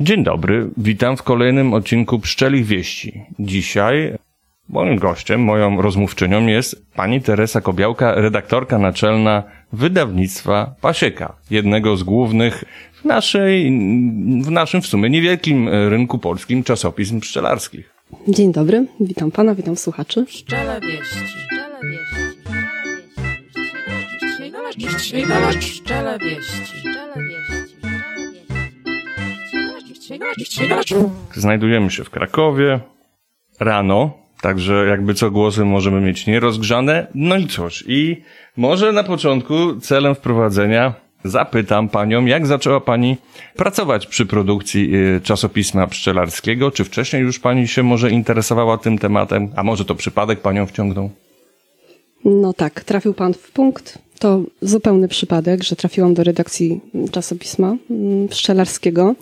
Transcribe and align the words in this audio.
Dzień 0.00 0.24
dobry, 0.24 0.70
witam 0.76 1.16
w 1.16 1.22
kolejnym 1.22 1.74
odcinku 1.74 2.18
Pszczelich 2.18 2.66
Wieści. 2.66 3.20
Dzisiaj 3.38 4.14
moim 4.68 4.96
gościem, 4.96 5.40
moją 5.40 5.82
rozmówczynią 5.82 6.46
jest 6.46 6.92
pani 6.94 7.20
Teresa 7.20 7.60
Kobiałka, 7.60 8.14
redaktorka 8.14 8.78
naczelna 8.78 9.42
wydawnictwa 9.72 10.74
Pasieka, 10.80 11.36
jednego 11.50 11.96
z 11.96 12.02
głównych 12.02 12.64
w 12.92 13.04
naszej, 13.04 13.70
w 14.42 14.50
naszym 14.50 14.82
w 14.82 14.86
sumie 14.86 15.10
niewielkim 15.10 15.68
rynku 15.68 16.18
polskim 16.18 16.62
czasopism 16.62 17.20
pszczelarskich. 17.20 17.94
Dzień 18.28 18.52
dobry, 18.52 18.86
witam 19.00 19.30
pana, 19.30 19.54
witam 19.54 19.76
słuchaczy. 19.76 20.24
Pszczele 20.26 20.80
wieści. 20.80 21.16
Pszczele 21.24 21.80
wieści. 21.82 22.28
Pszczele 24.96 25.42
wieści. 25.52 25.70
Pszczele 25.70 26.18
wieści. 26.18 26.62
Pszczele 26.62 27.14
wieści. 27.16 27.47
Znajdujemy 31.34 31.90
się 31.90 32.04
w 32.04 32.10
Krakowie 32.10 32.80
rano, 33.60 34.10
także 34.40 34.86
jakby 34.88 35.14
co 35.14 35.30
głosy 35.30 35.64
możemy 35.64 36.00
mieć 36.00 36.26
nierozgrzane. 36.26 37.06
No 37.14 37.36
i 37.36 37.46
cóż, 37.46 37.84
i 37.86 38.22
może 38.56 38.92
na 38.92 39.04
początku 39.04 39.80
celem 39.80 40.14
wprowadzenia 40.14 40.94
zapytam 41.24 41.88
panią, 41.88 42.26
jak 42.26 42.46
zaczęła 42.46 42.80
pani 42.80 43.16
pracować 43.56 44.06
przy 44.06 44.26
produkcji 44.26 44.96
y, 44.96 45.20
czasopisma 45.20 45.86
pszczelarskiego? 45.86 46.70
Czy 46.70 46.84
wcześniej 46.84 47.22
już 47.22 47.38
pani 47.38 47.68
się 47.68 47.82
może 47.82 48.10
interesowała 48.10 48.78
tym 48.78 48.98
tematem? 48.98 49.48
A 49.56 49.62
może 49.62 49.84
to 49.84 49.94
przypadek 49.94 50.40
panią 50.40 50.66
wciągnął? 50.66 51.10
No 52.24 52.52
tak, 52.52 52.84
trafił 52.84 53.14
pan 53.14 53.34
w 53.34 53.50
punkt. 53.50 53.98
To 54.18 54.42
zupełny 54.62 55.08
przypadek, 55.08 55.62
że 55.62 55.76
trafiłam 55.76 56.14
do 56.14 56.24
redakcji 56.24 56.80
czasopisma 57.10 57.76
mm, 57.90 58.28
pszczelarskiego. 58.28 59.14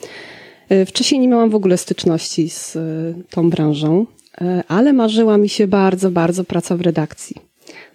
Y, 0.72 0.86
Wcześniej 0.86 1.20
nie 1.20 1.28
miałam 1.28 1.50
w 1.50 1.54
ogóle 1.54 1.76
styczności 1.76 2.50
z 2.50 2.76
y, 2.76 3.14
tą 3.30 3.50
branżą, 3.50 4.06
y, 4.40 4.44
ale 4.68 4.92
marzyła 4.92 5.38
mi 5.38 5.48
się 5.48 5.66
bardzo, 5.66 6.10
bardzo 6.10 6.44
praca 6.44 6.76
w 6.76 6.80
redakcji. 6.80 7.36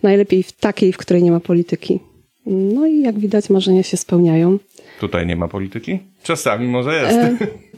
Najlepiej 0.03 0.44
w 0.44 0.52
takiej, 0.52 0.94
w 0.94 0.97
której 0.97 1.23
nie 1.23 1.31
ma 1.31 1.39
polityki. 1.39 1.99
No 2.45 2.86
i 2.88 3.02
jak 3.02 3.19
widać, 3.19 3.49
marzenia 3.49 3.83
się 3.83 3.97
spełniają. 3.97 4.58
Tutaj 4.99 5.27
nie 5.27 5.36
ma 5.36 5.47
polityki? 5.47 5.99
Czasami 6.23 6.67
może 6.67 6.94
jest. 7.02 7.17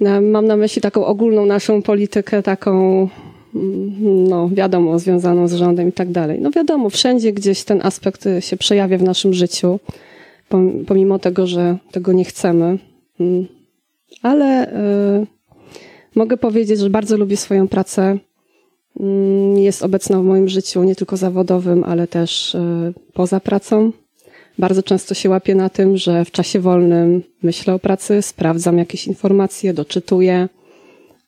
E, 0.05 0.21
Mam 0.21 0.47
na 0.47 0.57
myśli 0.57 0.81
taką 0.81 1.05
ogólną 1.05 1.45
naszą 1.45 1.81
politykę, 1.81 2.43
taką, 2.43 2.99
mm, 3.55 4.27
no 4.29 4.49
wiadomo, 4.49 4.99
związaną 4.99 5.47
z 5.47 5.53
rządem 5.53 5.89
i 5.89 5.91
tak 5.91 6.11
dalej. 6.11 6.41
No 6.41 6.51
wiadomo, 6.51 6.89
wszędzie 6.89 7.33
gdzieś 7.33 7.63
ten 7.63 7.79
aspekt 7.83 8.25
się 8.39 8.57
przejawia 8.57 8.97
w 8.97 9.03
naszym 9.03 9.33
życiu, 9.33 9.79
pom- 10.51 10.85
pomimo 10.85 11.19
tego, 11.19 11.47
że 11.47 11.77
tego 11.91 12.13
nie 12.13 12.25
chcemy. 12.25 12.77
Ale 14.21 14.67
y, 15.21 15.27
mogę 16.15 16.37
powiedzieć, 16.37 16.79
że 16.79 16.89
bardzo 16.89 17.17
lubię 17.17 17.37
swoją 17.37 17.67
pracę. 17.67 18.17
Mm, 18.99 19.57
Jest 19.57 19.83
obecna 19.83 20.19
w 20.19 20.23
moim 20.23 20.47
życiu 20.49 20.83
nie 20.83 20.95
tylko 20.95 21.17
zawodowym, 21.17 21.83
ale 21.83 22.07
też 22.07 22.55
y, 22.55 22.93
poza 23.13 23.39
pracą. 23.39 23.91
Bardzo 24.59 24.83
często 24.83 25.13
się 25.13 25.29
łapię 25.29 25.55
na 25.55 25.69
tym, 25.69 25.97
że 25.97 26.25
w 26.25 26.31
czasie 26.31 26.59
wolnym 26.59 27.23
myślę 27.43 27.73
o 27.73 27.79
pracy, 27.79 28.21
sprawdzam 28.21 28.77
jakieś 28.77 29.07
informacje, 29.07 29.73
doczytuję. 29.73 30.49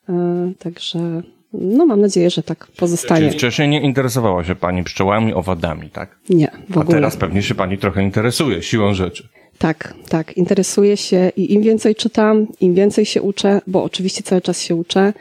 E, 0.09 0.52
Także 0.59 1.22
no 1.53 1.86
mam 1.86 2.02
nadzieję, 2.02 2.30
że 2.30 2.44
tak 2.44 2.67
pozostanie. 2.77 3.22
Czyli 3.27 3.33
wcześniej 3.38 3.70
nie 3.70 3.81
interesowała 3.81 4.44
się 4.44 4.55
pani 4.55 4.83
pszczołami, 4.83 5.33
owadami, 5.33 5.89
tak? 5.89 6.20
Nie, 6.30 6.47
w 6.70 6.77
A 6.77 6.81
ogóle. 6.81 6.95
teraz 6.97 7.17
pewnie 7.17 7.42
się 7.44 7.55
pani 7.55 7.77
trochę 7.77 8.03
interesuje, 8.03 8.61
siłą 8.61 8.94
rzeczy. 8.94 9.27
Tak, 9.58 9.94
tak. 10.09 10.38
Interesuję 10.38 10.98
się 10.98 11.31
i 11.38 11.53
im 11.53 11.61
więcej 11.61 11.95
czytam, 11.95 12.48
im 12.61 12.73
więcej 12.73 13.06
się 13.06 13.22
uczę, 13.22 13.61
bo 13.67 13.84
oczywiście 13.84 14.23
cały 14.23 14.42
czas 14.42 14.61
się 14.61 14.75
uczę, 14.75 15.14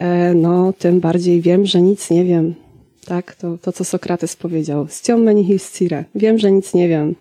e, 0.00 0.34
no 0.34 0.72
tym 0.72 1.00
bardziej 1.00 1.40
wiem, 1.40 1.66
że 1.66 1.82
nic 1.82 2.10
nie 2.10 2.24
wiem. 2.24 2.54
Tak, 3.04 3.34
to, 3.34 3.58
to 3.58 3.72
co 3.72 3.84
Sokrates 3.84 4.36
powiedział. 4.36 4.86
Stiom 4.88 5.44
hiscire. 5.44 6.04
Wiem, 6.14 6.38
że 6.38 6.52
nic 6.52 6.74
nie 6.74 6.88
wiem. 6.88 7.14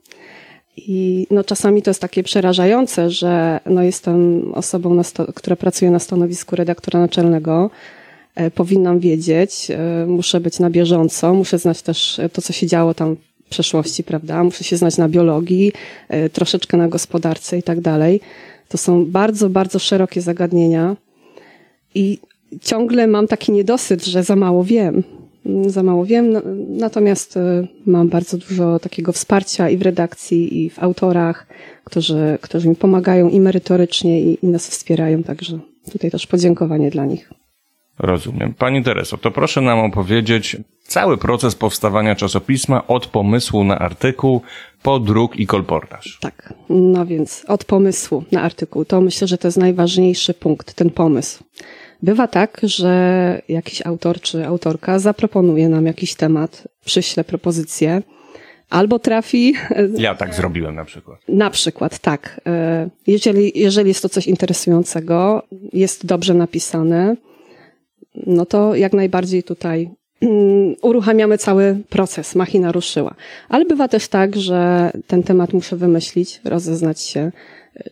I 0.78 1.28
no, 1.32 1.44
czasami 1.44 1.82
to 1.82 1.90
jest 1.90 2.02
takie 2.02 2.24
przerażające, 2.24 3.10
że 3.10 3.60
no, 3.66 3.84
jestem 3.84 4.52
osobą, 4.54 5.02
która 5.36 5.56
pracuje 5.56 5.92
na 5.92 6.00
stanowisku 6.00 6.56
redaktora 6.56 7.00
naczelnego. 7.00 7.70
E, 8.36 8.52
Powinnam 8.52 9.00
wiedzieć, 9.00 9.72
e, 9.72 10.06
muszę 10.08 10.40
być 10.40 10.60
na 10.60 10.70
bieżąco, 10.70 11.34
muszę 11.34 11.60
znać 11.60 11.82
też 11.82 12.22
to, 12.34 12.42
co 12.42 12.54
się 12.54 12.68
działo 12.68 12.94
tam 12.94 13.16
przeszłości, 13.50 14.04
prawda? 14.04 14.44
Muszę 14.44 14.64
się 14.64 14.78
znać 14.78 14.98
na 14.98 15.10
biologii, 15.10 15.72
e, 16.10 16.30
troszeczkę 16.30 16.78
na 16.78 16.88
gospodarce 16.88 17.58
i 17.58 17.64
tak 17.64 17.82
dalej. 17.82 18.20
To 18.70 18.78
są 18.78 19.06
bardzo, 19.06 19.50
bardzo 19.50 19.80
szerokie 19.80 20.22
zagadnienia 20.22 20.96
i 21.96 22.20
ciągle 22.62 23.08
mam 23.08 23.28
taki 23.28 23.52
niedosyt, 23.52 24.06
że 24.06 24.24
za 24.24 24.36
mało 24.36 24.64
wiem. 24.64 25.04
Mm, 25.46 25.70
Za 25.70 25.84
mało 25.84 26.06
wiem, 26.06 26.32
no- 26.32 26.42
natomiast 26.70 27.38
e, 27.38 27.68
mam 27.86 28.10
bardzo 28.10 28.38
dużo 28.38 28.80
takiego 28.80 29.12
wsparcia 29.12 29.70
i 29.70 29.78
w 29.78 29.82
redakcji, 29.82 30.66
i 30.66 30.70
w 30.70 30.80
autorach, 30.84 31.48
którzy, 31.84 32.38
którzy 32.42 32.70
mi 32.70 32.76
pomagają 32.76 33.30
i 33.30 33.40
merytorycznie, 33.40 34.22
i, 34.22 34.38
i 34.46 34.48
nas 34.48 34.68
wspierają, 34.70 35.24
także 35.24 35.60
tutaj 35.92 36.12
też 36.12 36.28
podziękowanie 36.28 36.92
dla 36.92 37.06
nich. 37.06 37.30
Rozumiem. 38.00 38.54
Pani 38.54 38.84
Tereso, 38.84 39.18
to 39.18 39.32
proszę 39.32 39.62
nam 39.62 39.80
opowiedzieć 39.80 40.58
cały 40.84 41.18
proces 41.18 41.56
powstawania 41.56 42.16
czasopisma 42.16 42.88
od 42.88 43.08
pomysłu 43.08 43.64
na 43.64 43.80
artykuł 43.80 44.42
po 44.84 45.00
druk 45.00 45.36
i 45.40 45.48
kolportaż. 45.48 46.18
Tak, 46.22 46.54
no 46.70 47.06
więc 47.06 47.46
od 47.48 47.66
pomysłu 47.66 48.24
na 48.32 48.42
artykuł, 48.42 48.86
to 48.86 49.02
myślę, 49.02 49.28
że 49.28 49.38
to 49.38 49.48
jest 49.48 49.58
najważniejszy 49.58 50.34
punkt, 50.34 50.74
ten 50.74 50.90
pomysł. 50.90 51.44
Bywa 52.04 52.28
tak, 52.28 52.62
że 52.64 53.42
jakiś 53.50 53.86
autor 53.86 54.22
czy 54.22 54.46
autorka 54.48 55.00
zaproponuje 55.00 55.70
nam 55.70 55.86
jakiś 55.86 56.16
temat, 56.16 56.68
przyśle 56.86 57.24
propozycję, 57.24 58.02
albo 58.70 59.00
trafi 59.00 59.54
Ja 59.98 60.16
tak 60.16 60.34
zrobiłem 60.34 60.76
na 60.76 60.86
przykład. 60.86 61.20
Na 61.28 61.50
przykład, 61.50 62.00
tak. 62.00 62.42
E, 62.46 62.90
Jeżeli, 63.08 63.52
jeżeli 63.56 63.88
jest 63.88 64.02
to 64.02 64.10
coś 64.10 64.28
interesującego, 64.28 65.44
jest 65.74 66.06
dobrze 66.06 66.34
napisane, 66.34 67.16
no 68.26 68.46
to 68.46 68.76
jak 68.76 68.94
najbardziej 68.94 69.44
tutaj 69.44 69.90
mm, 70.22 70.76
uruchamiamy 70.82 71.38
cały 71.38 71.78
proces, 71.90 72.36
machina 72.36 72.72
ruszyła. 72.72 73.16
Ale 73.50 73.66
bywa 73.66 73.88
też 73.88 74.08
tak, 74.08 74.36
że 74.36 74.92
ten 75.08 75.24
temat 75.24 75.54
muszę 75.54 75.76
wymyślić, 75.76 76.42
rozeznać 76.44 77.02
się. 77.02 77.32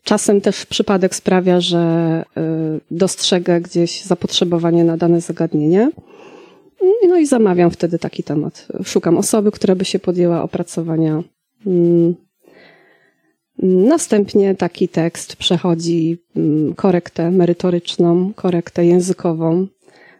Czasem 0.03 0.41
też 0.41 0.65
przypadek 0.65 1.15
sprawia, 1.15 1.59
że 1.59 2.23
y, 2.37 2.41
dostrzegę 2.91 3.61
gdzieś 3.61 4.03
zapotrzebowanie 4.03 4.83
na 4.83 4.97
dane 4.97 5.21
zagadnienie. 5.21 5.91
No 7.07 7.17
i 7.17 7.25
zamawiam 7.25 7.71
wtedy 7.71 7.99
taki 7.99 8.23
temat. 8.23 8.67
Szukam 8.83 9.17
osoby, 9.17 9.51
która 9.51 9.75
by 9.75 9.85
się 9.85 9.99
podjęła 9.99 10.43
opracowania 10.43 11.23
mm, 11.67 12.15
Następnie 13.63 14.55
taki 14.55 14.87
tekst 14.87 15.35
przechodzi 15.35 16.17
mm, 16.35 16.73
korektę 16.73 17.31
merytoryczną, 17.31 18.33
korektę 18.33 18.85
językową. 18.85 19.67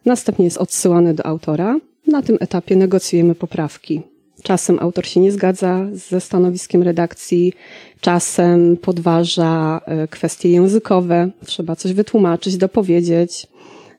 Następnie 0.05 0.45
jest 0.45 0.57
odsyłany 0.57 1.13
do 1.13 1.25
autora. 1.25 1.79
Na 2.07 2.21
tym 2.21 2.37
etapie 2.39 2.75
negocjujemy 2.75 3.35
poprawki. 3.35 4.01
Czasem 4.43 4.79
autor 4.79 5.05
się 5.07 5.19
nie 5.19 5.31
zgadza 5.31 5.85
ze 5.93 6.21
stanowiskiem 6.21 6.83
redakcji, 6.83 7.53
czasem 8.01 8.77
podważa 8.77 9.81
e, 9.85 10.07
kwestie 10.07 10.49
językowe, 10.49 11.29
trzeba 11.45 11.75
coś 11.75 11.93
wytłumaczyć, 11.93 12.57
dopowiedzieć. 12.57 13.47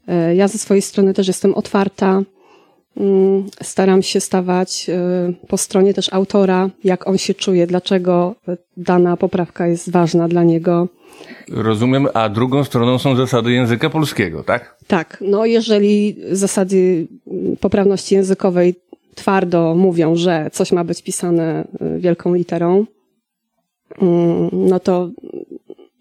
E, 0.09 0.35
Ja 0.37 0.49
ze 0.49 0.59
swojej 0.59 0.83
strony 0.83 1.15
też 1.15 1.27
jestem 1.29 1.55
otwarta. 1.55 2.23
Mm, 2.97 3.47
Staram 3.63 4.03
się 4.03 4.21
stawać 4.21 4.87
y, 4.89 5.47
po 5.49 5.57
stronie 5.57 5.95
też 5.95 6.13
autora, 6.13 6.71
jak 6.85 7.09
on 7.09 7.19
się 7.19 7.35
czuje, 7.35 7.67
dlaczego 7.67 8.35
y, 8.49 8.57
dana 8.77 9.17
poprawka 9.17 9.67
jest 9.67 9.91
ważna 9.91 10.29
dla 10.29 10.45
niego. 10.45 10.89
Rozumiem, 11.51 12.09
a 12.15 12.29
drugą 12.29 12.65
stroną 12.65 12.99
są 12.99 13.17
zasady 13.17 13.53
języka 13.53 13.91
polskiego, 13.91 14.43
tak? 14.43 14.77
Tak, 14.87 15.19
no 15.21 15.47
jeżeli 15.47 16.17
zasady 16.33 17.07
mm, 17.27 17.57
poprawności 17.57 18.15
językowej 18.15 18.75
twardo 19.15 19.75
mówią, 19.75 20.17
że 20.17 20.51
coś 20.53 20.73
ma 20.73 20.85
być 20.85 21.03
pisane 21.03 21.65
y, 21.97 21.99
wielką 21.99 22.35
literą, 22.35 22.87
mm, 24.03 24.51
no 24.53 24.81
to 24.81 25.11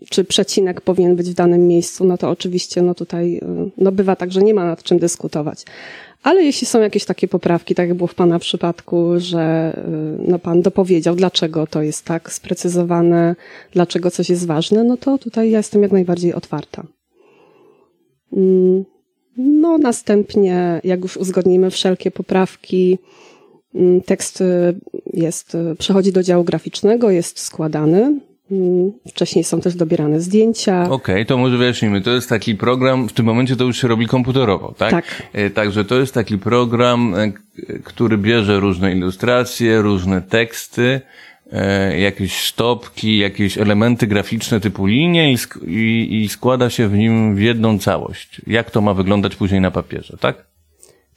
czy 0.10 0.24
przecinek 0.24 0.81
powinien 0.81 1.16
być 1.16 1.30
w 1.30 1.34
danym 1.34 1.68
miejscu, 1.68 2.06
no 2.06 2.18
to 2.18 2.30
oczywiście 2.30 2.81
no 2.81 2.96
tutaj 2.96 3.38
y, 3.38 3.72
no 3.78 3.92
bywa 3.92 4.16
tak, 4.16 4.31
że 4.31 4.42
nie 4.42 4.54
ma 4.54 4.66
nad 4.66 4.84
czym 4.84 5.00
dyskutować. 5.00 5.66
Ale 6.25 6.44
jeśli 6.44 6.68
są 6.68 6.81
jakieś 6.81 7.06
takie 7.06 7.27
poprawki, 7.27 7.75
tak 7.75 7.88
jak 7.88 7.98
było 7.98 8.07
w 8.07 8.16
Pana 8.16 8.39
przypadku, 8.39 9.12
że 9.18 9.74
y, 10.19 10.31
no, 10.31 10.39
Pan 10.39 10.62
dopowiedział, 10.62 11.16
dlaczego 11.16 11.68
to 11.68 11.81
jest 11.81 12.06
tak 12.06 12.33
sprecyzowane, 12.33 13.36
dlaczego 13.72 14.12
coś 14.12 14.30
jest 14.30 14.45
ważne, 14.45 14.83
no 14.83 14.98
to 14.98 15.18
tutaj 15.18 15.51
ja 15.51 15.57
jestem 15.57 15.81
jak 15.81 15.92
najbardziej 15.92 16.33
otwarta. 16.33 16.83
Mm, 18.33 18.86
No, 19.38 19.77
następnie, 19.77 20.81
jak 20.83 21.01
już 21.01 21.18
uzgodnimy 21.18 21.72
wszelkie 21.72 22.12
poprawki, 22.12 22.98
mm, 23.75 24.01
tekst 24.01 24.42
y, 24.42 24.75
jest, 25.13 25.56
y, 25.56 25.75
przechodzi 25.75 26.12
do 26.12 26.24
działu 26.24 26.44
graficznego, 26.44 27.10
jest 27.10 27.39
składany. 27.39 28.19
Mm, 28.51 28.92
Wcześniej 29.07 29.44
są 29.44 29.62
też 29.62 29.75
dobierane 29.75 30.21
zdjęcia. 30.21 30.89
Okej, 30.89 31.25
to 31.25 31.38
może 31.38 31.57
wyjaśnijmy. 31.57 32.01
To 32.01 32.12
jest 32.12 32.30
taki 32.30 32.56
program, 32.56 33.09
w 33.09 33.13
tym 33.13 33.25
momencie 33.25 33.56
to 33.56 33.63
już 33.63 33.81
się 33.81 33.88
robi 33.88 34.07
komputerowo, 34.07 34.74
tak? 34.77 34.92
Tak. 34.92 35.24
E, 35.33 35.50
Także 35.50 35.86
to 35.86 35.95
jest 36.00 36.13
taki 36.13 36.38
program, 36.38 37.15
e, 37.15 37.31
który 37.83 38.18
bierze 38.18 38.59
różne 38.59 38.92
ilustracje, 38.92 39.81
różne 39.81 40.21
teksty, 40.21 41.01
e, 41.51 42.00
jakieś 42.00 42.47
stopki, 42.47 43.18
jakieś 43.18 43.57
elementy 43.57 44.07
graficzne 44.07 44.59
typu 44.59 44.86
linie 44.86 45.31
i, 45.31 45.36
sk- 45.38 45.68
i, 45.68 46.24
i 46.24 46.30
składa 46.30 46.69
się 46.69 46.88
w 46.88 46.94
nim 46.97 47.36
w 47.36 47.39
jedną 47.42 47.80
całość. 47.80 48.42
Jak 48.47 48.71
to 48.71 48.81
ma 48.81 48.94
wyglądać 48.94 49.36
później 49.36 49.62
na 49.62 49.71
papierze, 49.71 50.18
tak? 50.19 50.45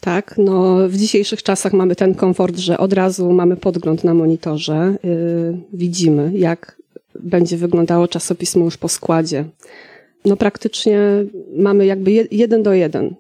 Tak, 0.01 0.35
no 0.39 0.77
w 0.89 0.97
dzisiejszych 0.97 1.43
czasach 1.43 1.73
mamy 1.73 1.97
ten 1.97 2.15
komfort, 2.15 2.57
że 2.57 2.79
od 2.79 2.93
razu 2.93 3.33
mamy 3.33 3.57
podgląd 3.57 4.05
na 4.05 4.15
monitorze, 4.15 4.95
yy, 5.05 5.59
widzimy 5.73 6.31
jak 6.35 6.78
będzie 7.21 7.57
wyglądało 7.57 8.09
czasopismo 8.09 8.65
już 8.65 8.77
po 8.77 8.89
składzie. 8.89 9.45
No 10.25 10.37
praktycznie 10.37 11.01
mamy 11.57 11.87
jakby 11.87 12.13
je, 12.13 12.27
jeden 12.31 12.63
do 12.63 12.73
jeden. 12.73 13.15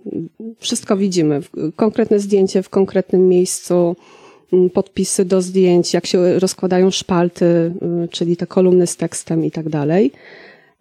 Wszystko 0.59 0.97
widzimy. 0.97 1.41
Konkretne 1.77 2.19
zdjęcie 2.19 2.62
w 2.62 2.69
konkretnym 2.69 3.29
miejscu, 3.29 3.97
mm, 4.53 4.71
podpisy 4.71 5.25
do 5.25 5.43
zdjęć, 5.43 5.95
jak 5.95 6.06
się 6.06 6.39
rozkładają 6.39 6.91
szpalty, 6.91 7.45
y, 8.05 8.09
czyli 8.09 8.37
te 8.37 8.47
kolumny 8.47 8.87
z 8.87 8.97
tekstem 8.97 9.45
i 9.45 9.50
tak 9.50 9.69
dalej. 9.69 10.12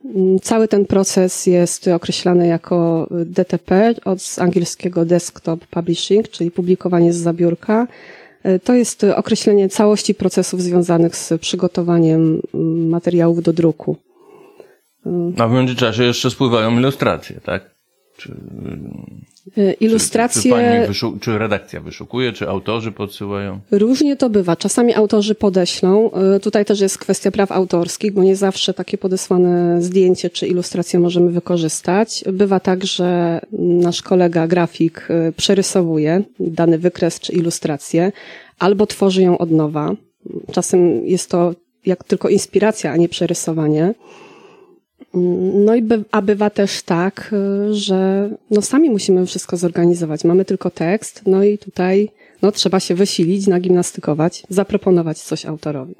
Mm, 0.05 0.39
Cały 0.39 0.67
ten 0.67 0.85
proces 0.85 1.45
jest 1.45 1.87
określany 1.87 2.47
jako 2.47 3.07
DTP, 3.25 3.93
od 4.05 4.19
angielskiego 4.37 5.05
Desktop 5.05 5.65
Publishing, 5.65 6.29
czyli 6.29 6.51
publikowanie 6.51 7.13
z 7.13 7.17
zabiórka. 7.17 7.87
E, 8.47 8.59
To 8.59 8.73
jest 8.73 9.03
określenie 9.03 9.69
całości 9.69 10.15
procesów 10.15 10.61
związanych 10.61 11.15
z 11.15 11.33
przygotowaniem 11.41 12.41
mm, 12.53 12.89
materiałów 12.89 13.43
do 13.43 13.53
druku. 13.53 13.97
A 15.37 15.47
w 15.47 15.51
międzyczasie 15.51 16.03
jeszcze 16.03 16.29
spływają 16.29 16.79
ilustracje, 16.79 17.39
tak? 17.43 17.76
Czy, 18.17 18.31
E, 18.31 19.53
czy, 19.55 19.77
czy, 19.77 19.85
Ilustracje 19.85 20.51
pani 20.51 20.87
wyszu- 20.87 21.17
czy 21.21 21.37
redakcja 21.37 21.81
wyszukuje, 21.81 22.33
czy 22.33 22.49
autorzy 22.49 22.91
podsyłają? 22.91 23.59
Różnie 23.71 24.15
to 24.15 24.29
bywa. 24.29 24.55
Czasami 24.55 24.93
autorzy 24.93 25.35
podeślą. 25.35 26.11
Y, 26.35 26.39
Tutaj 26.39 26.65
też 26.65 26.79
jest 26.79 26.97
kwestia 26.97 27.31
praw 27.31 27.51
autorskich, 27.51 28.13
bo 28.13 28.23
nie 28.23 28.35
zawsze 28.35 28.73
takie 28.73 28.97
podesłane 28.97 29.81
zdjęcie 29.81 30.29
czy 30.29 30.47
ilustrację 30.47 30.99
możemy 30.99 31.31
wykorzystać. 31.31 32.23
Bywa 32.33 32.59
tak, 32.59 32.85
że 32.85 33.39
nasz 33.59 34.01
kolega 34.01 34.47
grafik 34.47 35.07
y, 35.29 35.33
przerysowuje 35.37 36.21
dany 36.39 36.77
wykres 36.77 37.19
czy 37.19 37.33
ilustrację, 37.33 38.11
albo 38.59 38.87
tworzy 38.87 39.21
ją 39.21 39.37
od 39.37 39.51
nowa. 39.51 39.91
Czasem 40.51 41.05
jest 41.07 41.29
to 41.31 41.53
jak 41.85 42.03
tylko 42.03 42.29
inspiracja, 42.29 42.91
a 42.91 42.97
nie 42.97 43.09
przerysowanie. 43.09 43.93
No 45.65 45.75
i 45.75 45.81
by, 45.81 46.03
a 46.11 46.21
bywa 46.21 46.49
też 46.49 46.83
tak, 46.83 47.33
y, 47.69 47.73
że 47.73 48.29
no 48.51 48.61
sami 48.61 48.89
musimy 48.89 49.25
wszystko 49.25 49.57
zorganizować. 49.57 50.23
Mamy 50.23 50.45
tylko 50.45 50.69
tekst, 50.69 51.21
no 51.25 51.43
i 51.43 51.57
tutaj 51.57 52.09
no 52.41 52.51
trzeba 52.51 52.79
się 52.79 52.95
wysilić, 52.95 53.47
nagimnastykować, 53.47 54.43
zaproponować 54.49 55.19
coś 55.21 55.45
autorowi. 55.45 55.95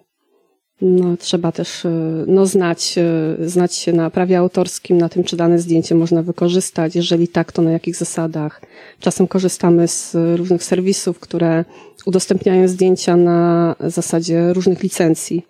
No 0.82 1.18
trzeba 1.18 1.52
też 1.52 1.86
y, 1.86 1.90
no 2.28 2.46
znać, 2.46 2.96
y, 3.40 3.50
znać 3.50 3.76
się 3.76 3.94
na 3.94 4.10
prawie 4.10 4.38
autorskim, 4.38 4.98
na 4.98 5.10
tym, 5.10 5.24
czy 5.24 5.38
dane 5.38 5.60
zdjęcie 5.60 5.96
można 5.96 6.24
wykorzystać. 6.24 6.96
Jeżeli 6.96 7.28
tak, 7.28 7.52
to 7.52 7.62
na 7.62 7.72
jakich 7.72 7.96
zasadach. 7.96 8.62
Czasem 9.00 9.28
korzystamy 9.28 9.88
z 9.88 10.16
różnych 10.38 10.64
serwisów, 10.64 11.20
które 11.20 11.66
udostępniają 12.06 12.68
zdjęcia 12.68 13.16
na 13.16 13.76
zasadzie 13.80 14.54
różnych 14.54 14.84
licencji. 14.84 15.46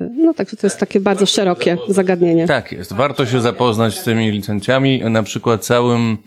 No 0.00 0.34
także 0.34 0.56
to 0.56 0.66
jest 0.66 0.80
takie 0.80 1.00
bardzo 1.00 1.26
szerokie 1.26 1.76
zagadnienie. 1.88 2.46
Tak 2.46 2.72
jest. 2.72 2.92
Warto 2.92 3.26
się 3.26 3.40
zapoznać 3.40 3.98
z 3.98 4.04
tymi 4.04 4.30
licencjami, 4.30 5.00
na 5.10 5.22
przykład 5.22 5.64
całym 5.64 6.18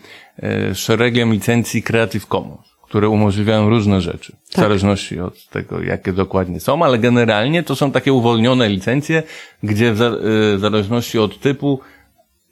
e, 0.42 0.74
szeregiem 0.74 1.32
licencji 1.32 1.82
Creative 1.82 2.26
Commons, 2.26 2.66
które 2.82 3.08
umożliwiają 3.08 3.68
różne 3.68 4.00
rzeczy, 4.00 4.36
w 4.44 4.54
Tak. 4.54 4.64
zależności 4.64 5.20
od 5.20 5.48
tego, 5.48 5.82
jakie 5.82 6.12
dokładnie 6.12 6.60
są, 6.60 6.82
ale 6.82 6.98
generalnie 6.98 7.62
to 7.62 7.76
są 7.76 7.92
takie 7.92 8.12
uwolnione 8.12 8.68
licencje, 8.68 9.22
gdzie 9.62 9.88
e, 9.88 9.94
w 9.94 10.56
zależności 10.60 11.18
od 11.18 11.40
typu 11.40 11.80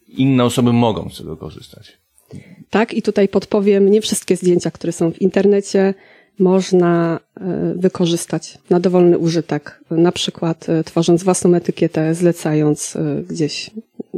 inne 0.09 0.45
osoby 0.45 0.73
mogą 0.73 1.11
z 1.11 1.19
tego 1.19 1.37
korzystać. 1.37 1.99
Tak, 2.71 2.95
i 2.95 3.03
tutaj 3.03 3.29
podpowiem, 3.29 3.91
nie 3.91 4.01
wszystkie 4.01 4.37
zdjęcia, 4.37 4.71
które 4.71 4.93
są 4.93 5.13
w 5.13 5.23
internecie, 5.23 5.95
można 6.39 7.21
e, 7.41 7.75
wykorzystać 7.77 8.59
na 8.71 8.81
dowolny 8.81 9.19
użytek. 9.19 9.81
Na 9.91 10.13
przykład 10.13 10.69
e, 10.69 10.85
tworząc 10.85 11.25
własną 11.25 11.55
etykietę, 11.55 12.15
zlecając 12.15 12.97
e, 12.97 13.23
gdzieś 13.23 13.71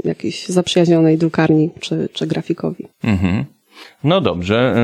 jakiejś 0.04 0.48
zaprzyjaźnionej 0.48 1.18
drukarni 1.18 1.70
czy, 1.80 2.08
czy 2.12 2.26
grafikowi. 2.26 2.86
Mhm. 3.04 3.44
No 4.04 4.20
dobrze. 4.20 4.74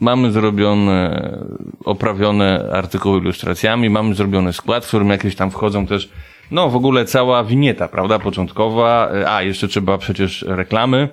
mamy 0.00 0.32
zrobione, 0.32 1.38
oprawione 1.84 2.70
artykuły 2.72 3.18
ilustracjami, 3.18 3.90
mamy 3.90 4.14
zrobiony 4.14 4.52
skład, 4.52 4.84
w 4.84 4.88
którym 4.88 5.10
jakieś 5.10 5.34
tam 5.34 5.50
wchodzą 5.50 5.86
też, 5.86 6.10
no 6.50 6.70
w 6.70 6.76
ogóle 6.76 7.04
cała 7.04 7.44
winieta, 7.44 7.88
prawda, 7.88 8.18
początkowa. 8.18 9.10
A, 9.26 9.42
jeszcze 9.42 9.68
trzeba 9.68 9.98
przecież 9.98 10.44
reklamy 10.48 11.08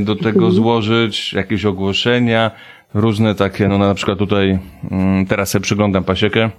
do 0.00 0.16
tego 0.16 0.50
złożyć, 0.50 1.32
jakieś 1.32 1.64
ogłoszenia, 1.64 2.50
różne 2.94 3.34
takie, 3.34 3.68
no 3.68 3.78
na 3.78 3.94
przykład 3.94 4.18
tutaj, 4.18 4.58
ym, 4.92 5.26
teraz 5.28 5.50
sobie 5.50 5.62
przyglądam 5.62 6.04
pasiekę, 6.04 6.50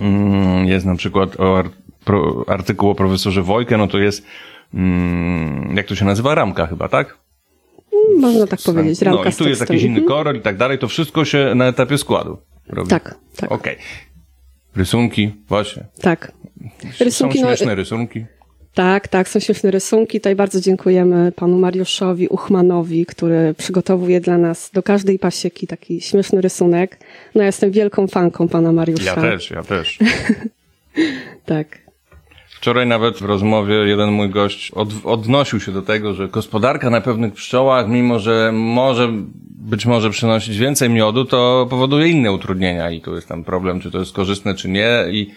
Mm, 0.00 0.66
jest 0.66 0.86
na 0.86 0.96
przykład 0.96 1.40
o 1.40 1.64
artykuł 2.46 2.90
o 2.90 2.94
profesorze 2.94 3.42
Wojkę, 3.42 3.76
no 3.76 3.86
to 3.88 3.98
jest, 3.98 4.26
mm, 4.74 5.76
jak 5.76 5.86
to 5.86 5.94
się 5.94 6.04
nazywa, 6.04 6.34
ramka 6.34 6.66
chyba, 6.66 6.88
tak? 6.88 7.18
Można 8.20 8.46
tak 8.46 8.60
powiedzieć, 8.66 9.02
ramka 9.02 9.22
No 9.24 9.30
i 9.30 9.32
tu 9.32 9.48
jest 9.48 9.60
jakiś 9.60 9.82
inny 9.82 10.00
Mhm. 10.00 10.08
kolor 10.08 10.36
i 10.36 10.40
tak 10.40 10.56
dalej, 10.56 10.78
to 10.78 10.88
wszystko 10.88 11.24
się 11.24 11.52
na 11.54 11.66
etapie 11.66 11.98
składu 11.98 12.38
robi. 12.68 12.90
Tak, 12.90 13.14
tak, 13.36 13.52
Okej. 13.52 13.76
Rysunki, 14.76 15.32
właśnie. 15.48 15.84
tak. 16.00 16.32
Są 16.92 17.04
Rysunki, 17.04 17.40
no, 17.40 17.46
śmieszne 17.46 17.74
rysunki. 17.74 18.24
Tak, 18.74 19.08
tak, 19.08 19.28
są 19.28 19.40
świetne 19.40 19.70
rysunki. 19.70 20.20
Tutaj 20.20 20.36
bardzo 20.36 20.60
dziękujemy 20.60 21.32
panu 21.32 21.58
Mariuszowi 21.58 22.28
Uchmanowi, 22.28 23.06
który 23.06 23.54
przygotowuje 23.54 24.20
dla 24.20 24.38
nas 24.38 24.70
do 24.74 24.82
każdej 24.82 25.18
pasieki 25.18 25.66
taki 25.66 26.00
śmieszny 26.00 26.40
rysunek. 26.40 26.98
No 27.34 27.40
ja 27.40 27.46
jestem 27.46 27.70
wielką 27.70 28.06
fanką 28.06 28.48
pana 28.48 28.72
Mariusza. 28.72 29.04
Ja 29.04 29.16
też, 29.16 29.50
ja 29.50 29.62
też. 29.62 29.98
Tak. 31.44 31.78
Wczoraj 32.56 32.86
nawet 32.86 33.18
w 33.18 33.22
rozmowie 33.22 33.74
jeden 33.74 34.10
mój 34.10 34.30
gość 34.30 34.70
od, 34.70 34.88
odnosił 35.04 35.60
się 35.60 35.72
do 35.72 35.82
tego, 35.82 36.14
że 36.14 36.28
gospodarka 36.28 36.90
na 36.90 37.00
pewnych 37.00 37.32
pszczołach, 37.32 37.88
mimo 37.88 38.18
że 38.18 38.50
może 38.52 39.08
być 39.44 39.86
może 39.86 40.10
przynosić 40.10 40.58
więcej 40.58 40.90
miodu, 40.90 41.24
to 41.24 41.66
powoduje 41.70 42.08
inne 42.08 42.32
utrudnienia 42.32 42.90
i 42.90 43.00
tu 43.00 43.14
jest 43.14 43.28
tam 43.28 43.44
problem, 43.44 43.80
czy 43.80 43.90
to 43.90 43.98
jest 43.98 44.12
korzystne, 44.12 44.54
czy 44.54 44.68
nie 44.68 45.04
i 45.10 45.30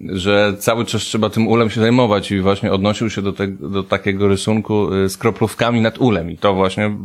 że 0.00 0.54
cały 0.58 0.84
czas 0.84 1.02
trzeba 1.02 1.30
tym 1.30 1.48
ulem 1.48 1.70
się 1.70 1.80
zajmować 1.80 2.30
i 2.30 2.40
właśnie 2.40 2.72
odnosił 2.72 3.10
się 3.10 3.22
do, 3.22 3.32
te, 3.32 3.48
do 3.48 3.82
takiego 3.82 4.28
rysunku 4.28 4.94
y, 4.94 5.08
z 5.08 5.16
kroplówkami 5.16 5.80
nad 5.80 5.98
ulem 5.98 6.30
i 6.30 6.36
to 6.36 6.54
właśnie 6.54 6.96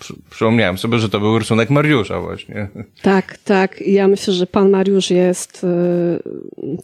przy, 0.00 0.14
przypomniałem 0.30 0.78
sobie, 0.78 0.98
że 0.98 1.08
to 1.08 1.20
był 1.20 1.38
rysunek 1.38 1.70
Mariusza 1.70 2.20
właśnie. 2.20 2.68
Tak, 3.02 3.38
tak. 3.44 3.80
Ja 3.80 4.08
myślę, 4.08 4.34
że 4.34 4.46
pan 4.46 4.70
Mariusz 4.70 5.10
jest 5.10 5.64
y, 5.64 5.68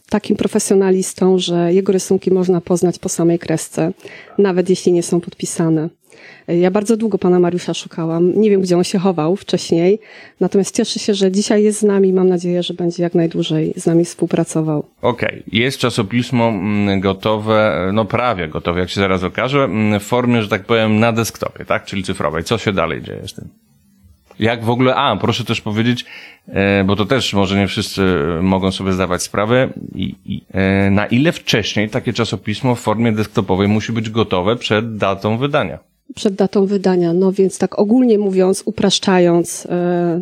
takim 0.09 0.35
profesjonalistą, 0.37 1.39
że 1.39 1.73
jego 1.73 1.93
rysunki 1.93 2.31
można 2.31 2.61
poznać 2.61 2.99
po 2.99 3.09
samej 3.09 3.39
kresce, 3.39 3.91
nawet 4.37 4.69
jeśli 4.69 4.91
nie 4.91 5.03
są 5.03 5.21
podpisane. 5.21 5.89
Ja 6.47 6.71
bardzo 6.71 6.97
długo 6.97 7.17
pana 7.17 7.39
Mariusza 7.39 7.73
szukałam. 7.73 8.41
Nie 8.41 8.49
wiem, 8.49 8.61
gdzie 8.61 8.77
on 8.77 8.83
się 8.83 8.99
chował 8.99 9.35
wcześniej, 9.35 9.99
natomiast 10.39 10.75
cieszę 10.75 10.99
się, 10.99 11.13
że 11.13 11.31
dzisiaj 11.31 11.63
jest 11.63 11.79
z 11.79 11.83
nami. 11.83 12.13
Mam 12.13 12.29
nadzieję, 12.29 12.63
że 12.63 12.73
będzie 12.73 13.03
jak 13.03 13.15
najdłużej 13.15 13.73
z 13.75 13.85
nami 13.85 14.05
współpracował. 14.05 14.85
Okej, 15.01 15.43
jest 15.51 15.77
czasopismo 15.77 16.47
mm, 16.47 16.99
gotowe, 16.99 17.89
no 17.93 18.05
prawie 18.05 18.47
gotowe, 18.47 18.79
jak 18.79 18.89
się 18.89 19.01
zaraz 19.01 19.23
okaże, 19.23 19.63
mm, 19.63 19.99
w 19.99 20.03
formie, 20.03 20.43
że 20.43 20.49
tak 20.49 20.65
powiem, 20.65 20.99
na 20.99 21.11
desktopie, 21.11 21.65
tak? 21.65 21.85
Czyli 21.85 22.03
cyfrowej. 22.03 22.43
Co 22.43 22.57
się 22.57 22.73
dalej 22.73 23.01
dzieje 23.01 23.27
z 23.27 23.33
tym? 23.33 23.49
Jak 24.39 24.63
w 24.63 24.69
ogóle, 24.69 24.95
a, 24.95 25.17
proszę 25.17 25.43
też 25.43 25.61
powiedzieć, 25.61 26.05
e, 26.47 26.83
bo 26.83 26.95
to 26.95 27.05
też 27.05 27.33
może 27.33 27.57
nie 27.57 27.67
wszyscy 27.67 28.01
mogą 28.41 28.71
sobie 28.71 28.93
zdawać 28.93 29.23
sprawę, 29.23 29.69
i, 29.95 30.41
e, 30.51 30.89
na 30.89 31.05
ile 31.05 31.31
wcześniej 31.31 31.89
takie 31.89 32.13
czasopismo 32.13 32.75
w 32.75 32.79
formie 32.79 33.11
desktopowej 33.11 33.67
musi 33.67 33.91
być 33.91 34.09
gotowe 34.09 34.55
przed 34.55 34.97
datą 34.97 35.37
wydania? 35.37 35.79
Przed 36.15 36.35
datą 36.35 36.65
wydania, 36.65 37.13
no 37.13 37.31
więc 37.31 37.57
tak 37.57 37.79
ogólnie 37.79 38.17
mówiąc, 38.19 38.63
upraszczając, 38.65 39.65
e, 39.65 40.21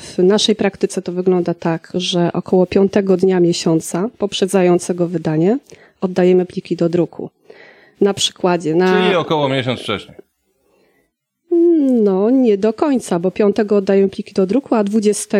w 0.00 0.14
naszej 0.18 0.54
praktyce 0.56 1.02
to 1.02 1.12
wygląda 1.12 1.54
tak, 1.54 1.92
że 1.94 2.32
około 2.32 2.66
piątego 2.66 3.16
dnia 3.16 3.40
miesiąca 3.40 4.08
poprzedzającego 4.18 5.06
wydanie 5.08 5.58
oddajemy 6.00 6.46
pliki 6.46 6.76
do 6.76 6.88
druku. 6.88 7.30
Na 8.00 8.14
przykładzie, 8.14 8.74
na. 8.74 9.02
Czyli 9.02 9.16
około 9.16 9.48
miesiąc 9.48 9.80
wcześniej. 9.80 10.16
No, 12.02 12.30
nie 12.30 12.58
do 12.58 12.72
końca, 12.72 13.18
bo 13.18 13.30
piątego 13.30 13.76
oddajemy 13.76 14.08
pliki 14.08 14.34
do 14.34 14.46
druku, 14.46 14.74
a 14.74 14.84
20 14.84 15.38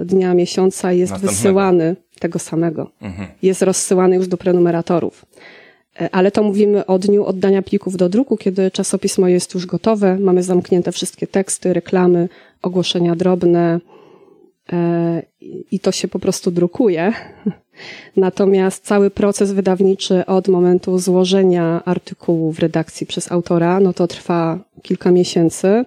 dnia 0.00 0.34
miesiąca 0.34 0.92
jest 0.92 1.12
Następnego. 1.12 1.36
wysyłany 1.36 1.96
tego 2.18 2.38
samego. 2.38 2.90
Jest 3.42 3.62
rozsyłany 3.62 4.16
już 4.16 4.28
do 4.28 4.36
prenumeratorów. 4.36 5.26
E, 6.00 6.14
Ale 6.14 6.30
to 6.30 6.42
mówimy 6.42 6.86
o 6.86 6.98
dniu 6.98 7.24
oddania 7.24 7.62
plików 7.62 7.96
do 7.96 8.08
druku, 8.08 8.36
kiedy 8.36 8.70
czasopismo 8.70 9.28
jest 9.28 9.54
już 9.54 9.66
gotowe, 9.66 10.18
mamy 10.18 10.42
zamknięte 10.42 10.92
wszystkie 10.92 11.26
teksty, 11.26 11.72
reklamy, 11.72 12.28
ogłoszenia 12.62 13.16
drobne 13.16 13.80
e, 14.72 15.22
i 15.70 15.80
to 15.80 15.92
się 15.92 16.08
po 16.08 16.18
prostu 16.18 16.50
drukuje. 16.50 17.12
Natomiast 18.16 18.84
cały 18.84 19.10
proces 19.10 19.52
wydawniczy 19.52 20.26
od 20.26 20.48
momentu 20.48 20.98
złożenia 20.98 21.82
artykułu 21.84 22.52
w 22.52 22.58
redakcji 22.58 23.06
przez 23.06 23.32
autora, 23.32 23.80
no 23.80 23.92
to 23.92 24.06
trwa 24.06 24.58
kilka 24.82 25.10
miesięcy. 25.10 25.84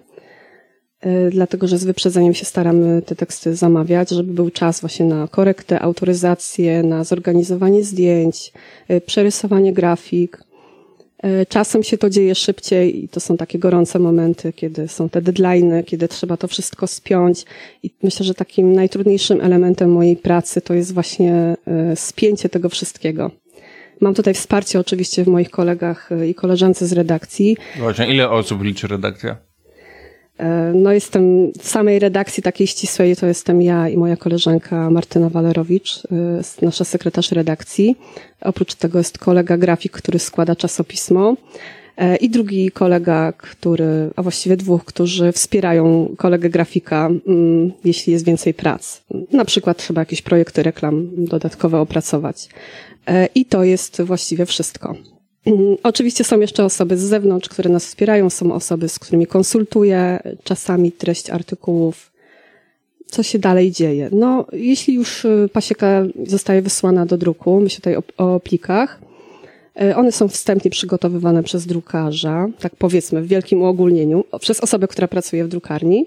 Y, 1.06 1.30
dlatego 1.30 1.66
że 1.66 1.78
z 1.78 1.84
wyprzedzeniem 1.84 2.34
się 2.34 2.44
staramy 2.44 3.02
te 3.02 3.16
teksty 3.16 3.56
zamawiać, 3.56 4.10
żeby 4.10 4.32
był 4.32 4.50
czas 4.50 4.80
właśnie 4.80 5.06
na 5.06 5.28
korektę, 5.28 5.80
autoryzację, 5.80 6.82
na 6.82 7.04
zorganizowanie 7.04 7.84
zdjęć, 7.84 8.52
y, 8.90 9.00
przerysowanie 9.00 9.72
grafik. 9.72 10.44
Y, 11.24 11.46
Czasem 11.48 11.82
się 11.82 11.98
to 11.98 12.10
dzieje 12.10 12.34
szybciej 12.34 13.04
i 13.04 13.08
to 13.08 13.20
są 13.20 13.36
takie 13.36 13.58
gorące 13.58 13.98
momenty, 13.98 14.52
kiedy 14.52 14.88
są 14.88 15.08
te 15.08 15.22
deadlines, 15.22 15.84
kiedy 15.86 16.08
trzeba 16.08 16.36
to 16.36 16.48
wszystko 16.48 16.86
spiąć. 16.86 17.44
I 17.82 17.90
myślę, 18.02 18.26
że 18.26 18.34
takim 18.34 18.72
najtrudniejszym 18.72 19.40
elementem 19.40 19.92
mojej 19.92 20.16
pracy 20.16 20.60
to 20.60 20.74
jest 20.74 20.94
właśnie 20.94 21.56
spięcie 21.94 22.48
tego 22.48 22.68
wszystkiego. 22.68 23.30
Mam 24.00 24.14
tutaj 24.14 24.34
wsparcie 24.34 24.80
oczywiście 24.80 25.24
w 25.24 25.28
moich 25.28 25.50
kolegach 25.50 26.10
i 26.28 26.34
koleżance 26.34 26.86
z 26.86 26.92
redakcji. 26.92 27.56
Właśnie, 27.78 28.12
ile 28.12 28.30
osób 28.30 28.62
liczy 28.62 28.86
redakcja? 28.86 29.49
No 30.74 30.92
jestem 30.92 31.52
w 31.52 31.68
samej 31.68 31.98
redakcji 31.98 32.42
takiej 32.42 32.66
ścisłej, 32.66 33.16
to 33.16 33.26
jestem 33.26 33.62
ja 33.62 33.88
i 33.88 33.96
moja 33.96 34.16
koleżanka 34.16 34.90
Martyna 34.90 35.28
Walerowicz, 35.28 36.04
y, 36.60 36.64
nasza 36.64 36.84
sekretarz 36.84 37.32
redakcji. 37.32 37.96
Oprócz 38.40 38.74
tego 38.74 38.98
jest 38.98 39.18
kolega 39.18 39.56
grafik, 39.56 39.92
który 39.92 40.18
składa 40.18 40.56
czasopismo 40.56 41.36
e, 41.96 42.16
i 42.16 42.30
drugi 42.30 42.70
kolega, 42.70 43.32
który, 43.32 44.10
a 44.16 44.22
właściwie 44.22 44.56
dwóch, 44.56 44.84
którzy 44.84 45.32
wspierają 45.32 46.14
kolegę 46.16 46.50
grafika, 46.50 47.10
jeśli 47.84 48.12
jest 48.12 48.24
więcej 48.24 48.54
prac. 48.54 49.02
Na 49.32 49.44
przykład 49.44 49.76
trzeba 49.76 50.00
jakieś 50.00 50.22
projekty 50.22 50.62
reklam 50.62 51.08
dodatkowe 51.16 51.80
opracować. 51.80 52.48
E, 53.06 53.28
I 53.34 53.44
to 53.44 53.64
jest 53.64 54.02
właściwie 54.02 54.46
wszystko. 54.46 54.94
Mm, 55.46 55.76
Oczywiście 55.82 56.24
są 56.24 56.40
jeszcze 56.40 56.64
osoby 56.64 56.96
z 56.96 57.00
zewnątrz, 57.00 57.48
które 57.48 57.70
nas 57.70 57.86
wspierają, 57.86 58.30
są 58.30 58.52
osoby, 58.52 58.88
z 58.88 58.98
którymi 58.98 59.26
konsultuję 59.26 60.20
czasami 60.44 60.92
treść 60.92 61.30
artykułów. 61.30 62.10
Co 63.06 63.22
się 63.22 63.38
dalej 63.38 63.70
dzieje? 63.70 64.08
No, 64.12 64.46
jeśli 64.52 64.94
już 64.94 65.24
y, 65.24 65.48
pasieka 65.52 66.02
zostaje 66.26 66.62
wysłana 66.62 67.06
do 67.06 67.16
druku, 67.16 67.60
myślę 67.60 67.76
tutaj 67.76 67.96
o, 67.96 68.02
o 68.16 68.40
plikach, 68.40 69.00
y, 69.82 69.96
one 69.96 70.12
są 70.12 70.28
wstępnie 70.28 70.70
przygotowywane 70.70 71.42
przez 71.42 71.66
drukarza, 71.66 72.48
tak 72.60 72.76
powiedzmy 72.76 73.22
w 73.22 73.26
wielkim 73.26 73.62
uogólnieniu, 73.62 74.24
przez 74.40 74.60
osobę, 74.60 74.88
która 74.88 75.08
pracuje 75.08 75.44
w 75.44 75.48
drukarni. 75.48 76.06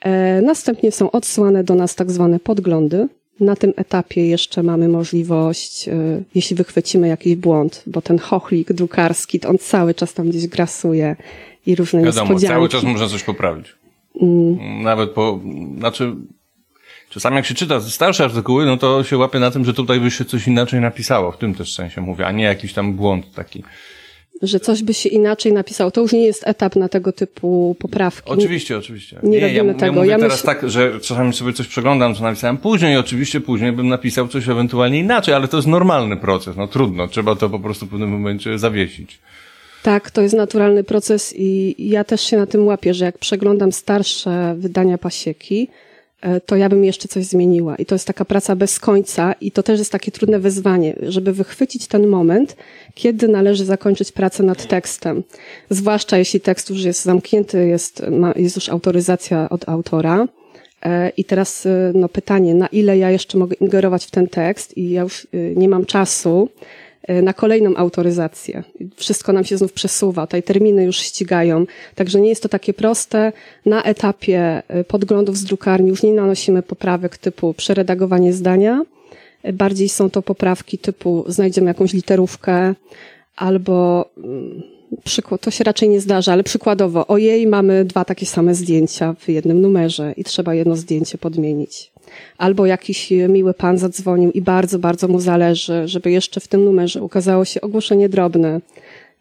E, 0.00 0.42
Następnie 0.42 0.92
są 0.92 1.10
odsyłane 1.10 1.64
do 1.64 1.74
nas 1.74 1.94
tak 1.94 2.10
zwane 2.10 2.40
podglądy. 2.40 3.08
Na 3.40 3.56
tym 3.56 3.72
etapie 3.76 4.26
jeszcze 4.26 4.62
mamy 4.62 4.88
możliwość, 4.88 5.88
y, 5.88 6.24
jeśli 6.34 6.56
wychwycimy 6.56 7.08
jakiś 7.08 7.36
błąd, 7.36 7.82
bo 7.86 8.02
ten 8.02 8.18
chochlik 8.18 8.72
drukarski, 8.72 9.40
to 9.40 9.48
on 9.48 9.58
cały 9.58 9.94
czas 9.94 10.14
tam 10.14 10.28
gdzieś 10.28 10.46
grasuje 10.46 11.16
i 11.66 11.74
różne 11.74 12.02
Wiadomo, 12.02 12.22
niespodzianki. 12.22 12.54
cały 12.54 12.68
czas 12.68 12.82
można 12.82 13.08
coś 13.08 13.22
poprawić. 13.22 13.66
Nawet 14.82 15.10
po, 15.10 15.40
znaczy, 15.78 16.14
czasami 17.10 17.36
jak 17.36 17.46
się 17.46 17.54
czyta 17.54 17.80
starsze 17.80 18.24
artykuły, 18.24 18.66
no 18.66 18.76
to 18.76 19.04
się 19.04 19.18
łapie 19.18 19.38
na 19.38 19.50
tym, 19.50 19.64
że 19.64 19.74
tutaj 19.74 20.00
by 20.00 20.10
się 20.10 20.24
coś 20.24 20.46
inaczej 20.46 20.80
napisało, 20.80 21.32
w 21.32 21.38
tym 21.38 21.54
też 21.54 21.74
sensie 21.74 22.00
mówię, 22.00 22.26
a 22.26 22.32
nie 22.32 22.44
jakiś 22.44 22.72
tam 22.72 22.92
błąd 22.92 23.34
taki. 23.34 23.64
Że 24.42 24.60
coś 24.60 24.82
by 24.82 24.94
się 24.94 25.08
inaczej 25.08 25.52
napisało. 25.52 25.90
To 25.90 26.00
już 26.00 26.12
nie 26.12 26.24
jest 26.26 26.42
etap 26.46 26.76
na 26.76 26.88
tego 26.88 27.12
typu 27.12 27.76
poprawki. 27.78 28.30
Oczywiście, 28.30 28.78
oczywiście. 28.78 29.18
Nie 29.22 29.38
ja, 29.38 29.46
robimy 29.48 29.72
ja 29.72 29.78
tego. 29.78 29.92
mówię 29.92 30.08
Ja 30.08 30.18
teraz 30.18 30.42
myśl- 30.42 30.46
tak, 30.46 30.70
że 30.70 31.00
czasami 31.00 31.32
sobie 31.32 31.52
coś 31.52 31.66
przeglądam, 31.68 32.14
co 32.14 32.22
napisałem 32.22 32.56
później, 32.58 32.96
oczywiście 32.96 33.40
później 33.40 33.72
bym 33.72 33.88
napisał 33.88 34.28
coś 34.28 34.48
ewentualnie 34.48 34.98
inaczej, 34.98 35.34
ale 35.34 35.48
to 35.48 35.56
jest 35.56 35.68
normalny 35.68 36.16
proces, 36.16 36.56
no 36.56 36.66
trudno, 36.68 37.08
trzeba 37.08 37.36
to 37.36 37.50
po 37.50 37.58
prostu 37.60 37.86
w 37.86 37.90
pewnym 37.90 38.10
momencie 38.10 38.58
zawiesić. 38.58 39.18
Tak, 39.82 40.10
to 40.10 40.22
jest 40.22 40.34
naturalny 40.34 40.84
proces 40.84 41.34
i 41.36 41.74
ja 41.78 42.04
też 42.04 42.20
się 42.20 42.36
na 42.36 42.46
tym 42.46 42.66
łapię, 42.66 42.94
że 42.94 43.04
jak 43.04 43.18
przeglądam 43.18 43.72
starsze 43.72 44.54
wydania 44.58 44.98
pasieki, 44.98 45.68
to 46.46 46.56
ja 46.56 46.68
bym 46.68 46.84
jeszcze 46.84 47.08
coś 47.08 47.24
zmieniła. 47.24 47.76
I 47.76 47.86
to 47.86 47.94
jest 47.94 48.06
taka 48.06 48.24
praca 48.24 48.56
bez 48.56 48.80
końca 48.80 49.32
i 49.40 49.52
to 49.52 49.62
też 49.62 49.78
jest 49.78 49.92
takie 49.92 50.10
trudne 50.10 50.38
wyzwanie, 50.38 50.96
żeby 51.02 51.32
wychwycić 51.32 51.86
ten 51.86 52.06
moment, 52.06 52.56
kiedy 52.94 53.28
należy 53.28 53.64
zakończyć 53.64 54.12
pracę 54.12 54.42
nad 54.42 54.66
tekstem. 54.66 55.22
Zwłaszcza 55.70 56.18
jeśli 56.18 56.40
tekst 56.40 56.70
już 56.70 56.84
jest 56.84 57.02
zamknięty, 57.02 57.66
jest, 57.66 58.02
ma, 58.10 58.32
jest 58.36 58.56
już 58.56 58.68
autoryzacja 58.68 59.48
od 59.48 59.68
autora. 59.68 60.28
E, 60.82 61.08
I 61.16 61.24
teraz 61.24 61.66
e, 61.66 61.92
no, 61.94 62.08
pytanie, 62.08 62.54
na 62.54 62.66
ile 62.66 62.98
ja 62.98 63.10
jeszcze 63.10 63.38
mogę 63.38 63.56
ingerować 63.60 64.04
w 64.04 64.10
ten 64.10 64.28
tekst 64.28 64.76
i 64.76 64.90
ja 64.90 65.02
już 65.02 65.26
e, 65.32 65.38
nie 65.38 65.68
mam 65.68 65.86
czasu 65.86 66.48
e, 66.48 66.68
na 67.22 67.32
kolejną 67.32 67.76
autoryzację. 67.76 68.62
Wszystko 68.96 69.32
nam 69.32 69.44
się 69.44 69.56
znów 69.56 69.72
przesuwa, 69.72 70.26
tutaj 70.26 70.42
terminy 70.42 70.84
już 70.84 70.96
ścigają, 70.96 71.66
także 71.94 72.20
nie 72.20 72.28
jest 72.28 72.42
to 72.42 72.48
takie 72.48 72.74
proste. 72.74 73.32
Na 73.66 73.82
etapie 73.82 74.62
e, 74.68 74.84
podglądów 74.84 75.36
z 75.36 75.44
drukarni 75.44 75.88
już 75.88 76.02
nie 76.02 76.12
nanosimy 76.12 76.62
poprawek 76.62 77.18
typu 77.18 77.54
przeredagowanie 77.54 78.32
zdania, 78.32 78.82
E, 79.42 79.52
bardziej 79.52 79.88
są 79.88 80.10
to 80.10 80.22
poprawki 80.22 80.78
typu 80.78 81.24
znajdziemy 81.28 81.68
jakąś 81.68 81.92
literówkę 81.92 82.74
albo 83.36 84.08
mm, 84.16 84.62
przykład, 85.04 85.40
to 85.40 85.50
się 85.50 85.64
raczej 85.64 85.88
nie 85.88 86.00
zdarza, 86.00 86.32
ale 86.32 86.44
przykładowo, 86.44 87.06
ojej, 87.06 87.46
mamy 87.46 87.84
dwa 87.84 88.04
takie 88.04 88.26
same 88.26 88.54
zdjęcia 88.54 89.14
w 89.18 89.28
jednym 89.28 89.60
numerze 89.60 90.12
i 90.16 90.24
trzeba 90.24 90.54
jedno 90.54 90.76
zdjęcie 90.76 91.18
podmienić. 91.18 91.92
Albo 92.38 92.66
jakiś 92.66 93.12
e, 93.12 93.28
miły 93.28 93.54
pan 93.54 93.78
zadzwonił 93.78 94.30
i 94.30 94.42
bardzo, 94.42 94.78
bardzo 94.78 95.08
mu 95.08 95.20
zależy, 95.20 95.88
żeby 95.88 96.10
jeszcze 96.10 96.40
w 96.40 96.48
tym 96.48 96.64
numerze 96.64 97.02
ukazało 97.02 97.44
się 97.44 97.60
ogłoszenie 97.60 98.08
drobne 98.08 98.60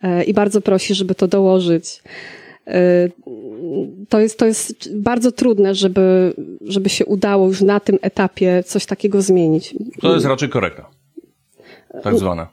e, 0.02 0.24
i 0.24 0.34
bardzo 0.34 0.62
prosi, 0.62 0.96
żeby 0.96 1.16
to 1.16 1.28
dołożyć. 1.28 2.04
E, 2.68 3.10
To 4.10 4.20
jest, 4.20 4.40
to 4.40 4.46
jest 4.46 4.96
bardzo 4.96 5.32
trudne, 5.32 5.76
żeby, 5.76 6.34
żeby 6.62 6.90
się 6.90 7.06
udało 7.06 7.48
już 7.48 7.62
na 7.62 7.80
tym 7.80 7.98
etapie 8.02 8.64
coś 8.66 8.86
takiego 8.86 9.22
zmienić. 9.22 9.76
To 10.02 10.14
jest 10.14 10.26
raczej 10.26 10.50
korekta. 10.50 10.90
Tak 12.04 12.18
zwana. 12.18 12.48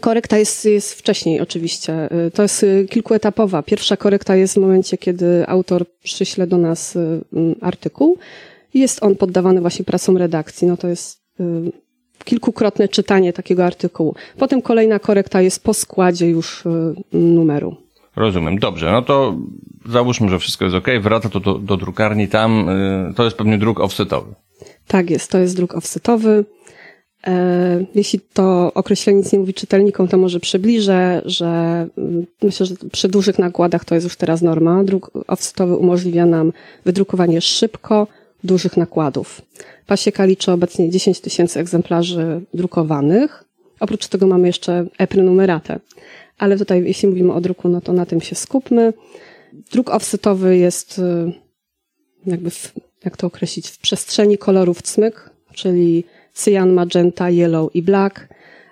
Korekta 0.00 0.38
jest, 0.38 0.64
jest 0.64 0.94
wcześniej 0.94 1.40
oczywiście. 1.40 2.08
To 2.34 2.42
jest 2.42 2.66
kilkuetapowa. 2.90 3.62
Pierwsza 3.62 3.96
korekta 3.96 4.36
jest 4.36 4.54
w 4.54 4.56
momencie, 4.56 4.98
kiedy 4.98 5.44
autor 5.48 5.86
przyśle 6.02 6.46
do 6.46 6.58
nas 6.58 6.98
artykuł 7.60 8.18
i 8.76 8.80
jest 8.80 9.02
on 9.02 9.16
poddawany 9.16 9.60
właśnie 9.60 9.84
prasom 9.84 10.16
redakcji. 10.16 10.68
No 10.68 10.76
to 10.76 10.88
jest 10.88 11.22
y, 11.40 11.44
kilkukrotne 12.24 12.88
czytanie 12.88 13.32
takiego 13.32 13.64
artykułu. 13.64 14.14
Potem 14.38 14.62
kolejna 14.62 14.98
korekta 14.98 15.42
jest 15.42 15.64
po 15.64 15.74
składzie 15.74 16.28
już 16.28 16.66
y, 16.66 16.94
numeru. 17.12 17.76
Rozumiem. 18.16 18.58
Dobrze, 18.58 18.92
no 18.92 19.02
to 19.02 19.36
załóżmy, 19.88 20.28
że 20.28 20.38
wszystko 20.38 20.64
jest 20.64 20.76
ok, 20.76 20.88
wraca 21.00 21.28
to 21.28 21.40
do, 21.40 21.54
do 21.54 21.76
drukarni, 21.76 22.28
tam 22.28 22.68
y, 22.68 23.14
to 23.14 23.24
jest 23.24 23.36
pewnie 23.36 23.58
druk 23.58 23.80
offsetowy. 23.80 24.34
Tak 24.86 25.10
jest, 25.10 25.30
to 25.30 25.38
jest 25.38 25.56
druk 25.56 25.74
offsetowy. 25.74 26.44
E, 27.26 27.84
Jeśli 27.94 28.20
to 28.32 28.72
określenie 28.74 29.18
nic 29.18 29.32
nie 29.32 29.38
mówi 29.38 29.54
czytelnikom, 29.54 30.08
to 30.08 30.18
może 30.18 30.40
przybliżę, 30.40 31.22
że 31.24 31.86
myślę, 32.42 32.66
że 32.66 32.74
przy 32.92 33.08
dużych 33.08 33.38
nakładach 33.38 33.84
to 33.84 33.94
jest 33.94 34.04
już 34.04 34.16
teraz 34.16 34.42
norma. 34.42 34.84
Druk 34.84 35.10
offsetowy 35.26 35.76
umożliwia 35.76 36.26
nam 36.26 36.52
wydrukowanie 36.84 37.40
szybko 37.40 38.06
dużych 38.44 38.76
nakładów. 38.76 39.42
Pasieka 39.86 40.24
liczy 40.24 40.52
obecnie 40.52 40.90
10 40.90 41.20
tysięcy 41.20 41.60
egzemplarzy 41.60 42.40
drukowanych. 42.54 43.44
Oprócz 43.80 44.08
tego 44.08 44.26
mamy 44.26 44.46
jeszcze 44.46 44.86
e-prenumeratę. 44.98 45.80
Ale 46.38 46.58
tutaj, 46.58 46.84
jeśli 46.84 47.08
mówimy 47.08 47.32
o 47.32 47.40
druku, 47.40 47.68
no 47.68 47.80
to 47.80 47.92
na 47.92 48.06
tym 48.06 48.20
się 48.20 48.34
skupmy. 48.34 48.92
Druk 49.72 49.90
offsetowy 49.90 50.56
jest 50.56 50.98
y, 50.98 51.32
jakby, 52.26 52.50
w, 52.50 52.72
jak 53.04 53.16
to 53.16 53.26
określić, 53.26 53.68
w 53.68 53.78
przestrzeni 53.78 54.38
kolorów 54.38 54.82
cmyk, 54.82 55.30
czyli 55.54 56.04
cyjan, 56.32 56.72
magenta, 56.72 57.30
yellow 57.30 57.74
i 57.74 57.82
black. 57.82 58.28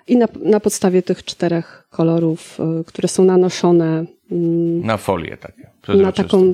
I 0.07 0.17
na, 0.17 0.27
na 0.43 0.59
podstawie 0.59 1.01
tych 1.01 1.23
czterech 1.23 1.87
kolorów, 1.89 2.59
y, 2.79 2.83
które 2.83 3.07
są 3.07 3.23
nanoszone 3.23 4.05
mm, 4.31 4.85
Na 4.85 4.97
folię 4.97 5.37
takie. 5.37 5.97
na 5.97 6.11
taką 6.11 6.53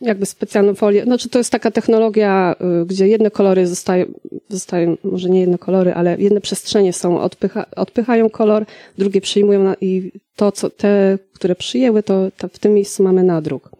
jakby 0.00 0.26
specjalną 0.26 0.74
folię. 0.74 1.04
Znaczy 1.04 1.28
to 1.28 1.38
jest 1.38 1.52
taka 1.52 1.70
technologia, 1.70 2.54
y, 2.82 2.86
gdzie 2.86 3.08
jedne 3.08 3.30
kolory 3.30 3.66
zostają, 3.66 4.06
zostają, 4.48 4.96
może 5.04 5.30
nie 5.30 5.40
jedne 5.40 5.58
kolory, 5.58 5.94
ale 5.94 6.16
jedne 6.18 6.40
przestrzenie 6.40 6.92
są, 6.92 7.20
odpycha, 7.20 7.66
odpychają 7.76 8.30
kolor, 8.30 8.64
drugie 8.98 9.20
przyjmują 9.20 9.64
na, 9.64 9.74
i 9.80 10.12
to, 10.36 10.52
co 10.52 10.70
te, 10.70 11.18
które 11.32 11.54
przyjęły, 11.54 12.02
to, 12.02 12.30
to 12.36 12.48
w 12.48 12.58
tym 12.58 12.74
miejscu 12.74 13.02
mamy 13.02 13.22
nadruk. 13.22 13.70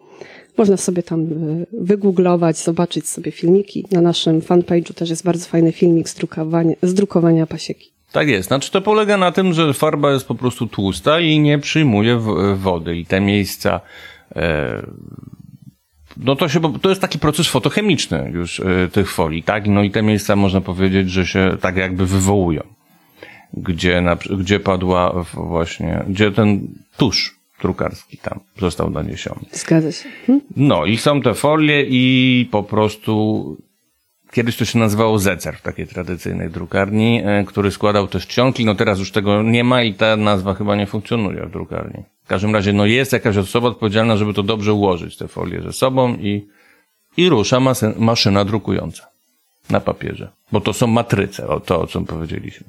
Można 0.57 0.77
sobie 0.77 1.03
tam 1.03 1.21
y, 1.21 1.65
wygooglować, 1.71 2.57
zobaczyć 2.57 3.07
sobie 3.09 3.31
filmiki. 3.31 3.85
Na 3.91 4.01
naszym 4.01 4.41
fanpage'u 4.41 4.93
też 4.93 5.09
jest 5.09 5.23
bardzo 5.23 5.45
fajny 5.45 5.71
filmik 5.71 6.09
z 6.09 6.15
drukowania, 6.15 6.75
z 6.83 6.93
drukowania 6.93 7.47
pasieki. 7.47 7.92
Tak 8.13 8.27
jest. 8.27 8.47
Znaczy 8.47 8.71
to 8.71 8.81
polega 8.81 9.17
na 9.17 9.31
tym, 9.31 9.53
że 9.53 9.73
farba 9.73 10.11
jest 10.11 10.27
po 10.27 10.35
prostu 10.35 10.67
tłusta 10.67 11.19
i 11.19 11.39
nie 11.39 11.57
przyjmuje 11.59 12.19
wody 12.55 12.97
i 12.97 13.05
te 13.05 13.21
miejsca 13.21 13.81
e, 14.35 14.85
no 16.17 16.35
to 16.35 16.49
się, 16.49 16.79
to 16.81 16.89
jest 16.89 17.01
taki 17.01 17.19
proces 17.19 17.47
fotochemiczny 17.47 18.31
już 18.33 18.59
e, 18.59 18.89
tych 18.91 19.11
folii, 19.11 19.43
tak? 19.43 19.67
No 19.67 19.83
i 19.83 19.91
te 19.91 20.01
miejsca 20.01 20.35
można 20.35 20.61
powiedzieć, 20.61 21.11
że 21.11 21.25
się 21.25 21.57
tak 21.61 21.75
jakby 21.77 22.05
wywołują. 22.05 22.61
Gdzie, 23.53 24.01
na, 24.01 24.15
gdzie 24.15 24.59
padła 24.59 25.23
właśnie, 25.33 26.03
gdzie 26.07 26.31
ten 26.31 26.67
tusz 26.97 27.35
drukarski 27.61 28.17
tam 28.17 28.39
został 28.59 28.89
naniesiony. 28.89 29.41
Zgadza 29.51 29.91
się. 29.91 30.09
Mhm. 30.19 30.41
No 30.55 30.85
i 30.85 30.97
są 30.97 31.21
te 31.21 31.33
folie 31.33 31.85
i 31.89 32.47
po 32.51 32.63
prostu 32.63 33.57
kiedyś 34.33 34.57
to 34.57 34.65
się 34.65 34.79
nazywało 34.79 35.19
zecer 35.19 35.57
w 35.57 35.61
takiej 35.61 35.87
tradycyjnej 35.87 36.49
drukarni, 36.49 37.21
e, 37.25 37.43
który 37.47 37.71
składał 37.71 38.07
też 38.07 38.27
czcionki. 38.27 38.65
No 38.65 38.75
teraz 38.75 38.99
już 38.99 39.11
tego 39.11 39.43
nie 39.43 39.63
ma 39.63 39.83
i 39.83 39.93
ta 39.93 40.15
nazwa 40.17 40.53
chyba 40.53 40.75
nie 40.75 40.87
funkcjonuje 40.87 41.45
w 41.45 41.51
drukarni. 41.51 42.03
W 42.23 42.27
każdym 42.27 42.53
razie 42.55 42.73
no 42.73 42.85
jest 42.85 43.13
jakaś 43.13 43.37
osoba 43.37 43.67
odpowiedzialna, 43.67 44.17
żeby 44.17 44.33
to 44.33 44.43
dobrze 44.43 44.73
ułożyć 44.73 45.17
te 45.17 45.27
folie 45.27 45.61
ze 45.61 45.73
sobą 45.73 46.15
i, 46.15 46.47
i 47.17 47.29
rusza 47.29 47.59
maszyna 47.97 48.45
drukująca 48.45 49.07
na 49.69 49.79
papierze. 49.79 50.31
Bo 50.51 50.61
to 50.61 50.73
są 50.73 50.87
matryce, 50.87 51.47
o 51.47 51.59
to 51.59 51.81
o 51.81 51.87
czym 51.87 52.05
powiedzieliśmy. 52.05 52.67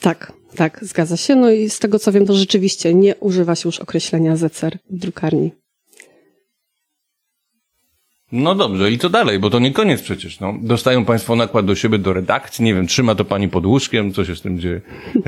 Tak, 0.00 0.32
tak, 0.56 0.78
zgadza 0.82 1.16
się. 1.16 1.36
No 1.36 1.50
i 1.50 1.70
z 1.70 1.78
tego 1.78 1.98
co 1.98 2.12
wiem, 2.12 2.26
to 2.26 2.34
rzeczywiście 2.34 2.94
nie 2.94 3.16
używa 3.16 3.54
się 3.54 3.68
już 3.68 3.78
określenia 3.80 4.36
zecer 4.36 4.78
w 4.90 4.98
drukarni. 4.98 5.50
No 8.36 8.54
dobrze, 8.54 8.90
i 8.90 8.98
co 8.98 9.10
dalej? 9.10 9.38
Bo 9.38 9.50
to 9.50 9.58
nie 9.58 9.72
koniec 9.72 10.02
przecież. 10.02 10.40
No. 10.40 10.54
Dostają 10.62 11.04
Państwo 11.04 11.36
nakład 11.36 11.66
do 11.66 11.74
siebie, 11.74 11.98
do 11.98 12.12
redakcji, 12.12 12.64
nie 12.64 12.74
wiem, 12.74 12.86
trzyma 12.86 13.14
to 13.14 13.24
Pani 13.24 13.48
pod 13.48 13.66
łóżkiem, 13.66 14.12
co 14.12 14.24
się 14.24 14.36
z 14.36 14.40
tym 14.40 14.58
dzieje? 14.58 14.80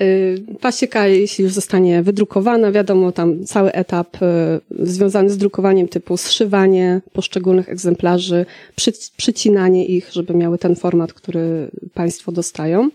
Y, 0.00 0.44
Pasieka, 0.60 1.06
jeśli 1.06 1.44
już 1.44 1.52
zostanie 1.52 2.02
wydrukowana, 2.02 2.72
wiadomo, 2.72 3.12
tam 3.12 3.44
cały 3.44 3.72
etap 3.72 4.16
y, 4.22 4.86
związany 4.86 5.30
z 5.30 5.38
drukowaniem 5.38 5.88
typu 5.88 6.16
zszywanie 6.16 7.00
poszczególnych 7.12 7.68
egzemplarzy, 7.68 8.46
przy, 8.76 8.92
przycinanie 9.16 9.86
ich, 9.86 10.12
żeby 10.12 10.34
miały 10.34 10.58
ten 10.58 10.76
format, 10.76 11.12
który 11.12 11.70
Państwo 11.94 12.32
dostają. 12.32 12.90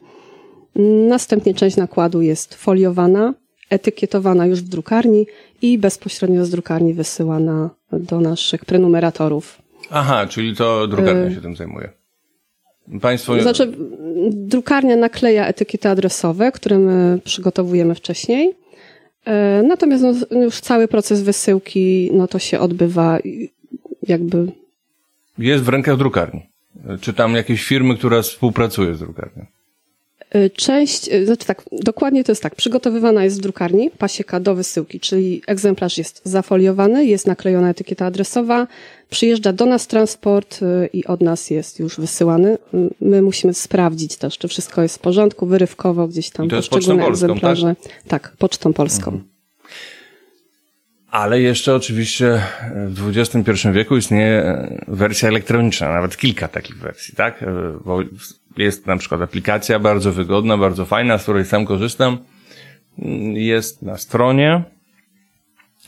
Następnie 1.08 1.54
część 1.54 1.78
nakładu 1.78 2.22
jest 2.22 2.56
foliowana, 2.56 3.34
etykietowana 3.70 4.46
już 4.46 4.62
w 4.62 4.68
drukarni 4.68 5.28
i 5.62 5.78
bezpośrednio 5.78 6.46
z 6.46 6.50
drukarni 6.50 6.94
wysyłana 6.94 7.70
do 7.92 8.22
naszych 8.22 8.66
prenumeratorów. 8.66 9.62
Aha, 9.90 10.28
czyli 10.30 10.56
to 10.56 10.88
drukarnia 10.88 11.36
się 11.36 11.42
tym 11.42 11.56
zajmuje. 11.56 11.90
Państwo... 13.02 13.42
Znaczy, 13.42 13.74
drukarnia 14.32 14.96
nakleja 14.96 15.48
etykiety 15.48 15.90
adresowe, 15.90 16.52
które 16.52 16.80
my 16.80 17.20
przygotowujemy 17.24 17.96
wcześniej. 17.96 18.54
E, 19.26 19.64
Natomiast 19.68 20.04
no, 20.32 20.42
już 20.42 20.60
cały 20.60 20.88
proces 20.88 21.22
wysyłki, 21.22 22.10
no 22.14 22.28
to 22.28 22.40
się 22.40 22.60
odbywa 22.60 23.20
jakby 24.08 24.52
Jest 25.38 25.64
w 25.64 25.70
rękach 25.70 25.98
drukarni. 25.98 26.42
Czy 27.02 27.14
tam 27.14 27.36
jakieś 27.36 27.64
firmy, 27.66 27.98
która 27.98 28.22
współpracuje 28.22 28.96
z 28.96 29.00
drukarnią? 29.00 29.46
E, 30.30 30.50
część, 30.50 31.10
e, 31.12 31.26
znaczy 31.26 31.46
tak, 31.46 31.64
dokładnie 31.72 32.24
to 32.24 32.32
jest 32.32 32.44
tak, 32.44 32.56
przygotowywana 32.56 33.24
jest 33.24 33.38
w 33.38 33.42
drukarni 33.42 33.92
pasieka 33.92 34.40
do 34.40 34.56
wysyłki, 34.56 35.00
czyli 35.00 35.42
egzemplarz 35.48 35.98
jest 35.98 36.22
zafoliowany, 36.24 37.06
jest 37.06 37.28
naklejona 37.28 37.70
etykieta 37.70 38.06
adresowa, 38.06 38.68
przyjeżdża 39.10 39.54
do 39.54 39.66
nas 39.66 39.88
transport 39.88 40.60
e, 40.62 40.88
i 40.88 41.06
od 41.06 41.22
nas 41.22 41.50
jest 41.50 41.80
już 41.80 42.00
wysyłany. 42.00 42.58
My 43.02 43.22
musimy 43.22 43.54
sprawdzić 43.54 44.16
też, 44.16 44.38
czy 44.38 44.48
wszystko 44.48 44.82
jest 44.82 44.96
w 44.96 45.00
porządku, 45.00 45.46
wyrywkowo 45.46 46.08
gdzieś 46.08 46.30
tam 46.30 46.46
I 46.46 46.50
to 46.50 46.56
jest 46.56 46.70
poszczególne 46.70 47.04
Pocztą 47.04 47.28
Polską, 47.28 47.28
egzemplarze. 47.28 47.76
Tak, 48.08 48.34
pocztą 48.38 48.74
polską. 48.74 49.20
Ale 51.18 51.42
jeszcze 51.42 51.76
oczywiście 51.76 52.42
w 52.88 53.18
XXI 53.18 53.70
wieku 53.72 53.98
istnieje 53.98 54.44
e, 54.44 54.86
wersja 54.88 55.30
elektroniczna, 55.30 55.94
nawet 55.94 56.18
kilka 56.18 56.48
takich 56.48 56.78
wersji, 56.78 57.16
tak? 57.16 57.44
E, 57.44 57.48
Bo 57.86 58.00
jest 58.58 58.86
na 58.86 58.98
przykład 58.98 59.22
aplikacja 59.22 59.80
bardzo 59.80 60.12
wygodna, 60.12 60.58
bardzo 60.58 60.86
fajna, 60.86 61.18
z 61.18 61.24
której 61.24 61.46
sam 61.46 61.66
korzystam. 61.66 62.18
Mm, 63.00 63.36
Jest 63.36 63.82
na 63.82 63.98
stronie 63.98 64.64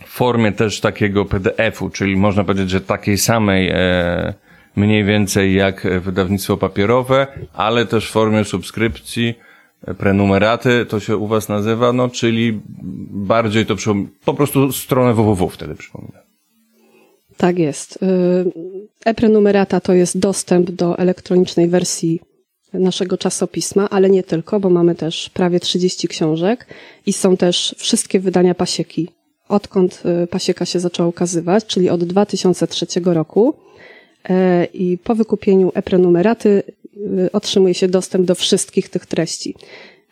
w 0.05 0.09
formie 0.09 0.51
też 0.51 0.79
takiego 0.79 1.25
PDF-u, 1.25 1.89
czyli 1.89 2.17
można 2.17 2.43
powiedzieć, 2.43 2.69
że 2.69 2.81
takiej 2.81 3.17
samej 3.17 3.69
e, 3.69 4.33
mniej 4.75 5.03
więcej 5.03 5.53
jak 5.55 5.87
wydawnictwo 6.01 6.57
papierowe, 6.57 7.27
ale 7.53 7.85
też 7.85 8.09
w 8.09 8.11
formie 8.11 8.43
subskrypcji, 8.45 9.29
e, 9.29 9.48
prenumeraty, 9.97 10.85
to 10.85 10.99
się 10.99 11.17
u 11.17 11.27
was 11.27 11.49
nazywa, 11.49 11.93
no 11.93 12.09
czyli 12.09 12.61
bardziej 13.11 13.65
to 13.65 13.75
przypom- 13.75 14.07
po 14.25 14.33
prostu 14.33 14.71
stronę 14.71 15.13
www 15.13 15.49
wtedy 15.49 15.75
przypomina. 15.75 16.19
Tak 17.37 17.59
jest. 17.59 17.99
Y, 18.03 18.51
E-prenumerata 19.05 19.79
to 19.79 19.93
jest 19.93 20.19
dostęp 20.19 20.71
do 20.71 20.97
elektronicznej 20.97 21.67
wersji 21.67 22.19
naszego 22.73 23.17
czasopisma, 23.17 23.89
ale 23.89 24.09
nie 24.09 24.23
tylko, 24.23 24.59
bo 24.59 24.69
mamy 24.69 24.95
też 24.95 25.29
prawie 25.29 25.59
30 25.59 26.07
książek 26.07 26.67
i 27.05 27.13
są 27.13 27.37
też 27.37 27.75
wszystkie 27.77 28.19
wydania 28.19 28.55
pasieki. 28.55 29.09
Odkąd 29.49 30.03
y, 30.23 30.27
pasieka 30.27 30.65
się 30.65 30.79
zaczęła 30.79 31.09
ukazywać, 31.09 31.65
czyli 31.65 31.89
od 31.89 32.03
2003 32.03 32.85
roku. 33.13 33.53
E, 34.29 34.65
I 34.65 34.97
po 34.97 35.15
wykupieniu 35.15 35.71
e-prenumeraty 35.75 36.49
y, 36.49 36.73
otrzymuje 37.33 37.73
się 37.73 37.87
dostęp 37.87 38.25
do 38.25 38.35
wszystkich 38.35 38.89
tych 38.89 39.05
treści. 39.05 39.55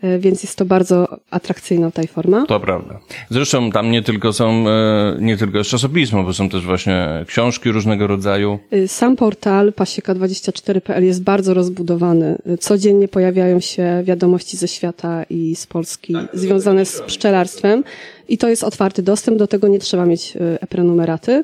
E, 0.01 0.19
Więc 0.19 0.43
jest 0.43 0.55
to 0.57 0.65
bardzo 0.65 1.07
atrakcyjna 1.31 1.91
tutaj 1.91 2.07
forma. 2.07 2.45
To 2.45 2.59
prawda. 2.59 2.99
Zresztą 3.29 3.71
tam 3.71 3.91
nie 3.91 4.01
tylko 4.03 4.33
są, 4.33 4.69
e, 4.69 5.17
nie 5.19 5.37
tylko 5.37 5.57
jest 5.57 5.69
czasopismo, 5.69 6.23
bo 6.23 6.33
są 6.33 6.49
też 6.49 6.65
właśnie 6.65 7.25
książki 7.27 7.71
różnego 7.71 8.07
rodzaju. 8.07 8.59
Y, 8.73 8.87
Sam 8.87 9.15
portal 9.15 9.71
pasieka24.pl 9.71 11.03
jest 11.05 11.23
bardzo 11.23 11.53
rozbudowany. 11.53 12.37
Y, 12.53 12.57
Codziennie 12.57 13.07
pojawiają 13.07 13.59
się 13.59 14.01
wiadomości 14.03 14.57
ze 14.57 14.67
świata 14.67 15.23
i 15.29 15.55
z 15.55 15.67
Polski 15.67 16.15
związane 16.33 16.85
z 16.85 17.01
pszczelarstwem 17.01 17.83
i 18.29 18.37
to 18.37 18.49
jest 18.49 18.63
otwarty 18.63 19.01
dostęp, 19.01 19.37
do 19.37 19.47
tego 19.47 19.67
nie 19.67 19.79
trzeba 19.79 20.05
mieć 20.05 20.35
y, 20.35 20.39
e-prenumeraty. 20.61 21.43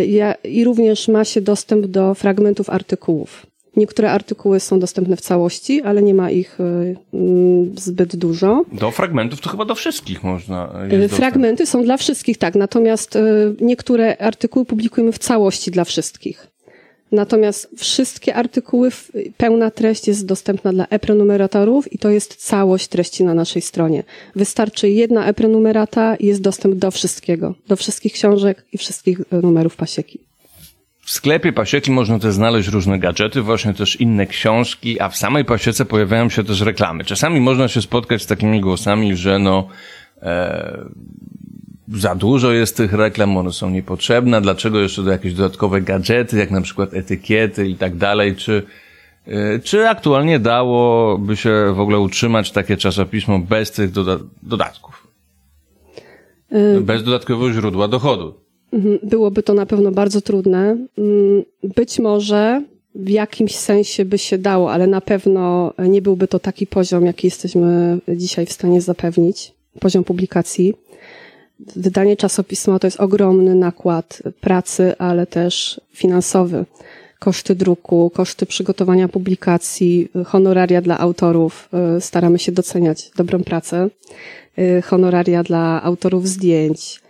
Y, 0.00 0.06
ja- 0.06 0.34
I 0.34 0.64
również 0.64 1.08
ma 1.08 1.24
się 1.24 1.40
dostęp 1.40 1.86
do 1.86 2.14
fragmentów 2.14 2.70
artykułów. 2.70 3.46
Niektóre 3.76 4.10
artykuły 4.10 4.60
są 4.60 4.78
dostępne 4.80 5.16
w 5.16 5.20
całości, 5.20 5.82
ale 5.82 6.02
nie 6.02 6.14
ma 6.14 6.30
ich 6.30 6.60
y, 6.60 6.96
mm, 7.14 7.78
zbyt 7.78 8.16
dużo. 8.16 8.64
Do 8.72 8.90
fragmentów 8.90 9.40
to 9.40 9.50
chyba 9.50 9.64
do 9.64 9.74
wszystkich 9.74 10.22
można. 10.24 10.72
e, 10.74 10.78
Y, 10.86 10.88
Jest 10.88 11.00
dostęp. 11.00 11.12
Fragmenty 11.18 11.66
są 11.66 11.82
dla 11.82 11.96
wszystkich, 11.96 12.38
tak. 12.38 12.54
Natomiast 12.54 13.16
y, 13.16 13.20
niektóre 13.60 14.16
artykuły 14.18 14.64
publikujemy 14.64 15.12
w 15.12 15.18
całości 15.18 15.70
dla 15.70 15.84
wszystkich. 15.84 16.46
Natomiast 17.12 17.68
wszystkie 17.76 18.34
artykuły, 18.34 18.90
pełna 19.36 19.70
treść 19.70 20.08
jest 20.08 20.26
dostępna 20.26 20.72
dla 20.72 20.86
e-prenumeratorów 20.90 21.92
i 21.92 21.98
to 21.98 22.10
jest 22.10 22.34
całość 22.36 22.88
treści 22.88 23.24
na 23.24 23.34
naszej 23.34 23.62
stronie. 23.62 24.02
Wystarczy 24.36 24.88
jedna 24.88 25.26
e-prenumerata 25.26 26.16
i 26.16 26.26
jest 26.26 26.40
dostęp 26.42 26.74
do 26.74 26.90
wszystkiego. 26.90 27.54
Do 27.68 27.76
wszystkich 27.76 28.12
książek 28.12 28.64
i 28.72 28.78
wszystkich 28.78 29.18
numerów 29.42 29.76
pasieki. 29.76 30.18
W 31.04 31.10
sklepie 31.10 31.52
pasieki 31.52 31.90
można 31.90 32.18
też 32.18 32.34
znaleźć 32.34 32.68
różne 32.68 32.98
gadżety, 32.98 33.42
właśnie 33.42 33.74
też 33.74 34.00
inne 34.00 34.26
książki, 34.26 35.00
a 35.00 35.08
w 35.08 35.16
samej 35.16 35.44
pasiece 35.44 35.84
pojawiają 35.84 36.28
się 36.28 36.44
też 36.44 36.60
reklamy. 36.60 37.04
Czasami 37.04 37.40
można 37.40 37.68
się 37.68 37.82
spotkać 37.82 38.22
z 38.22 38.26
takimi 38.26 38.60
głosami, 38.60 39.16
że 39.16 39.38
no 39.38 39.68
e, 40.22 40.78
za 41.88 42.14
dużo 42.14 42.52
jest 42.52 42.76
tych 42.76 42.92
reklam, 42.92 43.36
one 43.36 43.52
są 43.52 43.70
niepotrzebne, 43.70 44.40
dlaczego 44.40 44.78
jeszcze 44.80 45.02
do 45.02 45.10
jakieś 45.10 45.34
dodatkowe 45.34 45.80
gadżety, 45.80 46.38
jak 46.38 46.50
na 46.50 46.60
przykład 46.60 46.94
etykiety 46.94 47.68
i 47.68 47.74
tak 47.76 47.96
dalej, 47.96 48.36
czy 48.36 48.62
e, 49.26 49.58
czy 49.58 49.88
aktualnie 49.88 50.38
dałoby 50.38 51.36
się 51.36 51.72
w 51.74 51.80
ogóle 51.80 51.98
utrzymać 51.98 52.50
takie 52.52 52.76
czasopismo 52.76 53.38
bez 53.38 53.70
tych 53.70 53.90
doda- 53.90 54.24
dodatków? 54.42 55.06
Bez 56.80 57.04
dodatkowego 57.04 57.52
źródła 57.52 57.88
dochodu. 57.88 58.43
Mhm, 58.74 58.98
Byłoby 59.02 59.42
to 59.42 59.54
na 59.54 59.66
pewno 59.66 59.90
bardzo 59.92 60.20
trudne. 60.20 60.76
Mm, 60.98 61.44
Być 61.76 61.98
może 61.98 62.62
w 62.94 63.08
jakimś 63.08 63.54
sensie 63.56 64.04
by 64.04 64.18
się 64.18 64.38
dało, 64.38 64.72
ale 64.72 64.86
na 64.86 65.00
pewno 65.00 65.72
nie 65.88 66.02
byłby 66.02 66.28
to 66.28 66.38
taki 66.38 66.66
poziom, 66.66 67.06
jaki 67.06 67.26
jesteśmy 67.26 67.98
dzisiaj 68.08 68.46
w 68.46 68.52
stanie 68.52 68.80
zapewnić, 68.80 69.52
poziom 69.80 70.04
publikacji. 70.04 70.74
Wydanie 71.76 72.16
czasopisma 72.16 72.78
to 72.78 72.86
jest 72.86 73.00
ogromny 73.00 73.54
nakład 73.54 74.22
pracy, 74.40 74.98
ale 74.98 75.26
też 75.26 75.80
finansowy. 75.92 76.64
Koszty 77.18 77.54
druku, 77.54 78.10
koszty 78.14 78.46
przygotowania 78.46 79.08
publikacji, 79.08 80.08
honoraria 80.26 80.80
dla 80.82 80.98
autorów. 80.98 81.68
y, 81.96 82.00
Staramy 82.00 82.38
się 82.38 82.52
doceniać 82.52 83.10
dobrą 83.16 83.42
pracę. 83.44 83.88
y, 84.58 84.82
Honoraria 84.82 85.42
dla 85.42 85.82
autorów 85.82 86.28
zdjęć, 86.28 87.00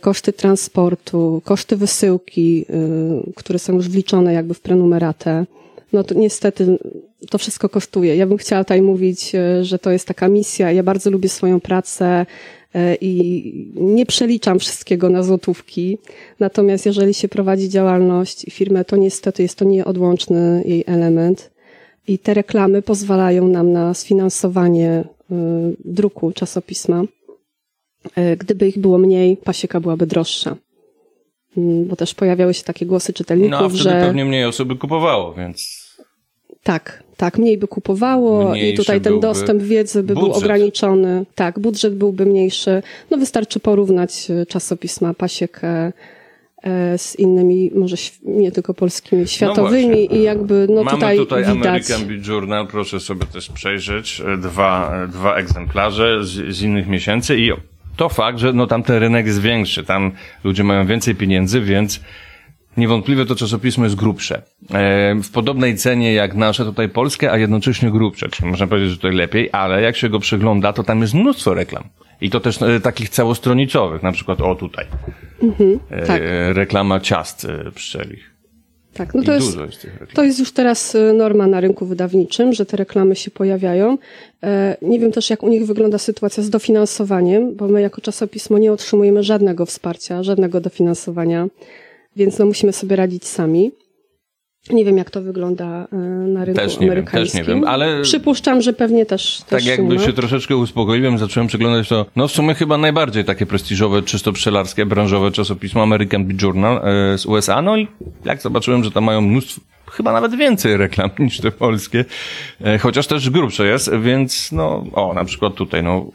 koszty 0.00 0.32
transportu, 0.32 1.42
koszty 1.44 1.76
wysyłki, 1.76 2.66
y, 3.28 3.32
które 3.36 3.58
są 3.58 3.72
już 3.72 3.88
wliczone 3.88 4.32
jakby 4.32 4.54
w 4.54 4.60
prenumeratę, 4.60 5.46
no 5.92 6.04
to 6.04 6.14
niestety 6.14 6.78
to 7.30 7.38
wszystko 7.38 7.68
kosztuje. 7.68 8.16
Ja 8.16 8.26
bym 8.26 8.38
chciała 8.38 8.64
tutaj 8.64 8.82
mówić, 8.82 9.34
e, 9.34 9.64
że 9.64 9.78
to 9.78 9.90
jest 9.90 10.08
taka 10.08 10.28
misja. 10.28 10.72
Ja 10.72 10.82
bardzo 10.82 11.10
lubię 11.10 11.28
swoją 11.28 11.60
pracę 11.60 12.26
e, 12.74 12.94
i 13.00 13.72
nie 13.74 14.06
przeliczam 14.06 14.58
wszystkiego 14.58 15.10
na 15.10 15.22
złotówki. 15.22 15.98
Natomiast 16.40 16.86
jeżeli 16.86 17.14
się 17.14 17.28
prowadzi 17.28 17.68
działalność 17.68 18.44
i 18.44 18.50
firmę, 18.50 18.84
to 18.84 18.96
niestety 18.96 19.42
jest 19.42 19.58
to 19.58 19.64
nieodłączny 19.64 20.62
jej 20.66 20.84
element. 20.86 21.50
I 22.08 22.18
te 22.18 22.34
reklamy 22.34 22.82
pozwalają 22.82 23.48
nam 23.48 23.72
na 23.72 23.94
sfinansowanie 23.94 25.04
y, 25.30 25.34
druku 25.84 26.32
czasopisma. 26.32 27.04
Y, 28.18 28.36
Gdyby 28.36 28.68
ich 28.68 28.78
było 28.78 28.98
mniej, 28.98 29.36
pasieka 29.36 29.80
byłaby 29.80 30.06
droższa. 30.06 30.56
Mm, 31.56 31.84
Bo 31.84 31.96
też 31.96 32.14
pojawiały 32.14 32.54
się 32.54 32.62
takie 32.62 32.86
głosy 32.86 33.12
czytelników, 33.12 33.50
No 33.60 33.66
a 33.66 33.68
wtedy 33.68 33.82
że 33.82 33.90
pewnie 33.90 34.24
mniej 34.24 34.44
osób 34.44 34.68
by 34.68 34.76
kupowało, 34.76 35.34
więc 35.34 35.84
tak, 36.62 37.02
tak, 37.16 37.38
mniej 37.38 37.58
by 37.58 37.68
kupowało 37.68 38.50
Mniejszy 38.50 38.68
i 38.70 38.76
tutaj 38.76 39.00
ten 39.00 39.20
dostęp 39.20 39.62
wiedzy 39.62 40.02
by 40.02 40.14
był 40.14 40.22
budżet. 40.22 40.42
ograniczony. 40.42 41.26
Tak, 41.34 41.58
budżet 41.60 41.94
byłby 41.94 42.26
mniejszy. 42.26 42.82
No 43.10 43.16
wystarczy 43.18 43.60
porównać 43.60 44.30
e, 44.30 44.46
czasopisma 44.46 45.14
Pasiekę 45.14 45.92
e, 46.62 46.98
z 46.98 47.18
innymi, 47.18 47.70
może 47.74 47.96
nie 48.22 48.52
tylko 48.52 48.74
polskimi, 48.74 49.26
światowymi 49.28 49.86
właśnie. 50.06 50.18
i 50.18 50.22
jakby 50.22 50.66
no 50.70 50.82
Mamy 50.84 50.96
tutaj, 50.96 51.16
tutaj 51.16 51.42
widać. 51.44 51.56
American 51.66 52.04
Beat 52.04 52.26
Journal, 52.26 52.66
proszę 52.66 53.00
sobie 53.00 53.26
też 53.26 53.50
przejrzeć, 53.50 54.22
e, 54.26 54.36
dwa, 54.36 55.04
e, 55.04 55.08
dwa 55.08 55.34
egzemplarze 55.36 56.24
z, 56.24 56.56
z 56.56 56.62
innych 56.62 56.88
miesięcy 56.88 57.38
i 57.38 57.52
to 57.96 58.08
fakt, 58.08 58.38
że 58.38 58.52
no 58.52 58.66
tamten 58.66 58.98
rynek 58.98 59.26
jest 59.26 59.40
większy, 59.40 59.84
tam 59.84 60.12
ludzie 60.44 60.64
mają 60.64 60.86
więcej 60.86 61.14
pieniędzy, 61.14 61.60
więc 61.60 62.00
niewątpliwie 62.76 63.26
to 63.26 63.34
czasopismo 63.34 63.84
jest 63.84 63.96
grubsze. 63.96 64.42
E, 64.74 65.14
w 65.22 65.30
podobnej 65.32 65.76
cenie 65.76 66.12
jak 66.12 66.34
nasze 66.34 66.64
tutaj 66.64 66.88
polskie, 66.88 67.32
a 67.32 67.38
jednocześnie 67.38 67.90
grubsze, 67.90 68.28
czyli 68.28 68.50
można 68.50 68.66
powiedzieć, 68.66 68.90
że 68.90 68.96
tutaj 68.96 69.12
lepiej, 69.12 69.48
ale 69.52 69.82
jak 69.82 69.96
się 69.96 70.08
go 70.08 70.18
przegląda, 70.18 70.72
to 70.72 70.82
tam 70.82 71.00
jest 71.00 71.14
mnóstwo 71.14 71.54
reklam. 71.54 71.84
I 72.20 72.30
to 72.30 72.40
też 72.40 72.62
e, 72.62 72.80
takich 72.80 73.08
całostronicowych, 73.08 74.02
na 74.02 74.12
przykład 74.12 74.40
o 74.40 74.54
tutaj. 74.54 74.86
e, 75.90 76.06
tak. 76.06 76.22
Reklama 76.52 77.00
ciast 77.00 77.46
pszczelich. 77.74 78.33
Tak, 78.94 79.14
no 79.14 79.22
I 79.22 79.24
to 79.26 79.32
jest. 79.34 79.56
To 80.14 80.24
jest 80.24 80.38
już 80.38 80.52
teraz 80.52 80.94
e, 80.94 81.12
norma 81.12 81.46
na 81.46 81.60
rynku 81.60 81.86
wydawniczym, 81.86 82.52
że 82.52 82.66
te 82.66 82.76
reklamy 82.76 83.16
się 83.16 83.30
pojawiają. 83.30 83.98
E, 84.42 84.76
Nie 84.82 85.00
wiem 85.00 85.12
też, 85.12 85.30
jak 85.30 85.42
u 85.42 85.48
nich 85.48 85.66
wygląda 85.66 85.98
sytuacja 85.98 86.42
z 86.42 86.50
dofinansowaniem, 86.50 87.54
bo 87.54 87.68
my 87.68 87.80
jako 87.80 88.00
czasopismo 88.00 88.58
nie 88.58 88.72
otrzymujemy 88.72 89.22
żadnego 89.22 89.66
wsparcia, 89.66 90.22
żadnego 90.22 90.60
dofinansowania, 90.60 91.46
więc 92.16 92.38
no 92.38 92.46
musimy 92.46 92.72
sobie 92.72 92.96
radzić 92.96 93.24
sami. 93.26 93.72
Nie 94.70 94.84
wiem, 94.84 94.96
jak 94.98 95.10
to 95.10 95.22
wygląda 95.22 95.88
e, 95.92 95.96
na 95.96 96.44
rynku 96.44 96.60
Też 96.60 96.72
nie 96.74 96.80
wiem, 96.80 96.90
amerykańskim. 96.90 97.38
też 97.40 97.48
nie 97.48 97.54
wiem, 97.54 97.64
ale- 97.64 98.02
Przypuszczam, 98.02 98.62
że 98.62 98.72
pewnie 98.72 99.06
też, 99.06 99.38
Tak 99.38 99.48
też 99.48 99.66
jakby 99.66 99.98
się 99.98 100.12
troszeczkę 100.12 100.56
uspokoiłem, 100.56 101.18
zacząłem 101.18 101.46
przeglądać 101.46 101.88
to, 101.88 102.06
no 102.16 102.28
w 102.28 102.32
sumie 102.32 102.54
chyba 102.54 102.78
najbardziej 102.78 103.24
takie 103.24 103.46
prestiżowe, 103.46 104.02
czysto 104.02 104.32
pszczelarskie, 104.32 104.86
branżowe 104.86 105.30
czasopismo 105.30 105.82
American 105.82 106.24
Bee 106.26 106.36
Journal 106.42 106.80
e, 106.84 107.18
z 107.18 107.26
USA, 107.26 107.62
no 107.62 107.76
i 107.76 107.88
jak 108.24 108.42
zobaczyłem, 108.42 108.84
że 108.84 108.90
tam 108.90 109.04
mają 109.04 109.20
mnóstwo, 109.20 109.60
chyba 109.90 110.12
nawet 110.12 110.34
więcej 110.36 110.76
reklam 110.76 111.10
niż 111.18 111.40
te 111.40 111.50
polskie, 111.50 112.04
e, 112.64 112.78
chociaż 112.78 113.06
też 113.06 113.30
grubsze 113.30 113.66
jest, 113.66 113.90
więc 114.02 114.52
no, 114.52 114.84
o, 114.92 115.14
na 115.14 115.24
przykład 115.24 115.54
tutaj, 115.54 115.82
no, 115.82 116.06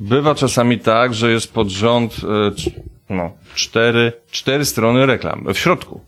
bywa 0.00 0.34
czasami 0.34 0.78
tak, 0.78 1.14
że 1.14 1.30
jest 1.30 1.52
pod 1.52 1.68
rząd, 1.68 2.16
no, 3.10 3.30
cztery, 3.54 4.12
cztery 4.30 4.64
strony 4.64 5.06
reklam 5.06 5.44
w 5.54 5.58
środku. 5.58 6.00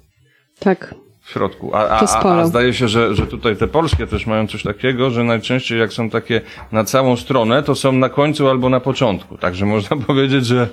Tak, 0.58 0.94
W 1.26 1.30
środku. 1.30 1.70
A, 1.74 1.88
a, 1.88 2.06
To 2.06 2.30
a, 2.30 2.40
a 2.40 2.46
zdaje 2.46 2.74
się, 2.74 2.88
że, 2.88 3.14
że 3.14 3.26
tutaj 3.26 3.56
te 3.56 3.66
polskie 3.66 4.06
też 4.06 4.26
mają 4.26 4.46
coś 4.46 4.62
takiego, 4.62 5.10
że 5.10 5.24
najczęściej 5.24 5.78
jak 5.78 5.92
są 5.92 6.10
takie 6.10 6.40
na 6.72 6.84
całą 6.84 7.16
stronę, 7.16 7.62
to 7.62 7.74
są 7.74 7.92
na 7.92 8.08
końcu 8.08 8.48
albo 8.48 8.68
na 8.68 8.80
początku. 8.80 9.38
Także 9.38 9.66
można 9.66 9.96
powiedzieć, 10.06 10.46
że 10.46 10.68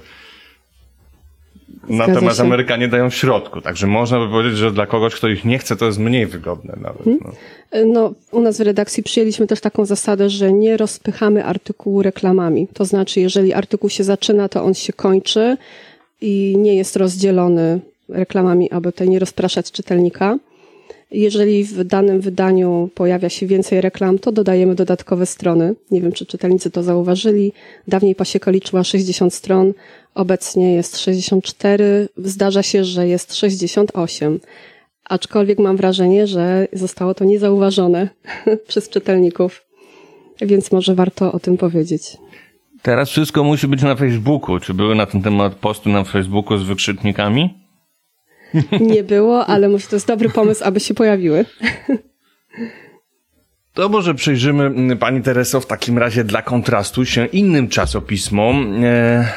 natomiast 1.90 2.38
się. 2.38 2.44
Amerykanie 2.44 2.88
dają 2.88 3.10
w 3.10 3.16
środku. 3.16 3.62
Także 3.62 3.88
można 3.88 4.20
by 4.20 4.30
powiedzieć, 4.30 4.58
że 4.58 4.72
dla 4.72 4.86
kogoś, 4.86 5.16
kto 5.16 5.28
ich 5.28 5.46
nie 5.46 5.58
chce, 5.60 5.76
to 5.76 5.86
jest 5.86 6.00
mniej 6.00 6.26
wygodne 6.26 6.78
nawet. 6.82 7.08
Mhm. 7.08 7.20
No. 7.24 7.94
No, 7.94 8.14
u 8.32 8.42
nas 8.42 8.58
w 8.58 8.62
redakcji 8.62 9.04
przyjęliśmy 9.04 9.48
też 9.48 9.62
taką 9.62 9.86
zasadę, 9.86 10.30
że 10.30 10.54
nie 10.54 10.78
rozpychamy 10.78 11.46
artykułu 11.46 12.02
reklamami. 12.02 12.68
To 12.74 12.86
znaczy, 12.86 13.20
jeżeli 13.20 13.54
artykuł 13.54 13.90
się 13.90 14.04
zaczyna, 14.04 14.50
to 14.50 14.64
on 14.64 14.74
się 14.74 14.94
kończy 14.94 15.58
i 16.22 16.56
nie 16.58 16.76
jest 16.76 16.96
rozdzielony 16.96 17.80
reklamami, 18.10 18.72
aby 18.72 18.92
tutaj 18.92 19.10
nie 19.10 19.20
rozpraszać 19.20 19.72
czytelnika. 19.72 20.38
Jeżeli 21.12 21.64
w 21.64 21.84
danym 21.84 22.22
wydaniu 22.22 22.90
pojawia 22.96 23.30
się 23.30 23.48
więcej 23.48 23.82
reklam, 23.82 24.20
to 24.20 24.32
dodajemy 24.32 24.76
dodatkowe 24.76 25.26
strony. 25.26 25.76
Nie 25.92 26.02
wiem, 26.02 26.12
czy 26.12 26.26
czytelnicy 26.26 26.72
to 26.72 26.84
zauważyli. 26.84 27.54
Dawniej 27.88 28.16
pasieka 28.16 28.52
liczyła 28.52 28.84
60 28.84 29.34
stron, 29.34 29.74
obecnie 30.16 30.74
jest 30.74 30.98
64. 30.98 32.10
Zdarza 32.18 32.64
się, 32.64 32.84
że 32.84 33.08
jest 33.08 33.36
68. 33.36 34.40
Aczkolwiek 35.06 35.60
mam 35.60 35.78
wrażenie, 35.78 36.28
że 36.28 36.68
zostało 36.74 37.14
to 37.14 37.26
niezauważone 37.26 38.10
przez 38.68 38.90
czytelników, 38.90 39.62
więc 40.42 40.72
może 40.72 40.96
warto 40.96 41.32
o 41.32 41.40
tym 41.40 41.58
powiedzieć. 41.58 42.18
Teraz 42.82 43.10
wszystko 43.10 43.44
musi 43.44 43.68
być 43.68 43.82
na 43.82 43.96
Facebooku. 43.96 44.60
Czy 44.60 44.74
były 44.74 44.96
na 44.96 45.06
ten 45.06 45.22
temat 45.22 45.56
posty 45.56 45.90
na 45.90 46.04
Facebooku 46.04 46.58
z 46.58 46.64
wykrzyknikami? 46.64 47.63
Nie 48.80 49.04
było, 49.04 49.46
ale 49.46 49.70
może 49.70 49.88
to 49.88 49.96
jest 49.96 50.08
dobry 50.08 50.30
pomysł, 50.30 50.64
aby 50.64 50.80
się 50.80 50.94
pojawiły. 50.94 51.46
To 53.74 53.90
może 53.90 54.14
przejrzymy 54.16 54.64
mm, 54.64 54.98
Pani 54.98 55.22
Tereso 55.22 55.62
w 55.62 55.66
takim 55.66 55.98
razie 55.98 56.24
dla 56.24 56.42
kontrastu 56.42 57.06
się 57.06 57.26
innym 57.26 57.68
czasopismom. 57.70 58.84
E, 58.84 59.28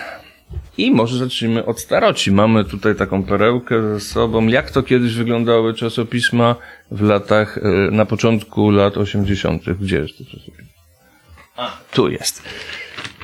I 0.79 0.91
może 0.91 1.19
zacznijmy 1.19 1.65
od 1.65 1.81
staroci. 1.81 2.33
Mamy 2.33 2.65
tutaj 2.65 2.95
taką 2.95 3.23
perełkę 3.23 3.83
ze 3.83 4.01
sobą. 4.01 4.47
Jak 4.47 4.71
to 4.71 4.83
kiedyś 4.83 5.15
wyglądały 5.15 5.75
czasopisma 5.75 6.57
w 6.91 7.03
latach, 7.03 7.59
e, 7.59 7.91
na 7.91 8.07
początku 8.07 8.71
lat 8.71 8.97
80. 8.97 9.63
Gdzie 9.81 9.97
jest 9.97 10.19
to 10.19 10.25
czasopismo? 10.25 10.67
A, 11.57 11.77
tu 11.93 12.09
jest. 12.09 12.43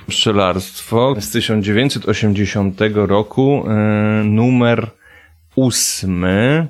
Pszczelarstwo 0.09 1.14
z 1.20 1.31
1980 1.31 2.81
roku, 3.07 3.64
e, 3.68 3.72
numer 4.24 4.90
ósmy, 5.55 6.67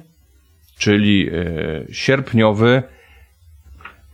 czyli 0.79 1.31
e, 1.33 1.95
sierpniowy, 1.95 2.83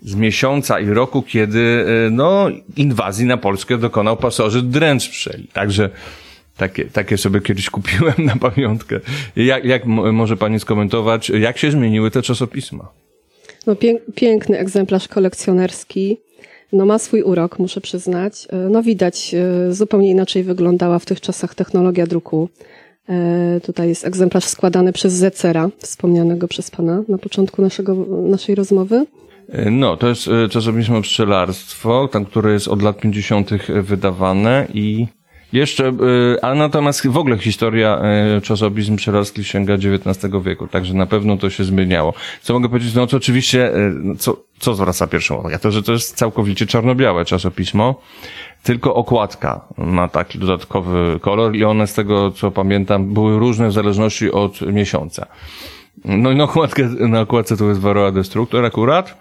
z 0.03 0.15
miesiąca 0.15 0.81
i 0.81 0.87
roku, 0.87 1.23
kiedy 1.23 1.85
e, 2.07 2.11
no, 2.11 2.49
inwazji 2.77 3.27
na 3.27 3.37
Polskę 3.37 3.79
dokonał 3.79 4.17
pasożyt 4.17 4.71
dręcz 4.71 5.09
pszczeli. 5.09 5.49
Także 5.53 5.91
takie, 6.57 6.85
takie 6.85 7.19
sobie 7.19 7.41
kiedyś 7.41 7.71
kupiłem 7.71 8.15
na 8.19 8.37
pamiątkę. 8.37 9.01
Jak, 9.37 9.65
jak 9.65 9.87
może 9.87 10.37
pani 10.37 10.61
skomentować, 10.61 11.31
jak 11.31 11.59
się 11.59 11.71
zmieniły 11.71 12.11
te 12.11 12.23
czasopisma? 12.23 12.89
No, 13.67 13.77
pięk, 13.77 14.01
piękny 14.15 14.59
egzemplarz 14.59 15.09
kolekcjonerski. 15.09 16.19
No, 16.73 16.87
ma 16.87 16.99
swój 16.99 17.23
urok, 17.23 17.59
muszę 17.59 17.81
przyznać. 17.81 18.47
E, 18.51 18.57
No, 18.57 18.83
widać, 18.83 19.35
zupełnie 19.71 20.11
inaczej 20.11 20.43
wyglądała 20.43 20.99
w 20.99 21.07
tych 21.07 21.21
czasach 21.21 21.55
technologia 21.55 22.07
druku. 22.07 22.49
E, 23.09 23.61
Tutaj 23.61 23.88
jest 23.88 24.07
egzemplarz 24.07 24.44
składany 24.44 24.92
przez 24.92 25.12
Zecera, 25.12 25.68
wspomnianego 25.79 26.49
przez 26.49 26.71
pana 26.71 27.03
na 27.09 27.18
początku 27.18 27.62
naszego, 27.62 27.94
naszej 28.23 28.55
rozmowy. 28.55 29.07
E, 29.49 29.71
No, 29.71 29.97
to 29.97 30.09
jest 30.09 30.29
e, 30.29 30.49
czasopismo 30.49 31.03
Pszczelarstwo, 31.03 32.09
tam, 32.09 32.25
które 32.25 32.53
jest 32.53 32.68
od 32.68 32.83
lat 32.83 33.01
50. 33.01 33.51
wydawane 33.83 34.66
i 34.75 35.07
jeszcze, 35.53 35.89
e, 35.89 36.45
a 36.45 36.55
natomiast 36.55 37.07
w 37.07 37.17
ogóle 37.17 37.39
historia 37.39 37.99
e, 37.99 38.41
czasopism 38.41 38.97
pszczelarskich 38.97 39.47
sięga 39.47 39.75
XIX 39.75 40.35
wieku, 40.45 40.67
także 40.67 40.95
na 40.95 41.07
pewno 41.07 41.37
to 41.37 41.51
się 41.51 41.65
zmieniało. 41.65 42.15
Co 42.43 42.55
mogę 42.55 42.69
powiedzieć? 42.69 42.95
No 42.95 43.07
to 43.07 43.17
oczywiście, 43.17 43.75
e, 43.75 43.93
co, 44.19 44.37
co 44.59 44.75
zwraca 44.75 45.07
pierwszą 45.07 45.37
uwagę? 45.37 45.59
To, 45.59 45.71
że 45.71 45.83
to 45.83 45.93
jest 45.93 46.17
całkowicie 46.17 46.67
czarno-białe 46.67 47.25
czasopismo, 47.25 48.01
tylko 48.63 48.95
okładka 48.95 49.61
ma 49.79 50.09
taki 50.09 50.39
dodatkowy 50.39 51.19
kolor 51.21 51.57
i 51.57 51.65
one 51.65 51.87
z 51.87 51.95
tego, 51.95 52.31
co 52.31 52.51
pamiętam, 52.51 53.15
były 53.15 53.39
różne 53.39 53.69
w 53.69 53.73
zależności 53.73 54.33
od 54.33 54.61
miesiąca. 54.61 55.27
No 56.05 56.31
i 56.31 56.37
na, 56.37 56.45
okładkę, 56.45 56.83
na 56.85 57.21
okładce 57.21 57.57
to 57.57 57.69
jest 57.69 57.81
Varroa 57.81 58.13
Destructor 58.13 58.65
akurat. 58.65 59.19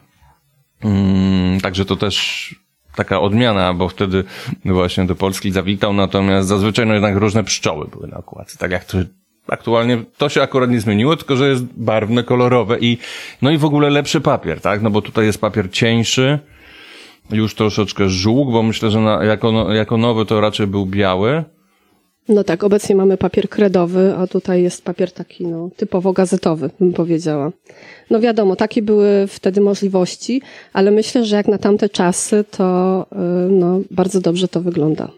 Mm, 0.84 1.62
także 1.62 1.86
to 1.86 1.96
też 1.96 2.56
taka 2.98 3.22
odmiana, 3.22 3.74
bo 3.74 3.90
wtedy 3.90 4.24
właśnie 4.66 5.06
do 5.06 5.16
Polski 5.16 5.52
zawitał, 5.52 5.94
natomiast 5.94 6.48
zazwyczaj 6.48 6.86
no 6.86 6.94
jednak 6.94 7.16
różne 7.16 7.44
pszczoły 7.44 7.88
były 7.88 8.08
na 8.08 8.18
okładce, 8.18 8.58
tak 8.58 8.72
jak 8.72 8.86
to 8.86 8.98
aktualnie, 9.48 10.04
to 10.18 10.30
się 10.30 10.42
akurat 10.42 10.70
nie 10.70 10.80
zmieniło, 10.80 11.16
tylko 11.16 11.36
że 11.36 11.50
jest 11.50 11.64
barwne, 11.64 12.24
kolorowe 12.24 12.80
i 12.80 12.98
no 13.42 13.52
i 13.52 13.58
w 13.58 13.66
ogóle 13.66 13.90
lepszy 13.90 14.22
papier, 14.22 14.62
tak, 14.62 14.82
no 14.82 14.90
bo 14.90 15.02
tutaj 15.02 15.26
jest 15.26 15.42
papier 15.42 15.72
cieńszy, 15.72 16.40
już 17.32 17.56
troszeczkę 17.56 18.10
żółk, 18.10 18.52
bo 18.52 18.64
myślę, 18.64 18.92
że 18.92 19.00
na, 19.00 19.24
jako, 19.24 19.74
jako 19.74 19.98
nowy 19.98 20.26
to 20.26 20.42
raczej 20.42 20.68
był 20.68 20.86
biały, 20.86 21.44
No 22.30 22.44
tak, 22.44 22.63
obecnie 22.63 22.96
mamy 22.96 23.18
papier 23.18 23.50
kredowy, 23.50 24.13
a 24.18 24.28
tutaj 24.28 24.63
jest 24.63 24.86
papier 24.86 25.12
taki 25.12 25.48
no, 25.48 25.70
typowo 25.78 26.13
gazetowy, 26.13 26.70
bym 26.80 26.94
powiedziała. 26.94 27.52
No 28.10 28.20
wiadomo, 28.20 28.56
takie 28.56 28.82
były 28.82 29.28
wtedy 29.28 29.62
możliwości, 29.62 30.42
ale 30.74 30.92
myślę, 30.92 31.26
że 31.26 31.36
jak 31.36 31.48
na 31.48 31.58
tamte 31.58 31.90
czasy, 31.90 32.46
to 32.52 33.06
y, 33.12 33.52
no, 33.52 33.80
bardzo 33.92 34.22
dobrze 34.22 34.48
to 34.48 34.62
wygląda. 34.62 35.12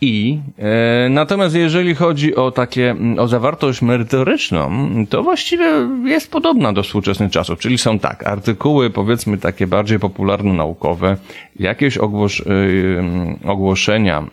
I 0.00 0.40
e, 0.58 1.08
natomiast 1.08 1.54
jeżeli 1.54 1.94
chodzi 1.94 2.36
o 2.36 2.50
takie, 2.50 2.96
o 3.18 3.28
zawartość 3.28 3.82
merytoryczną, 3.82 4.70
to 5.10 5.22
właściwie 5.22 5.64
jest 6.04 6.30
podobna 6.30 6.72
do 6.72 6.82
współczesnych 6.82 7.30
czasów, 7.30 7.58
czyli 7.58 7.78
są 7.78 7.98
tak, 7.98 8.26
artykuły 8.26 8.90
powiedzmy 8.90 9.38
takie 9.38 9.66
bardziej 9.66 9.98
popularno-naukowe, 9.98 11.16
jakieś 11.58 11.98
ogłos, 11.98 12.40
y, 12.40 12.44
y, 12.44 13.48
ogłoszenia, 13.48 14.26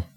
y, 0.00 0.13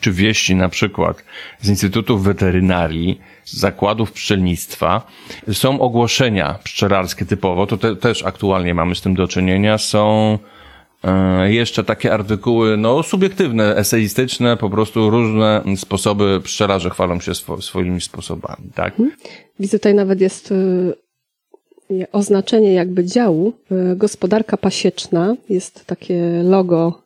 czy 0.00 0.12
wieści 0.12 0.54
na 0.54 0.68
przykład 0.68 1.24
z 1.60 1.68
Instytutów 1.68 2.24
Weterynarii, 2.24 3.20
z 3.44 3.56
zakładów 3.56 4.12
pszczelnictwa, 4.12 5.06
są 5.52 5.80
ogłoszenia 5.80 6.58
pszczelarskie 6.64 7.26
typowo, 7.26 7.66
to 7.66 7.76
te, 7.76 7.96
też 7.96 8.24
aktualnie 8.24 8.74
mamy 8.74 8.94
z 8.94 9.00
tym 9.00 9.14
do 9.14 9.28
czynienia, 9.28 9.78
są 9.78 10.38
e, 11.04 11.52
jeszcze 11.52 11.84
takie 11.84 12.14
artykuły, 12.14 12.76
no, 12.76 13.02
subiektywne, 13.02 13.76
eseistyczne, 13.76 14.56
po 14.56 14.70
prostu 14.70 15.10
różne 15.10 15.62
sposoby, 15.76 16.40
pszczelarze 16.44 16.90
chwalą 16.90 17.20
się 17.20 17.34
swo, 17.34 17.62
swoimi 17.62 18.00
sposobami, 18.00 18.70
tak? 18.74 18.94
Widzę 19.60 19.78
tutaj 19.78 19.94
nawet 19.94 20.20
jest 20.20 20.52
y, 20.52 21.07
oznaczenie 22.12 22.72
jakby 22.72 23.04
działu, 23.04 23.52
y, 23.92 23.96
gospodarka 23.96 24.56
pasieczna, 24.56 25.36
jest 25.48 25.84
takie 25.86 26.42
logo 26.42 27.02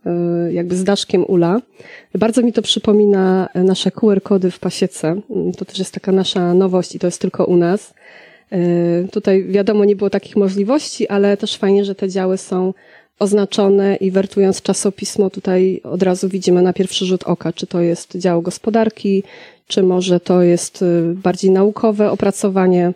y, 0.48 0.52
jakby 0.52 0.76
z 0.76 0.84
daszkiem 0.84 1.24
ula. 1.28 1.60
Bardzo 2.14 2.42
mi 2.42 2.52
to 2.52 2.62
przypomina 2.62 3.48
nasze 3.54 3.90
QR-kody 3.90 4.50
w 4.50 4.58
pasiece. 4.58 5.20
Y, 5.50 5.56
To 5.56 5.64
też 5.64 5.78
jest 5.78 5.94
taka 5.94 6.12
nasza 6.12 6.54
nowość 6.54 6.94
i 6.94 6.98
to 6.98 7.06
jest 7.06 7.20
tylko 7.20 7.44
u 7.44 7.56
nas. 7.56 7.94
Tutaj 9.12 9.44
wiadomo, 9.44 9.84
nie 9.84 9.96
było 9.96 10.10
takich 10.10 10.36
możliwości, 10.36 11.08
ale 11.08 11.36
też 11.36 11.56
fajnie, 11.56 11.84
że 11.84 11.94
te 11.94 12.08
działy 12.08 12.38
są 12.38 12.74
oznaczone 13.18 13.96
i 13.96 14.10
wertując 14.10 14.62
czasopismo 14.62 15.30
tutaj 15.30 15.80
od 15.84 16.02
razu 16.02 16.28
widzimy 16.28 16.62
na 16.62 16.72
pierwszy 16.72 17.06
rzut 17.06 17.22
oka, 17.22 17.52
czy 17.52 17.66
to 17.66 17.80
jest 17.80 18.16
dział 18.16 18.42
gospodarki, 18.42 19.22
czy 19.66 19.82
może 19.82 20.20
to 20.20 20.42
jest 20.42 20.84
bardziej 21.14 21.50
naukowe 21.50 22.10
opracowanie. 22.10 22.92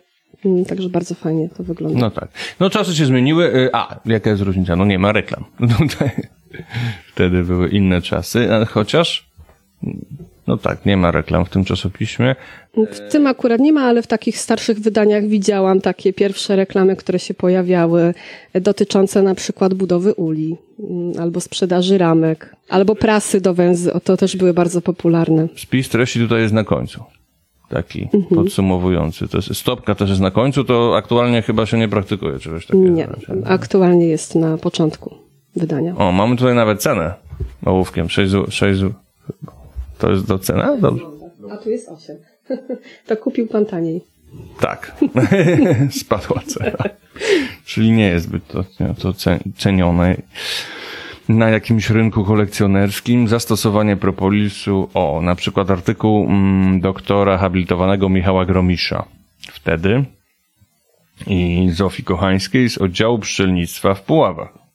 Mm, 0.46 0.64
Także 0.64 0.88
bardzo 0.88 1.14
fajnie 1.14 1.48
to 1.48 1.62
wygląda. 1.62 1.98
No 1.98 2.10
tak. 2.10 2.28
No 2.60 2.70
czasy 2.70 2.94
się 2.94 3.06
zmieniły. 3.06 3.44
y, 3.56 3.70
A, 3.72 4.00
jaka 4.06 4.30
jest 4.30 4.42
różnica? 4.42 4.76
No 4.76 4.84
nie 4.84 4.98
ma 4.98 5.12
reklam. 5.12 5.44
Tutaj 5.78 6.10
wtedy 7.12 7.42
były 7.42 7.68
inne 7.68 8.02
czasy, 8.02 8.48
chociaż 8.68 9.26
no 10.46 10.56
tak, 10.56 10.86
nie 10.86 10.96
ma 10.96 11.10
reklam 11.10 11.44
w 11.44 11.48
tym 11.48 11.64
czasopiśmie. 11.64 12.36
W 12.76 13.12
tym 13.12 13.26
akurat 13.26 13.60
nie 13.60 13.72
ma, 13.72 13.82
ale 13.82 14.02
w 14.02 14.06
takich 14.06 14.38
starszych 14.38 14.78
wydaniach 14.80 15.24
widziałam 15.24 15.80
takie 15.80 16.12
pierwsze 16.12 16.56
reklamy, 16.56 16.96
które 16.96 17.18
się 17.18 17.34
pojawiały, 17.34 18.14
e, 18.52 18.60
dotyczące 18.60 19.22
na 19.22 19.34
przykład 19.34 19.74
budowy 19.74 20.14
uli, 20.14 20.56
mm, 20.80 21.12
albo 21.20 21.40
sprzedaży 21.40 21.98
ramek, 21.98 22.56
albo 22.68 22.94
prasy 22.94 23.40
do 23.40 23.54
węzy. 23.54 23.92
O, 23.92 24.00
to 24.00 24.16
też 24.16 24.36
były 24.36 24.54
bardzo 24.54 24.80
popularne. 24.80 25.48
Spis 25.56 25.88
treści 25.88 26.20
tutaj 26.20 26.40
jest 26.42 26.54
na 26.54 26.64
końcu. 26.64 27.04
Taki 27.68 28.08
podsumowujący. 28.34 29.28
To 29.28 29.38
jest, 29.38 29.56
stopka 29.56 29.94
też 29.94 30.08
jest 30.10 30.20
na 30.22 30.30
końcu, 30.30 30.64
to 30.64 30.96
aktualnie 30.96 31.42
chyba 31.42 31.66
się 31.66 31.78
nie 31.78 31.88
praktykuje 31.88 32.38
czegoś 32.38 32.66
takiego. 32.66 32.88
Nie, 32.88 33.08
aktualnie 33.44 34.06
jest 34.06 34.34
na 34.34 34.58
początku 34.58 35.14
wydania. 35.56 35.96
O, 35.96 36.12
mamy 36.12 36.36
tutaj 36.36 36.54
nawet 36.54 36.82
cenę 36.82 37.14
ołówkiem. 37.64 38.08
6 38.08 38.30
zu- 38.30 38.50
6 38.50 38.78
zu- 38.80 38.92
To 39.98 40.10
jest 40.10 40.26
do 40.26 40.38
cena? 40.38 40.76
Dobrze. 40.76 41.04
A 41.50 41.56
tu 41.56 41.70
jest 41.70 41.88
8. 41.88 42.16
To 43.06 43.16
kupił 43.16 43.46
pan 43.46 43.66
taniej. 43.66 44.00
Tak. 44.60 44.96
Spadła 46.00 46.40
cena. 46.46 46.78
Czyli 47.64 47.90
nie 47.90 48.08
jest 48.08 48.26
zbyt 48.26 48.46
to, 48.48 48.64
to 49.02 49.10
ce- 49.12 49.38
cenione. 49.56 50.16
Na 51.28 51.48
jakimś 51.48 51.90
rynku 51.90 52.24
kolekcjonerskim 52.24 53.28
zastosowanie 53.28 53.96
propolisu, 53.96 54.88
o, 54.94 55.20
na 55.22 55.34
przykład 55.34 55.70
artykuł 55.70 56.26
mm, 56.26 56.80
doktora 56.80 57.38
habilitowanego 57.38 58.08
Michała 58.08 58.44
Gromisza. 58.44 59.04
Wtedy 59.52 60.04
i 61.26 61.70
Zofii 61.72 62.04
Kochańskiej 62.04 62.70
z 62.70 62.78
oddziału 62.78 63.18
pszczelnictwa 63.18 63.94
w 63.94 64.02
Puławach. 64.02 64.66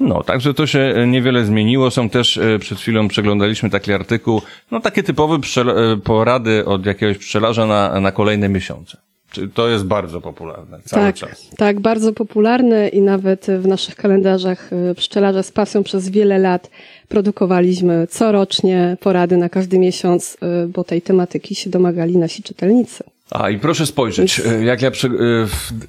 No, 0.00 0.22
także 0.22 0.54
to 0.54 0.66
się 0.66 0.78
e, 0.78 1.06
niewiele 1.06 1.44
zmieniło. 1.44 1.90
Są 1.90 2.08
też, 2.08 2.38
e, 2.38 2.58
przed 2.58 2.78
chwilą 2.78 3.08
przeglądaliśmy 3.08 3.70
taki 3.70 3.92
artykuł, 3.92 4.42
no 4.70 4.80
takie 4.80 5.02
typowe 5.02 5.34
e, 5.34 5.96
porady 5.96 6.64
od 6.64 6.86
jakiegoś 6.86 7.18
pszczelarza 7.18 7.66
na, 7.66 8.00
na 8.00 8.12
kolejne 8.12 8.48
miesiące. 8.48 8.98
Czy 9.32 9.48
to 9.48 9.68
jest 9.68 9.84
bardzo 9.84 10.20
popularne 10.20 10.80
cały 10.84 11.06
tak, 11.06 11.14
czas. 11.14 11.48
tak, 11.56 11.80
bardzo 11.80 12.12
popularne 12.12 12.88
i 12.88 13.00
nawet 13.00 13.46
w 13.46 13.66
naszych 13.66 13.96
kalendarzach 13.96 14.72
y, 14.72 14.94
pszczelarze 14.94 15.42
z 15.42 15.52
pasją 15.52 15.82
przez 15.82 16.08
wiele 16.08 16.38
lat 16.38 16.70
produkowaliśmy 17.08 18.06
corocznie 18.06 18.96
porady 19.00 19.36
na 19.36 19.48
każdy 19.48 19.78
miesiąc, 19.78 20.36
y, 20.64 20.68
bo 20.68 20.84
tej 20.84 21.02
tematyki 21.02 21.54
się 21.54 21.70
domagali 21.70 22.18
nasi 22.18 22.42
czytelnicy. 22.42 23.04
A 23.32 23.50
i 23.50 23.58
proszę 23.58 23.86
spojrzeć, 23.86 24.40
e, 24.40 24.64
jak 24.64 24.82
ja 24.82 24.90
przy, 24.90 25.06
e, 25.06 25.10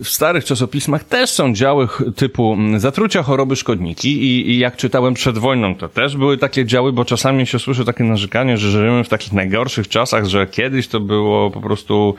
w, 0.04 0.10
starych 0.10 0.46
czasopismach 0.46 1.04
też 1.04 1.30
są 1.30 1.54
działy 1.54 1.88
typu 2.16 2.54
mm, 2.54 2.80
zatrucia, 2.80 3.24
choroby, 3.24 3.56
szkodniki 3.56 4.24
i, 4.24 4.50
i 4.50 4.60
jak 4.60 4.76
czytałem 4.76 5.14
przed 5.14 5.38
wojną, 5.38 5.76
to 5.76 5.90
też 5.90 6.18
były 6.18 6.38
takie 6.38 6.66
działy, 6.66 6.94
bo 6.94 7.06
czasami 7.06 7.48
się 7.48 7.60
słyszy 7.60 7.86
takie 7.86 8.04
narzekanie, 8.04 8.58
że 8.58 8.72
żyjemy 8.72 9.04
w 9.04 9.10
takich 9.10 9.34
najgorszych 9.34 9.88
czasach, 9.88 10.26
że 10.26 10.48
kiedyś 10.48 10.88
to 10.88 11.00
było 11.00 11.52
po 11.52 11.62
prostu 11.62 12.16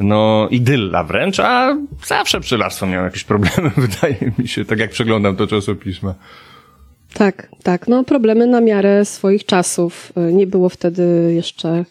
no 0.00 0.48
idylla 0.50 1.04
wręcz, 1.04 1.40
a 1.40 1.76
zawsze 2.06 2.40
pszczelarstwo 2.40 2.86
miało 2.86 3.04
jakieś 3.04 3.24
problemy, 3.24 3.70
wydaje 3.88 4.32
mi 4.38 4.48
się, 4.48 4.64
tak 4.64 4.78
jak 4.78 4.90
przeglądam 4.90 5.36
to 5.36 5.46
czasopisma. 5.46 6.14
Tak, 7.14 7.48
tak, 7.62 7.88
no 7.88 8.04
problemy 8.04 8.46
na 8.46 8.60
miarę 8.60 9.04
swoich 9.04 9.44
czasów. 9.44 10.12
Y, 10.30 10.32
Nie 10.32 10.46
było 10.46 10.68
wtedy 10.68 11.32
jeszcze, 11.34 11.84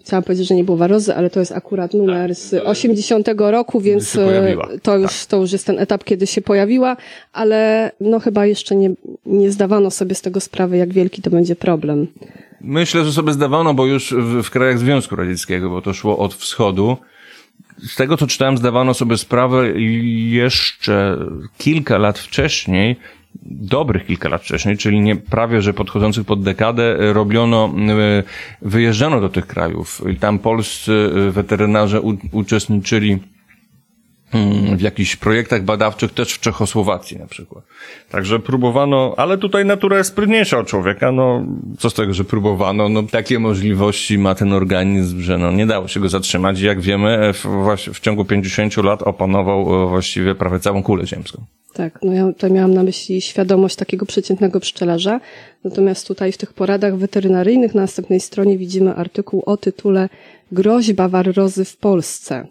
chciałam 0.00 0.22
powiedzieć, 0.22 0.48
że 0.48 0.54
nie 0.54 0.64
było 0.64 0.76
warozy, 0.76 1.14
ale 1.14 1.30
to 1.30 1.40
jest 1.40 1.52
akurat 1.52 1.94
numer 1.94 2.34
z 2.34 2.54
80 2.54 3.28
roku, 3.38 3.80
więc 3.80 4.14
y, 4.14 4.56
to 4.82 4.98
już, 4.98 5.26
to 5.26 5.36
już 5.36 5.52
jest 5.52 5.66
ten 5.66 5.78
etap, 5.78 6.04
kiedy 6.04 6.26
się 6.26 6.42
pojawiła, 6.42 6.96
ale 7.32 7.90
no 8.00 8.20
chyba 8.20 8.46
jeszcze 8.46 8.76
nie, 8.76 8.90
nie 9.26 9.50
zdawano 9.50 9.90
sobie 9.90 10.14
z 10.14 10.22
tego 10.22 10.40
sprawy, 10.40 10.76
jak 10.76 10.92
wielki 10.92 11.22
to 11.22 11.30
będzie 11.30 11.56
problem. 11.56 12.06
Myślę, 12.60 13.04
że 13.04 13.12
sobie 13.12 13.32
zdawano, 13.32 13.74
bo 13.74 13.86
już 13.86 14.12
w, 14.12 14.42
w 14.42 14.50
krajach 14.50 14.78
Związku 14.78 15.16
Radzieckiego, 15.16 15.70
bo 15.70 15.82
to 15.82 15.92
szło 15.92 16.18
od 16.18 16.34
wschodu. 16.34 16.96
Z 17.86 17.96
tego, 17.96 18.16
co 18.16 18.26
czytałem, 18.26 18.58
zdawano 18.58 18.94
sobie 18.94 19.18
sprawę 19.18 19.80
jeszcze 20.30 21.18
kilka 21.58 21.98
lat 21.98 22.18
wcześniej, 22.18 22.96
dobrych 23.50 24.06
kilka 24.06 24.28
lat 24.28 24.42
wcześniej, 24.42 24.76
czyli 24.76 25.00
nie 25.00 25.16
prawie, 25.16 25.62
że 25.62 25.74
podchodzących 25.74 26.26
pod 26.26 26.42
dekadę, 26.42 27.12
robiono, 27.12 27.74
e, 27.88 28.22
wyjeżdżano 28.62 29.20
do 29.20 29.28
tych 29.28 29.46
krajów. 29.46 30.02
Tam 30.20 30.38
polscy 30.38 31.10
e, 31.28 31.30
weterynarze 31.30 32.00
u, 32.00 32.16
uczestniczyli 32.32 33.18
w 34.76 34.80
jakichś 34.80 35.16
projektach 35.16 35.64
badawczych 35.64 36.12
też 36.12 36.32
w 36.32 36.40
Czechosłowacji 36.40 37.18
na 37.18 37.26
przykład. 37.26 37.64
Także 38.10 38.38
próbowano, 38.38 39.14
ale 39.16 39.38
tutaj 39.38 39.64
natura 39.64 39.98
jest 39.98 40.10
sprytniejsza 40.10 40.58
od 40.58 40.66
człowieka, 40.66 41.12
no 41.12 41.46
co 41.78 41.90
z 41.90 41.94
tego, 41.94 42.14
że 42.14 42.24
próbowano, 42.24 42.88
no 42.88 43.02
takie 43.02 43.38
możliwości 43.38 44.18
ma 44.18 44.34
ten 44.34 44.52
organizm, 44.52 45.20
że 45.20 45.38
no 45.38 45.52
nie 45.52 45.66
dało 45.66 45.88
się 45.88 46.00
go 46.00 46.08
zatrzymać 46.08 46.60
i 46.60 46.64
jak 46.64 46.80
wiemy 46.80 47.32
w, 47.32 47.42
właśnie 47.42 47.92
w 47.92 48.00
ciągu 48.00 48.24
50 48.24 48.76
lat 48.76 49.02
opanował 49.02 49.84
e, 49.84 49.88
właściwie 49.88 50.34
prawie 50.34 50.58
całą 50.58 50.82
kulę 50.82 51.06
ziemską. 51.06 51.44
Tak, 51.72 51.98
no 52.02 52.12
ja 52.12 52.26
tutaj 52.26 52.50
miałam 52.50 52.74
na 52.74 52.82
myśli 52.82 53.20
świadomość 53.20 53.76
takiego 53.76 54.06
przeciętnego 54.06 54.60
pszczelarza. 54.60 55.20
Natomiast 55.64 56.06
tutaj 56.06 56.32
w 56.32 56.36
tych 56.36 56.52
poradach 56.52 56.96
weterynaryjnych 56.96 57.74
na 57.74 57.80
następnej 57.82 58.20
stronie 58.20 58.58
widzimy 58.58 58.94
artykuł 58.94 59.42
o 59.46 59.56
tytule 59.56 60.08
Groźba 60.52 61.08
warrozy 61.08 61.64
w 61.64 61.76
Polsce. 61.76 62.46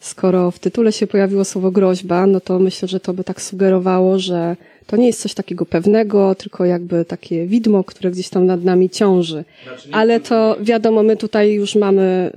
Skoro 0.00 0.50
w 0.50 0.58
tytule 0.58 0.92
się 0.92 1.06
pojawiło 1.06 1.44
słowo 1.44 1.70
groźba, 1.70 2.26
no 2.26 2.40
to 2.40 2.58
myślę, 2.58 2.88
że 2.88 3.00
to 3.00 3.12
by 3.12 3.24
tak 3.24 3.42
sugerowało, 3.42 4.18
że 4.18 4.56
to 4.86 4.96
nie 4.96 5.06
jest 5.06 5.20
coś 5.22 5.34
takiego 5.34 5.66
pewnego, 5.66 6.34
tylko 6.34 6.64
jakby 6.64 7.04
takie 7.04 7.46
widmo, 7.46 7.84
które 7.84 8.10
gdzieś 8.10 8.28
tam 8.28 8.46
nad 8.46 8.64
nami 8.64 8.90
ciąży. 8.90 9.44
Ale 9.92 10.20
to 10.20 10.56
wiadomo, 10.60 11.02
my 11.02 11.16
tutaj 11.16 11.52
już 11.52 11.74
mamy 11.74 12.32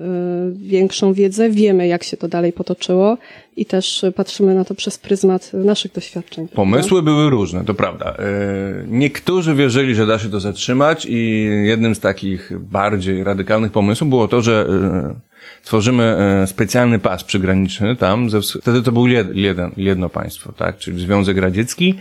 y, 0.56 0.68
większą 0.68 1.14
wiedzę, 1.14 1.50
wiemy 1.50 1.88
jak 1.88 2.04
się 2.04 2.18
to 2.18 2.28
dalej 2.28 2.54
potoczyło 2.54 3.18
i 3.58 3.66
też 3.66 4.06
patrzymy 4.16 4.56
na 4.56 4.66
to 4.66 4.76
przez 4.76 4.98
pryzmat 4.98 5.54
naszych 5.54 5.92
doświadczeń. 5.92 6.48
prawda? 6.48 6.56
Pomysły 6.56 7.02
były 7.02 7.30
różne, 7.30 7.66
to 7.66 7.74
prawda. 7.74 8.16
E, 8.20 8.24
Niektórzy 8.88 9.56
wierzyli, 9.56 9.96
że 9.96 10.06
da 10.06 10.20
się 10.20 10.30
to 10.30 10.40
zatrzymać 10.40 11.06
i 11.10 11.46
jednym 11.64 11.96
z 11.96 12.00
takich 12.00 12.52
bardziej 12.60 13.24
radykalnych 13.24 13.72
pomysłów 13.72 14.10
było 14.10 14.28
to, 14.28 14.42
że 14.42 14.66
e, 14.70 15.33
tworzymy 15.64 16.04
e, 16.04 16.48
specjalny 16.48 17.00
pas 17.00 17.24
przygraniczny 17.24 17.96
tam, 17.96 18.30
ze, 18.30 18.42
wtedy 18.42 18.82
to 18.82 18.92
był 18.92 19.08
jed, 19.08 19.36
jeden, 19.36 19.72
jedno 19.78 20.10
państwo, 20.10 20.52
tak, 20.52 20.78
czyli 20.78 21.02
Związek 21.02 21.38
Radziecki 21.38 21.96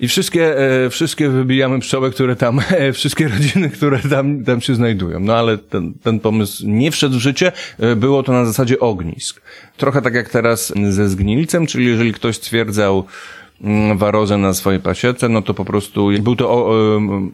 I 0.00 0.08
wszystkie, 0.08 0.58
e, 0.58 0.90
wszystkie 0.90 1.28
wybijamy 1.28 1.80
pszczoły, 1.80 2.10
które 2.10 2.36
tam, 2.36 2.60
e, 2.70 2.92
wszystkie 2.92 3.28
rodziny, 3.28 3.70
które 3.70 3.98
tam, 3.98 4.44
tam 4.44 4.60
się 4.60 4.74
znajdują. 4.74 5.20
No 5.20 5.34
ale 5.34 5.58
ten, 5.58 5.94
ten 5.94 6.20
pomysł 6.20 6.62
nie 6.66 6.90
wszedł 6.90 7.14
w 7.16 7.20
życie, 7.20 7.52
było 7.96 8.22
to 8.22 8.32
na 8.32 8.44
zasadzie 8.44 8.80
ognisk. 8.80 9.40
Trochę 9.76 10.02
tak 10.02 10.14
jak 10.14 10.28
teraz 10.30 10.72
ze 10.90 11.08
zgnilcem, 11.08 11.66
czyli 11.66 11.86
jeżeli 11.86 12.12
ktoś 12.12 12.36
stwierdzał 12.36 13.04
mm, 13.60 13.98
warozę 13.98 14.38
na 14.38 14.54
swojej 14.54 14.80
pasiece, 14.80 15.28
no 15.28 15.42
to 15.42 15.54
po 15.54 15.64
prostu 15.64 16.08
był 16.20 16.36
to 16.36 16.50
o, 16.50 16.76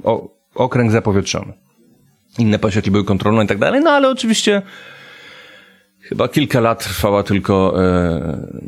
o, 0.05 0.29
okręg 0.55 0.93
zapowietrzony. 0.93 1.53
Inne 2.39 2.59
pasieki 2.59 2.91
były 2.91 3.05
kontrolne 3.05 3.45
i 3.45 3.47
tak 3.47 3.59
dalej, 3.59 3.81
no 3.81 3.91
ale 3.91 4.09
oczywiście 4.09 4.63
chyba 6.01 6.29
kilka 6.29 6.61
lat 6.61 6.85
trwała 6.85 7.23
tylko 7.23 7.75
e, 7.77 8.13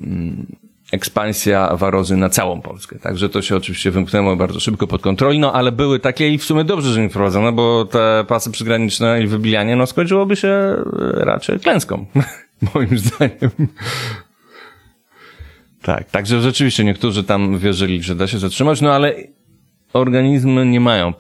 mm, 0.03 0.46
ekspansja 0.92 1.77
warozy 1.77 2.16
na 2.16 2.29
całą 2.29 2.61
Polskę. 2.61 2.98
Także 2.98 3.29
to 3.29 3.42
się 3.42 3.57
oczywiście 3.57 3.90
wymknęło 3.90 4.37
bardzo 4.37 4.61
szybko 4.61 4.87
pod 4.87 5.03
kontroli, 5.03 5.38
no 5.38 5.53
ale 5.53 5.72
były 5.72 6.00
takie 6.00 6.29
i 6.31 6.38
w 6.38 6.44
sumie 6.44 6.64
dobrze, 6.64 6.92
że 6.92 7.00
nie 7.00 7.11
wprowadzono, 7.11 7.53
bo 7.53 7.85
te 7.85 8.24
pasy 8.29 8.50
przygraniczne 8.50 9.22
i 9.22 9.27
wybijanie, 9.27 9.77
no 9.77 9.87
skończyłoby 9.87 10.37
się 10.37 10.48
e, 10.48 10.85
raczej 11.24 11.61
klęską, 11.61 12.07
moim 12.74 12.98
zdaniem. 12.98 13.50
Tak, 15.83 16.11
także 16.11 16.40
rzeczywiście 16.40 16.85
niektórzy 16.85 17.24
tam 17.24 17.59
wierzyli, 17.59 18.03
że 18.03 18.14
da 18.14 18.27
się 18.27 18.38
zatrzymać, 18.38 18.81
no 18.81 18.92
ale 18.92 19.14
organizmy 19.94 20.66
nie 20.66 20.80
mają 20.80 21.12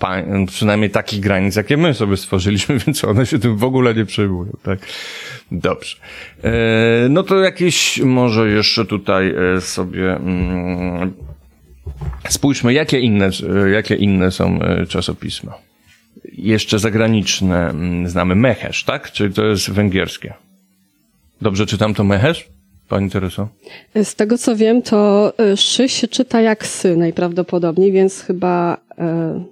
przynajmniej 0.46 0.90
takich 0.90 1.20
granic, 1.20 1.56
jakie 1.56 1.76
my 1.76 1.94
sobie 1.94 2.16
stworzyliśmy, 2.16 2.78
więc 2.86 3.04
one 3.04 3.26
się 3.26 3.38
tym 3.38 3.56
w 3.56 3.64
ogóle 3.64 3.94
nie 3.94 4.04
przejmują, 4.04 4.52
tak? 4.62 4.78
Dobrze. 5.52 5.96
E, 6.44 6.50
no 7.08 7.22
to 7.22 7.38
jakieś 7.38 8.00
może 8.00 8.50
jeszcze 8.50 8.84
tutaj 8.84 9.34
e, 9.56 9.60
sobie 9.60 10.16
mm, 10.16 11.12
spójrzmy, 12.28 12.72
jakie 12.72 13.00
inne, 13.00 13.30
e, 13.64 13.70
jakie 13.70 13.94
inne 13.94 14.30
są 14.30 14.62
e, 14.62 14.86
czasopisma. 14.86 15.54
Jeszcze 16.32 16.78
zagraniczne 16.78 17.70
mm, 17.70 18.08
znamy 18.08 18.34
Mechesz, 18.34 18.84
tak? 18.84 19.12
Czyli 19.12 19.34
to 19.34 19.44
jest 19.44 19.70
węgierskie. 19.70 20.34
Dobrze 21.40 21.66
czytam 21.66 21.94
to 21.94 22.04
Mechesz? 22.04 22.53
Pani 22.94 23.10
Tereso? 23.10 23.48
Z 24.02 24.14
tego 24.14 24.38
co 24.38 24.56
wiem, 24.56 24.82
to 24.82 25.32
y, 25.52 25.56
szy 25.56 25.88
się 25.88 26.08
czyta 26.08 26.40
jak 26.40 26.66
sy 26.66 26.96
najprawdopodobniej, 26.96 27.92
więc 27.92 28.20
chyba 28.20 28.76
e, 28.98 29.44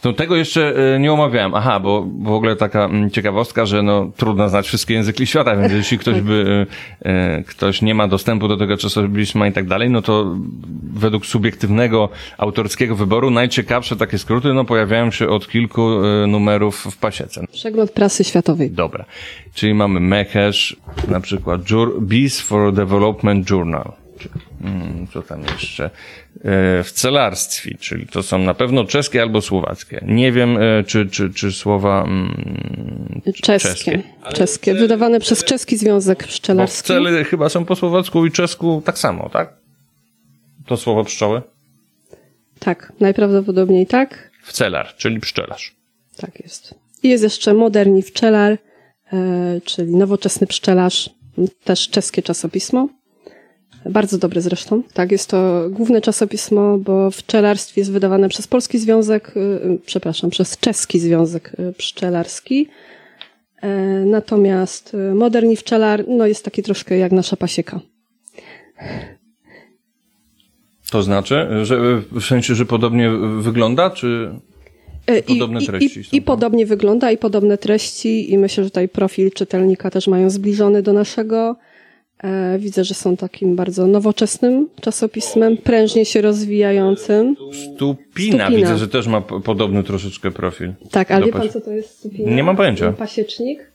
To 0.00 0.12
tego 0.12 0.36
jeszcze 0.36 0.94
e, 0.94 0.98
nie 1.00 1.12
omawiałem. 1.12 1.54
Aha, 1.54 1.80
bo 1.80 2.06
w 2.22 2.30
ogóle 2.30 2.56
taka 2.56 2.84
mm, 2.84 3.10
ciekawostka, 3.10 3.66
że 3.66 3.82
no 3.82 4.10
trudno 4.16 4.48
znać 4.48 4.66
wszystkie 4.66 4.94
języki 4.94 5.26
świata, 5.26 5.56
więc 5.56 5.72
jeśli 5.72 5.98
ktoś 5.98 6.20
by, 6.20 6.66
e, 7.04 7.10
e, 7.10 7.42
ktoś 7.42 7.82
nie 7.82 7.94
ma 7.94 8.08
dostępu 8.08 8.48
do 8.48 8.56
tego 8.56 8.76
czasopisma 8.76 9.46
i 9.46 9.52
tak 9.52 9.66
dalej, 9.66 9.90
no 9.90 10.02
to 10.02 10.36
według 10.94 11.26
subiektywnego 11.26 12.08
autorskiego 12.38 12.96
wyboru 12.96 13.30
najciekawsze 13.30 13.96
takie 13.96 14.18
skróty, 14.18 14.54
no 14.54 14.64
pojawiają 14.64 15.10
się 15.10 15.28
od 15.28 15.48
kilku 15.48 15.90
numerów 16.28 16.86
w 16.90 16.96
pasiece. 16.96 17.46
przegląd 17.52 17.90
prasy 17.90 18.24
światowej. 18.24 18.70
Dobra. 18.70 19.04
Czyli 19.54 19.74
mamy 19.74 20.00
Mechesz, 20.00 20.76
na 21.08 21.20
przykład 21.20 21.60
Bees 22.00 22.40
for 22.40 22.72
Development 22.72 23.50
Journal. 23.50 24.03
Mm, 24.60 25.06
Co 25.12 25.22
tam 25.22 25.42
jeszcze? 25.42 25.84
E, 25.84 25.90
W 26.82 26.90
celarstwie, 26.92 27.74
czyli 27.80 28.06
to 28.06 28.22
są 28.22 28.38
na 28.38 28.54
pewno 28.54 28.84
czeskie 28.84 29.22
albo 29.22 29.40
słowackie. 29.40 30.04
Nie 30.08 30.32
wiem, 30.32 30.56
e, 30.56 30.84
czy, 30.86 31.06
czy, 31.06 31.30
czy 31.34 31.52
słowa 31.52 32.04
mm, 32.04 33.20
Czeskie. 33.42 34.02
Czeskie. 34.34 34.74
Wydawane 34.74 35.20
przez 35.20 35.44
Czeski 35.44 35.76
Związek 35.76 36.18
Bo 36.22 36.26
Pszczelarski. 36.28 36.88
cele 36.88 37.24
chyba 37.24 37.48
są 37.48 37.64
po 37.64 37.76
słowacku 37.76 38.26
i 38.26 38.30
czesku 38.32 38.82
tak 38.84 38.98
samo, 38.98 39.28
tak? 39.28 39.52
To 40.66 40.76
słowo 40.76 41.04
pszczoły? 41.04 41.42
Tak, 42.58 42.92
najprawdopodobniej 43.00 43.86
tak. 43.86 44.30
W 44.42 44.52
celar, 44.52 44.94
czyli 44.96 45.20
pszczelarz. 45.20 45.74
Tak 46.16 46.40
jest. 46.40 46.74
I 47.02 47.08
jest 47.08 47.24
jeszcze 47.24 47.54
Moderni 47.54 48.02
Pszczelar, 48.02 48.58
e, 49.12 49.60
czyli 49.64 49.96
nowoczesny 49.96 50.46
pszczelarz, 50.46 51.10
też 51.64 51.88
czeskie 51.90 52.22
czasopismo. 52.22 52.88
Bardzo 53.90 54.18
dobre 54.18 54.40
zresztą. 54.40 54.82
Tak, 54.92 55.12
jest 55.12 55.30
to 55.30 55.66
główne 55.70 56.00
czasopismo, 56.00 56.78
bo 56.78 57.10
w 57.10 57.16
pszczelarstwie 57.16 57.80
jest 57.80 57.92
wydawane 57.92 58.28
przez 58.28 58.46
Polski 58.46 58.78
Związek, 58.78 59.36
y, 59.36 59.40
y, 59.40 59.78
przepraszam, 59.86 60.30
przez 60.30 60.58
Czeski 60.58 61.00
Związek 61.00 61.56
y, 61.58 61.72
Pszczelarski. 61.72 62.68
E, 63.62 63.68
Natomiast 64.04 64.96
Moderni 65.14 65.56
Pszczelar, 65.56 66.04
no 66.08 66.26
jest 66.26 66.44
taki 66.44 66.62
troszkę 66.62 66.98
jak 66.98 67.12
nasza 67.12 67.36
pasieka. 67.36 67.80
To 70.90 71.02
znaczy, 71.02 71.46
że 71.62 72.02
w 72.12 72.22
sensie, 72.22 72.54
że 72.54 72.66
podobnie 72.66 73.10
wygląda, 73.40 73.90
czy... 73.90 74.30
E, 75.06 75.22
Podobne 75.22 75.60
I, 75.60 75.66
treści 75.66 76.00
i, 76.00 76.02
i, 76.12 76.16
I 76.16 76.22
podobnie 76.22 76.66
wygląda, 76.66 77.10
i 77.10 77.18
podobne 77.18 77.58
treści, 77.58 78.32
i 78.32 78.38
myślę, 78.38 78.64
że 78.64 78.70
tutaj 78.70 78.88
profil 78.88 79.30
czytelnika 79.30 79.90
też 79.90 80.06
mają 80.06 80.30
zbliżony 80.30 80.82
do 80.82 80.92
naszego. 80.92 81.56
E, 82.24 82.58
widzę, 82.58 82.84
że 82.84 82.94
są 82.94 83.16
takim 83.16 83.56
bardzo 83.56 83.86
nowoczesnym 83.86 84.68
czasopismem, 84.80 85.56
prężnie 85.56 86.04
się 86.04 86.20
rozwijającym. 86.20 87.36
Stupina, 87.74 88.44
Stupina. 88.44 88.50
widzę, 88.50 88.78
że 88.78 88.88
też 88.88 89.06
ma 89.06 89.20
podobny 89.20 89.82
troszeczkę 89.82 90.30
profil. 90.30 90.72
Tak, 90.90 91.10
ale 91.10 91.26
wie 91.26 91.32
pan, 91.32 91.48
co 91.48 91.60
to 91.60 91.70
jest 91.70 91.98
stupina? 91.98 92.30
Nie 92.30 92.42
mam 92.42 92.56
pojęcia. 92.56 92.92
Pasiecznik. 92.92 93.72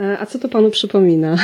E, 0.00 0.18
a 0.18 0.26
co 0.26 0.38
to 0.38 0.48
panu 0.48 0.70
przypomina? 0.70 1.36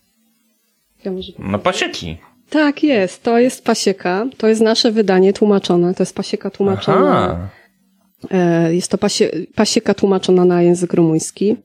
ja 1.04 1.12
może... 1.12 1.32
No 1.38 1.58
pasieki. 1.58 2.16
Tak, 2.50 2.82
jest. 2.82 3.22
To 3.22 3.38
jest 3.38 3.64
pasieka. 3.64 4.26
To 4.36 4.48
jest 4.48 4.60
nasze 4.60 4.92
wydanie 4.92 5.32
tłumaczone. 5.32 5.94
To 5.94 6.02
jest 6.02 6.14
pasieka 6.14 6.50
tłumaczona. 6.50 7.24
Aha. 7.24 7.48
E, 8.30 8.74
jest 8.74 8.90
to 8.90 8.98
pasie, 8.98 9.30
pasieka 9.54 9.94
tłumaczona 9.94 10.44
na 10.44 10.62
język 10.62 10.94
rumuński. 10.94 11.56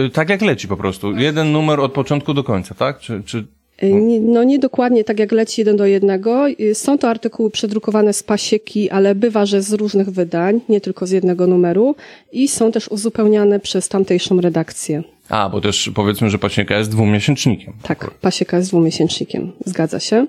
Y, 0.00 0.10
Tak 0.10 0.28
jak 0.30 0.42
leci 0.42 0.68
po 0.68 0.76
prostu. 0.76 1.12
Jeden 1.16 1.52
numer 1.52 1.80
od 1.80 1.92
początku 1.92 2.34
do 2.34 2.44
końca, 2.44 2.74
tak? 2.74 2.98
Czy, 2.98 3.22
czy... 3.26 3.46
Nie- 3.82 4.20
No 4.20 4.44
nie 4.44 4.58
dokładnie 4.58 5.04
tak 5.04 5.18
jak 5.18 5.32
leci 5.32 5.60
jeden 5.60 5.76
do 5.76 5.86
jednego. 5.86 6.48
Y, 6.60 6.74
Są 6.74 6.98
to 6.98 7.08
artykuły 7.08 7.50
przedrukowane 7.50 8.12
z 8.12 8.22
pasieki, 8.22 8.90
ale 8.90 9.14
bywa, 9.14 9.46
że 9.46 9.62
z 9.62 9.72
różnych 9.72 10.10
wydań, 10.10 10.60
nie 10.68 10.80
tylko 10.80 11.06
z 11.06 11.10
jednego 11.10 11.46
numeru 11.46 11.94
i 12.32 12.48
są 12.48 12.72
też 12.72 12.88
uzupełniane 12.88 13.60
przez 13.60 13.88
tamtejszą 13.88 14.40
redakcję. 14.40 15.02
A, 15.28 15.48
bo 15.48 15.60
też 15.60 15.90
powiedzmy, 15.94 16.30
że 16.30 16.38
pasieka 16.38 16.78
jest 16.78 16.90
dwumiesięcznikiem. 16.90 17.72
Tak, 17.82 18.10
pasieka 18.10 18.56
jest 18.56 18.70
dwumiesięcznikiem, 18.70 19.52
zgadza 19.66 20.00
się. 20.00 20.26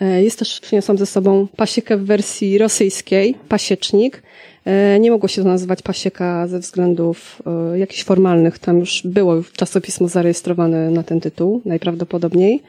Jest 0.00 0.38
też, 0.38 0.60
przyniosłam 0.60 0.98
ze 0.98 1.06
sobą 1.06 1.46
pasiekę 1.56 1.96
w 1.96 2.04
wersji 2.06 2.58
rosyjskiej, 2.58 3.34
pasiecznik. 3.48 4.22
E, 4.66 5.00
Nie 5.00 5.10
mogło 5.10 5.28
się 5.28 5.42
to 5.42 5.48
nazywać 5.48 5.82
pasieka 5.82 6.46
ze 6.46 6.58
względów 6.58 7.42
e, 7.72 7.78
jakichś 7.78 8.04
formalnych. 8.04 8.58
Tam 8.58 8.78
już 8.78 9.02
było 9.04 9.34
czasopismo 9.56 10.08
zarejestrowane 10.08 10.90
na 10.90 11.02
ten 11.02 11.20
tytuł, 11.20 11.62
najprawdopodobniej. 11.64 12.62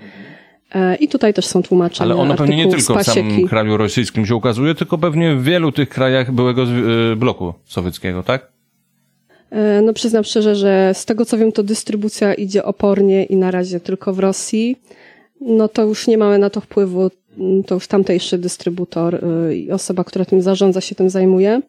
E, 0.75 0.95
I 0.95 1.07
tutaj 1.07 1.33
też 1.33 1.45
są 1.45 1.63
tłumaczenia 1.63 2.11
Ale 2.11 2.21
ono 2.21 2.35
pewnie 2.35 2.57
nie 2.57 2.71
tylko 2.71 2.99
w 2.99 3.03
samym 3.03 3.47
kraju 3.47 3.77
rosyjskim 3.77 4.25
się 4.25 4.35
ukazuje, 4.35 4.75
tylko 4.75 4.97
pewnie 4.97 5.35
w 5.35 5.43
wielu 5.43 5.71
tych 5.71 5.89
krajach 5.89 6.31
byłego 6.31 6.65
bloku 7.17 7.53
sowieckiego, 7.65 8.23
tak? 8.23 8.51
No 9.83 9.93
przyznam 9.93 10.23
szczerze, 10.23 10.55
że 10.55 10.91
z 10.93 11.05
tego 11.05 11.25
co 11.25 11.37
wiem, 11.37 11.51
to 11.51 11.63
dystrybucja 11.63 12.33
idzie 12.33 12.63
opornie 12.63 13.23
i 13.23 13.35
na 13.35 13.51
razie 13.51 13.79
tylko 13.79 14.13
w 14.13 14.19
Rosji. 14.19 14.77
No 15.41 15.67
to 15.67 15.83
już 15.83 16.07
nie 16.07 16.17
mamy 16.17 16.37
na 16.37 16.49
to 16.49 16.61
wpływu. 16.61 17.11
Mm, 17.39 17.63
To 17.63 17.75
już 17.75 17.87
tamtejszy 17.87 18.37
dystrybutor 18.37 19.15
y, 19.49 19.55
i 19.57 19.71
osoba, 19.71 20.03
która 20.03 20.25
tym 20.25 20.41
zarządza, 20.41 20.81
się 20.81 20.95
tym 20.95 21.09
zajmuje. 21.09 21.61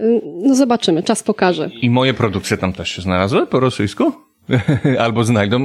Y, 0.00 0.20
No 0.24 0.54
zobaczymy, 0.54 1.02
czas 1.02 1.22
pokaże. 1.22 1.70
I 1.82 1.90
moje 1.90 2.14
produkcje 2.14 2.56
tam 2.56 2.72
też 2.72 2.88
się 2.90 3.02
znalazły 3.02 3.46
po 3.46 3.60
rosyjsku? 3.60 4.12
Albo 5.04 5.24
znajdą, 5.24 5.64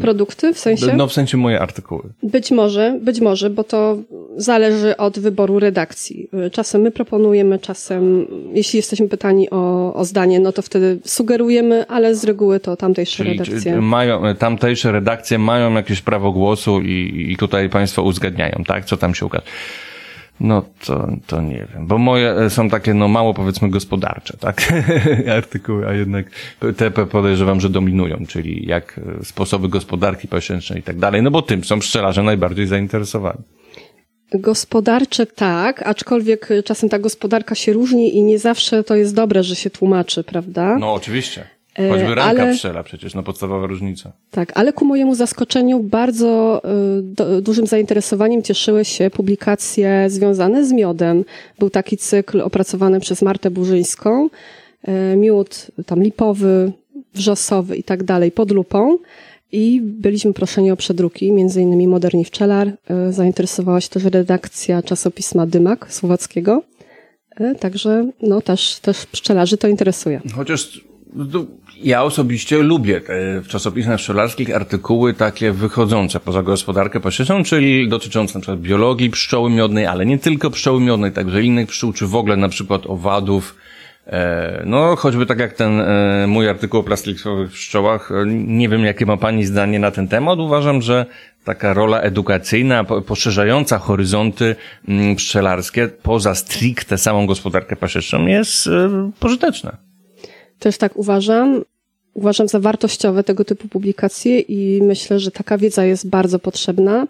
Produkty 0.00 0.54
w 0.54 0.58
sensie? 0.58 0.96
no 0.96 1.06
w 1.06 1.12
sensie 1.12 1.36
moje 1.36 1.60
artykuły. 1.60 2.02
Być 2.22 2.50
może, 2.50 2.98
być 3.02 3.20
może, 3.20 3.50
bo 3.50 3.64
to 3.64 3.98
zależy 4.36 4.96
od 4.96 5.18
wyboru 5.18 5.58
redakcji. 5.58 6.28
Czasem 6.52 6.80
my 6.80 6.90
proponujemy, 6.90 7.58
czasem, 7.58 8.26
jeśli 8.52 8.76
jesteśmy 8.76 9.08
pytani 9.08 9.50
o, 9.50 9.94
o 9.94 10.04
zdanie, 10.04 10.40
no 10.40 10.52
to 10.52 10.62
wtedy 10.62 10.98
sugerujemy, 11.04 11.86
ale 11.86 12.14
z 12.14 12.24
reguły 12.24 12.60
to 12.60 12.76
tamtejsze 12.76 13.24
Czyli 13.24 13.38
redakcje. 13.38 13.80
mają, 13.80 14.22
tamtejsze 14.38 14.92
redakcje 14.92 15.38
mają 15.38 15.74
jakieś 15.74 16.02
prawo 16.02 16.32
głosu 16.32 16.80
i, 16.80 17.26
i 17.32 17.36
tutaj 17.36 17.68
państwo 17.68 18.02
uzgadniają, 18.02 18.64
tak? 18.66 18.84
Co 18.84 18.96
tam 18.96 19.14
się 19.14 19.26
ukaże. 19.26 19.44
No 20.40 20.62
to, 20.86 21.08
to 21.26 21.42
nie 21.42 21.66
wiem, 21.74 21.86
bo 21.86 21.98
moje 21.98 22.30
e, 22.30 22.50
są 22.50 22.70
takie 22.70 22.94
no 22.94 23.08
mało 23.08 23.34
powiedzmy 23.34 23.70
gospodarcze, 23.70 24.36
tak? 24.40 24.72
Artykuły, 25.38 25.88
a 25.88 25.92
jednak 25.92 26.26
te 26.76 26.90
podejrzewam, 26.90 27.60
że 27.60 27.70
dominują, 27.70 28.26
czyli 28.28 28.66
jak 28.66 29.00
e, 29.20 29.24
sposoby 29.24 29.68
gospodarki 29.68 30.28
pasiecznej 30.28 30.78
i 30.78 30.82
tak 30.82 30.98
dalej, 30.98 31.22
no 31.22 31.30
bo 31.30 31.42
tym 31.42 31.64
są 31.64 31.78
pszczelarze 31.78 32.22
najbardziej 32.22 32.66
zainteresowani. 32.66 33.42
Gospodarcze 34.34 35.26
tak, 35.26 35.82
aczkolwiek 35.86 36.50
y, 36.50 36.62
czasem 36.62 36.88
ta 36.88 36.98
gospodarka 36.98 37.54
się 37.54 37.72
różni 37.72 38.16
i 38.16 38.22
nie 38.22 38.38
zawsze 38.38 38.84
to 38.84 38.94
jest 38.94 39.14
dobre, 39.14 39.42
że 39.42 39.56
się 39.56 39.70
tłumaczy, 39.70 40.24
prawda? 40.24 40.78
No 40.78 40.92
oczywiście. 40.92 41.57
E, 41.78 41.88
Choćby 41.90 42.14
ranka 42.14 42.42
ale- 42.42 42.54
pszczela 42.54 42.82
przecież, 42.82 43.14
no 43.14 43.22
podstawowa 43.22 43.66
różnica. 43.66 44.12
Tak, 44.30 44.52
ale 44.54 44.72
ku 44.72 44.84
mojemu 44.84 45.14
zaskoczeniu 45.14 45.80
bardzo 45.80 46.62
y, 46.98 47.02
do, 47.02 47.42
dużym 47.42 47.66
zainteresowaniem 47.66 48.42
cieszyły 48.42 48.84
się 48.84 49.10
publikacje 49.10 50.04
związane 50.08 50.64
z 50.64 50.72
miodem. 50.72 51.24
Był 51.58 51.70
taki 51.70 51.96
cykl 51.96 52.40
opracowany 52.40 53.00
przez 53.00 53.22
Martę 53.22 53.50
Burzyńską, 53.50 54.28
y, 55.12 55.16
miód 55.16 55.66
tam 55.86 56.02
lipowy, 56.02 56.72
wrzosowy 57.14 57.76
i 57.76 57.82
tak 57.82 58.02
dalej 58.02 58.32
pod 58.32 58.50
lupą. 58.50 58.98
I 59.52 59.80
byliśmy 59.84 60.32
proszeni 60.32 60.70
o 60.70 60.76
przedruki, 60.76 61.32
między 61.32 61.62
innymi 61.62 61.88
Moderni 61.88 62.24
Wczelar. 62.24 62.68
Y, 63.08 63.12
Zainteresowała 63.12 63.80
się 63.80 63.88
też 63.88 64.04
redakcja 64.04 64.82
czasopisma 64.82 65.46
Dymak 65.46 65.92
słowackiego. 65.92 66.62
Także 67.60 68.10
no 68.22 68.40
też, 68.40 68.78
też 68.78 69.06
pszczelarzy 69.06 69.56
to 69.56 69.68
interesuje. 69.68 70.20
Chociaż 70.34 70.87
ja 71.82 72.02
osobiście 72.02 72.58
lubię 72.58 73.00
te 73.00 73.40
w 73.40 73.48
czasopismach 73.48 73.96
pszczelarskich 73.96 74.56
artykuły 74.56 75.14
takie 75.14 75.52
wychodzące 75.52 76.20
poza 76.20 76.42
gospodarkę 76.42 77.00
pasieczną, 77.00 77.44
czyli 77.44 77.88
dotyczące 77.88 78.40
przykład 78.40 78.60
biologii 78.60 79.10
pszczoły 79.10 79.50
miodnej, 79.50 79.86
ale 79.86 80.06
nie 80.06 80.18
tylko 80.18 80.50
pszczoły 80.50 80.80
miodnej, 80.80 81.12
także 81.12 81.42
innych 81.42 81.68
pszczół, 81.68 81.92
czy 81.92 82.06
w 82.06 82.14
ogóle 82.14 82.36
na 82.36 82.48
przykład 82.48 82.86
owadów. 82.86 83.56
E, 84.06 84.62
No, 84.66 84.96
choćby 84.96 85.26
tak 85.26 85.38
jak 85.38 85.52
ten 85.52 85.80
e, 85.80 86.26
mój 86.28 86.48
artykuł 86.48 86.80
o 86.80 86.82
plastikowych 86.82 87.50
pszczołach, 87.50 88.10
e, 88.12 88.26
nie 88.26 88.68
wiem 88.68 88.84
jakie 88.84 89.06
ma 89.06 89.16
Pani 89.16 89.44
zdanie 89.44 89.78
na 89.78 89.90
ten 89.90 90.08
temat. 90.08 90.38
Uważam, 90.38 90.82
że 90.82 91.06
taka 91.44 91.74
rola 91.74 92.00
edukacyjna, 92.00 92.84
po- 92.84 93.02
poszerzająca 93.02 93.78
horyzonty 93.78 94.56
mm, 94.88 95.16
pszczelarskie 95.16 95.88
poza 95.88 96.34
stricte 96.34 96.98
samą 96.98 97.26
gospodarkę 97.26 97.76
pasieczną 97.76 98.26
jest 98.26 98.66
e, 98.66 99.10
pożyteczna. 99.20 99.87
Też 100.58 100.78
tak 100.78 100.96
uważam. 100.96 101.64
Uważam 102.14 102.48
za 102.48 102.60
wartościowe 102.60 103.24
tego 103.24 103.44
typu 103.44 103.68
publikacje 103.68 104.40
i 104.40 104.82
myślę, 104.82 105.18
że 105.18 105.30
taka 105.30 105.58
wiedza 105.58 105.84
jest 105.84 106.08
bardzo 106.08 106.38
potrzebna. 106.38 107.06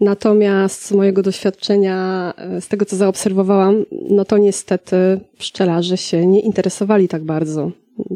Natomiast 0.00 0.86
z 0.86 0.92
mojego 0.92 1.22
doświadczenia, 1.22 2.32
e, 2.36 2.60
z 2.60 2.68
tego 2.68 2.84
co 2.84 2.96
zaobserwowałam, 2.96 3.84
no 4.10 4.24
to 4.24 4.38
niestety 4.38 5.20
pszczelarze 5.38 5.96
się 5.96 6.26
nie 6.26 6.40
interesowali 6.40 7.08
tak 7.08 7.22
bardzo 7.22 7.70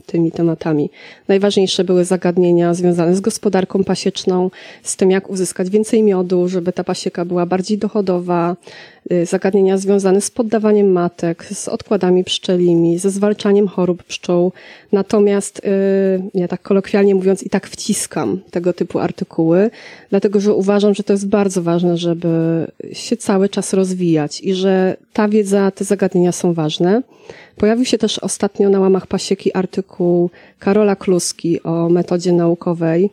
tymi 0.07 0.33
tematami. 0.33 0.91
Najważniejsze 1.29 1.85
były 1.85 2.05
zagadnienia 2.05 2.75
związane 2.75 3.17
z 3.17 3.21
gospodarką 3.21 3.85
pasieczną, 3.85 4.51
z 4.83 4.97
tym 4.97 5.11
jak 5.11 5.31
uzyskać 5.31 5.71
więcej 5.71 6.03
miodu, 6.03 6.49
żeby 6.49 6.73
ta 6.73 6.85
pasieka 6.85 7.25
była 7.25 7.47
bardziej 7.47 7.79
dochodowa, 7.79 8.57
zagadnienia 9.25 9.79
związane 9.79 10.21
z 10.21 10.31
poddawaniem 10.31 10.93
matek, 10.93 11.45
z 11.45 11.69
odkładami 11.69 12.25
pszczelimi, 12.25 12.99
ze 12.99 13.11
zwalczaniem 13.11 13.69
chorób 13.69 14.03
pszczół. 14.03 14.53
Natomiast 14.93 15.59
y, 15.59 15.61
ja 16.35 16.49
tak 16.49 16.63
kolokwialnie 16.63 17.15
mówiąc 17.15 17.43
i 17.43 17.51
tak 17.51 17.67
wciskam 17.67 18.41
tego 18.51 18.73
typu 18.73 18.99
artykuły, 18.99 19.71
dlatego 20.11 20.41
że 20.41 20.55
uważam, 20.55 20.95
że 20.95 21.03
to 21.03 21.13
jest 21.13 21.29
bardzo 21.29 21.63
ważne, 21.63 21.97
żeby 21.97 22.29
się 22.93 23.17
cały 23.17 23.49
czas 23.49 23.73
rozwijać 23.73 24.41
i 24.41 24.55
że 24.55 24.97
ta 25.13 25.29
wiedza, 25.29 25.71
te 25.71 25.85
zagadnienia 25.85 26.33
są 26.33 26.55
ważne. 26.55 27.03
Pojawił 27.57 27.85
się 27.85 27.99
też 27.99 28.19
ostatnio 28.19 28.69
na 28.69 28.81
łamach 28.81 29.07
pasieki 29.07 29.55
artykuł 29.55 30.31
Karola 30.59 30.97
Kluski 30.97 31.63
o 31.63 31.89
metodzie 31.89 32.33
naukowej. 32.33 33.11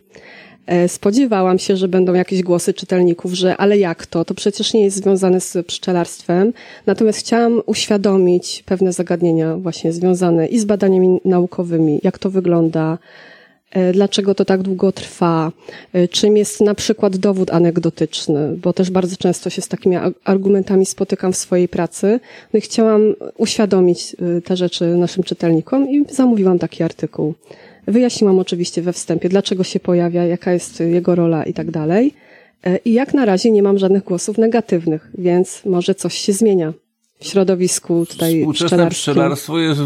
E, 0.67 0.87
Spodziewałam 0.87 1.59
się, 1.59 1.77
że 1.77 1.87
będą 1.87 2.13
jakieś 2.13 2.43
głosy 2.43 2.73
czytelników, 2.73 3.33
że 3.33 3.57
ale 3.57 3.77
jak 3.77 4.05
to? 4.05 4.25
To 4.25 4.33
przecież 4.33 4.73
nie 4.73 4.83
jest 4.83 4.97
związane 4.97 5.41
z 5.41 5.67
pszczelarstwem. 5.67 6.53
Natomiast 6.85 7.19
chciałam 7.19 7.61
uświadomić 7.65 8.63
pewne 8.65 8.93
zagadnienia 8.93 9.57
właśnie 9.57 9.93
związane 9.93 10.47
i 10.47 10.59
z 10.59 10.65
badaniami 10.65 11.21
naukowymi, 11.25 11.99
jak 12.03 12.19
to 12.19 12.29
wygląda, 12.29 12.97
e, 13.71 13.93
dlaczego 13.93 14.35
to 14.35 14.45
tak 14.45 14.61
długo 14.61 14.91
trwa, 14.91 15.51
e, 15.93 16.07
czym 16.07 16.37
jest 16.37 16.61
na 16.61 16.75
przykład 16.75 17.17
dowód 17.17 17.51
anegdotyczny, 17.51 18.57
bo 18.57 18.73
też 18.73 18.91
bardzo 18.91 19.17
często 19.17 19.49
się 19.49 19.61
z 19.61 19.67
takimi 19.67 19.95
argumentami 20.23 20.85
spotykam 20.85 21.33
w 21.33 21.37
swojej 21.37 21.67
pracy. 21.67 22.19
No 22.53 22.57
i 22.57 22.61
chciałam 22.61 23.01
uświadomić 23.37 24.15
te 24.45 24.57
rzeczy 24.57 24.85
naszym 24.85 25.23
czytelnikom 25.23 25.89
i 25.89 26.05
zamówiłam 26.09 26.59
taki 26.59 26.83
artykuł. 26.83 27.33
Wyjaśniłam 27.87 28.39
oczywiście 28.39 28.81
we 28.81 28.93
wstępie, 28.93 29.29
dlaczego 29.29 29.63
się 29.63 29.79
pojawia, 29.79 30.23
jaka 30.23 30.51
jest 30.53 30.79
jego 30.79 31.15
rola 31.15 31.43
i 31.43 31.53
tak 31.53 31.71
dalej. 31.71 32.13
E, 32.63 32.77
I 32.77 32.93
jak 32.93 33.13
na 33.13 33.25
razie 33.25 33.51
nie 33.51 33.63
mam 33.63 33.77
żadnych 33.77 34.03
głosów 34.03 34.37
negatywnych, 34.37 35.11
więc 35.17 35.65
może 35.65 35.95
coś 35.95 36.13
się 36.13 36.33
zmienia 36.33 36.73
w 37.19 37.25
środowisku 37.25 38.05
tutaj 38.05 38.39
Współczesne 38.39 38.89
pszczelarstwo 38.89 39.59
jest, 39.59 39.81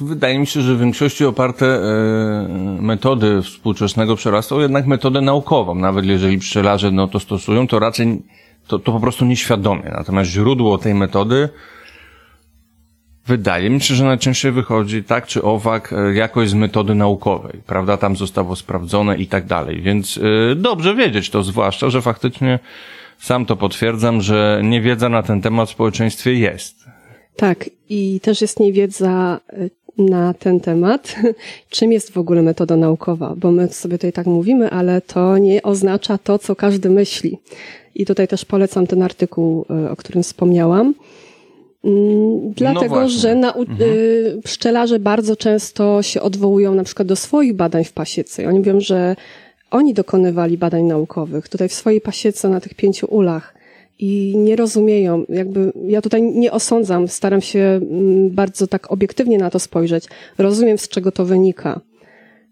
wydaje 0.00 0.38
mi 0.38 0.46
się, 0.46 0.60
że 0.60 0.74
w 0.74 0.80
większości 0.80 1.24
oparte 1.24 1.66
e, 1.66 2.48
metody 2.80 3.42
współczesnego 3.42 4.16
pszczelarstwa, 4.16 4.56
jednak 4.56 4.86
metodę 4.86 5.20
naukową. 5.20 5.74
Nawet 5.74 6.04
jeżeli 6.04 6.38
pszczelarze 6.38 6.90
no, 6.90 7.08
to 7.08 7.20
stosują, 7.20 7.66
to 7.66 7.78
raczej 7.78 8.22
to, 8.66 8.78
to 8.78 8.92
po 8.92 9.00
prostu 9.00 9.24
nieświadomie. 9.24 9.92
Natomiast 9.96 10.30
źródło 10.30 10.78
tej 10.78 10.94
metody 10.94 11.48
wydaje 13.26 13.70
mi 13.70 13.80
się, 13.80 13.94
że 13.94 14.04
najczęściej 14.04 14.52
wychodzi 14.52 15.04
tak 15.04 15.26
czy 15.26 15.42
owak 15.42 15.92
e, 15.92 16.14
jakoś 16.14 16.48
z 16.48 16.54
metody 16.54 16.94
naukowej. 16.94 17.60
Prawda? 17.66 17.96
Tam 17.96 18.16
zostało 18.16 18.56
sprawdzone 18.56 19.16
i 19.16 19.26
tak 19.26 19.46
dalej. 19.46 19.82
Więc 19.82 20.18
e, 20.52 20.54
dobrze 20.54 20.94
wiedzieć 20.94 21.30
to, 21.30 21.42
zwłaszcza, 21.42 21.90
że 21.90 22.02
faktycznie 22.02 22.58
sam 23.18 23.46
to 23.46 23.56
potwierdzam, 23.56 24.20
że 24.20 24.60
niewiedza 24.64 25.08
na 25.08 25.22
ten 25.22 25.42
temat 25.42 25.68
w 25.68 25.72
społeczeństwie 25.72 26.34
jest. 26.34 26.84
Tak, 27.36 27.70
i 27.88 28.20
też 28.22 28.40
jest 28.40 28.60
niewiedza 28.60 29.40
y, 29.52 29.70
na 29.98 30.34
ten 30.34 30.60
temat, 30.60 31.16
czym 31.70 31.92
jest 31.92 32.12
w 32.12 32.18
ogóle 32.18 32.42
metoda 32.42 32.76
naukowa, 32.76 33.34
bo 33.36 33.52
my 33.52 33.68
sobie 33.68 33.98
tutaj 33.98 34.12
tak 34.12 34.26
mówimy, 34.26 34.70
ale 34.70 35.00
to 35.00 35.38
nie 35.38 35.62
oznacza 35.62 36.18
to, 36.18 36.38
co 36.38 36.56
każdy 36.56 36.90
myśli. 36.90 37.38
I 37.94 38.06
tutaj 38.06 38.28
też 38.28 38.44
polecam 38.44 38.86
ten 38.86 39.02
artykuł, 39.02 39.66
o 39.90 39.96
którym 39.96 40.22
wspomniałam. 40.22 40.94
Mm, 41.84 42.52
Dlatego, 42.56 42.94
właśnie. 42.94 43.18
że 43.20 43.34
nau- 43.34 43.66
y, 43.82 44.40
pszczelarze 44.44 44.98
bardzo 44.98 45.36
często 45.36 46.02
się 46.02 46.20
odwołują 46.22 46.74
na 46.74 46.84
przykład 46.84 47.08
do 47.08 47.16
swoich 47.16 47.54
badań 47.54 47.84
w 47.84 47.92
pasiece. 47.92 48.42
I 48.42 48.46
Oni 48.46 48.58
mówią, 48.58 48.80
że 48.80 49.16
oni 49.70 49.94
dokonywali 49.94 50.58
badań 50.58 50.82
naukowych 50.84 51.48
tutaj 51.48 51.68
w 51.68 51.72
swojej 51.74 52.00
pasiece 52.00 52.48
na 52.48 52.60
tych 52.60 52.74
pięciu 52.74 53.06
ulach 53.06 53.54
i 53.98 54.34
nie 54.36 54.56
rozumieją, 54.56 55.24
jakby 55.28 55.72
ja 55.88 56.02
tutaj 56.02 56.22
nie 56.22 56.52
osądzam, 56.52 57.08
staram 57.08 57.40
się 57.40 57.58
mm, 57.60 58.30
bardzo 58.30 58.66
tak 58.66 58.92
obiektywnie 58.92 59.38
na 59.38 59.50
to 59.50 59.58
spojrzeć. 59.58 60.04
Rozumiem, 60.38 60.78
z 60.78 60.88
czego 60.88 61.12
to 61.12 61.24
wynika, 61.24 61.80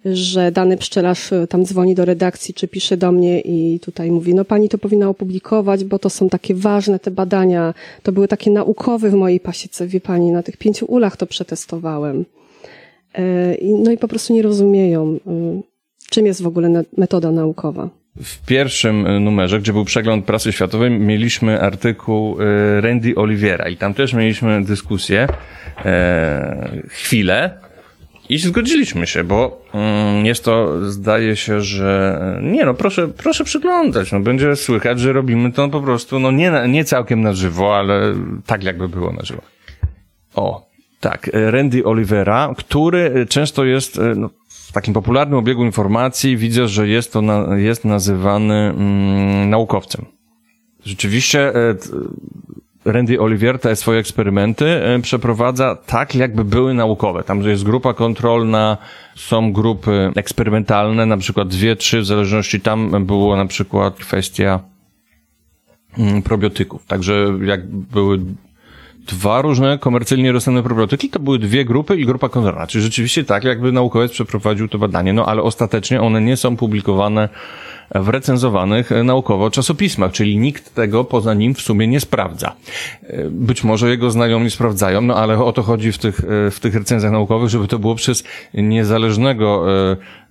że 0.05 0.53
dany 0.53 0.77
pszczelarz 0.77 1.33
y, 1.33 1.47
tam 1.47 1.65
dzwoni 1.65 1.95
do 1.95 2.05
redakcji, 2.05 2.55
czy 2.55 2.69
pisze 2.69 2.97
do 2.97 3.13
mnie 3.13 3.41
i 3.41 3.81
tutaj 3.81 4.11
mówi, 4.11 4.35
no 4.35 4.45
pani 4.45 4.69
to 4.69 4.79
powinna 4.79 5.09
opublikować, 5.09 5.85
bo 5.85 5.99
to 5.99 6.11
są 6.11 6.29
takie 6.29 6.55
ważne 6.55 6.99
te 6.99 7.11
badania, 7.11 7.75
to 8.03 8.13
były 8.13 8.29
takie 8.29 8.51
naukowe 8.51 9.11
w 9.11 9.15
mojej 9.15 9.41
pasiece, 9.41 9.87
wie 9.87 10.01
pani, 10.01 10.31
na 10.31 10.43
tych 10.43 10.57
pięciu 10.57 10.87
ulach 10.87 11.17
to 11.17 11.27
przetestowałem. 11.27 12.25
E, 13.15 13.57
No 13.63 13.91
i 13.93 13.99
po 13.99 14.09
prostu 14.09 14.35
nie 14.35 14.43
rozumieją, 14.43 15.15
y, 15.15 15.21
czym 16.11 16.27
jest 16.27 16.43
w 16.43 16.47
ogóle 16.47 16.85
metoda 16.97 17.31
naukowa. 17.31 17.91
W 18.23 18.47
pierwszym 18.47 19.25
numerze, 19.25 19.61
gdzie 19.61 19.73
był 19.73 19.85
przegląd 19.85 20.25
prasy 20.25 20.53
światowej, 20.53 20.91
mieliśmy 20.91 21.61
artykuł 21.61 22.37
Randy 22.81 23.15
Oliviera 23.17 23.69
i 23.69 23.77
tam 23.77 23.95
też 23.95 24.13
mieliśmy 24.13 24.65
dyskusję 24.65 25.29
e, 25.85 26.83
chwilę 26.89 27.64
i 28.29 28.39
zgodziliśmy 28.39 29.07
się, 29.07 29.25
bo 29.25 29.63
mm, 29.75 30.27
jest 30.27 30.45
to, 30.45 30.91
zdaje 30.91 31.37
się, 31.37 31.61
że 31.61 32.19
nie 32.43 32.65
no, 32.65 32.75
proszę, 32.75 33.09
proszę 33.09 33.45
przyglądać, 33.45 34.13
no 34.13 34.21
będzie 34.21 34.57
słychać, 34.57 35.01
że 35.01 35.13
robimy 35.13 35.53
to 35.53 35.69
po 35.69 35.81
prostu, 35.81 36.19
no 36.19 36.31
nie, 36.31 36.53
nie 36.69 36.85
całkiem 36.85 37.21
na 37.21 37.33
żywo, 37.33 37.77
ale 37.79 38.15
tak 38.47 38.63
jakby 38.63 38.89
było 38.89 39.13
na 39.13 39.23
żywo. 39.23 39.43
O, 40.35 40.67
tak, 41.01 41.31
Randy 41.33 41.85
Olivera, 41.85 42.55
który 42.59 43.27
często 43.29 43.65
jest 43.65 43.99
e, 43.99 44.15
no, 44.17 44.31
w 44.49 44.73
takim 44.73 44.95
popularnym 44.95 45.39
obiegu 45.39 45.65
informacji, 45.65 46.37
widzę, 46.37 46.69
że 46.69 46.89
jest 46.89 47.13
to 47.13 47.23
na, 47.23 47.59
jest 47.59 47.85
nazywany 47.85 48.55
mm, 48.55 49.51
naukowcem. 49.51 50.05
Rzeczywiście 50.85 51.49
e, 51.49 51.75
Randy 52.85 53.21
Olivier 53.21 53.59
te 53.59 53.77
swoje 53.77 53.99
eksperymenty 53.99 54.67
e, 54.67 54.99
przeprowadza 54.99 55.77
tak, 55.87 56.15
jakby 56.15 56.45
były 56.45 56.75
naukowe. 56.75 57.23
Tam 57.23 57.43
jest 57.43 57.65
grupa 57.65 57.95
kontrolna, 57.95 58.77
są 59.17 59.53
grupy 59.53 60.13
eksperymentalne, 60.17 61.07
na 61.07 61.17
przykład 61.17 61.49
dwie, 61.49 61.77
trzy, 61.77 62.01
w 62.01 62.07
zależności 62.07 62.61
tam 62.61 63.07
było 63.07 63.37
na 63.37 63.47
przykład 63.47 63.95
kwestia 63.95 64.61
mm, 65.99 66.23
probiotyków. 66.23 66.87
Także 66.87 67.39
jak 67.45 67.67
były 67.67 68.21
dwa 69.07 69.43
różne 69.43 69.79
komercyjnie 69.79 70.33
dostępne 70.33 70.63
probiotyki, 70.63 71.09
to 71.09 71.21
były 71.21 71.39
dwie 71.39 71.65
grupy 71.65 71.97
i 71.97 72.07
grupa 72.07 72.29
kontrolna. 72.29 72.67
Czyli 72.67 72.85
rzeczywiście 72.85 73.25
tak, 73.25 73.45
jakby 73.45 73.73
naukowiec 73.73 74.13
przeprowadził 74.13 74.69
to 74.69 74.79
badanie, 74.79 75.13
no 75.13 75.27
ale 75.27 75.43
ostatecznie 75.43 76.01
one 76.01 76.21
nie 76.21 76.37
są 76.37 76.57
publikowane 76.57 77.29
w 77.95 78.09
recenzowanych 78.09 78.93
e, 78.93 79.03
naukowo 79.03 79.51
czasopismach, 79.51 80.13
czyli 80.13 80.37
nikt 80.37 80.75
tego 80.75 81.05
poza 81.05 81.35
nim 81.35 81.55
w 81.55 81.61
sumie 81.61 81.87
nie 81.87 82.01
sprawdza. 82.01 82.53
E, 83.03 83.31
Być 83.31 83.65
może 83.65 83.91
jego 83.91 84.11
znajomi 84.11 84.51
sprawdzają, 84.51 85.01
no 85.01 85.17
ale 85.17 85.39
o 85.45 85.53
to 85.53 85.63
chodzi 85.63 85.93
w 85.93 85.99
tych, 85.99 86.21
e, 86.21 86.51
w 86.51 86.61
tych 86.61 86.75
recenzjach 86.75 87.13
naukowych, 87.13 87.49
żeby 87.49 87.69
to 87.69 87.79
było 87.79 87.95
przez 87.95 88.25
niezależnego 88.55 89.65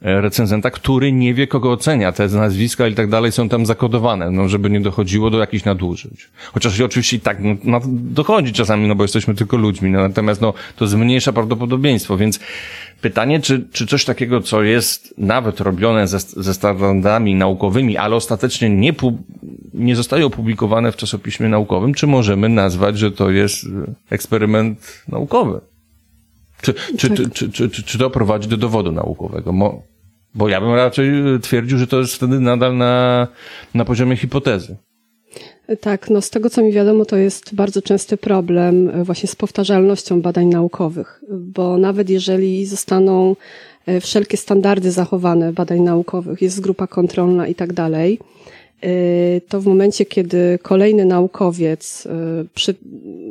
recenzenta, 0.02 0.72
który 0.72 1.12
nie 1.12 1.34
wie, 1.34 1.48
kogo 1.48 1.72
ocenia. 1.72 2.12
Te 2.12 2.28
nazwiska 2.28 2.88
i 2.88 2.94
tak 2.94 3.10
dalej 3.10 3.32
są 3.32 3.50
tam 3.50 3.66
zakodowane, 3.66 4.32
no 4.32 4.48
żeby 4.48 4.70
nie 4.70 4.82
dochodziło 4.82 5.30
do 5.30 5.40
jakichś 5.40 5.66
nadużyć. 5.66 6.30
Chociaż 6.54 6.82
oczywiście 6.82 7.18
i 7.18 7.20
tak 7.20 7.38
no, 7.64 7.80
dochodzi 7.88 8.54
czasami, 8.54 8.88
no 8.88 8.96
bo 8.96 9.04
jesteśmy 9.04 9.36
tylko 9.36 9.58
ludźmi, 9.58 9.92
no, 9.92 10.00
natomiast 10.00 10.42
no, 10.42 10.54
to 10.76 10.88
zmniejsza 10.88 11.34
prawdopodobieństwo, 11.34 12.18
więc 12.18 12.40
pytanie, 13.04 13.40
czy, 13.40 13.68
czy 13.72 13.88
coś 13.88 14.06
takiego, 14.06 14.42
co 14.42 14.64
jest 14.64 15.14
nawet 15.18 15.60
robione 15.60 16.08
ze, 16.08 16.20
ze 16.20 16.54
standardami 16.54 17.36
naukowymi, 17.36 17.98
ale 17.98 18.16
ostatecznie 18.16 18.70
nie, 18.70 18.94
nie 19.74 19.96
zostaje 19.96 20.26
opublikowane 20.26 20.92
w 20.92 20.96
czasopiśmie 20.96 21.50
naukowym, 21.50 21.94
czy 21.94 22.08
możemy 22.08 22.50
nazwać, 22.50 22.98
że 22.98 23.12
to 23.12 23.30
jest 23.30 23.66
e, 23.66 23.70
eksperyment 24.10 25.04
naukowy? 25.08 25.62
Czy, 26.62 26.74
czy, 26.98 27.10
Tak. 27.10 27.18
czy, 27.34 27.52
czy, 27.52 27.70
czy, 27.70 27.84
czy, 27.84 27.98
to 27.98 28.10
prowadzi 28.10 28.50
do 28.50 28.58
dowodu 28.58 28.92
naukowego? 28.92 29.54
Bo 30.36 30.50
ja 30.50 30.62
bym 30.62 30.74
raczej 30.74 31.12
twierdził, 31.42 31.78
że 31.78 31.88
to 31.88 32.00
jest 32.00 32.16
wtedy 32.16 32.40
nadal 32.40 32.78
na, 32.78 33.28
na 33.74 33.86
poziomie 33.86 34.18
hipotezy. 34.18 34.78
Tak, 35.82 36.10
no 36.10 36.22
z 36.22 36.30
tego 36.30 36.50
co 36.50 36.62
mi 36.62 36.72
wiadomo, 36.72 37.06
to 37.06 37.18
jest 37.18 37.56
bardzo 37.56 37.82
częsty 37.82 38.18
problem 38.18 38.90
e, 38.90 39.04
właśnie 39.04 39.30
z 39.30 39.36
powtarzalnością 39.36 40.22
badań 40.22 40.48
naukowych, 40.48 41.24
bo 41.30 41.78
nawet 41.78 42.10
jeżeli 42.10 42.66
zostaną 42.66 43.36
e, 43.86 44.02
wszelkie 44.02 44.38
standardy 44.38 44.92
zachowane 44.92 45.54
badań 45.54 45.80
naukowych, 45.80 46.42
jest 46.42 46.60
grupa 46.60 46.88
kontrolna 46.88 47.48
i 47.48 47.56
tak 47.56 47.74
dalej, 47.74 48.20
e, 48.82 48.90
to 49.42 49.62
w 49.62 49.66
momencie, 49.66 50.06
kiedy 50.06 50.60
kolejny 50.62 51.06
naukowiec, 51.06 52.08
przy, 52.56 52.76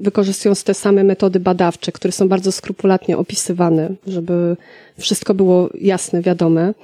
wykorzystując 0.01 0.65
te 0.65 0.75
same 0.75 1.05
metody 1.05 1.41
badawcze, 1.41 1.93
które 1.93 2.13
są 2.13 2.29
bardzo 2.29 2.53
skrupulatnie 2.53 3.19
opisywane, 3.19 3.91
żeby 4.07 4.57
wszystko 4.99 5.35
było 5.35 5.71
jasne, 5.81 6.23
wiadome, 6.23 6.75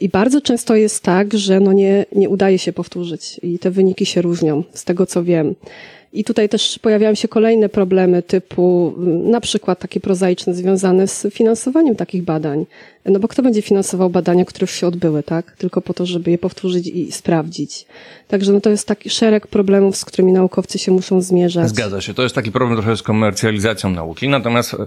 I 0.00 0.08
bardzo 0.08 0.40
często 0.40 0.76
jest 0.76 1.02
tak, 1.02 1.34
że 1.34 1.60
no 1.60 1.72
nie, 1.72 2.06
nie 2.12 2.28
udaje 2.28 2.58
się 2.58 2.72
powtórzyć 2.72 3.40
i 3.42 3.58
te 3.58 3.70
wyniki 3.70 4.06
się 4.06 4.22
różnią, 4.22 4.64
z 4.72 4.84
tego 4.84 5.06
co 5.06 5.24
wiem. 5.24 5.54
I 6.14 6.24
tutaj 6.24 6.48
też 6.48 6.78
pojawiają 6.78 7.14
się 7.14 7.28
kolejne 7.28 7.68
problemy 7.68 8.22
typu 8.22 8.94
mm, 8.98 9.30
na 9.30 9.40
przykład 9.40 9.78
takie 9.78 10.00
prozaiczne 10.00 10.54
związane 10.54 11.08
z 11.08 11.26
finansowaniem 11.30 11.96
takich 11.96 12.22
badań. 12.22 12.66
No 13.04 13.20
bo 13.20 13.28
kto 13.28 13.42
będzie 13.42 13.62
finansował 13.62 14.10
badania, 14.10 14.44
które 14.44 14.64
już 14.64 14.70
się 14.70 14.86
odbyły, 14.86 15.22
tak? 15.22 15.56
Tylko 15.58 15.80
po 15.80 15.94
to, 15.94 16.06
żeby 16.06 16.30
je 16.30 16.38
powtórzyć 16.38 16.86
i 16.86 17.12
sprawdzić. 17.12 17.86
Także 18.28 18.52
no 18.52 18.60
to 18.60 18.70
jest 18.70 18.88
taki 18.88 19.10
szereg 19.10 19.46
problemów, 19.46 19.96
z 19.96 20.04
którymi 20.04 20.32
naukowcy 20.32 20.78
się 20.78 20.92
muszą 20.92 21.20
zmierzać. 21.20 21.68
Zgadza 21.68 22.00
się. 22.00 22.14
To 22.14 22.22
jest 22.22 22.34
taki 22.34 22.52
problem 22.52 22.76
trochę 22.76 22.96
z 22.96 23.02
komercjalizacją 23.02 23.90
nauki, 23.90 24.28
natomiast 24.28 24.74
e, 24.74 24.86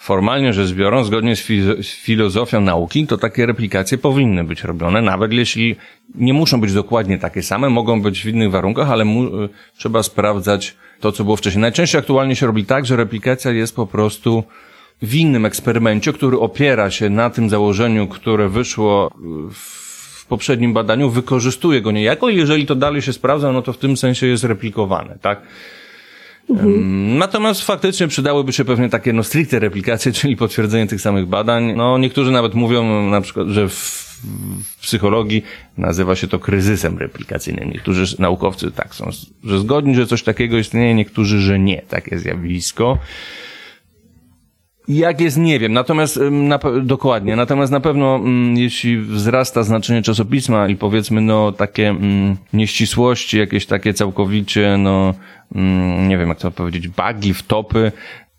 formalnie 0.00 0.52
rzecz 0.52 0.72
biorąc, 0.72 1.06
zgodnie 1.06 1.36
z, 1.36 1.46
z 1.86 1.86
filozofią 1.86 2.60
nauki, 2.60 3.06
to 3.06 3.18
takie 3.18 3.46
replikacje 3.46 3.98
powinny 3.98 4.44
być 4.44 4.64
robione, 4.64 5.02
nawet 5.02 5.32
jeśli 5.32 5.76
nie 6.14 6.34
muszą 6.34 6.60
być 6.60 6.72
dokładnie 6.72 7.18
takie 7.18 7.42
same, 7.42 7.68
mogą 7.68 8.02
być 8.02 8.22
w 8.22 8.26
innych 8.26 8.50
warunkach, 8.50 8.90
ale 8.90 9.04
mu, 9.04 9.30
trzeba 9.76 10.02
sprawdzać 10.02 10.76
to, 11.00 11.12
co 11.12 11.24
było 11.24 11.36
wcześniej. 11.36 11.60
Najczęściej 11.62 11.98
aktualnie 11.98 12.36
się 12.36 12.46
robi 12.46 12.64
tak, 12.64 12.86
że 12.86 12.96
replikacja 12.96 13.50
jest 13.50 13.76
po 13.76 13.86
prostu 13.86 14.44
w 15.02 15.14
innym 15.14 15.46
eksperymencie, 15.46 16.12
który 16.12 16.38
opiera 16.38 16.90
się 16.90 17.10
na 17.10 17.30
tym 17.30 17.50
założeniu, 17.50 18.08
które 18.08 18.48
wyszło 18.48 19.10
e, 19.14 19.18
w 19.52 20.26
poprzednim 20.26 20.72
badaniu, 20.72 21.10
wykorzystuje 21.10 21.80
go 21.80 21.92
niejako 21.92 22.28
i 22.28 22.36
jeżeli 22.36 22.66
to 22.66 22.74
dalej 22.74 23.02
się 23.02 23.12
sprawdza, 23.12 23.52
no 23.52 23.62
to 23.62 23.72
w 23.72 23.78
tym 23.78 23.96
sensie 23.96 24.26
jest 24.26 24.44
replikowane, 24.44 25.18
tak? 25.22 25.42
Em, 26.50 27.18
Natomiast 27.18 27.62
faktycznie 27.62 28.08
przydałyby 28.08 28.52
się 28.52 28.64
pewnie 28.64 28.88
takie 28.88 29.12
no 29.12 29.22
stricte 29.22 29.58
replikacje, 29.58 30.12
czyli 30.22 30.36
potwierdzenie 30.36 30.86
tych 30.86 31.00
samych 31.00 31.26
badań. 31.26 31.72
No 31.76 31.98
niektórzy 31.98 32.30
nawet 32.30 32.54
mówią 32.54 33.08
na 33.10 33.20
przykład, 33.20 33.48
że 33.48 33.68
w, 33.68 33.74
w 33.74 34.82
psychologii 34.82 35.42
nazywa 35.78 36.16
się 36.16 36.28
to 36.28 36.38
kryzysem 36.38 36.98
replikacyjnym. 36.98 37.70
Niektórzy 37.70 38.16
naukowcy 38.18 38.70
tak 38.70 38.94
są, 38.94 39.10
że 39.44 39.58
zgodni, 39.58 39.94
że 39.94 40.06
coś 40.06 40.22
takiego 40.22 40.58
istnieje, 40.58 40.94
niektórzy, 40.94 41.40
że 41.40 41.58
nie. 41.58 41.82
Takie 41.82 42.18
zjawisko. 42.18 42.98
Jak 44.90 45.20
jest, 45.20 45.36
nie 45.36 45.58
wiem. 45.58 45.72
Natomiast 45.72 46.20
na, 46.30 46.58
dokładnie. 46.82 47.36
Natomiast 47.36 47.72
na 47.72 47.80
pewno, 47.80 48.20
jeśli 48.54 48.98
wzrasta 48.98 49.62
znaczenie 49.62 50.02
czasopisma 50.02 50.68
i 50.68 50.76
powiedzmy, 50.76 51.20
no, 51.20 51.52
takie 51.52 51.88
mm, 51.88 52.36
nieścisłości, 52.52 53.38
jakieś 53.38 53.66
takie 53.66 53.94
całkowicie, 53.94 54.76
no, 54.78 55.14
nie 56.08 56.18
wiem, 56.18 56.28
jak 56.28 56.38
to 56.38 56.50
powiedzieć, 56.50 56.88
bugi, 56.88 57.34
wtopy, 57.34 57.92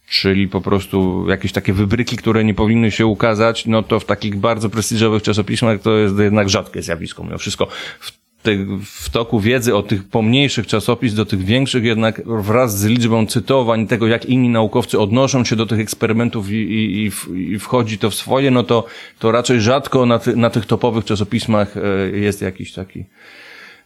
czyli 0.09 0.47
po 0.47 0.61
prostu 0.61 1.25
jakieś 1.29 1.51
takie 1.51 1.73
wybryki, 1.73 2.17
które 2.17 2.43
nie 2.43 2.53
powinny 2.53 2.91
się 2.91 3.05
ukazać, 3.05 3.65
no 3.65 3.83
to 3.83 3.99
w 3.99 4.05
takich 4.05 4.35
bardzo 4.35 4.69
prestiżowych 4.69 5.23
czasopismach 5.23 5.81
to 5.81 5.97
jest 5.97 6.19
jednak 6.19 6.49
rzadkie 6.49 6.81
zjawisko. 6.81 7.23
Mimo 7.23 7.37
wszystko 7.37 7.67
w, 7.99 8.20
tych, 8.41 8.83
w 8.85 9.09
toku 9.09 9.39
wiedzy 9.39 9.75
od 9.75 9.87
tych 9.87 10.03
pomniejszych 10.09 10.67
czasopis 10.67 11.13
do 11.13 11.25
tych 11.25 11.43
większych 11.43 11.83
jednak 11.83 12.21
wraz 12.25 12.79
z 12.79 12.85
liczbą 12.85 13.25
cytowań 13.25 13.87
tego, 13.87 14.07
jak 14.07 14.25
inni 14.25 14.49
naukowcy 14.49 14.99
odnoszą 14.99 15.45
się 15.45 15.55
do 15.55 15.65
tych 15.65 15.79
eksperymentów 15.79 16.51
i, 16.51 16.55
i, 16.55 17.03
i, 17.03 17.11
w- 17.11 17.29
i 17.35 17.59
wchodzi 17.59 17.97
to 17.97 18.09
w 18.09 18.15
swoje, 18.15 18.51
no 18.51 18.63
to, 18.63 18.85
to 19.19 19.31
raczej 19.31 19.61
rzadko 19.61 20.05
na, 20.05 20.19
ty, 20.19 20.35
na 20.35 20.49
tych 20.49 20.65
topowych 20.65 21.05
czasopismach 21.05 21.77
e, 21.77 21.81
jest 22.19 22.41
jakiś 22.41 22.73
taki 22.73 23.05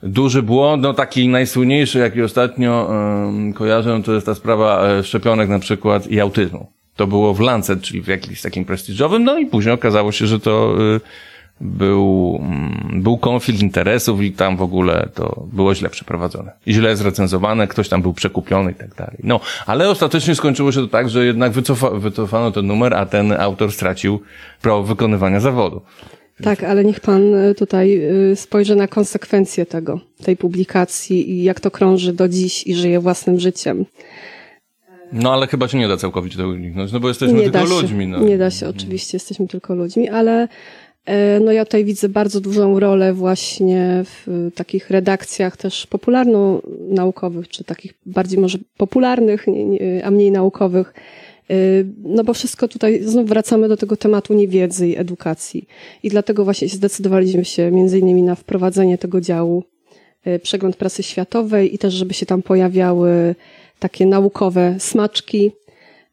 duży 0.04 0.42
błąd, 0.44 0.84
no 0.84 0.94
taki 0.94 1.28
najsłynniejszy, 1.28 2.00
jaki 2.00 2.22
ostatnio 2.22 2.88
um, 2.90 3.54
kojarzę, 3.54 4.02
to 4.06 4.14
jest 4.14 4.26
ta 4.26 4.36
sprawa 4.36 4.88
e, 4.88 5.04
szczepionek 5.04 5.50
na 5.50 5.60
przykład 5.60 6.08
i 6.08 6.20
autyzmu. 6.20 6.72
To 6.96 7.08
było 7.08 7.34
w 7.34 7.40
Lancet, 7.40 7.82
czyli 7.82 8.02
w 8.02 8.08
jakimś 8.08 8.42
takim 8.42 8.66
prestiżowym, 8.66 9.24
no 9.24 9.38
i 9.38 9.46
później 9.46 9.74
okazało 9.74 10.12
się, 10.12 10.28
że 10.28 10.40
to 10.40 10.76
y, 10.96 11.00
był, 11.62 12.38
mm, 12.42 13.04
był 13.04 13.18
konflikt 13.18 13.62
interesów 13.62 14.22
i 14.22 14.32
tam 14.32 14.58
w 14.58 14.62
ogóle 14.62 15.10
to 15.14 15.46
było 15.54 15.76
źle 15.76 15.90
przeprowadzone. 15.90 16.52
I 16.66 16.74
źle 16.74 16.96
zrecenzowane, 16.96 17.68
ktoś 17.68 17.90
tam 17.90 18.02
był 18.02 18.14
przekupiony 18.14 18.72
i 18.72 18.76
tak 18.76 18.96
dalej. 18.96 19.18
No, 19.24 19.40
ale 19.66 19.90
ostatecznie 19.90 20.36
skończyło 20.36 20.72
się 20.72 20.82
to 20.82 20.88
tak, 20.88 21.10
że 21.10 21.26
jednak 21.26 21.52
wycofa, 21.52 21.90
wycofano 21.90 22.52
ten 22.52 22.68
numer, 22.68 22.94
a 22.94 23.06
ten 23.06 23.32
autor 23.32 23.72
stracił 23.72 24.20
prawo 24.62 24.84
wykonywania 24.84 25.40
zawodu. 25.40 25.82
Tak, 26.44 26.64
ale 26.64 26.86
niech 26.86 27.00
pan 27.00 27.36
y, 27.36 27.56
tutaj 27.56 28.00
y, 28.32 28.36
spojrzy 28.36 28.76
na 28.76 28.88
konsekwencje 28.88 29.66
tego, 29.66 30.00
tej 30.24 30.38
publikacji 30.38 31.32
i 31.32 31.44
jak 31.44 31.60
to 31.60 31.72
krąży 31.72 32.14
do 32.14 32.30
dziś 32.30 32.68
i 32.68 32.76
żyje 32.76 33.00
własnym 33.00 33.40
życiem. 33.40 33.86
No, 35.12 35.34
ale 35.34 35.48
chyba 35.48 35.68
się 35.68 35.78
nie 35.78 35.88
da 35.88 35.98
całkowicie 35.98 36.38
tego 36.38 36.50
uniknąć, 36.50 36.92
no 36.92 37.00
bo 37.00 37.08
jesteśmy 37.08 37.42
tylko 37.42 37.52
da 37.52 37.66
się, 37.66 37.70
ludźmi. 37.70 38.08
No. 38.08 38.20
Nie 38.20 38.38
da 38.38 38.52
się, 38.52 38.68
oczywiście, 38.68 39.16
jesteśmy 39.16 39.48
tylko 39.48 39.76
ludźmi, 39.76 40.10
ale 40.10 40.44
e, 40.44 40.48
no 41.42 41.52
ja 41.52 41.66
tutaj 41.66 41.86
widzę 41.86 42.10
bardzo 42.10 42.42
dużą 42.42 42.80
rolę 42.80 43.14
właśnie 43.14 44.04
w 44.06 44.28
e, 44.48 44.52
takich 44.52 44.90
redakcjach 44.90 45.58
też 45.58 45.88
popularno-naukowych, 45.88 47.48
czy 47.48 47.64
takich 47.64 47.94
bardziej 48.06 48.40
może 48.40 48.58
popularnych, 48.78 49.46
a 50.04 50.12
mniej 50.12 50.32
naukowych. 50.32 50.94
E, 51.50 51.56
No 52.04 52.24
bo 52.24 52.34
wszystko 52.34 52.68
tutaj, 52.68 53.04
znów 53.04 53.30
wracamy 53.30 53.68
do 53.68 53.78
tego 53.78 53.98
tematu 53.98 54.34
niewiedzy 54.34 54.88
i 54.88 54.98
edukacji. 54.98 55.68
I 56.04 56.10
dlatego 56.10 56.44
właśnie 56.44 56.68
zdecydowaliśmy 56.68 57.46
się 57.46 57.72
między 57.72 58.00
innymi 58.00 58.24
na 58.24 58.36
wprowadzenie 58.36 58.98
tego 58.98 59.22
działu 59.22 59.64
e, 60.24 60.40
przegląd 60.40 60.76
prasy 60.76 61.04
światowej 61.04 61.76
i 61.76 61.78
też, 61.78 61.94
żeby 61.94 62.14
się 62.14 62.26
tam 62.26 62.42
pojawiały 62.42 63.36
takie 63.80 64.06
naukowe 64.06 64.76
smaczki, 64.80 65.52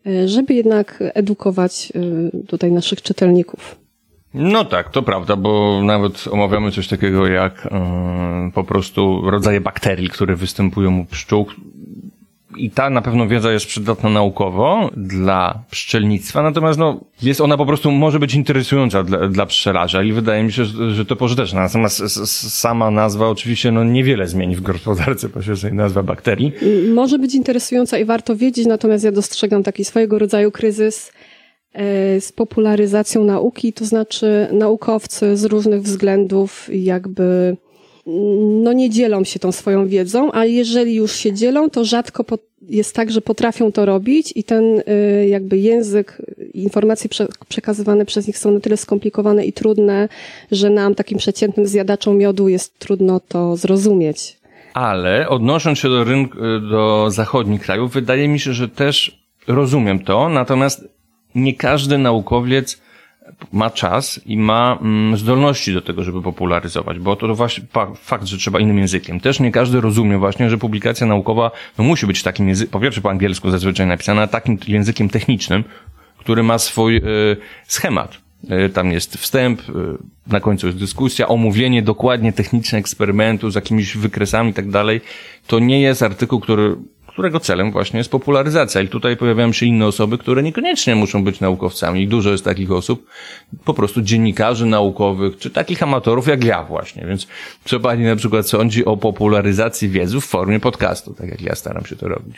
e, 0.07 0.29
żeby 0.29 0.55
jednak 0.55 0.99
edukować 1.15 1.93
e, 1.95 2.47
tutaj 2.47 2.73
naszych 2.73 3.03
czytelników. 3.03 3.82
No 4.35 4.65
tak, 4.65 4.91
to 4.91 5.03
prawda, 5.03 5.37
bo 5.37 5.81
nawet 5.85 6.25
omawiamy 6.31 6.71
coś 6.71 6.89
takiego 6.89 7.27
jak 7.27 7.67
e, 7.67 8.51
po 8.55 8.65
prostu 8.65 9.31
rodzaje 9.31 9.61
bakterii, 9.61 10.09
które 10.09 10.37
występują 10.37 10.99
u 10.99 11.05
pszczół. 11.05 11.47
I 12.57 12.71
ta 12.71 12.91
na 12.91 13.03
pewno 13.03 13.29
wiedza 13.29 13.53
jest 13.53 13.67
przydatna 13.67 14.11
naukowo 14.11 14.91
dla 14.97 15.63
pszczelnictwa, 15.71 16.43
natomiast 16.43 16.79
no, 16.79 17.01
jest 17.23 17.41
ona 17.41 17.57
po 17.57 17.67
prostu 17.67 17.91
może 17.91 18.19
być 18.19 18.35
interesująca 18.35 19.03
dla, 19.03 19.29
dla 19.29 19.47
pszczelarza 19.47 20.03
i 20.03 20.13
wydaje 20.13 20.43
mi 20.43 20.53
się, 20.53 20.65
że, 20.65 20.91
że 20.91 21.05
to 21.05 21.17
pożyteczne. 21.17 21.61
Natomiast 21.61 21.99
sama 22.51 22.91
nazwa 22.91 23.29
oczywiście 23.29 23.73
no, 23.73 23.85
niewiele 23.85 24.29
zmieni 24.29 24.57
w 24.57 24.61
gospodarce 24.61 25.29
pośredniej 25.29 25.73
nazwa 25.73 26.03
bakterii. 26.03 26.53
Może 26.95 27.19
być 27.19 27.35
interesująca 27.35 27.99
i 27.99 28.05
warto 28.05 28.37
wiedzieć, 28.37 28.67
natomiast 28.67 29.05
ja 29.05 29.13
dostrzegam 29.13 29.63
taki 29.63 29.85
swojego 29.85 30.19
rodzaju 30.19 30.51
kryzys 30.51 31.13
z 32.21 32.33
popularyzacją 32.33 33.25
nauki, 33.25 33.73
to 33.73 33.85
znaczy 33.85 34.49
naukowcy 34.53 35.37
z 35.37 35.45
różnych 35.45 35.83
względów 35.83 36.69
jakby 36.73 37.57
no 38.63 38.73
nie 38.73 38.91
dzielą 38.91 39.25
się 39.25 39.39
tą 39.39 39.53
swoją 39.53 39.89
wiedzą, 39.89 40.33
a 40.33 40.45
jeżeli 40.45 40.95
już 40.95 41.13
się 41.13 41.33
dzielą, 41.33 41.71
to 41.71 41.85
rzadko 41.85 42.25
jest 42.69 42.95
tak, 42.95 43.11
że 43.11 43.21
potrafią 43.21 43.73
to 43.73 43.87
robić 43.87 44.33
i 44.37 44.45
ten 44.45 44.79
y, 44.79 45.27
jakby 45.29 45.59
język, 45.59 46.23
informacje 46.55 47.11
prze, 47.11 47.27
przekazywane 47.49 48.05
przez 48.05 48.27
nich 48.27 48.39
są 48.39 48.51
na 48.51 48.61
tyle 48.61 48.77
skomplikowane 48.77 49.45
i 49.45 49.53
trudne, 49.53 50.09
że 50.51 50.71
nam, 50.71 50.95
takim 50.95 51.19
przeciętnym 51.19 51.67
zjadaczom 51.67 52.19
miodu, 52.19 52.49
jest 52.49 52.79
trudno 52.79 53.21
to 53.21 53.57
zrozumieć. 53.57 54.37
Ale 54.75 55.29
odnosząc 55.29 55.79
się 55.79 55.89
do 55.89 56.05
rynku, 56.05 56.39
do 56.71 57.07
zachodnich 57.11 57.63
krajów, 57.63 57.93
wydaje 57.93 58.29
mi 58.29 58.41
się, 58.41 58.53
że 58.53 58.69
też 58.69 59.23
rozumiem 59.49 59.99
to, 59.99 60.29
natomiast 60.29 60.89
nie 61.35 61.55
każdy 61.55 61.99
naukowiec 61.99 62.83
ma 63.53 63.71
czas 63.71 64.21
i 64.27 64.37
ma 64.37 64.79
mm, 64.83 65.17
zdolności 65.17 65.75
do 65.75 65.81
tego, 65.81 66.05
żeby 66.05 66.23
popularyzować, 66.23 66.99
bo 66.99 67.17
to 67.17 67.35
właśnie 67.35 67.65
fakt, 67.97 68.25
że 68.25 68.39
trzeba 68.39 68.61
innym 68.61 68.79
językiem. 68.79 69.21
Też 69.21 69.41
nie 69.41 69.53
każdy 69.53 69.81
rozumie 69.81 70.19
właśnie, 70.19 70.51
że 70.51 70.59
publikacja 70.59 71.07
naukowa 71.07 71.51
no, 71.79 71.85
musi 71.85 72.07
być 72.07 72.23
takim 72.23 72.49
językiem, 72.49 72.73
po 72.73 72.81
pierwsze 72.81 73.01
po 73.01 73.11
angielsku 73.11 73.51
zazwyczaj 73.51 73.87
napisana, 73.87 74.27
takim 74.27 74.59
językiem 74.69 75.09
technicznym, 75.09 75.65
który 76.19 76.43
ma 76.43 76.59
swój 76.59 76.97
y, 76.97 77.37
schemat. 77.67 78.19
Y, 78.67 78.69
tam 78.69 78.93
jest 78.93 79.17
wstęp, 79.17 79.61
y, 79.61 79.73
na 80.27 80.41
końcu 80.41 80.67
jest 80.67 80.79
dyskusja, 80.79 81.29
omówienie 81.29 81.83
dokładnie 81.83 82.33
techniczne 82.33 82.79
eksperymentu 82.79 83.51
z 83.51 83.55
jakimiś 83.55 83.97
wykresami 83.97 84.51
i 84.51 84.55
tak 84.55 84.71
dalej. 84.71 85.01
To 85.47 85.59
nie 85.59 85.81
jest 85.81 86.03
artykuł, 86.03 86.41
który 86.41 86.77
którego 87.13 87.41
celem 87.41 87.73
właśnie 87.73 87.99
jest 87.99 88.11
popularyzacja. 88.11 88.81
I 88.81 88.89
tutaj 88.89 89.17
pojawiają 89.17 89.53
się 89.53 89.67
inne 89.67 89.87
osoby, 89.87 90.19
które 90.19 90.43
niekoniecznie 90.43 90.95
muszą 90.95 91.25
być 91.25 91.41
naukowcami. 91.41 92.09
Dużo 92.09 92.31
jest 92.31 92.45
takich 92.45 92.73
osób, 92.73 93.07
po 93.65 93.75
prostu 93.75 94.03
dziennikarzy 94.03 94.67
naukowych, 94.67 95.39
czy 95.39 95.51
takich 95.51 95.83
amatorów 95.83 96.29
jak 96.29 96.45
ja 96.45 96.65
właśnie. 96.65 97.07
Więc 97.07 97.27
co 97.65 97.81
pani 97.81 98.05
na 98.05 98.17
przykład 98.17 98.49
sądzi 98.49 98.85
o 98.85 98.97
popularyzacji 98.97 99.89
wiedzy 99.89 100.21
w 100.21 100.25
formie 100.25 100.61
podcastu, 100.61 101.15
tak 101.15 101.29
jak 101.29 101.43
ja 101.43 101.55
staram 101.55 101.85
się 101.85 101.97
to 101.97 102.09
robić? 102.09 102.37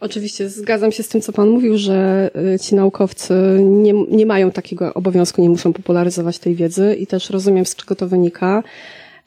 Oczywiście, 0.00 0.48
zgadzam 0.48 0.92
się 0.92 1.02
z 1.02 1.08
tym, 1.08 1.20
co 1.20 1.32
Pan 1.32 1.48
mówił, 1.48 1.78
że 1.78 2.30
y, 2.54 2.58
ci 2.58 2.74
naukowcy 2.74 3.34
nie, 3.60 3.92
nie 3.92 4.26
mają 4.26 4.50
takiego 4.50 4.94
obowiązku, 4.94 5.42
nie 5.42 5.48
muszą 5.48 5.72
popularyzować 5.72 6.38
tej 6.38 6.54
wiedzy 6.54 6.96
i 7.00 7.06
też 7.06 7.30
rozumiem, 7.30 7.66
z 7.66 7.76
czego 7.76 7.94
to 7.94 8.08
wynika. 8.08 8.62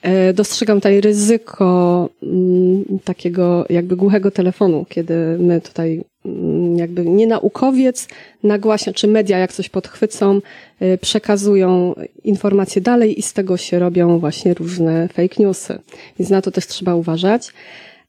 E, 0.02 0.34
dostrzegam 0.34 0.78
tutaj 0.78 1.02
ryzyko 1.02 2.10
mm, 2.24 2.86
takiego 3.04 3.66
jakby 3.70 3.95
głuchego 3.95 4.32
telefonu, 4.32 4.86
kiedy 4.89 5.38
my 5.39 5.62
tutaj 5.62 6.04
mm, 6.26 6.78
jakby 6.78 7.06
nie 7.06 7.28
naukowiec 7.28 8.08
nagłasia, 8.43 8.93
czy 8.93 9.08
media 9.08 9.38
jak 9.38 9.54
coś 9.54 9.70
podchwycą, 9.70 10.41
e, 10.80 10.98
przekazują 10.98 11.95
informacje 12.24 12.82
dalej 12.82 13.20
i 13.20 13.22
z 13.22 13.34
tego 13.34 13.58
się 13.58 13.80
robią 13.80 14.20
właśnie 14.20 14.54
różne 14.54 15.08
fake 15.08 15.43
newsy. 15.43 15.80
Więc 16.20 16.32
na 16.32 16.41
to 16.41 16.52
też 16.52 16.68
trzeba 16.68 16.95
uważać. 16.95 17.54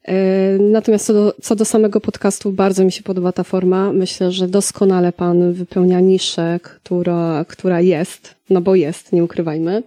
E, 0.08 0.58
natomiast 0.58 1.06
co 1.06 1.12
do, 1.12 1.34
co 1.42 1.56
do 1.56 1.64
samego 1.64 2.00
podcastu, 2.00 2.52
bardzo 2.52 2.84
mi 2.84 2.92
się 2.92 3.02
podoba 3.02 3.32
ta 3.32 3.44
forma. 3.44 3.92
Myślę, 3.92 4.32
że 4.32 4.48
doskonale 4.48 5.12
Pan 5.12 5.52
wypełnia 5.52 6.00
niszę, 6.00 6.60
która, 6.62 7.44
która 7.48 7.80
jest, 7.80 8.34
no 8.50 8.60
bo 8.60 8.74
jest, 8.74 9.12
nie 9.12 9.24
ukrywajmy. 9.24 9.82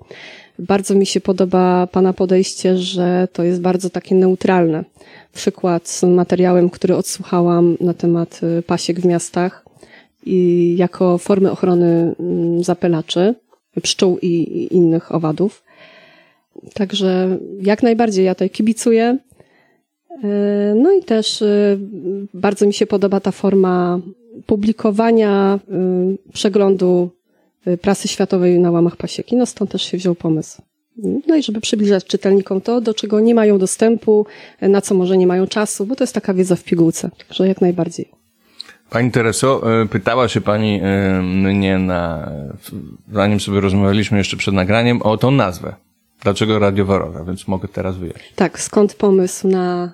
Bardzo 0.67 0.95
mi 0.95 1.05
się 1.05 1.21
podoba 1.21 1.87
Pana 1.87 2.13
podejście, 2.13 2.77
że 2.77 3.27
to 3.33 3.43
jest 3.43 3.61
bardzo 3.61 3.89
takie 3.89 4.15
neutralne. 4.15 4.83
Przykład 5.33 5.87
z 5.87 6.03
materiałem, 6.03 6.69
który 6.69 6.95
odsłuchałam 6.95 7.77
na 7.79 7.93
temat 7.93 8.41
y, 8.59 8.61
pasiek 8.61 8.99
w 8.99 9.05
miastach 9.05 9.65
i 10.25 10.75
jako 10.77 11.17
formy 11.17 11.51
ochrony 11.51 12.15
mm, 12.19 12.63
zapylaczy, 12.63 13.35
pszczół 13.81 14.17
i 14.21 14.67
innych 14.71 15.15
owadów. 15.15 15.63
Także 16.73 17.37
jak 17.61 17.83
najbardziej 17.83 18.25
ja 18.25 18.35
tutaj 18.35 18.49
kibicuję. 18.49 19.17
Y, 20.11 20.27
no 20.75 20.91
i 20.91 21.03
też 21.03 21.41
y, 21.41 21.79
bardzo 22.33 22.65
mi 22.65 22.73
się 22.73 22.87
podoba 22.87 23.19
ta 23.19 23.31
forma 23.31 23.99
publikowania 24.45 25.59
przeglądu 26.33 27.09
prasy 27.81 28.07
światowej 28.07 28.59
na 28.59 28.71
łamach 28.71 28.95
pasieki. 28.95 29.35
No 29.35 29.45
stąd 29.45 29.71
też 29.71 29.81
się 29.81 29.97
wziął 29.97 30.15
pomysł. 30.15 30.61
No 31.27 31.35
i 31.35 31.43
żeby 31.43 31.61
przybliżać 31.61 32.05
czytelnikom 32.05 32.61
to, 32.61 32.81
do 32.81 32.93
czego 32.93 33.19
nie 33.19 33.35
mają 33.35 33.57
dostępu, 33.57 34.25
na 34.61 34.81
co 34.81 34.95
może 34.95 35.17
nie 35.17 35.27
mają 35.27 35.47
czasu, 35.47 35.85
bo 35.85 35.95
to 35.95 36.03
jest 36.03 36.13
taka 36.13 36.33
wiedza 36.33 36.55
w 36.55 36.63
pigułce. 36.63 37.09
Także 37.27 37.47
jak 37.47 37.61
najbardziej. 37.61 38.11
Pani 38.89 39.11
Tereso, 39.11 39.81
y, 39.83 39.85
pytała 39.85 40.27
się 40.27 40.41
Pani 40.41 40.81
y, 40.83 41.21
mnie 41.21 41.77
na, 41.79 42.31
zanim 43.11 43.39
sobie 43.39 43.59
rozmawialiśmy 43.59 44.17
jeszcze 44.17 44.37
przed 44.37 44.53
nagraniem, 44.53 45.01
o 45.01 45.17
tą 45.17 45.31
nazwę. 45.31 45.75
Dlaczego 46.23 46.59
Radio 46.59 46.85
Warowa? 46.85 47.23
Więc 47.23 47.47
mogę 47.47 47.67
teraz 47.67 47.97
wyjaśnić. 47.97 48.33
Tak, 48.35 48.59
skąd 48.59 48.93
pomysł 48.93 49.47
na 49.47 49.93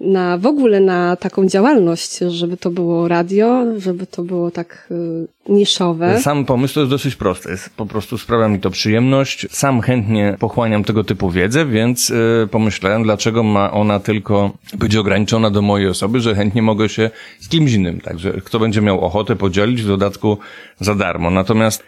na 0.00 0.38
w 0.38 0.46
ogóle 0.46 0.80
na 0.80 1.16
taką 1.16 1.46
działalność, 1.46 2.18
żeby 2.18 2.56
to 2.56 2.70
było 2.70 3.08
radio, 3.08 3.64
żeby 3.78 4.06
to 4.06 4.22
było 4.22 4.50
tak 4.50 4.88
y, 4.90 5.52
niszowe. 5.52 6.20
Sam 6.20 6.44
pomysł 6.44 6.74
to 6.74 6.80
jest 6.80 6.90
dosyć 6.90 7.16
prosty. 7.16 7.50
Jest, 7.50 7.70
po 7.76 7.86
prostu 7.86 8.18
sprawia 8.18 8.48
mi 8.48 8.60
to 8.60 8.70
przyjemność. 8.70 9.46
Sam 9.50 9.80
chętnie 9.80 10.36
pochłaniam 10.38 10.84
tego 10.84 11.04
typu 11.04 11.30
wiedzę, 11.30 11.66
więc 11.66 12.10
y, 12.10 12.48
pomyślałem, 12.50 13.02
dlaczego 13.02 13.42
ma 13.42 13.72
ona 13.72 14.00
tylko 14.00 14.50
być 14.78 14.96
ograniczona 14.96 15.50
do 15.50 15.62
mojej 15.62 15.88
osoby, 15.88 16.20
że 16.20 16.34
chętnie 16.34 16.62
mogę 16.62 16.88
się 16.88 17.10
z 17.40 17.48
kimś 17.48 17.72
innym. 17.72 18.00
Także 18.00 18.32
kto 18.32 18.58
będzie 18.58 18.80
miał 18.80 19.00
ochotę 19.00 19.36
podzielić, 19.36 19.82
w 19.82 19.86
dodatku 19.86 20.38
za 20.80 20.94
darmo. 20.94 21.30
Natomiast 21.30 21.82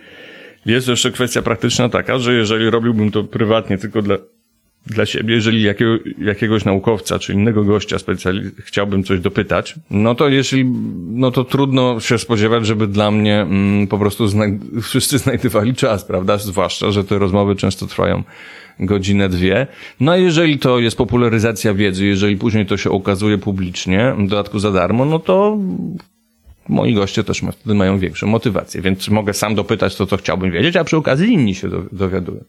jest 0.66 0.88
jeszcze 0.88 1.10
kwestia 1.10 1.42
praktyczna 1.42 1.88
taka, 1.88 2.18
że 2.18 2.34
jeżeli 2.34 2.70
robiłbym 2.70 3.10
to 3.10 3.24
prywatnie 3.24 3.78
tylko 3.78 4.02
dla 4.02 4.16
dla 4.86 5.06
siebie, 5.06 5.34
jeżeli 5.34 5.62
jakiego, 5.62 5.96
jakiegoś 6.18 6.64
naukowca 6.64 7.18
czy 7.18 7.32
innego 7.32 7.64
gościa 7.64 7.96
specjali- 7.96 8.50
chciałbym 8.58 9.04
coś 9.04 9.20
dopytać, 9.20 9.74
no 9.90 10.14
to 10.14 10.28
jeśli, 10.28 10.64
no 11.08 11.30
to 11.30 11.44
trudno 11.44 12.00
się 12.00 12.18
spodziewać, 12.18 12.66
żeby 12.66 12.86
dla 12.86 13.10
mnie 13.10 13.40
mm, 13.40 13.86
po 13.86 13.98
prostu 13.98 14.26
zna- 14.26 14.58
wszyscy 14.82 15.18
znajdowali 15.18 15.74
czas, 15.74 16.04
prawda? 16.04 16.38
Zwłaszcza, 16.38 16.90
że 16.90 17.04
te 17.04 17.18
rozmowy 17.18 17.56
często 17.56 17.86
trwają 17.86 18.22
godzinę, 18.80 19.28
dwie. 19.28 19.66
No 20.00 20.12
a 20.12 20.16
jeżeli 20.16 20.58
to 20.58 20.78
jest 20.78 20.96
popularyzacja 20.96 21.74
wiedzy, 21.74 22.06
jeżeli 22.06 22.36
później 22.36 22.66
to 22.66 22.76
się 22.76 22.90
okazuje 22.90 23.38
publicznie, 23.38 24.14
w 24.18 24.28
dodatku 24.28 24.58
za 24.58 24.72
darmo, 24.72 25.04
no 25.04 25.18
to 25.18 25.58
moi 26.68 26.94
goście 26.94 27.24
też 27.24 27.42
wtedy 27.52 27.74
mają 27.74 27.98
większą 27.98 28.26
motywację, 28.26 28.82
więc 28.82 29.08
mogę 29.08 29.32
sam 29.34 29.54
dopytać 29.54 29.96
to, 29.96 30.06
co 30.06 30.16
chciałbym 30.16 30.50
wiedzieć, 30.50 30.76
a 30.76 30.84
przy 30.84 30.96
okazji 30.96 31.32
inni 31.32 31.54
się 31.54 31.68
dowiadują. 31.92 32.44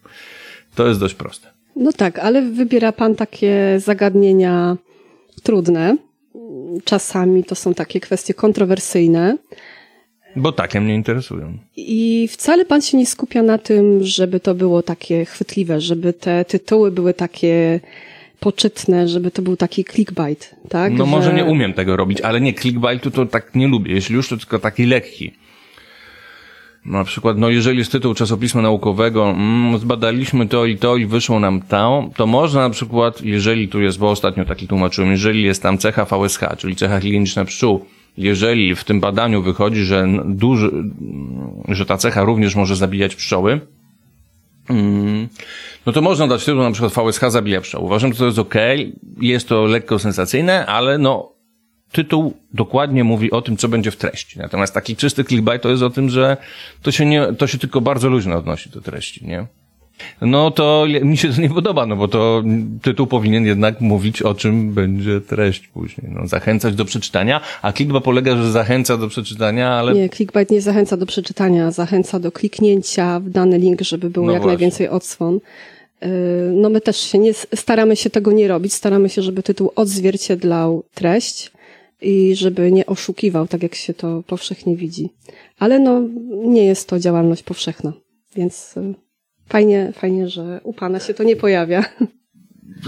To 0.75 0.87
jest 0.87 0.99
dość 0.99 1.13
proste. 1.15 1.58
No 1.75 1.93
tak, 1.93 2.19
ale 2.19 2.41
wybiera 2.41 2.91
Pan 2.91 3.15
takie 3.15 3.79
zagadnienia 3.79 4.77
trudne. 5.43 5.97
Czasami 6.83 7.43
to 7.43 7.55
są 7.55 7.73
takie 7.73 7.99
kwestie 7.99 8.33
kontrowersyjne. 8.33 9.37
Bo 10.35 10.51
takie 10.51 10.81
mnie 10.81 10.95
interesują. 10.95 11.57
I 11.77 12.27
wcale 12.31 12.65
Pan 12.65 12.81
się 12.81 12.97
nie 12.97 13.05
skupia 13.05 13.43
na 13.43 13.57
tym, 13.57 14.03
żeby 14.03 14.39
to 14.39 14.55
było 14.55 14.83
takie 14.83 15.25
chwytliwe, 15.25 15.81
żeby 15.81 16.13
te 16.13 16.45
tytuły 16.45 16.91
były 16.91 17.13
takie 17.13 17.79
poczytne, 18.39 19.07
żeby 19.07 19.31
to 19.31 19.41
był 19.41 19.57
taki 19.57 19.85
clickbait, 19.85 20.55
tak? 20.69 20.93
No 20.93 21.05
że... 21.05 21.11
może 21.11 21.33
nie 21.33 21.45
umiem 21.45 21.73
tego 21.73 21.97
robić, 21.97 22.21
ale 22.21 22.41
nie, 22.41 22.53
clickbaitu 22.53 23.11
to 23.11 23.25
tak 23.25 23.55
nie 23.55 23.67
lubię. 23.67 23.93
Jeśli 23.93 24.15
już, 24.15 24.29
to 24.29 24.37
tylko 24.37 24.59
taki 24.59 24.85
lekki. 24.85 25.31
Na 26.85 27.03
przykład, 27.03 27.37
no 27.37 27.49
jeżeli 27.49 27.77
jest 27.77 27.91
tytuł 27.91 28.13
czasopisma 28.13 28.61
naukowego, 28.61 29.29
mm, 29.29 29.79
zbadaliśmy 29.79 30.47
to 30.47 30.65
i 30.65 30.77
to 30.77 30.97
i 30.97 31.05
wyszło 31.05 31.39
nam 31.39 31.61
to, 31.61 32.09
to 32.15 32.27
można 32.27 32.61
na 32.61 32.69
przykład, 32.69 33.21
jeżeli 33.21 33.67
tu 33.67 33.81
jest, 33.81 33.99
bo 33.99 34.09
ostatnio 34.09 34.45
taki 34.45 34.67
tłumaczyłem, 34.67 35.11
jeżeli 35.11 35.43
jest 35.43 35.63
tam 35.63 35.77
cecha 35.77 36.05
VSH, 36.05 36.39
czyli 36.57 36.75
cecha 36.75 36.99
higieniczna 36.99 37.45
pszczół, 37.45 37.85
jeżeli 38.17 38.75
w 38.75 38.83
tym 38.83 38.99
badaniu 38.99 39.41
wychodzi, 39.41 39.83
że 39.83 40.07
duży, 40.25 40.71
że 41.67 41.85
ta 41.85 41.97
cecha 41.97 42.23
również 42.23 42.55
może 42.55 42.75
zabijać 42.75 43.15
pszczoły, 43.15 43.61
mm, 44.69 45.27
no 45.85 45.93
to 45.93 46.01
można 46.01 46.27
dać 46.27 46.45
tytuł 46.45 46.61
na 46.61 46.71
przykład 46.71 46.93
VSH 46.93 47.31
zabija 47.31 47.61
pszczoły. 47.61 47.85
Uważam, 47.85 48.13
że 48.13 48.19
to 48.19 48.25
jest 48.25 48.39
ok, 48.39 48.55
jest 49.21 49.49
to 49.49 49.65
lekko 49.65 49.99
sensacyjne, 49.99 50.65
ale 50.65 50.97
no 50.97 51.38
tytuł 51.91 52.33
dokładnie 52.53 53.03
mówi 53.03 53.31
o 53.31 53.41
tym, 53.41 53.57
co 53.57 53.67
będzie 53.67 53.91
w 53.91 53.97
treści. 53.97 54.39
Natomiast 54.39 54.73
taki 54.73 54.95
czysty 54.95 55.23
clickbait 55.23 55.61
to 55.61 55.69
jest 55.69 55.83
o 55.83 55.89
tym, 55.89 56.09
że 56.09 56.37
to 56.81 56.91
się 56.91 57.05
nie, 57.05 57.33
to 57.37 57.47
się 57.47 57.57
tylko 57.57 57.81
bardzo 57.81 58.09
luźno 58.09 58.37
odnosi 58.37 58.69
do 58.69 58.81
treści, 58.81 59.25
nie? 59.25 59.45
No 60.21 60.51
to 60.51 60.85
mi 61.03 61.17
się 61.17 61.33
to 61.33 61.41
nie 61.41 61.49
podoba, 61.49 61.85
no 61.85 61.95
bo 61.95 62.07
to 62.07 62.43
tytuł 62.81 63.07
powinien 63.07 63.45
jednak 63.45 63.81
mówić 63.81 64.21
o 64.21 64.35
czym 64.35 64.73
będzie 64.73 65.21
treść 65.21 65.67
później. 65.67 66.11
No, 66.11 66.27
zachęcać 66.27 66.75
do 66.75 66.85
przeczytania, 66.85 67.41
a 67.61 67.73
clickbait 67.73 68.03
polega, 68.03 68.37
że 68.37 68.51
zachęca 68.51 68.97
do 68.97 69.07
przeczytania, 69.07 69.69
ale... 69.69 69.93
Nie, 69.93 70.09
clickbait 70.09 70.51
nie 70.51 70.61
zachęca 70.61 70.97
do 70.97 71.05
przeczytania, 71.05 71.71
zachęca 71.71 72.19
do 72.19 72.31
kliknięcia 72.31 73.19
w 73.19 73.29
dany 73.29 73.57
link, 73.57 73.81
żeby 73.81 74.09
było 74.09 74.25
no 74.25 74.31
jak 74.31 74.41
właśnie. 74.41 74.57
najwięcej 74.57 74.89
odsłon. 74.89 75.39
Y, 76.03 76.07
no 76.53 76.69
my 76.69 76.81
też 76.81 76.97
się 76.97 77.17
nie, 77.17 77.33
staramy 77.33 77.95
się 77.95 78.09
tego 78.09 78.31
nie 78.31 78.47
robić, 78.47 78.73
staramy 78.73 79.09
się, 79.09 79.21
żeby 79.21 79.43
tytuł 79.43 79.71
odzwierciedlał 79.75 80.83
treść 80.93 81.51
i 82.01 82.35
żeby 82.35 82.71
nie 82.71 82.85
oszukiwał, 82.85 83.47
tak 83.47 83.63
jak 83.63 83.75
się 83.75 83.93
to 83.93 84.23
powszechnie 84.27 84.75
widzi. 84.75 85.09
Ale 85.59 85.79
no, 85.79 86.01
nie 86.45 86.65
jest 86.65 86.89
to 86.89 86.99
działalność 86.99 87.43
powszechna, 87.43 87.93
więc 88.35 88.77
y, 88.77 88.95
fajnie, 89.47 89.91
fajnie, 89.95 90.29
że 90.29 90.61
u 90.63 90.73
Pana 90.73 90.99
się 90.99 91.13
to 91.13 91.23
nie 91.23 91.35
pojawia. 91.35 91.83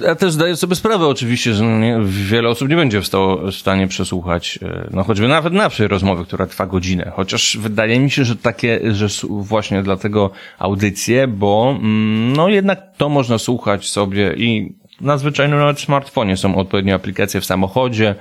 ja 0.04 0.16
też 0.16 0.32
zdaję 0.32 0.56
sobie 0.56 0.76
sprawę 0.76 1.08
oczywiście, 1.08 1.54
że 1.54 1.64
no 1.64 1.80
nie, 1.80 2.00
wiele 2.04 2.50
osób 2.50 2.70
nie 2.70 2.76
będzie 2.76 3.02
w, 3.02 3.08
stanie 3.52 3.88
przesłuchać, 3.88 4.60
e, 4.62 4.88
no 4.92 5.04
choćby 5.04 5.28
nawet 5.28 5.54
naszej 5.54 5.88
rozmowy, 5.88 6.26
która 6.26 6.46
trwa 6.46 6.68
godzinę. 6.68 7.12
Chociaż 7.16 7.58
wydaje 7.62 8.00
mi 8.00 8.12
się, 8.12 8.26
że 8.26 8.36
takie, 8.36 8.80
że 8.94 9.08
właśnie 9.30 9.84
dlatego 9.84 10.32
audycje, 10.60 11.28
bo 11.28 11.76
mm, 11.80 12.34
no 12.34 12.50
jednak 12.50 12.80
to 12.98 13.10
można 13.10 13.38
słuchać 13.38 13.90
sobie 13.90 14.34
i 14.38 14.76
na 15.02 15.18
zwyczajnym 15.18 15.60
nawet 15.60 15.80
smartfonie 15.80 16.38
są 16.38 16.56
odpowiednie 16.56 16.96
aplikacje 16.96 17.42
w 17.42 17.46
samochodzie, 17.46 18.16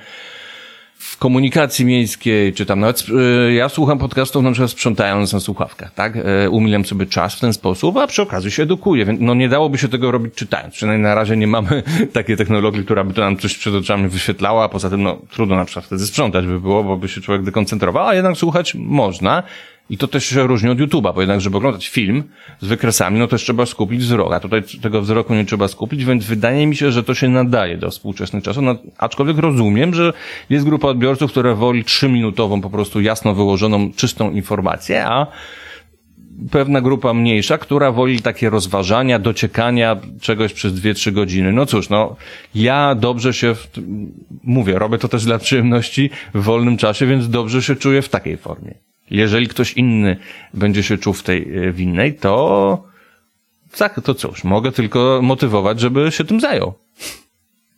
w 1.01 1.17
komunikacji 1.17 1.85
miejskiej, 1.85 2.53
czy 2.53 2.67
tam 2.67 2.81
nawet, 2.81 3.05
y, 3.49 3.53
ja 3.53 3.69
słucham 3.69 3.99
podcastów 3.99 4.43
na 4.43 4.53
przykład 4.53 4.71
sprzątając 4.71 5.33
na 5.33 5.41
słuchawkach, 5.41 5.95
tak? 5.95 6.17
Y, 6.17 6.51
Umilam 6.51 6.85
sobie 6.85 7.07
czas 7.07 7.35
w 7.35 7.41
ten 7.41 7.53
sposób, 7.53 7.97
a 7.97 8.07
przy 8.07 8.23
okazji 8.23 8.51
się 8.51 8.63
edukuję, 8.63 9.05
więc 9.05 9.21
no 9.21 9.35
nie 9.35 9.49
dałoby 9.49 9.79
się 9.79 9.89
tego 9.89 10.11
robić 10.11 10.35
czytając. 10.35 10.75
Przynajmniej 10.75 11.03
na 11.03 11.15
razie 11.15 11.37
nie 11.37 11.47
mamy 11.47 11.83
takiej 12.13 12.37
technologii, 12.37 12.85
która 12.85 13.05
by 13.05 13.15
to 13.15 13.21
nam 13.21 13.37
coś 13.37 13.59
przed 13.59 13.75
oczami 13.75 14.09
wyświetlała, 14.09 14.69
poza 14.69 14.91
tym 14.91 15.03
no 15.03 15.19
trudno 15.31 15.57
na 15.57 15.65
przykład 15.65 15.85
wtedy 15.85 16.07
sprzątać 16.07 16.47
by 16.47 16.61
było, 16.61 16.85
bo 16.85 16.97
by 16.97 17.09
się 17.09 17.21
człowiek 17.21 17.45
dekoncentrował, 17.45 18.07
a 18.07 18.15
jednak 18.15 18.37
słuchać 18.37 18.75
można. 18.75 19.43
I 19.91 19.99
to 19.99 20.09
też 20.09 20.25
się 20.25 20.47
różni 20.47 20.71
od 20.71 20.79
YouTube'a, 20.79 21.15
bo 21.15 21.21
jednak, 21.21 21.41
żeby 21.41 21.57
oglądać 21.57 21.89
film 21.89 22.25
z 22.61 22.67
wykresami, 22.67 23.19
no 23.19 23.27
też 23.27 23.43
trzeba 23.43 23.67
skupić 23.67 24.01
wzrok, 24.01 24.33
a 24.33 24.41
tutaj 24.41 24.63
tego 24.83 25.03
wzroku 25.03 25.35
nie 25.35 25.45
trzeba 25.45 25.69
skupić, 25.69 26.05
więc 26.05 26.25
wydaje 26.25 26.67
mi 26.67 26.77
się, 26.77 26.93
że 26.93 27.03
to 27.03 27.15
się 27.15 27.29
nadaje 27.29 27.77
do 27.77 27.91
współczesnych 27.91 28.45
czasów, 28.45 28.63
no, 28.63 28.77
aczkolwiek 28.99 29.39
rozumiem, 29.39 29.95
że 29.95 30.13
jest 30.51 30.65
grupa 30.65 30.89
odbiorców, 30.89 31.31
która 31.31 31.55
woli 31.55 31.85
trzyminutową, 31.85 32.61
po 32.61 32.71
prostu 32.71 33.01
jasno 33.01 33.35
wyłożoną, 33.35 33.93
czystą 33.93 34.31
informację, 34.31 35.07
a 35.07 35.27
pewna 36.51 36.81
grupa 36.81 37.15
mniejsza, 37.15 37.59
która 37.59 37.93
woli 37.93 38.23
takie 38.23 38.51
rozważania, 38.51 39.19
dociekania 39.19 39.97
czegoś 40.21 40.53
przez 40.53 40.75
dwie, 40.75 40.95
trzy 40.95 41.13
godziny. 41.13 41.53
No 41.53 41.67
cóż, 41.67 41.89
no, 41.89 42.17
ja 42.55 42.95
dobrze 42.95 43.35
się, 43.35 43.55
w, 43.55 43.69
mówię, 44.45 44.79
robię 44.79 44.99
to 44.99 45.09
też 45.09 45.25
dla 45.25 45.39
przyjemności 45.39 46.11
w 46.35 46.43
wolnym 46.43 46.77
czasie, 46.77 47.07
więc 47.07 47.29
dobrze 47.29 47.63
się 47.63 47.77
czuję 47.77 48.03
w 48.03 48.09
takiej 48.09 48.37
formie. 48.37 48.90
Jeżeli 49.11 49.49
ktoś 49.49 49.73
inny 49.73 50.17
będzie 50.55 50.83
się 50.83 50.99
czuł 50.99 51.13
w 51.13 51.23
tej 51.23 51.67
e, 51.67 51.73
w 51.73 51.81
innej, 51.81 52.15
to 52.15 52.91
tak, 53.79 54.01
to 54.05 54.15
cóż, 54.15 54.45
mogę 54.45 54.73
tylko 54.73 55.21
motywować, 55.23 55.81
żeby 55.81 56.13
się 56.13 56.25
tym 56.25 56.41
zajął. 56.41 56.75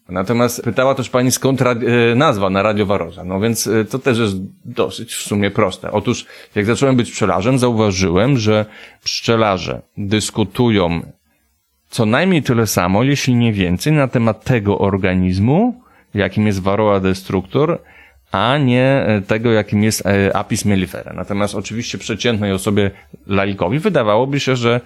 Natomiast 0.09 0.62
pytała 0.62 0.95
też 0.95 1.11
pani 1.11 1.30
skąd 1.30 1.62
e, 1.62 1.74
nazwa 2.16 2.51
na 2.51 2.62
Radio 2.62 2.87
Waroza. 2.87 3.24
No 3.24 3.41
więc 3.41 3.66
e, 3.66 3.85
to 3.85 3.99
też 3.99 4.18
jest 4.18 4.37
dosyć 4.64 5.14
w 5.14 5.22
sumie 5.22 5.51
proste. 5.51 5.93
Otóż 5.93 6.26
jak 6.55 6.66
zacząłem 6.66 6.97
być 6.97 7.11
pszczelarzem, 7.11 7.59
zauważyłem, 7.59 8.39
że 8.39 8.66
pszczelarze 9.05 9.83
dyskutują 9.97 11.01
co 11.93 12.07
najmniej 12.07 12.43
tyle 12.43 12.66
samo, 12.66 13.03
jeśli 13.03 13.35
nie 13.35 13.53
więcej, 13.53 13.93
na 13.93 14.09
temat 14.09 14.45
tego 14.45 14.78
organizmu, 14.78 15.83
jakim 16.14 16.47
jest 16.47 16.62
Varroa 16.62 17.01
destructor, 17.01 17.78
a 18.33 18.59
nie 18.59 19.05
e, 19.07 19.20
tego, 19.20 19.53
jakim 19.53 19.83
jest 19.83 20.07
e, 20.07 20.37
Apis 20.37 20.64
mellifera. 20.64 21.12
Natomiast 21.12 21.55
oczywiście 21.55 21.99
przeciętnej 21.99 22.53
osobie 22.53 22.91
laikowi 23.26 23.78
wydawałoby 23.78 24.41
się, 24.41 24.57
że 24.57 24.80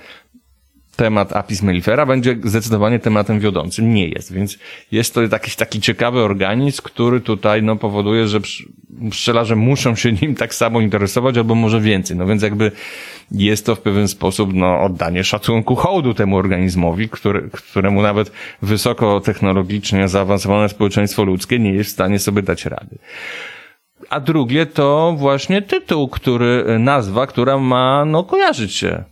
temat 0.97 1.37
Apis 1.37 1.63
mellifera 1.63 2.07
będzie 2.07 2.37
zdecydowanie 2.45 2.99
tematem 2.99 3.41
wiodącym. 3.41 3.95
Nie 3.95 4.09
jest, 4.09 4.33
więc 4.33 4.59
jest 4.93 5.15
to 5.15 5.23
jakiś 5.23 5.57
taki 5.57 5.81
ciekawy 5.81 6.21
organizm, 6.21 6.83
który 6.83 7.21
tutaj 7.21 7.63
no, 7.63 7.77
powoduje, 7.77 8.29
że 8.29 8.41
psz- 8.41 8.69
pszczelarze 9.11 9.57
muszą 9.57 9.95
się 9.95 10.13
nim 10.13 10.35
tak 10.35 10.55
samo 10.55 10.81
interesować, 10.81 11.39
albo 11.39 11.55
może 11.55 11.81
więcej. 11.81 12.17
No 12.17 12.27
więc 12.27 12.43
jakby 12.43 12.73
jest 13.31 13.67
to 13.67 13.75
w 13.75 13.81
pewien 13.81 14.09
sposób 14.09 14.51
no, 14.55 14.81
oddanie 14.81 15.25
szacunku 15.25 15.77
hołdu 15.77 16.15
temu 16.15 16.37
organizmowi, 16.37 17.09
który, 17.09 17.51
któremu 17.53 18.03
nawet 18.03 18.33
wysokotechnologicznie 18.63 20.09
zaawansowane 20.09 20.69
społeczeństwo 20.69 21.25
ludzkie 21.25 21.59
nie 21.59 21.73
jest 21.73 21.91
w 21.91 21.93
stanie 21.93 22.19
sobie 22.19 22.43
dać 22.43 22.65
rady. 22.65 22.99
A 24.11 24.21
drugie 24.21 24.67
to 24.67 25.15
właśnie 25.19 25.63
tytuł, 25.63 26.09
który, 26.09 26.79
nazwa, 26.79 27.27
która 27.27 27.59
ma, 27.59 28.05
no, 28.05 28.25
kojarzyć 28.25 28.75
się 28.75 29.05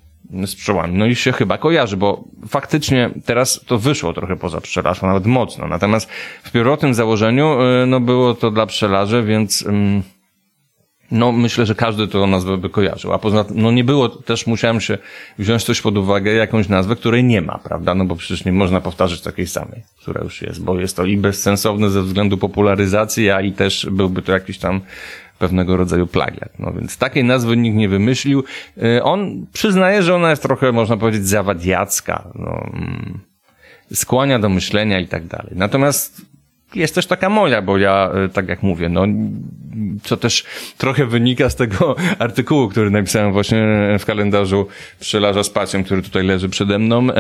z 0.45 0.57
pszczołami. 0.57 0.99
No 0.99 1.07
i 1.07 1.15
się 1.15 1.33
chyba 1.33 1.59
kojarzy, 1.59 1.97
bo 1.97 2.25
faktycznie 2.49 3.11
teraz 3.25 3.61
to 3.67 3.79
wyszło 3.79 4.13
trochę 4.13 4.37
poza 4.37 4.61
pszczelarstwo, 4.61 5.07
nawet 5.07 5.27
mocno. 5.27 5.69
Natomiast 5.69 6.11
w 6.43 6.53
pierwotnym 6.53 6.95
założeniu, 6.95 7.59
y, 7.83 7.87
no, 7.87 8.01
było 8.01 8.35
to 8.35 8.51
dla 8.51 8.67
pszczelarzy, 8.67 9.23
więc, 9.23 9.65
no, 11.11 11.33
myślę, 11.33 11.67
że 11.67 11.75
każdy 11.75 12.09
to 12.09 12.27
nazwę 12.27 12.57
by 12.57 12.71
kojarzył. 12.71 13.13
A 13.13 13.19
poza 13.19 13.45
tym, 13.45 13.63
no, 13.63 13.71
nie 13.71 13.85
było, 13.85 14.09
też 14.09 14.47
musiałem 14.47 14.81
się 14.81 14.99
wziąć 15.39 15.65
coś 15.65 15.81
pod 15.81 15.99
uwagę, 15.99 16.33
jakąś 16.33 16.69
nazwę, 16.69 16.97
której 16.97 17.25
nie 17.25 17.41
ma, 17.41 17.59
prawda? 17.59 17.95
No, 17.95 18.05
bo 18.05 18.17
przecież 18.17 18.45
nie 18.45 18.53
można 18.53 18.81
powtarzać 18.81 19.21
takiej 19.21 19.47
samej, 19.47 19.83
która 20.03 20.25
już 20.25 20.43
jest, 20.43 20.65
bo 20.65 20.81
jest 20.81 20.97
to 20.97 21.05
i 21.05 21.17
bezsensowne 21.17 21.91
ze 21.91 22.03
względu 22.03 22.39
popularyzacji, 22.39 23.31
a 23.31 23.41
i 23.41 23.53
też 23.53 23.87
byłby 23.91 24.23
to 24.23 24.33
jakiś 24.33 24.59
tam 24.59 24.81
pewnego 25.39 25.77
rodzaju 25.77 26.07
plagiat. 26.07 26.59
No 26.59 26.73
więc 26.73 26.99
takiej 26.99 27.25
nazwy 27.25 27.57
nikt 27.57 27.77
nie 27.77 27.89
wymyślił. 27.89 28.45
Y, 28.83 29.03
On 29.03 29.47
przyznaje, 29.53 30.03
że 30.03 30.15
ona 30.15 30.31
jest 30.31 30.43
trochę, 30.43 30.73
można 30.73 30.97
powiedzieć, 30.97 31.27
zawadiacka. 31.27 32.29
No, 32.35 32.67
mm, 32.73 33.19
skłania 33.93 34.39
do 34.39 34.49
myślenia 34.49 35.01
i 35.01 35.09
tak 35.09 35.27
dalej. 35.27 35.53
Natomiast 35.57 36.23
jest 36.75 36.95
też 36.95 37.07
taka 37.07 37.29
moja, 37.29 37.63
bo 37.63 37.79
ja, 37.79 38.11
y, 38.27 38.29
tak 38.29 38.49
jak 38.49 38.63
mówię, 38.63 38.89
no, 38.89 39.07
co 40.03 40.17
też 40.17 40.45
trochę 40.79 41.07
wynika 41.07 41.51
z 41.51 41.57
tego 41.57 41.97
artykułu, 42.19 42.69
który 42.69 42.91
napisałem 42.91 43.33
właśnie 43.33 43.67
w 43.99 44.05
kalendarzu 44.05 44.67
pszczelarza 45.01 45.45
z 45.45 45.51
pacjem, 45.51 45.85
który 45.85 46.03
tutaj 46.03 46.25
leży 46.25 46.49
przede 46.49 46.79
mną. 46.79 47.11
E, 47.11 47.15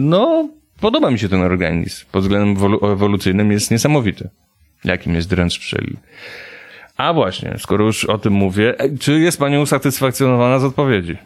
no, 0.00 0.48
podoba 0.80 1.10
mi 1.10 1.18
się 1.18 1.28
ten 1.28 1.40
organizm. 1.40 2.06
Pod 2.12 2.22
względem 2.22 2.56
ewolu- 2.56 2.92
ewolucyjnym 2.92 3.52
jest 3.52 3.70
niesamowity. 3.70 4.28
Jakim 4.84 5.14
jest 5.14 5.28
dręcz 5.28 5.58
pszczeli. 5.58 5.96
A 6.98 7.12
właśnie, 7.12 7.54
skoro 7.58 7.84
już 7.84 8.04
o 8.04 8.18
tym 8.18 8.32
mówię, 8.32 8.74
e, 8.78 8.98
czy 8.98 9.20
jest 9.20 9.38
Pani 9.38 9.58
usatysfakcjonowana 9.58 10.58
z 10.58 10.64
odpowiedzi? 10.64 11.16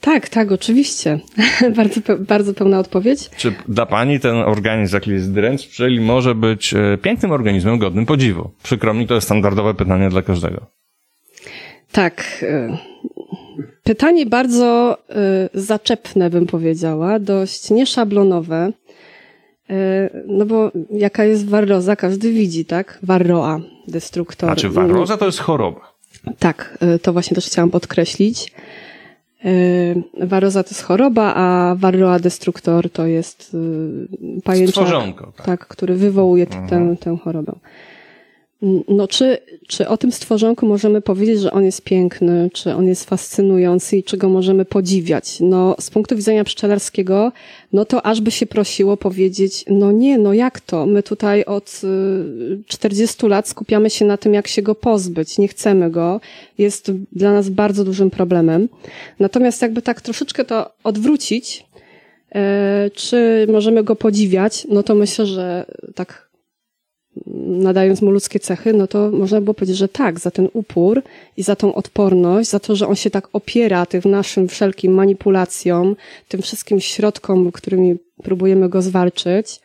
Tak, 0.00 0.28
tak, 0.28 0.52
oczywiście. 0.52 1.18
bardzo, 1.76 2.00
pe- 2.00 2.18
bardzo 2.24 2.54
pełna 2.54 2.78
odpowiedź. 2.78 3.30
Czy 3.36 3.54
dla 3.68 3.86
Pani 3.86 4.20
ten 4.20 4.36
organizm, 4.36 4.94
jaki 4.96 5.10
jest 5.10 5.32
dręcz 5.32 5.66
pszczeli, 5.66 6.00
może 6.00 6.34
być 6.34 6.74
e, 6.74 6.98
pięknym 7.02 7.32
organizmem 7.32 7.78
godnym 7.78 8.06
podziwu? 8.06 8.50
Przykro 8.62 8.94
mi, 8.94 9.06
to 9.06 9.14
jest 9.14 9.26
standardowe 9.26 9.74
pytanie 9.74 10.08
dla 10.08 10.22
każdego. 10.22 10.66
Tak. 11.92 12.38
y, 12.42 12.68
Pytanie 13.84 14.26
bardzo 14.26 14.98
zaczepne, 15.54 16.30
bym 16.30 16.46
powiedziała, 16.46 17.18
dość 17.18 17.70
nieszablonowe. 17.70 18.72
Y, 19.70 19.74
No 20.26 20.46
bo 20.46 20.70
jaka 20.90 21.24
jest 21.24 21.48
warroza, 21.48 21.96
każdy 21.96 22.32
widzi, 22.32 22.64
tak? 22.64 22.98
Warroa, 23.02 23.60
destruktor. 23.88 24.48
Znaczy, 24.48 24.68
warroza 24.68 25.16
to 25.16 25.26
jest 25.26 25.38
choroba. 25.38 25.92
Tak, 26.38 26.78
y, 26.96 26.98
to 26.98 27.12
właśnie 27.12 27.34
też 27.34 27.46
chciałam 27.46 27.70
podkreślić. 27.70 28.52
Y, 29.44 30.02
Waroza 30.26 30.62
to 30.62 30.70
jest 30.70 30.82
choroba, 30.82 31.34
a 31.34 31.74
Varroa 31.78 32.18
destruktor 32.18 32.90
to 32.90 33.06
jest 33.06 33.56
Stworzonko, 34.68 35.32
tak. 35.36 35.46
tak, 35.46 35.66
który 35.66 35.94
wywołuje 35.94 36.46
t- 36.46 36.66
tę, 36.70 36.96
tę 37.00 37.16
chorobę. 37.24 37.52
No, 38.88 39.08
czy, 39.08 39.38
czy 39.66 39.88
o 39.88 39.96
tym 39.96 40.12
stworzonku 40.12 40.66
możemy 40.66 41.00
powiedzieć, 41.00 41.40
że 41.40 41.50
on 41.50 41.64
jest 41.64 41.82
piękny, 41.82 42.50
czy 42.52 42.74
on 42.74 42.86
jest 42.86 43.04
fascynujący 43.04 43.96
i 43.96 44.02
czy 44.02 44.16
go 44.16 44.28
możemy 44.28 44.64
podziwiać? 44.64 45.40
No, 45.40 45.76
z 45.80 45.90
punktu 45.90 46.16
widzenia 46.16 46.44
pszczelarskiego, 46.44 47.32
no 47.72 47.84
to 47.84 48.06
aż 48.06 48.20
by 48.20 48.30
się 48.30 48.46
prosiło 48.46 48.96
powiedzieć, 48.96 49.64
no 49.68 49.92
nie, 49.92 50.18
no 50.18 50.34
jak 50.34 50.60
to? 50.60 50.86
My 50.86 51.02
tutaj 51.02 51.44
od 51.44 51.80
y, 51.84 52.62
40 52.66 53.26
lat 53.26 53.48
skupiamy 53.48 53.90
się 53.90 54.04
na 54.04 54.16
tym, 54.16 54.34
jak 54.34 54.48
się 54.48 54.62
go 54.62 54.74
pozbyć. 54.74 55.38
Nie 55.38 55.48
chcemy 55.48 55.90
go. 55.90 56.20
Jest 56.58 56.92
dla 57.12 57.32
nas 57.32 57.48
bardzo 57.48 57.84
dużym 57.84 58.10
problemem. 58.10 58.68
Natomiast 59.20 59.62
jakby 59.62 59.82
tak 59.82 60.00
troszeczkę 60.00 60.44
to 60.44 60.70
odwrócić, 60.84 61.66
e, 62.34 62.90
czy 62.94 63.46
możemy 63.52 63.84
go 63.84 63.96
podziwiać, 63.96 64.66
no 64.70 64.82
to 64.82 64.94
myślę, 64.94 65.26
że 65.26 65.66
tak 65.94 66.27
nadając 67.46 68.02
mu 68.02 68.10
ludzkie 68.10 68.40
cechy, 68.40 68.72
no 68.72 68.86
to 68.86 69.10
można 69.10 69.40
było 69.40 69.54
powiedzieć, 69.54 69.76
że 69.76 69.88
tak, 69.88 70.20
za 70.20 70.30
ten 70.30 70.48
upór 70.52 71.02
i 71.36 71.42
za 71.42 71.56
tą 71.56 71.74
odporność, 71.74 72.50
za 72.50 72.60
to, 72.60 72.76
że 72.76 72.88
on 72.88 72.96
się 72.96 73.10
tak 73.10 73.28
opiera 73.32 73.86
tym 73.86 74.02
naszym 74.04 74.48
wszelkim 74.48 74.92
manipulacjom, 74.92 75.96
tym 76.28 76.42
wszystkim 76.42 76.80
środkom, 76.80 77.52
którymi 77.52 77.96
próbujemy 78.22 78.68
go 78.68 78.82
zwalczyć, 78.82 79.60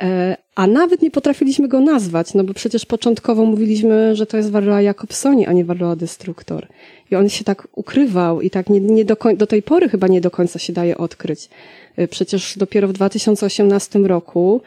e, 0.00 0.36
a 0.54 0.66
nawet 0.66 1.02
nie 1.02 1.10
potrafiliśmy 1.10 1.68
go 1.68 1.80
nazwać, 1.80 2.34
no 2.34 2.44
bo 2.44 2.54
przecież 2.54 2.86
początkowo 2.86 3.44
mówiliśmy, 3.44 4.16
że 4.16 4.26
to 4.26 4.36
jest 4.36 4.50
Varroa 4.50 4.82
Jacobsoni, 4.82 5.46
a 5.46 5.52
nie 5.52 5.64
Varroa 5.64 5.96
Destructor. 5.96 6.66
I 7.10 7.16
on 7.16 7.28
się 7.28 7.44
tak 7.44 7.68
ukrywał 7.72 8.40
i 8.40 8.50
tak 8.50 8.70
nie, 8.70 8.80
nie 8.80 9.04
do, 9.04 9.16
do 9.36 9.46
tej 9.46 9.62
pory 9.62 9.88
chyba 9.88 10.06
nie 10.06 10.20
do 10.20 10.30
końca 10.30 10.58
się 10.58 10.72
daje 10.72 10.98
odkryć. 10.98 11.48
E, 11.96 12.08
Przecież 12.08 12.58
dopiero 12.58 12.88
w 12.88 12.92
2018 12.92 13.98
roku 13.98 14.60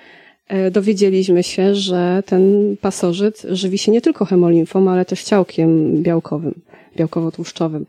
dowiedzieliśmy 0.72 1.44
się, 1.44 1.76
że 1.76 2.24
ten 2.26 2.76
pasożyt 2.82 3.42
żywi 3.50 3.78
się 3.78 3.92
nie 3.92 4.02
tylko 4.02 4.26
hemolimfą, 4.26 4.92
ale 4.92 5.06
też 5.06 5.24
ciałkiem 5.24 6.02
białkowym, 6.04 6.62
białkowo-tłuszczowym. 6.98 7.86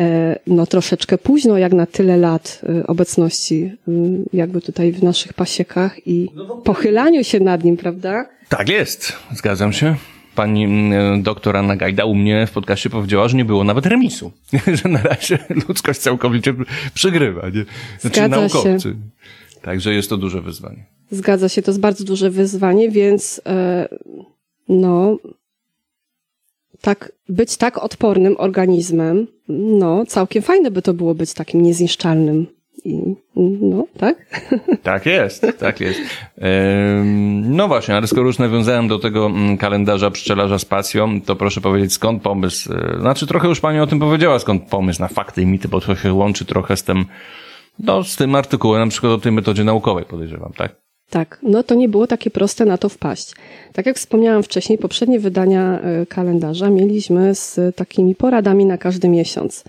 e, 0.00 0.38
no 0.46 0.66
troszeczkę 0.66 1.18
późno, 1.18 1.58
jak 1.58 1.72
na 1.72 1.86
tyle 1.86 2.16
lat 2.16 2.60
e, 2.68 2.86
obecności 2.86 3.72
e, 3.88 3.92
jakby 4.32 4.60
tutaj 4.60 4.92
w 4.92 5.02
naszych 5.02 5.32
pasiekach 5.32 6.06
i 6.06 6.28
pochylaniu 6.64 7.24
się 7.24 7.40
nad 7.40 7.64
nim, 7.64 7.76
prawda? 7.76 8.28
Tak 8.48 8.68
jest, 8.68 9.12
zgadzam 9.32 9.72
się. 9.72 9.96
Pani 10.34 10.68
doktor 11.22 11.56
Anna 11.56 11.76
Gajda 11.76 12.04
u 12.04 12.14
mnie 12.14 12.46
w 12.46 12.50
podcaście 12.50 12.90
powiedziała, 12.90 13.28
że 13.28 13.36
nie 13.36 13.44
było 13.44 13.64
nawet 13.64 13.86
remisu. 13.86 14.32
że 14.82 14.88
na 14.88 15.02
razie 15.02 15.38
ludzkość 15.68 16.00
całkowicie 16.00 16.54
przegrywa. 16.94 17.48
Nie? 17.48 17.64
Znaczy 18.00 18.16
Zgadza 18.16 18.36
naukowcy. 18.36 18.88
się. 18.88 18.94
Także 19.62 19.94
jest 19.94 20.10
to 20.10 20.16
duże 20.16 20.40
wyzwanie. 20.40 20.86
Zgadza 21.12 21.48
się, 21.48 21.62
to 21.62 21.70
jest 21.70 21.80
bardzo 21.80 22.04
duże 22.04 22.30
wyzwanie, 22.30 22.90
więc 22.90 23.40
e, 23.46 23.88
no 24.68 25.18
tak, 26.80 27.12
być 27.28 27.56
tak 27.56 27.78
odpornym 27.78 28.36
organizmem, 28.38 29.26
no 29.48 30.06
całkiem 30.06 30.42
fajne 30.42 30.70
by 30.70 30.82
to 30.82 30.94
było 30.94 31.14
być 31.14 31.34
takim 31.34 31.62
niezniszczalnym. 31.62 32.46
I, 32.84 33.14
no, 33.60 33.84
tak? 33.98 34.16
Tak 34.82 35.06
jest, 35.06 35.46
tak 35.58 35.80
jest. 35.80 36.00
No 37.42 37.68
właśnie, 37.68 37.96
ale 37.96 38.06
skoro 38.06 38.26
już 38.26 38.38
nawiązałem 38.38 38.88
do 38.88 38.98
tego 38.98 39.26
mm, 39.26 39.56
kalendarza 39.56 40.10
pszczelarza 40.10 40.58
z 40.58 40.64
pasją, 40.64 41.20
to 41.20 41.36
proszę 41.36 41.60
powiedzieć 41.60 41.92
skąd 41.92 42.22
pomysł, 42.22 42.72
e, 42.72 43.00
znaczy 43.00 43.26
trochę 43.26 43.48
już 43.48 43.60
Pani 43.60 43.80
o 43.80 43.86
tym 43.86 44.00
powiedziała, 44.00 44.38
skąd 44.38 44.62
pomysł 44.62 45.00
na 45.00 45.08
fakty 45.08 45.42
i 45.42 45.46
mity, 45.46 45.68
bo 45.68 45.80
to 45.80 45.96
się 45.96 46.12
łączy 46.12 46.44
trochę 46.44 46.76
z 46.76 46.84
tym, 46.84 47.04
no 47.78 48.04
z 48.04 48.16
tym 48.16 48.34
artykułem, 48.34 48.84
na 48.84 48.90
przykład 48.90 49.12
o 49.12 49.18
tej 49.18 49.32
metodzie 49.32 49.64
naukowej 49.64 50.04
podejrzewam, 50.04 50.52
tak? 50.56 50.81
Tak, 51.12 51.38
no 51.42 51.62
to 51.62 51.74
nie 51.74 51.88
było 51.88 52.06
takie 52.06 52.30
proste 52.30 52.64
na 52.64 52.78
to 52.78 52.88
wpaść. 52.88 53.34
Tak 53.72 53.86
jak 53.86 53.96
wspomniałam 53.96 54.42
wcześniej, 54.42 54.78
poprzednie 54.78 55.20
wydania 55.20 55.80
e, 55.80 56.06
kalendarza 56.06 56.70
mieliśmy 56.70 57.34
z 57.34 57.76
takimi 57.76 58.14
poradami 58.14 58.66
na 58.66 58.78
każdy 58.78 59.08
miesiąc. 59.08 59.64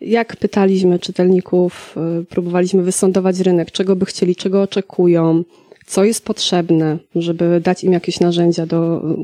Jak 0.00 0.36
pytaliśmy 0.36 0.98
czytelników, 0.98 1.94
e, 1.96 2.24
próbowaliśmy 2.24 2.82
wysądować 2.82 3.40
rynek, 3.40 3.70
czego 3.70 3.96
by 3.96 4.06
chcieli, 4.06 4.36
czego 4.36 4.62
oczekują, 4.62 5.44
co 5.86 6.04
jest 6.04 6.24
potrzebne, 6.24 6.98
żeby 7.16 7.60
dać 7.60 7.84
im 7.84 7.92
jakieś 7.92 8.20
narzędzia 8.20 8.66
do, 8.66 8.96
e, 8.96 9.16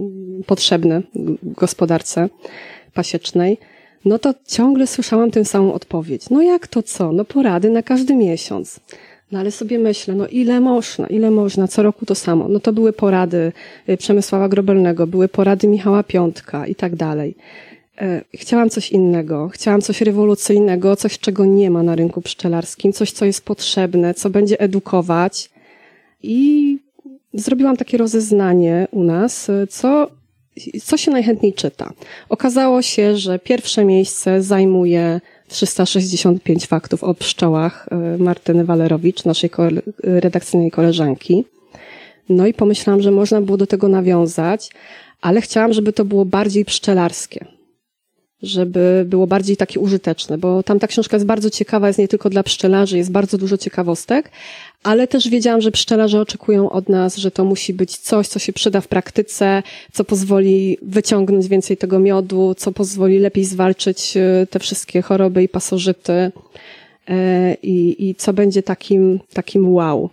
potrzebne 0.46 1.02
gospodarce 1.42 2.28
pasiecznej, 2.94 3.58
no 4.04 4.18
to 4.18 4.34
ciągle 4.46 4.86
słyszałam 4.86 5.30
tę 5.30 5.44
samą 5.44 5.72
odpowiedź. 5.72 6.30
No 6.30 6.42
jak 6.42 6.68
to 6.68 6.82
co? 6.82 7.12
No 7.12 7.24
porady 7.24 7.70
na 7.70 7.82
każdy 7.82 8.14
miesiąc. 8.14 8.80
No 9.32 9.38
ale 9.38 9.50
sobie 9.50 9.78
myślę, 9.78 10.14
no 10.14 10.26
ile 10.26 10.60
można, 10.60 11.06
ile 11.06 11.30
można, 11.30 11.68
co 11.68 11.82
roku 11.82 12.06
to 12.06 12.14
samo. 12.14 12.48
No 12.48 12.60
to 12.60 12.72
były 12.72 12.92
porady 12.92 13.52
y, 13.88 13.96
Przemysława 13.96 14.48
Grobelnego, 14.48 15.06
były 15.06 15.28
porady 15.28 15.68
Michała 15.68 16.02
Piątka 16.02 16.66
i 16.66 16.74
tak 16.74 16.96
dalej. 16.96 17.34
E, 17.98 18.24
Chciałam 18.34 18.70
coś 18.70 18.90
innego, 18.92 19.48
chciałam 19.48 19.80
coś 19.80 20.00
rewolucyjnego, 20.00 20.96
coś, 20.96 21.18
czego 21.18 21.46
nie 21.46 21.70
ma 21.70 21.82
na 21.82 21.94
rynku 21.96 22.22
pszczelarskim, 22.22 22.92
coś, 22.92 23.12
co 23.12 23.24
jest 23.24 23.44
potrzebne, 23.44 24.14
co 24.14 24.30
będzie 24.30 24.60
edukować. 24.60 25.50
I 26.22 26.78
zrobiłam 27.34 27.76
takie 27.76 27.98
rozeznanie 27.98 28.88
u 28.90 29.04
nas, 29.04 29.48
y, 29.48 29.66
co, 29.66 30.10
co 30.84 30.96
się 30.96 31.10
najchętniej 31.10 31.52
czyta. 31.52 31.92
Okazało 32.28 32.82
się, 32.82 33.16
że 33.16 33.38
pierwsze 33.38 33.84
miejsce 33.84 34.42
zajmuje 34.42 35.20
365 35.50 36.66
faktów 36.66 37.04
o 37.04 37.14
pszczołach 37.14 37.88
y, 38.14 38.18
Martyny 38.18 38.64
Walerowicz, 38.64 39.24
naszej 39.24 39.50
redakcyjnej 40.02 40.70
koleżanki. 40.70 41.44
No 42.28 42.46
i 42.46 42.54
pomyślałam, 42.54 43.02
że 43.02 43.10
można 43.10 43.40
było 43.40 43.56
do 43.56 43.66
tego 43.66 43.88
nawiązać, 43.88 44.70
ale 45.20 45.40
chciałam, 45.40 45.72
żeby 45.72 45.92
to 45.92 46.04
było 46.04 46.24
bardziej 46.24 46.64
pszczelarskie. 46.64 47.46
Żeby 48.42 49.04
było 49.08 49.26
bardziej 49.26 49.56
takie 49.56 49.80
użyteczne, 49.80 50.38
bo 50.38 50.62
tam 50.62 50.78
ta 50.78 50.86
książka 50.86 51.16
jest 51.16 51.26
bardzo 51.26 51.50
ciekawa, 51.50 51.86
jest 51.86 51.98
nie 51.98 52.08
tylko 52.08 52.30
dla 52.30 52.42
pszczelarzy, 52.42 52.98
jest 52.98 53.12
bardzo 53.12 53.38
dużo 53.38 53.58
ciekawostek, 53.58 54.30
ale 54.82 55.08
też 55.08 55.28
wiedziałam, 55.28 55.60
że 55.60 55.70
pszczelarze 55.70 56.20
oczekują 56.20 56.70
od 56.70 56.88
nas, 56.88 57.16
że 57.16 57.30
to 57.30 57.44
musi 57.44 57.74
być 57.74 57.96
coś, 57.96 58.28
co 58.28 58.38
się 58.38 58.52
przyda 58.52 58.80
w 58.80 58.88
praktyce, 58.88 59.62
co 59.92 60.04
pozwoli 60.04 60.78
wyciągnąć 60.82 61.48
więcej 61.48 61.76
tego 61.76 61.98
miodu, 61.98 62.54
co 62.54 62.72
pozwoli 62.72 63.18
lepiej 63.18 63.44
zwalczyć 63.44 64.16
e, 64.16 64.46
te 64.50 64.58
wszystkie 64.58 65.02
choroby 65.02 65.42
i 65.42 65.48
pasożyty 65.48 66.32
e, 67.08 67.54
i, 67.62 68.08
i 68.08 68.14
co 68.14 68.32
będzie 68.32 68.62
takim, 68.62 69.20
takim 69.32 69.74
wow. 69.74 70.10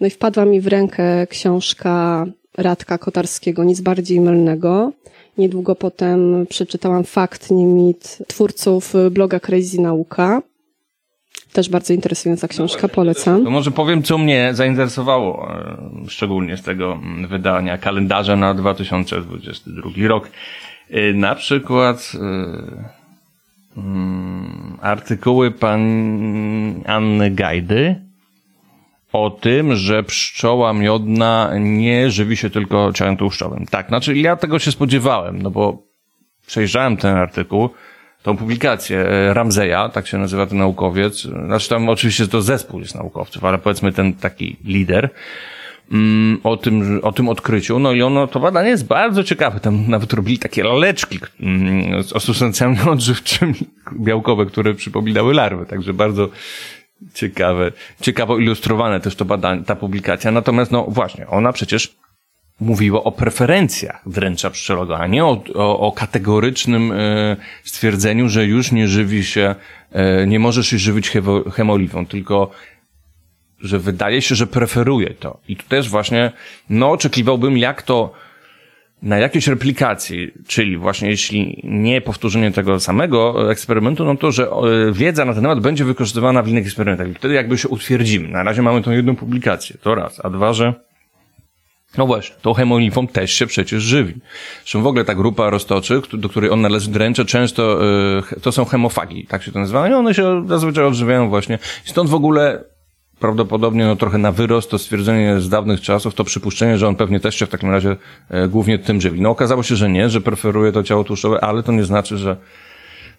No 0.00 0.06
i 0.06 0.10
wpadła 0.10 0.44
mi 0.44 0.60
w 0.60 0.66
rękę 0.66 1.26
książka 1.26 2.26
Radka 2.56 2.98
Kotarskiego, 2.98 3.64
nic 3.64 3.80
bardziej 3.80 4.20
mylnego. 4.20 4.92
Niedługo 5.38 5.74
potem 5.74 6.46
przeczytałam 6.46 7.04
Fakt, 7.04 7.50
nie 7.50 7.66
mit 7.66 8.18
twórców 8.26 8.92
bloga 9.10 9.40
Crazy 9.40 9.80
Nauka. 9.80 10.42
Też 11.52 11.68
bardzo 11.68 11.92
interesująca 11.92 12.48
książka, 12.48 12.88
polecam. 12.88 13.44
To 13.44 13.50
może 13.50 13.70
powiem, 13.70 14.02
co 14.02 14.18
mnie 14.18 14.50
zainteresowało, 14.52 15.48
szczególnie 16.08 16.56
z 16.56 16.62
tego 16.62 17.00
wydania 17.28 17.78
kalendarza 17.78 18.36
na 18.36 18.54
2022 18.54 19.90
rok. 20.08 20.30
E, 20.90 21.12
Na 21.12 21.34
przykład 21.34 22.12
e, 22.14 23.80
mm, 23.80 24.78
artykuły 24.80 25.50
pan 25.50 25.80
Anny 26.86 27.30
Gajdy 27.30 27.96
o 29.14 29.30
tym, 29.30 29.76
że 29.76 30.02
pszczoła 30.02 30.72
miodna 30.72 31.50
nie 31.60 32.10
żywi 32.10 32.36
się 32.36 32.50
tylko 32.50 32.92
ciałem 32.92 33.16
tłuszczowym. 33.16 33.66
Tak, 33.66 33.88
znaczy 33.88 34.16
ja 34.16 34.36
tego 34.36 34.58
się 34.58 34.72
spodziewałem, 34.72 35.42
no 35.42 35.50
bo 35.50 35.82
przejrzałem 36.46 36.96
ten 36.96 37.16
artykuł, 37.16 37.70
tą 38.22 38.36
publikację 38.36 38.98
e, 39.00 39.34
Ramzeja, 39.34 39.88
tak 39.88 40.06
się 40.06 40.18
nazywa 40.18 40.46
ten 40.46 40.58
naukowiec. 40.58 41.22
Znaczy 41.22 41.68
tam 41.68 41.88
oczywiście 41.88 42.28
to 42.28 42.42
zespół 42.42 42.80
jest 42.80 42.94
naukowców, 42.94 43.44
ale 43.44 43.58
powiedzmy 43.58 43.92
ten 43.92 44.14
taki 44.14 44.56
lider 44.64 45.10
mm, 45.92 46.40
o 46.44 46.56
tym, 46.56 47.00
o 47.02 47.12
tym 47.12 47.28
odkryciu. 47.28 47.78
No 47.78 47.92
i 47.92 48.02
ono, 48.02 48.26
to 48.26 48.40
badanie 48.40 48.68
jest 48.68 48.86
bardzo 48.86 49.24
ciekawe. 49.24 49.60
Tam 49.60 49.90
nawet 49.90 50.12
robili 50.12 50.38
takie 50.38 50.64
laleczki 50.64 51.18
mm, 51.40 52.02
z- 52.02 52.22
substancjami 52.22 52.76
odżywczymi 52.90 53.54
białkowe, 54.00 54.46
które 54.46 54.74
przypominały 54.74 55.34
larwy. 55.34 55.66
Także 55.66 55.92
bardzo 55.92 56.28
ciekawe, 57.14 57.72
ciekawo 58.00 58.38
ilustrowane 58.38 59.00
też 59.00 59.16
to 59.16 59.24
badanie, 59.24 59.64
ta 59.64 59.76
publikacja. 59.76 60.30
Natomiast 60.30 60.70
no 60.70 60.84
właśnie, 60.88 61.26
ona 61.26 61.52
przecież 61.52 61.96
mówiła 62.60 63.04
o 63.04 63.12
preferencjach 63.12 64.02
dręcza 64.06 64.50
pszczelego, 64.50 64.98
a 64.98 65.06
nie 65.06 65.24
o, 65.24 65.42
o, 65.54 65.78
o 65.80 65.92
kategorycznym 65.92 66.92
e, 66.92 67.36
stwierdzeniu, 67.64 68.28
że 68.28 68.46
już 68.46 68.72
nie 68.72 68.88
żywi 68.88 69.24
się, 69.24 69.54
e, 69.92 70.26
nie 70.26 70.38
możesz 70.38 70.66
się 70.66 70.78
żywić 70.78 71.10
hewo- 71.10 71.50
hemoliwą, 71.50 72.06
tylko 72.06 72.50
że 73.60 73.78
wydaje 73.78 74.22
się, 74.22 74.34
że 74.34 74.46
preferuje 74.46 75.14
to. 75.14 75.40
I 75.48 75.56
tu 75.56 75.68
też 75.68 75.88
właśnie, 75.88 76.32
no 76.70 76.90
oczekiwałbym, 76.90 77.58
jak 77.58 77.82
to 77.82 78.12
na 79.04 79.18
jakiejś 79.18 79.46
replikacji, 79.46 80.30
czyli 80.46 80.76
właśnie 80.76 81.08
jeśli 81.08 81.60
nie 81.64 82.00
powtórzenie 82.00 82.50
tego 82.50 82.80
samego 82.80 83.50
eksperymentu, 83.50 84.04
no 84.04 84.16
to, 84.16 84.32
że 84.32 84.48
e, 84.48 84.92
wiedza 84.92 85.24
na 85.24 85.34
ten 85.34 85.42
temat 85.42 85.60
będzie 85.60 85.84
wykorzystywana 85.84 86.42
w 86.42 86.48
innych 86.48 86.66
eksperymentach. 86.66 87.08
I 87.08 87.14
wtedy 87.14 87.34
jakby 87.34 87.58
się 87.58 87.68
utwierdzimy. 87.68 88.28
Na 88.28 88.42
razie 88.42 88.62
mamy 88.62 88.82
tą 88.82 88.90
jedną 88.90 89.16
publikację, 89.16 89.76
to 89.82 89.94
raz. 89.94 90.20
A 90.24 90.30
dwa, 90.30 90.52
że 90.52 90.74
no 91.98 92.06
właśnie, 92.06 92.36
tą 92.42 92.54
hemolifą 92.54 93.06
też 93.06 93.32
się 93.32 93.46
przecież 93.46 93.82
żywi. 93.82 94.14
Zresztą 94.60 94.82
w 94.82 94.86
ogóle 94.86 95.04
ta 95.04 95.14
grupa 95.14 95.50
roztoczy, 95.50 96.02
do 96.12 96.28
której 96.28 96.50
on 96.50 96.60
należy 96.60 96.90
dręcze, 96.90 97.24
często 97.24 97.80
e, 98.34 98.40
to 98.40 98.52
są 98.52 98.64
hemofagi, 98.64 99.26
tak 99.26 99.42
się 99.42 99.52
to 99.52 99.58
nazywa. 99.58 99.88
I 99.88 99.92
one 99.92 100.14
się 100.14 100.48
zazwyczaj 100.48 100.84
odżywiają 100.84 101.28
właśnie. 101.28 101.58
Stąd 101.84 102.10
w 102.10 102.14
ogóle 102.14 102.64
prawdopodobnie 103.24 103.84
no, 103.84 103.96
trochę 103.96 104.18
na 104.18 104.32
wyrost 104.32 104.70
to 104.70 104.78
stwierdzenie 104.78 105.40
z 105.40 105.48
dawnych 105.48 105.80
czasów, 105.80 106.14
to 106.14 106.24
przypuszczenie, 106.24 106.78
że 106.78 106.88
on 106.88 106.96
pewnie 106.96 107.20
też 107.20 107.34
się 107.34 107.46
w 107.46 107.48
takim 107.48 107.70
razie 107.70 107.96
e, 108.30 108.48
głównie 108.48 108.78
tym 108.78 109.00
żywi. 109.00 109.20
No 109.20 109.30
okazało 109.30 109.62
się, 109.62 109.76
że 109.76 109.90
nie, 109.90 110.10
że 110.10 110.20
preferuje 110.20 110.72
to 110.72 110.82
ciało 110.82 111.04
tłuszczowe, 111.04 111.44
ale 111.44 111.62
to 111.62 111.72
nie 111.72 111.84
znaczy, 111.84 112.18
że 112.18 112.36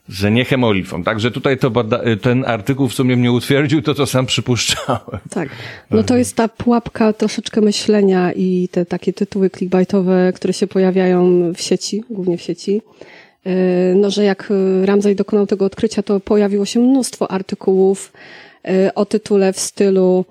że 0.10 0.32
nie 0.32 0.46
hemolifą. 0.46 1.04
Także 1.04 1.32
tutaj 1.32 1.58
to 1.58 1.72
bada- 1.72 2.18
ten 2.22 2.46
artykuł 2.48 2.88
w 2.88 2.94
sumie 2.94 3.16
mnie 3.16 3.32
utwierdził 3.32 3.82
to, 3.82 3.94
co 3.94 4.06
sam 4.06 4.26
przypuszczałem. 4.26 5.20
Tak. 5.30 5.50
No 5.92 6.04
to 6.04 6.18
jest 6.18 6.36
ta 6.36 6.48
pułapka 6.48 7.14
troszeczkę 7.14 7.62
myślenia 7.62 8.34
i 8.34 8.70
te 8.72 8.86
takie 8.86 9.14
tytuły 9.14 9.50
clickbaitowe, 9.50 10.34
które 10.36 10.54
się 10.54 10.68
pojawiają 10.68 11.52
w 11.54 11.62
sieci, 11.62 12.04
głównie 12.10 12.38
w 12.38 12.42
sieci. 12.42 12.82
Yy, 13.46 13.52
No, 13.96 14.10
że 14.10 14.24
jak 14.24 14.48
yy, 14.50 14.86
Ramsey 14.86 15.16
dokonał 15.16 15.48
tego 15.48 15.66
odkrycia, 15.66 16.04
to 16.04 16.20
pojawiło 16.20 16.66
się 16.66 16.80
mnóstwo 16.80 17.32
artykułów 17.32 18.12
o 18.96 19.06
tytule 19.06 19.54
w 19.54 19.60
stylu 19.60 20.26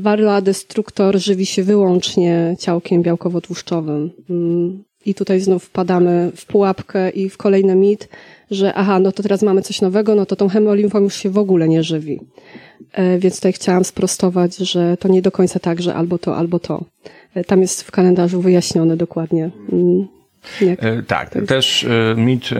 Varroa 0.00 0.40
destruktor 0.40 1.18
żywi 1.18 1.46
się 1.46 1.62
wyłącznie 1.62 2.56
ciałkiem 2.58 3.02
białkowo-tłuszczowym. 3.02 4.10
Mm, 4.30 4.84
I 5.06 5.14
tutaj 5.14 5.40
znów 5.40 5.64
wpadamy 5.64 6.32
w 6.36 6.46
pułapkę 6.46 7.10
i 7.10 7.28
w 7.28 7.36
kolejny 7.36 7.74
mit, 7.74 8.08
że 8.50 8.74
aha, 8.74 8.98
no 8.98 9.12
to 9.12 9.22
teraz 9.22 9.42
mamy 9.42 9.62
coś 9.62 9.80
nowego, 9.80 10.14
no 10.14 10.26
to 10.26 10.36
tą 10.36 10.48
hemolimfą 10.48 11.00
już 11.00 11.14
się 11.14 11.30
w 11.30 11.38
ogóle 11.38 11.68
nie 11.68 11.82
żywi. 11.82 12.20
E, 12.92 13.18
Więc 13.18 13.36
tutaj 13.36 13.52
chciałam 13.52 13.84
sprostować, 13.84 14.56
że 14.56 14.96
to 14.96 15.08
nie 15.08 15.22
do 15.22 15.30
końca 15.32 15.58
tak, 15.58 15.82
że 15.82 15.94
albo 15.94 16.18
to, 16.18 16.36
albo 16.36 16.58
to. 16.58 16.84
E, 17.34 17.44
Tam 17.44 17.60
jest 17.60 17.82
w 17.82 17.90
kalendarzu 17.90 18.40
wyjaśnione 18.40 18.96
dokładnie. 18.96 19.50
mm, 19.72 20.06
Jak, 20.60 20.84
E, 20.84 21.02
tak, 21.02 21.30
też 21.46 21.86
mit 22.16 22.50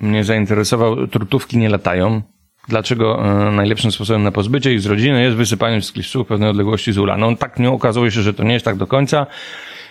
mnie 0.00 0.24
zainteresował. 0.24 1.06
Trutówki 1.06 1.58
nie 1.58 1.68
latają. 1.68 2.22
Dlaczego 2.68 3.24
e, 3.24 3.50
najlepszym 3.50 3.92
sposobem 3.92 4.22
na 4.22 4.32
pozbycie 4.32 4.72
ich 4.72 4.80
z 4.80 4.86
rodziny 4.86 5.22
jest 5.22 5.36
wysypanie 5.36 5.80
wszystkich 5.80 6.04
pszczół 6.04 6.24
w 6.24 6.26
pewnej 6.26 6.48
odległości 6.48 6.92
z 6.92 6.98
ula? 6.98 7.16
No 7.16 7.36
tak 7.36 7.58
nie 7.58 7.70
okazuje 7.70 8.10
się, 8.10 8.22
że 8.22 8.34
to 8.34 8.44
nie 8.44 8.52
jest 8.52 8.64
tak 8.64 8.76
do 8.76 8.86
końca. 8.86 9.26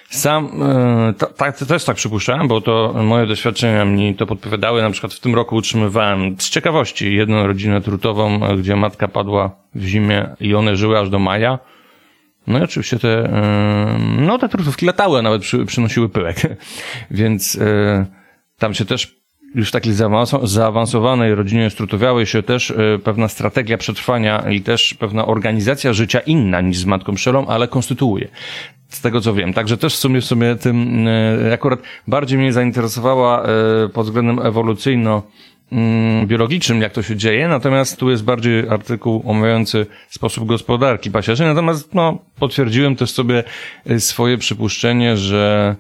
Sam 0.10 0.50
e, 0.64 1.14
ta, 1.14 1.26
ta, 1.26 1.52
też 1.52 1.86
tak 1.86 1.96
przypuszczałem, 1.96 2.48
bo 2.48 2.62
to 2.62 2.94
moje 3.04 3.26
doświadczenia 3.26 3.86
mi 3.86 4.16
to 4.16 4.26
podpowiadały. 4.26 4.82
Na 4.82 4.90
przykład 4.90 5.14
w 5.14 5.20
tym 5.20 5.36
roku 5.36 5.56
utrzymywałem 5.56 6.36
z 6.40 6.50
ciekawości 6.50 7.16
jedną 7.16 7.48
rodzinę 7.48 7.82
trutową, 7.82 8.46
e, 8.46 8.58
gdzie 8.58 8.76
matka 8.76 9.08
padła 9.08 9.52
w 9.76 9.86
zimie 9.86 10.30
i 10.40 10.56
one 10.56 10.76
żyły 10.76 11.00
aż 11.00 11.10
do 11.10 11.20
maja. 11.20 11.60
No 12.48 12.60
i 12.60 12.64
oczywiście 12.64 13.00
te, 13.00 13.30
no 14.18 14.38
te 14.38 14.50
trutówki 14.50 14.86
latały, 14.86 15.20
a 15.20 15.22
nawet 15.22 15.42
przy, 15.42 15.66
przynosiły 15.66 16.10
pyłek. 16.10 16.42
Więc 17.12 17.60
tam 18.58 18.74
się 18.74 18.86
też 18.86 19.21
już 19.56 19.72
takiej 19.72 19.94
zaawanso- 19.94 20.48
zaawansowanej 20.48 21.36
rodzinie 21.36 21.70
strutowiałej 21.70 22.26
się 22.26 22.44
też 22.44 22.72
e, 22.72 23.00
pewna 23.04 23.28
strategia 23.28 23.78
przetrwania 23.78 24.50
i 24.50 24.62
też 24.62 24.94
pewna 24.94 25.26
organizacja 25.26 25.94
życia 25.94 26.20
inna 26.20 26.62
niż 26.62 26.78
z 26.78 26.86
matką 26.86 27.16
pszczelą, 27.16 27.48
ale 27.48 27.68
konstytuuje. 27.68 28.28
Z 28.90 29.02
tego 29.02 29.22
co 29.22 29.34
wiem. 29.34 29.54
Także 29.54 29.78
też 29.78 29.94
w 29.94 29.98
sumie, 29.98 30.22
w 30.22 30.26
sumie 30.26 30.56
tym 30.56 31.08
e, 31.08 31.54
akurat 31.54 31.80
bardziej 32.08 32.40
mnie 32.40 32.54
zainteresowała 32.54 33.44
e, 33.44 33.48
pod 33.90 34.06
względem 34.06 34.40
ewolucyjno 34.40 35.24
mm, 35.72 36.28
biologicznym, 36.28 36.82
jak 36.82 36.94
to 36.94 37.04
się 37.04 37.16
dzieje, 37.16 37.48
natomiast 37.48 38.00
tu 38.00 38.10
jest 38.10 38.24
bardziej 38.24 38.70
artykuł 38.70 39.24
omawiający 39.26 39.86
sposób 40.10 40.46
gospodarki 40.46 41.12
pasiarzy, 41.12 41.46
natomiast 41.46 41.94
no, 41.94 42.18
potwierdziłem 42.40 42.96
też 42.96 43.12
sobie 43.12 43.44
swoje 44.00 44.38
przypuszczenie, 44.38 45.18
że 45.18 45.76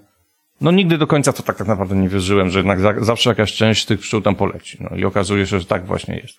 no 0.61 0.71
nigdy 0.71 0.97
do 0.97 1.07
końca 1.07 1.33
to 1.33 1.43
tak, 1.43 1.67
naprawdę 1.67 1.95
nie 1.95 2.09
wierzyłem, 2.09 2.49
że 2.49 2.59
jednak 2.59 2.79
za, 2.79 2.93
zawsze 2.99 3.29
jakaś 3.29 3.53
część 3.53 3.85
tych 3.85 3.99
pszczół 3.99 4.21
tam 4.21 4.35
poleci. 4.35 4.77
No 4.79 4.97
i 4.97 5.05
okazuje 5.05 5.47
się, 5.47 5.59
że 5.59 5.65
tak 5.65 5.85
właśnie 5.85 6.15
jest. 6.15 6.37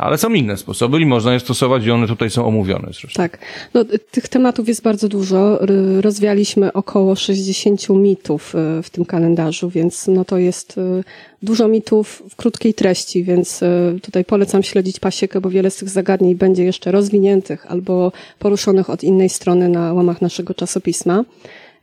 Ale 0.00 0.18
są 0.18 0.34
inne 0.34 0.56
sposoby 0.56 1.00
i 1.00 1.06
można 1.06 1.32
je 1.32 1.40
stosować 1.40 1.84
i 1.84 1.90
one 1.90 2.06
tutaj 2.06 2.30
są 2.30 2.46
omówione 2.46 2.86
zresztą. 2.86 3.08
Tak. 3.16 3.38
No, 3.74 3.84
tych 4.10 4.28
tematów 4.28 4.68
jest 4.68 4.82
bardzo 4.82 5.08
dużo. 5.08 5.58
Rozwialiśmy 6.00 6.72
około 6.72 7.16
60 7.16 7.88
mitów 7.88 8.54
y, 8.54 8.82
w 8.82 8.90
tym 8.90 9.04
kalendarzu, 9.04 9.70
więc 9.70 10.06
no 10.06 10.24
to 10.24 10.38
jest 10.38 10.78
y, 10.78 11.04
dużo 11.42 11.68
mitów 11.68 12.22
w 12.30 12.36
krótkiej 12.36 12.74
treści, 12.74 13.24
więc 13.24 13.62
y, 13.62 13.98
tutaj 14.02 14.24
polecam 14.24 14.62
śledzić 14.62 15.00
pasiekę, 15.00 15.40
bo 15.40 15.50
wiele 15.50 15.70
z 15.70 15.76
tych 15.76 15.88
zagadnień 15.88 16.34
będzie 16.34 16.64
jeszcze 16.64 16.92
rozwiniętych 16.92 17.66
albo 17.70 18.12
poruszonych 18.38 18.90
od 18.90 19.04
innej 19.04 19.28
strony 19.28 19.68
na 19.68 19.92
łamach 19.92 20.22
naszego 20.22 20.54
czasopisma. 20.54 21.24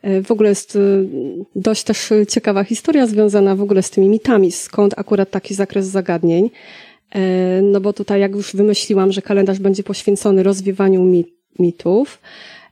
Y, 0.05 0.23
W 0.23 0.31
ogóle 0.31 0.49
jest 0.49 0.75
y, 0.75 1.05
dość 1.55 1.83
też 1.83 2.09
ciekawa 2.29 2.63
historia 2.63 3.07
związana 3.07 3.55
w 3.55 3.61
ogóle 3.61 3.83
z 3.83 3.89
tymi 3.89 4.09
mitami, 4.09 4.51
skąd 4.51 4.93
akurat 4.97 5.31
taki 5.31 5.53
zakres 5.53 5.85
zagadnień. 5.87 6.49
E, 7.15 7.61
No 7.61 7.81
bo 7.81 7.93
tutaj 7.93 8.21
jak 8.21 8.31
już 8.35 8.55
wymyśliłam, 8.55 9.11
że 9.11 9.21
kalendarz 9.21 9.59
będzie 9.59 9.83
poświęcony 9.83 10.43
rozwiewaniu 10.43 11.03
mi- 11.03 11.25
mitów, 11.59 12.19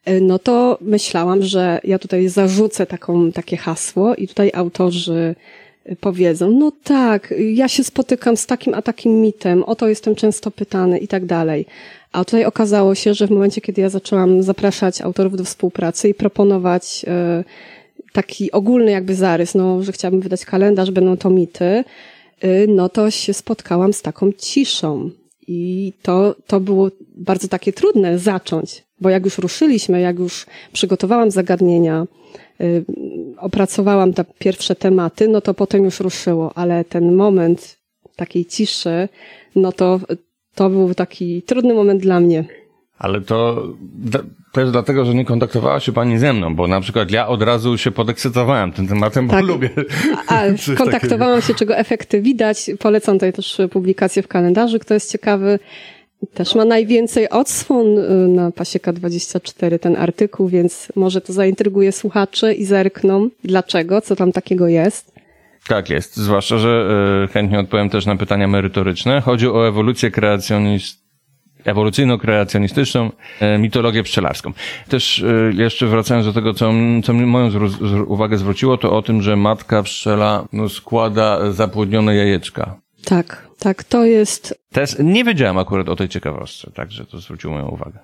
e, 0.05 0.19
no 0.21 0.39
to 0.39 0.77
myślałam, 0.81 1.43
że 1.43 1.79
ja 1.83 1.99
tutaj 1.99 2.27
zarzucę 2.29 2.85
taką, 2.85 3.31
takie 3.31 3.57
hasło 3.57 4.15
i 4.15 4.27
tutaj 4.27 4.51
autorzy 4.53 5.13
e, 5.13 5.64
powiedzą, 5.99 6.51
no 6.51 6.71
tak, 6.83 7.33
ja 7.53 7.67
się 7.67 7.83
spotykam 7.83 8.37
z 8.37 8.45
takim 8.45 8.73
a 8.73 8.81
takim 8.81 9.21
mitem, 9.21 9.63
o 9.63 9.75
to 9.75 9.87
jestem 9.87 10.15
często 10.15 10.51
pytany 10.51 10.97
i 10.97 11.07
tak 11.07 11.25
dalej. 11.25 11.65
A 12.11 12.25
tutaj 12.25 12.45
okazało 12.45 12.95
się, 12.95 13.13
że 13.13 13.27
w 13.27 13.31
momencie, 13.31 13.61
kiedy 13.61 13.81
ja 13.81 13.89
zaczęłam 13.89 14.43
zapraszać 14.43 15.01
autorów 15.01 15.37
do 15.37 15.43
współpracy 15.43 16.09
i 16.09 16.13
proponować 16.13 17.05
e, 17.07 17.43
taki 18.15 18.51
ogólny 18.51 18.91
jakby 18.91 19.15
zarys, 19.15 19.55
no, 19.55 19.83
że 19.83 19.91
chciałabym 19.91 20.21
wydać 20.21 20.45
kalendarz, 20.45 20.91
będą 20.91 21.17
to 21.17 21.29
mity, 21.29 21.83
y, 22.43 22.67
no 22.69 22.89
to 22.89 23.11
się 23.11 23.33
spotkałam 23.33 23.93
z 23.93 24.01
taką 24.01 24.31
ciszą. 24.31 25.09
I 25.47 25.93
to, 26.01 26.35
to 26.47 26.59
było 26.59 26.89
bardzo 27.15 27.47
takie 27.47 27.73
trudne 27.73 28.19
zacząć, 28.19 28.83
bo 29.01 29.09
jak 29.09 29.25
już 29.25 29.37
ruszyliśmy, 29.37 30.01
jak 30.01 30.19
już 30.19 30.45
przygotowałam 30.73 31.31
zagadnienia, 31.31 32.05
y, 32.61 32.85
opracowałam 33.39 34.13
te 34.13 34.25
pierwsze 34.39 34.75
tematy, 34.75 35.27
no 35.27 35.41
to 35.41 35.53
potem 35.53 35.83
już 35.83 35.99
ruszyło, 35.99 36.51
ale 36.55 36.83
ten 36.83 37.15
moment 37.15 37.77
takiej 38.15 38.45
ciszy, 38.45 39.09
no 39.55 39.71
to, 39.71 39.99
to 40.55 40.69
był 40.69 40.93
taki 40.93 41.41
trudny 41.41 41.73
moment 41.73 42.01
dla 42.01 42.19
mnie. 42.19 42.45
Ale 42.97 43.21
to 43.21 43.63
też 44.51 44.71
dlatego, 44.71 45.05
że 45.05 45.15
nie 45.15 45.25
kontaktowała 45.25 45.79
się 45.79 45.91
pani 45.91 46.19
ze 46.19 46.33
mną, 46.33 46.55
bo 46.55 46.67
na 46.67 46.81
przykład 46.81 47.11
ja 47.11 47.27
od 47.27 47.41
razu 47.41 47.77
się 47.77 47.91
podekscytowałem 47.91 48.71
tym 48.71 48.87
tematem, 48.87 49.27
bo 49.27 49.33
Tak. 49.33 49.45
lubię. 49.45 49.69
A 50.27 50.41
kontaktowałam 50.83 51.41
się, 51.41 51.53
czego 51.53 51.77
efekty 51.77 52.21
widać. 52.21 52.71
Polecam 52.79 53.15
tutaj 53.15 53.33
też 53.33 53.57
publikację 53.71 54.23
w 54.23 54.27
kalendarzu, 54.27 54.79
kto 54.79 54.93
jest 54.93 55.11
ciekawy. 55.11 55.59
Też 56.33 56.55
ma 56.55 56.65
najwięcej 56.65 57.29
odsłon 57.29 57.99
y, 57.99 58.27
na 58.27 58.51
Pasieka 58.51 58.93
24 58.93 59.79
ten 59.79 59.95
artykuł, 59.95 60.47
więc 60.47 60.87
może 60.95 61.21
to 61.21 61.33
zaintryguje 61.33 61.91
słuchaczy 61.91 62.53
i 62.53 62.65
zerkną. 62.65 63.29
Dlaczego? 63.43 64.01
Co 64.01 64.15
tam 64.15 64.31
takiego 64.31 64.67
jest? 64.67 65.15
Tak 65.67 65.89
jest, 65.89 66.15
zwłaszcza, 66.15 66.57
że 66.57 66.87
e, 67.23 67.27
chętnie 67.27 67.59
odpowiem 67.59 67.89
też 67.89 68.05
na 68.05 68.15
pytania 68.15 68.47
merytoryczne. 68.47 69.21
Chodzi 69.21 69.47
o 69.47 69.67
ewolucję 69.67 70.11
kreacjonist 70.11 71.05
ewolucyjno-kreacjonistyczną 71.65 73.11
e, 73.39 73.57
mitologię 73.57 74.03
pszczelarską. 74.03 74.51
Też 74.89 75.25
jeszcze 75.53 75.87
wracając 75.87 76.25
do 76.25 76.33
tego, 76.33 76.53
co, 76.53 76.73
co 77.03 77.13
moją 77.13 77.49
uwagę 78.07 78.37
zwróciło, 78.37 78.77
to 78.77 78.97
o 78.97 79.01
tym, 79.01 79.21
że 79.21 79.35
matka 79.35 79.83
pszczela 79.83 80.47
no, 80.53 80.69
składa 80.69 81.51
zapłodnione 81.51 82.15
jajeczka. 82.15 82.84
Tak, 83.05 83.47
tak, 83.59 83.83
to 83.83 84.05
jest 84.05 84.55
Też 84.71 84.95
nie 84.99 85.23
wiedziałem 85.23 85.57
akurat 85.57 85.89
o 85.89 85.95
tej 85.95 86.09
ciekawostce, 86.09 86.71
także 86.71 87.05
to 87.05 87.19
zwróciło 87.19 87.53
moją 87.53 87.67
uwagę. 87.67 87.99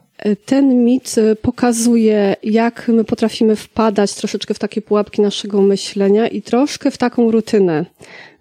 Ten 0.46 0.84
mit 0.84 1.16
y, 1.18 1.36
pokazuje, 1.36 2.36
jak 2.44 2.88
my 2.88 3.04
potrafimy 3.04 3.56
wpadać 3.56 4.14
troszeczkę 4.14 4.54
w 4.54 4.60
takie 4.60 4.82
pułapki 4.82 5.22
naszego 5.22 5.62
myślenia 5.62 6.28
i 6.28 6.42
troszkę 6.42 6.92
w 6.92 6.98
taką 6.98 7.32
rutynę. 7.32 7.86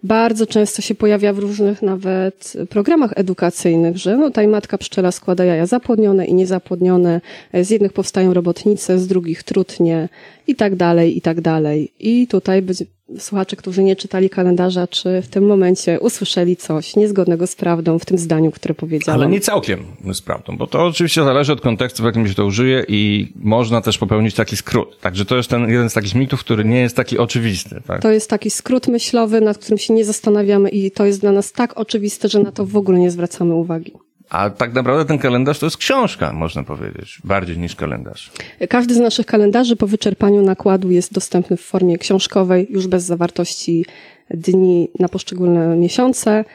Bardzo 0.03 0.47
często 0.47 0.81
się 0.81 0.95
pojawia 0.95 1.33
w 1.33 1.39
różnych 1.39 1.81
nawet 1.81 2.53
programach 2.69 3.13
edukacyjnych, 3.15 3.97
że 3.97 4.17
no, 4.17 4.27
tutaj 4.27 4.47
matka 4.47 4.77
pszczela 4.77 5.11
składa 5.11 5.45
jaja 5.45 5.65
zapłodnione 5.65 6.25
i 6.25 6.33
niezapłodnione. 6.33 7.21
Z 7.53 7.69
jednych 7.69 7.93
powstają 7.93 8.33
robotnice, 8.33 8.99
z 8.99 9.07
drugich 9.07 9.43
trutnie 9.43 10.09
i 10.47 10.55
tak 10.55 10.75
dalej, 10.75 11.17
i 11.17 11.21
tak 11.21 11.41
dalej. 11.41 11.91
I 11.99 12.27
tutaj 12.27 12.61
będzie, 12.61 12.85
słuchacze, 13.17 13.55
którzy 13.55 13.83
nie 13.83 13.95
czytali 13.95 14.29
kalendarza, 14.29 14.87
czy 14.87 15.21
w 15.21 15.27
tym 15.27 15.45
momencie 15.45 15.99
usłyszeli 15.99 16.55
coś 16.55 16.95
niezgodnego 16.95 17.47
z 17.47 17.55
prawdą 17.55 17.99
w 17.99 18.05
tym 18.05 18.17
zdaniu, 18.17 18.51
które 18.51 18.73
powiedziałam. 18.73 19.21
Ale 19.21 19.29
nie 19.29 19.39
całkiem 19.39 19.85
z 20.13 20.21
prawdą, 20.21 20.57
bo 20.57 20.67
to 20.67 20.85
oczywiście 20.85 21.23
zależy 21.23 21.53
od 21.53 21.61
kontekstu, 21.61 22.03
w 22.03 22.05
jakim 22.05 22.27
się 22.27 22.33
to 22.33 22.45
użyje 22.45 22.85
i 22.87 23.31
można 23.35 23.81
też 23.81 23.97
popełnić 23.97 24.35
taki 24.35 24.57
skrót. 24.57 24.99
Także 24.99 25.25
to 25.25 25.37
jest 25.37 25.49
ten 25.49 25.69
jeden 25.69 25.89
z 25.89 25.93
takich 25.93 26.15
mitów, 26.15 26.39
który 26.39 26.65
nie 26.65 26.79
jest 26.79 26.95
taki 26.95 27.17
oczywisty. 27.17 27.81
Tak? 27.87 28.01
To 28.01 28.11
jest 28.11 28.29
taki 28.29 28.49
skrót 28.49 28.87
myślowy, 28.87 29.41
nad 29.41 29.57
którym 29.57 29.77
się 29.77 29.93
nie 29.93 30.05
zastanawiamy 30.05 30.69
i 30.69 30.91
to 30.91 31.05
jest 31.05 31.21
dla 31.21 31.31
nas 31.31 31.51
tak 31.51 31.79
oczywiste, 31.79 32.29
że 32.29 32.39
na 32.39 32.51
to 32.51 32.65
w 32.65 32.77
ogóle 32.77 32.99
nie 32.99 33.11
zwracamy 33.11 33.55
uwagi. 33.55 33.93
A 34.31 34.49
tak 34.49 34.73
naprawdę 34.73 35.05
ten 35.05 35.19
kalendarz 35.19 35.59
to 35.59 35.65
jest 35.65 35.77
książka, 35.77 36.33
można 36.33 36.63
powiedzieć, 36.63 37.21
bardziej 37.23 37.57
niż 37.57 37.75
kalendarz. 37.75 38.31
Każdy 38.69 38.93
z 38.93 38.99
naszych 38.99 39.25
kalendarzy 39.25 39.75
po 39.75 39.87
wyczerpaniu 39.87 40.41
nakładu 40.41 40.91
jest 40.91 41.13
dostępny 41.13 41.57
w 41.57 41.61
formie 41.61 41.97
książkowej, 41.97 42.67
już 42.69 42.87
bez 42.87 43.03
zawartości 43.03 43.85
dni 44.29 44.89
na 44.99 45.09
poszczególne 45.09 45.75
miesiące, 45.77 46.45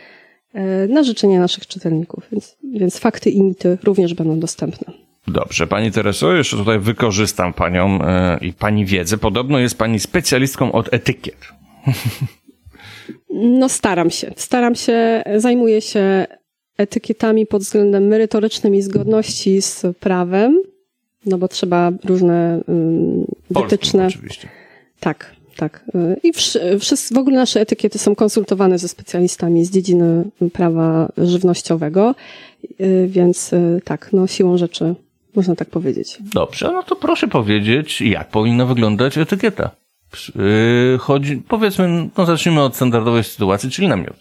e, 0.55 0.89
na 0.89 1.03
życzenie 1.03 1.39
naszych 1.39 1.67
czytelników. 1.67 2.25
Więc, 2.33 2.57
więc 2.75 2.99
fakty 2.99 3.31
i 3.31 3.43
mity 3.43 3.79
również 3.85 4.15
będą 4.15 4.41
dostępne. 4.41 4.93
Dobrze, 5.29 5.67
pani 5.67 5.93
Tereso, 5.93 6.33
jeszcze 6.33 6.57
tutaj 6.57 6.79
wykorzystam 6.79 7.53
panią 7.53 7.99
e, 8.03 8.39
i 8.41 8.53
pani 8.53 8.87
wiedzę. 8.87 9.19
Podobno 9.19 9.59
jest 9.59 9.79
pani 9.79 10.01
specjalistką 10.01 10.73
od 10.73 10.95
etykiet. 10.95 11.39
No 13.31 13.69
staram 13.69 14.11
się. 14.11 14.33
Staram 14.37 14.75
się, 14.75 15.23
zajmuję 15.37 15.81
się 15.81 16.27
etykietami 16.79 17.47
pod 17.47 17.63
względem 17.63 18.07
merytorycznym 18.07 18.75
i 18.75 18.83
zgodności 18.83 19.63
z 19.63 19.83
prawem, 20.01 20.63
no 21.27 21.39
bo 21.39 21.49
trzeba 21.49 21.93
różne 22.05 22.61
Polskim 22.67 23.71
wytyczne. 23.71 24.07
oczywiście. 24.07 24.49
Tak, 25.01 25.33
tak. 25.57 25.85
Y, 25.95 26.17
I 26.23 26.33
wsz- 26.33 26.79
wszyscy, 26.81 27.15
w 27.15 27.19
ogóle 27.19 27.37
nasze 27.37 27.61
etykiety 27.61 27.99
są 27.99 28.15
konsultowane 28.15 28.79
ze 28.79 28.89
specjalistami 28.89 29.65
z 29.65 29.71
dziedziny 29.71 30.25
prawa 30.53 31.13
żywnościowego, 31.19 32.15
y, 32.81 33.07
więc 33.11 33.53
y, 33.53 33.81
tak, 33.85 34.11
no 34.13 34.27
siłą 34.27 34.59
rzeczy 34.59 34.95
można 35.35 35.55
tak 35.57 35.71
powiedzieć. 35.71 36.19
Dobrze, 36.35 36.71
no 36.73 36.83
to 36.83 36.97
proszę 36.97 37.29
powiedzieć, 37.29 38.01
jak 38.01 38.29
powinna 38.31 38.67
wyglądać 38.67 39.19
etykieta. 39.19 39.71
Chodzi, 40.99 41.43
powiedzmy, 41.49 42.09
no 42.19 42.27
zacznijmy 42.27 42.63
od 42.63 42.77
standardowej 42.77 43.25
sytuacji, 43.25 43.71
czyli 43.71 43.89
namiot. 43.89 44.17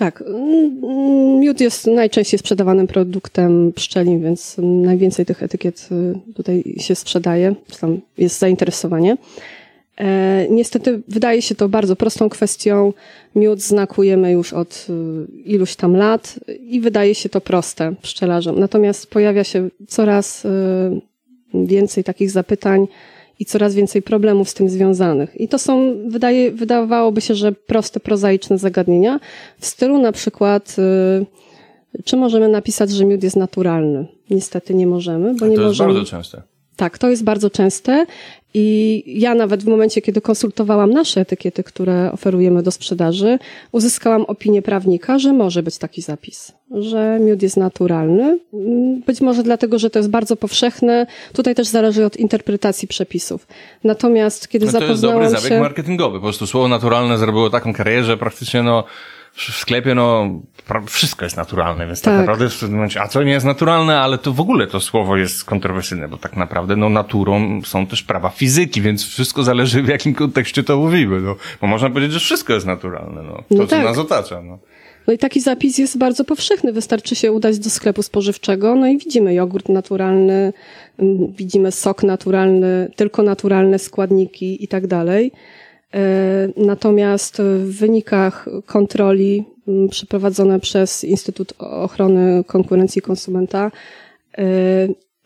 Tak, 0.00 0.22
mm, 0.22 1.40
miód 1.40 1.60
jest 1.60 1.86
najczęściej 1.86 2.38
sprzedawanym 2.38 2.86
produktem 2.86 3.72
pszczelim, 3.72 4.22
więc 4.22 4.56
najwięcej 4.58 5.26
tych 5.26 5.42
etykiet 5.42 5.88
y, 5.92 6.32
tutaj 6.34 6.64
się 6.78 6.94
sprzedaje, 6.94 7.54
tam 7.80 8.00
jest 8.18 8.38
zainteresowanie. 8.38 9.16
E, 9.98 10.46
niestety 10.50 11.02
wydaje 11.08 11.42
się 11.42 11.54
to 11.54 11.68
bardzo 11.68 11.96
prostą 11.96 12.28
kwestią. 12.28 12.92
Miód 13.34 13.60
znakujemy 13.62 14.32
już 14.32 14.52
od 14.52 14.86
y, 14.90 15.42
iluś 15.44 15.76
tam 15.76 15.96
lat 15.96 16.40
i 16.60 16.80
wydaje 16.80 17.14
się 17.14 17.28
to 17.28 17.40
proste 17.40 17.94
pszczelarzom. 18.02 18.58
Natomiast 18.58 19.10
pojawia 19.10 19.44
się 19.44 19.68
coraz 19.88 20.44
y, 20.44 20.48
więcej 21.54 22.04
takich 22.04 22.30
zapytań 22.30 22.86
i 23.40 23.44
coraz 23.44 23.74
więcej 23.74 24.02
problemów 24.02 24.48
z 24.48 24.54
tym 24.54 24.68
związanych. 24.68 25.40
I 25.40 25.48
to 25.48 25.58
są, 25.58 25.96
wydaje, 26.08 26.50
wydawałoby 26.50 27.20
się, 27.20 27.34
że 27.34 27.52
proste, 27.52 28.00
prozaiczne 28.00 28.58
zagadnienia 28.58 29.20
w 29.58 29.66
stylu 29.66 29.98
na 29.98 30.12
przykład, 30.12 30.76
y, 31.98 32.02
czy 32.04 32.16
możemy 32.16 32.48
napisać, 32.48 32.90
że 32.90 33.04
miód 33.04 33.22
jest 33.22 33.36
naturalny? 33.36 34.06
Niestety 34.30 34.74
nie 34.74 34.86
możemy, 34.86 35.34
bo 35.34 35.46
nie 35.46 35.56
to 35.56 35.62
jest 35.62 35.70
możemy. 35.70 35.94
bardzo 35.94 36.10
częste. 36.10 36.42
Tak, 36.80 36.98
to 36.98 37.08
jest 37.08 37.24
bardzo 37.24 37.50
częste 37.50 38.06
i 38.54 39.02
ja 39.06 39.34
nawet 39.34 39.64
w 39.64 39.66
momencie, 39.66 40.02
kiedy 40.02 40.20
konsultowałam 40.20 40.90
nasze 40.90 41.20
etykiety, 41.20 41.64
które 41.64 42.12
oferujemy 42.12 42.62
do 42.62 42.70
sprzedaży, 42.70 43.38
uzyskałam 43.72 44.22
opinię 44.22 44.62
prawnika, 44.62 45.18
że 45.18 45.32
może 45.32 45.62
być 45.62 45.78
taki 45.78 46.02
zapis, 46.02 46.52
że 46.70 47.18
miód 47.20 47.42
jest 47.42 47.56
naturalny. 47.56 48.38
Być 49.06 49.20
może 49.20 49.42
dlatego, 49.42 49.78
że 49.78 49.90
to 49.90 49.98
jest 49.98 50.10
bardzo 50.10 50.36
powszechne. 50.36 51.06
Tutaj 51.32 51.54
też 51.54 51.68
zależy 51.68 52.04
od 52.04 52.16
interpretacji 52.16 52.88
przepisów. 52.88 53.46
Natomiast 53.84 54.48
kiedy 54.48 54.66
No 54.66 54.72
to 54.72 54.78
jest 54.78 54.86
dobry 54.88 54.96
zapoznałam 54.96 55.30
zabieg 55.30 55.48
się... 55.48 55.60
marketingowy. 55.60 56.18
Po 56.18 56.22
prostu 56.22 56.46
słowo 56.46 56.68
naturalne 56.68 57.18
zrobiło 57.18 57.50
taką 57.50 57.72
karierę, 57.72 58.04
że 58.04 58.16
praktycznie 58.16 58.62
no 58.62 58.84
w 59.32 59.42
sklepie 59.42 59.94
no 59.94 60.40
wszystko 60.86 61.24
jest 61.24 61.36
naturalne, 61.36 61.86
więc 61.86 62.02
tak, 62.02 62.12
Tak. 62.14 62.20
naprawdę 62.20 62.48
w 62.48 62.60
pewnym 62.60 62.72
momencie, 62.76 63.02
a 63.02 63.08
co 63.08 63.22
nie 63.22 63.32
jest 63.32 63.46
naturalne, 63.46 64.00
ale 64.00 64.18
to 64.18 64.32
w 64.32 64.40
ogóle 64.40 64.66
to 64.66 64.80
słowo 64.80 65.16
jest 65.16 65.44
kontrowersyjne, 65.44 66.08
bo 66.08 66.16
tak 66.16 66.36
naprawdę 66.36 66.76
no 66.76 66.88
naturą 66.88 67.60
są 67.64 67.86
też 67.86 68.02
prawa 68.02 68.28
fizyki, 68.28 68.80
więc 68.82 69.04
wszystko 69.04 69.42
zależy 69.42 69.82
w 69.82 69.88
jakim 69.88 70.14
kontekście 70.14 70.62
to 70.62 70.76
mówimy, 70.76 71.20
no. 71.20 71.36
Bo 71.60 71.66
można 71.66 71.90
powiedzieć, 71.90 72.12
że 72.12 72.20
wszystko 72.20 72.52
jest 72.52 72.66
naturalne, 72.66 73.22
no. 73.22 73.32
To, 73.36 73.44
No 73.50 73.66
co 73.66 73.66
tak. 73.66 73.84
nas 73.84 73.98
otacza, 73.98 74.42
no. 74.42 74.58
No 75.06 75.12
i 75.12 75.18
taki 75.18 75.40
zapis 75.40 75.78
jest 75.78 75.98
bardzo 75.98 76.24
powszechny. 76.24 76.72
Wystarczy 76.72 77.14
się 77.14 77.32
udać 77.32 77.58
do 77.58 77.70
sklepu 77.70 78.02
spożywczego, 78.02 78.74
no 78.74 78.86
i 78.86 78.98
widzimy 78.98 79.34
jogurt 79.34 79.68
naturalny, 79.68 80.52
mm, 80.98 81.32
widzimy 81.32 81.72
sok 81.72 82.02
naturalny, 82.02 82.90
tylko 82.96 83.22
naturalne 83.22 83.78
składniki 83.78 84.64
i 84.64 84.68
tak 84.68 84.86
dalej. 84.86 85.32
E, 85.94 86.00
Natomiast 86.56 87.42
w 87.42 87.78
wynikach 87.78 88.48
kontroli 88.66 89.44
przeprowadzone 89.90 90.60
przez 90.60 91.04
Instytut 91.04 91.52
Ochrony 91.58 92.44
Konkurencji 92.46 93.02
Konsumenta 93.02 93.70
e, 94.38 94.42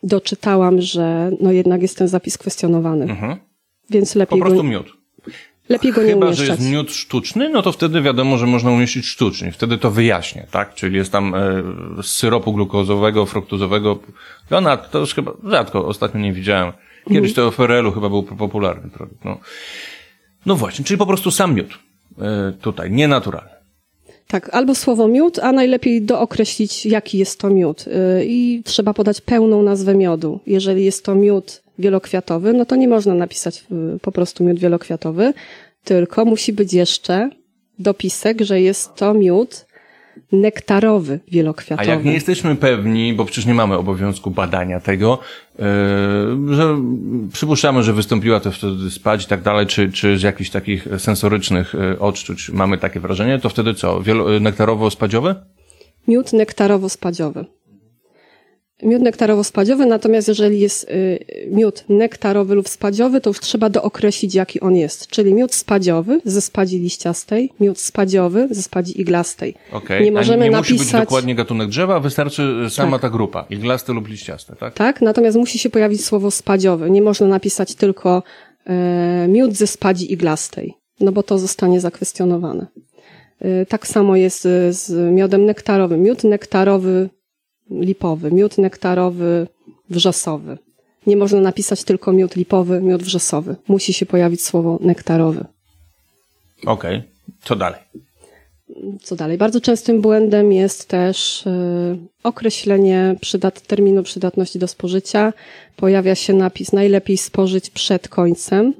doczytałam, 0.03 0.81
że 0.81 1.31
no 1.41 1.51
jednak 1.51 1.81
jest 1.81 1.97
ten 1.97 2.07
zapis 2.07 2.37
kwestionowany, 2.37 3.05
Mhm. 3.05 3.37
więc 3.89 4.13
Po 4.13 4.19
lepiej 4.19 4.39
go, 4.39 4.45
prostu 4.45 4.63
miód. 4.63 4.87
lepiej 5.69 5.91
go 5.91 6.03
nie 6.03 6.09
Chyba, 6.13 6.33
że 6.33 6.43
umieszczać. 6.43 6.59
jest 6.59 6.71
miód 6.71 6.91
sztuczny, 6.91 7.49
no 7.49 7.61
to 7.61 7.71
wtedy 7.71 8.01
wiadomo, 8.01 8.37
że 8.37 8.45
można 8.45 8.71
umieścić 8.71 9.05
sztucznie. 9.05 9.51
Wtedy 9.51 9.77
to 9.77 9.91
wyjaśnię, 9.91 10.47
tak? 10.51 10.73
Czyli 10.73 10.95
jest 10.97 11.11
tam 11.11 11.35
e, 11.35 11.63
z 12.03 12.05
syropu 12.05 12.53
glukozowego, 12.53 13.25
fruktuzowego. 13.25 13.99
Ona 14.51 14.77
to 14.77 14.99
już 14.99 15.13
chyba 15.15 15.31
rzadko, 15.43 15.85
ostatnio 15.87 16.19
nie 16.19 16.33
widziałem. 16.33 16.73
Kiedyś 17.09 17.33
to 17.33 17.51
w 17.51 17.55
chyba 17.93 18.09
był 18.09 18.23
popularny 18.23 18.89
produkt. 18.89 19.25
No. 19.25 19.39
no 20.45 20.55
właśnie, 20.55 20.85
czyli 20.85 20.97
po 20.97 21.05
prostu 21.05 21.31
sam 21.31 21.55
miód. 21.55 21.79
E, 22.21 22.51
tutaj, 22.61 22.91
nienaturalny. 22.91 23.54
Tak, 24.27 24.49
albo 24.53 24.75
słowo 24.75 25.07
miód, 25.07 25.39
a 25.39 25.51
najlepiej 25.51 26.01
dookreślić, 26.01 26.85
jaki 26.85 27.17
jest 27.17 27.39
to 27.39 27.49
miód. 27.49 27.87
Yy, 27.87 27.93
I 28.25 28.61
trzeba 28.65 28.93
podać 28.93 29.21
pełną 29.21 29.61
nazwę 29.61 29.95
miodu. 29.95 30.39
Jeżeli 30.47 30.85
jest 30.85 31.05
to 31.05 31.15
miód 31.15 31.61
wielokwiatowy, 31.79 32.53
no 32.53 32.65
to 32.65 32.75
nie 32.75 32.87
można 32.87 33.13
napisać 33.13 33.63
yy, 33.71 33.99
po 34.01 34.11
prostu 34.11 34.43
miód 34.43 34.59
wielokwiatowy, 34.59 35.33
tylko 35.83 36.25
musi 36.25 36.53
być 36.53 36.73
jeszcze 36.73 37.29
dopisek, 37.79 38.41
że 38.41 38.61
jest 38.61 38.95
to 38.95 39.13
miód 39.13 39.65
nektarowy 40.31 41.19
A 41.27 41.31
wielokwiatowy. 41.31 41.89
jak 41.89 42.05
nie 42.05 42.13
jesteśmy 42.13 42.55
pewni, 42.55 43.13
bo 43.13 43.25
przecież 43.25 43.45
nie 43.45 43.53
mamy 43.53 43.77
obowiązku 43.77 44.31
badania 44.31 44.79
tego, 44.79 45.19
e, 45.59 45.63
że 46.51 46.77
przypuszczamy, 47.33 47.83
że 47.83 47.93
wystąpiła 47.93 48.39
to 48.39 48.51
wtedy 48.51 48.91
spać 48.91 49.23
i 49.25 49.27
tak 49.27 49.41
dalej, 49.41 49.67
czy, 49.67 49.91
czy 49.91 50.17
z 50.17 50.21
jakichś 50.21 50.49
takich 50.49 50.87
sensorycznych 50.97 51.75
e, 51.75 51.99
odczuć 51.99 52.49
mamy 52.49 52.77
takie 52.77 52.99
wrażenie, 52.99 53.39
to 53.39 53.49
wtedy 53.49 53.73
co? 53.73 54.01
Wielo, 54.01 54.25
nektarowo-spadziowe? 54.39 55.35
Miód 56.07 56.33
nektarowo-spadziowy. 56.33 57.45
Miód 58.83 59.01
nektarowo-spadziowy, 59.01 59.85
natomiast 59.85 60.27
jeżeli 60.27 60.59
jest 60.59 60.89
y, 60.89 61.19
miód 61.51 61.85
nektarowy 61.89 62.55
lub 62.55 62.69
spadziowy, 62.69 63.21
to 63.21 63.29
już 63.29 63.39
trzeba 63.39 63.69
dookreślić, 63.69 64.35
jaki 64.35 64.59
on 64.59 64.75
jest. 64.75 65.07
Czyli 65.07 65.33
miód 65.33 65.53
spadziowy 65.53 66.21
ze 66.25 66.41
spadzi 66.41 66.79
liściastej, 66.79 67.51
miód 67.59 67.79
spadziowy 67.79 68.47
ze 68.51 68.61
spadzi 68.61 69.01
iglastej. 69.01 69.55
Okej. 69.71 70.03
Nie 70.03 70.11
możemy 70.11 70.45
A 70.45 70.47
nie 70.47 70.57
musi 70.57 70.73
być 70.73 70.79
napisać... 70.81 71.01
dokładnie 71.01 71.35
gatunek 71.35 71.69
drzewa, 71.69 71.99
wystarczy 71.99 72.67
sama 72.69 72.91
Tak. 72.91 73.01
ta 73.01 73.09
grupa, 73.09 73.45
iglaste 73.49 73.93
lub 73.93 74.07
liściaste, 74.07 74.55
tak? 74.55 74.73
Tak, 74.73 75.01
natomiast 75.01 75.37
musi 75.37 75.59
się 75.59 75.69
pojawić 75.69 76.05
słowo 76.05 76.31
spadziowy. 76.31 76.89
Nie 76.91 77.01
można 77.01 77.27
napisać 77.27 77.75
tylko 77.75 78.23
e, 78.65 79.27
miód 79.29 79.53
ze 79.53 79.67
spadzi 79.67 80.13
iglastej, 80.13 80.73
no 80.99 81.11
bo 81.11 81.23
to 81.23 81.37
zostanie 81.37 81.79
zakwestionowane. 81.81 82.67
E, 83.39 83.65
tak 83.65 83.87
samo 83.87 84.15
jest 84.15 84.45
e, 84.45 84.73
z 84.73 85.13
miodem 85.13 85.45
nektarowym. 85.45 86.01
Miód 86.01 86.23
nektarowy 86.23 87.09
lipowy, 87.69 88.31
miód 88.31 88.57
nektarowy 88.57 89.47
wrzosowy. 89.89 90.57
Nie 91.07 91.17
można 91.17 91.41
napisać 91.41 91.83
tylko 91.83 92.11
miód 92.11 92.35
lipowy, 92.35 92.81
miód 92.81 93.03
wrzosowy. 93.03 93.55
Musi 93.67 93.93
się 93.93 94.05
pojawić 94.05 94.43
słowo 94.43 94.79
nektarowy. 94.81 95.45
Okej. 96.65 97.03
Co 97.43 97.55
dalej? 97.55 97.79
Co 99.03 99.15
dalej? 99.15 99.37
Bardzo 99.37 99.61
częstym 99.61 100.01
błędem 100.01 100.51
jest 100.51 100.87
też 100.87 101.45
y, 101.45 101.49
określenie 102.23 103.15
przydat, 103.21 103.61
terminu 103.61 104.03
przydatności 104.03 104.59
do 104.59 104.67
spożycia. 104.67 105.33
Pojawia 105.75 106.15
się 106.15 106.33
napis 106.33 106.71
najlepiej 106.73 107.17
spożyć 107.17 107.69
przed 107.69 108.07
końcem. 108.07 108.73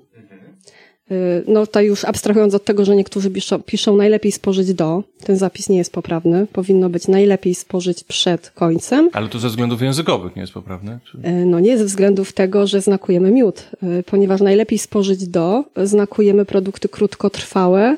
Y, 1.11 1.43
No 1.47 1.65
tutaj 1.65 1.85
już 1.85 2.05
abstrahując 2.05 2.53
od 2.53 2.65
tego, 2.65 2.85
że 2.85 2.95
niektórzy 2.95 3.29
piszą, 3.31 3.61
piszą 3.61 3.95
najlepiej 3.95 4.31
spożyć 4.31 4.73
do, 4.73 5.03
ten 5.23 5.37
zapis 5.37 5.69
nie 5.69 5.77
jest 5.77 5.91
poprawny. 5.91 6.47
Powinno 6.53 6.89
być 6.89 7.07
najlepiej 7.07 7.55
spożyć 7.55 8.03
przed 8.03 8.49
końcem. 8.49 9.09
Ale 9.13 9.27
to 9.27 9.39
ze 9.39 9.49
względów 9.49 9.81
językowych 9.81 10.35
nie 10.35 10.41
jest 10.41 10.53
poprawne? 10.53 10.99
Czy... 11.11 11.17
Y, 11.17 11.45
No 11.45 11.59
nie 11.59 11.77
ze 11.77 11.85
względów 11.85 12.33
tego, 12.33 12.67
że 12.67 12.81
znakujemy 12.81 13.31
miód, 13.31 13.69
y, 13.99 14.03
ponieważ 14.03 14.41
najlepiej 14.41 14.79
spożyć 14.79 15.27
do, 15.27 15.63
znakujemy 15.83 16.45
produkty 16.45 16.89
krótkotrwałe, 16.89 17.97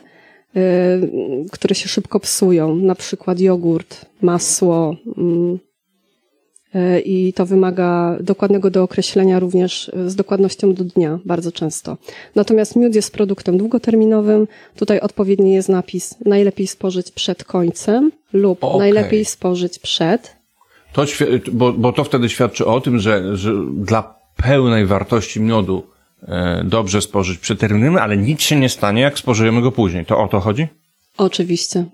które 1.51 1.75
się 1.75 1.89
szybko 1.89 2.19
psują, 2.19 2.75
na 2.75 2.95
przykład 2.95 3.39
jogurt, 3.39 4.05
masło. 4.21 4.95
Y, 6.78 6.99
I 6.99 7.34
to 7.34 7.45
wymaga 7.45 8.17
dokładnego 8.21 8.69
dookreślenia 8.69 9.39
również 9.39 9.88
y, 9.88 10.09
z 10.09 10.15
dokładnością 10.15 10.73
do 10.73 10.84
dnia 10.84 11.19
bardzo 11.25 11.51
często. 11.51 11.97
Natomiast 12.36 12.75
miód 12.75 12.95
jest 12.95 13.13
produktem 13.13 13.57
długoterminowym. 13.57 14.47
Tutaj 14.75 14.99
odpowiedni 14.99 15.53
jest 15.53 15.69
napis 15.69 16.15
najlepiej 16.25 16.67
spożyć 16.67 17.11
przed 17.11 17.43
końcem 17.43 18.11
lub 18.34 18.63
Okej. 18.63 18.80
najlepiej 18.80 19.25
spożyć 19.25 19.80
przed. 19.80 20.38
To, 20.93 21.05
bo, 21.51 21.73
bo 21.73 21.93
to 21.93 22.03
wtedy 22.03 22.30
świadczy 22.30 22.65
o 22.65 22.82
tym, 22.82 22.99
że, 22.99 23.38
że 23.38 23.53
dla 23.75 24.15
pełnej 24.36 24.86
wartości 24.86 25.41
miodu 25.41 25.84
e, 26.28 26.63
dobrze 26.65 27.01
spożyć 27.01 27.38
przed 27.38 27.59
terminem, 27.59 27.95
ale 27.95 28.17
nic 28.17 28.41
się 28.41 28.55
nie 28.55 28.69
stanie, 28.69 29.01
jak 29.01 29.19
spożyjemy 29.19 29.61
go 29.61 29.71
później. 29.71 30.05
To 30.05 30.19
o 30.19 30.28
to 30.28 30.39
chodzi? 30.39 30.67
Oczywiście. 31.17 31.86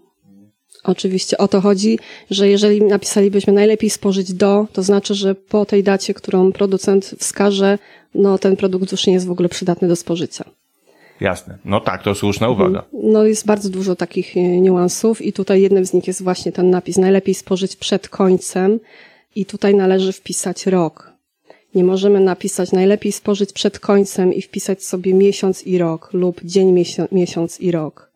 Oczywiście 0.83 1.37
o 1.37 1.47
to 1.47 1.61
chodzi, 1.61 1.99
że 2.31 2.47
jeżeli 2.47 2.81
napisalibyśmy 2.81 3.53
najlepiej 3.53 3.89
spożyć 3.89 4.33
do, 4.33 4.67
to 4.73 4.83
znaczy, 4.83 5.15
że 5.15 5.35
po 5.35 5.65
tej 5.65 5.83
dacie, 5.83 6.13
którą 6.13 6.51
producent 6.51 7.05
wskaże, 7.19 7.77
no 8.15 8.37
ten 8.37 8.55
produkt 8.55 8.91
już 8.91 9.07
nie 9.07 9.13
jest 9.13 9.25
w 9.27 9.31
ogóle 9.31 9.49
przydatny 9.49 9.87
do 9.87 9.95
spożycia. 9.95 10.45
Jasne. 11.21 11.57
No 11.65 11.79
tak, 11.79 12.03
to 12.03 12.15
słuszna 12.15 12.49
uwaga. 12.49 12.83
No 12.93 13.25
jest 13.25 13.45
bardzo 13.45 13.69
dużo 13.69 13.95
takich 13.95 14.37
e, 14.37 14.39
niuansów 14.39 15.21
i 15.21 15.33
tutaj 15.33 15.61
jednym 15.61 15.85
z 15.85 15.93
nich 15.93 16.07
jest 16.07 16.23
właśnie 16.23 16.51
ten 16.51 16.69
napis 16.69 16.97
najlepiej 16.97 17.35
spożyć 17.35 17.75
przed 17.75 18.09
końcem 18.09 18.79
i 19.35 19.45
tutaj 19.45 19.75
należy 19.75 20.13
wpisać 20.13 20.65
rok. 20.67 21.13
Nie 21.75 21.83
możemy 21.83 22.19
napisać 22.19 22.71
najlepiej 22.71 23.11
spożyć 23.11 23.53
przed 23.53 23.79
końcem 23.79 24.33
i 24.33 24.41
wpisać 24.41 24.83
sobie 24.83 25.13
miesiąc 25.13 25.63
i 25.63 25.77
rok 25.77 26.09
lub 26.13 26.41
dzień, 26.43 26.71
miesią- 26.73 27.07
miesiąc 27.11 27.59
i 27.61 27.71
rok. 27.71 28.12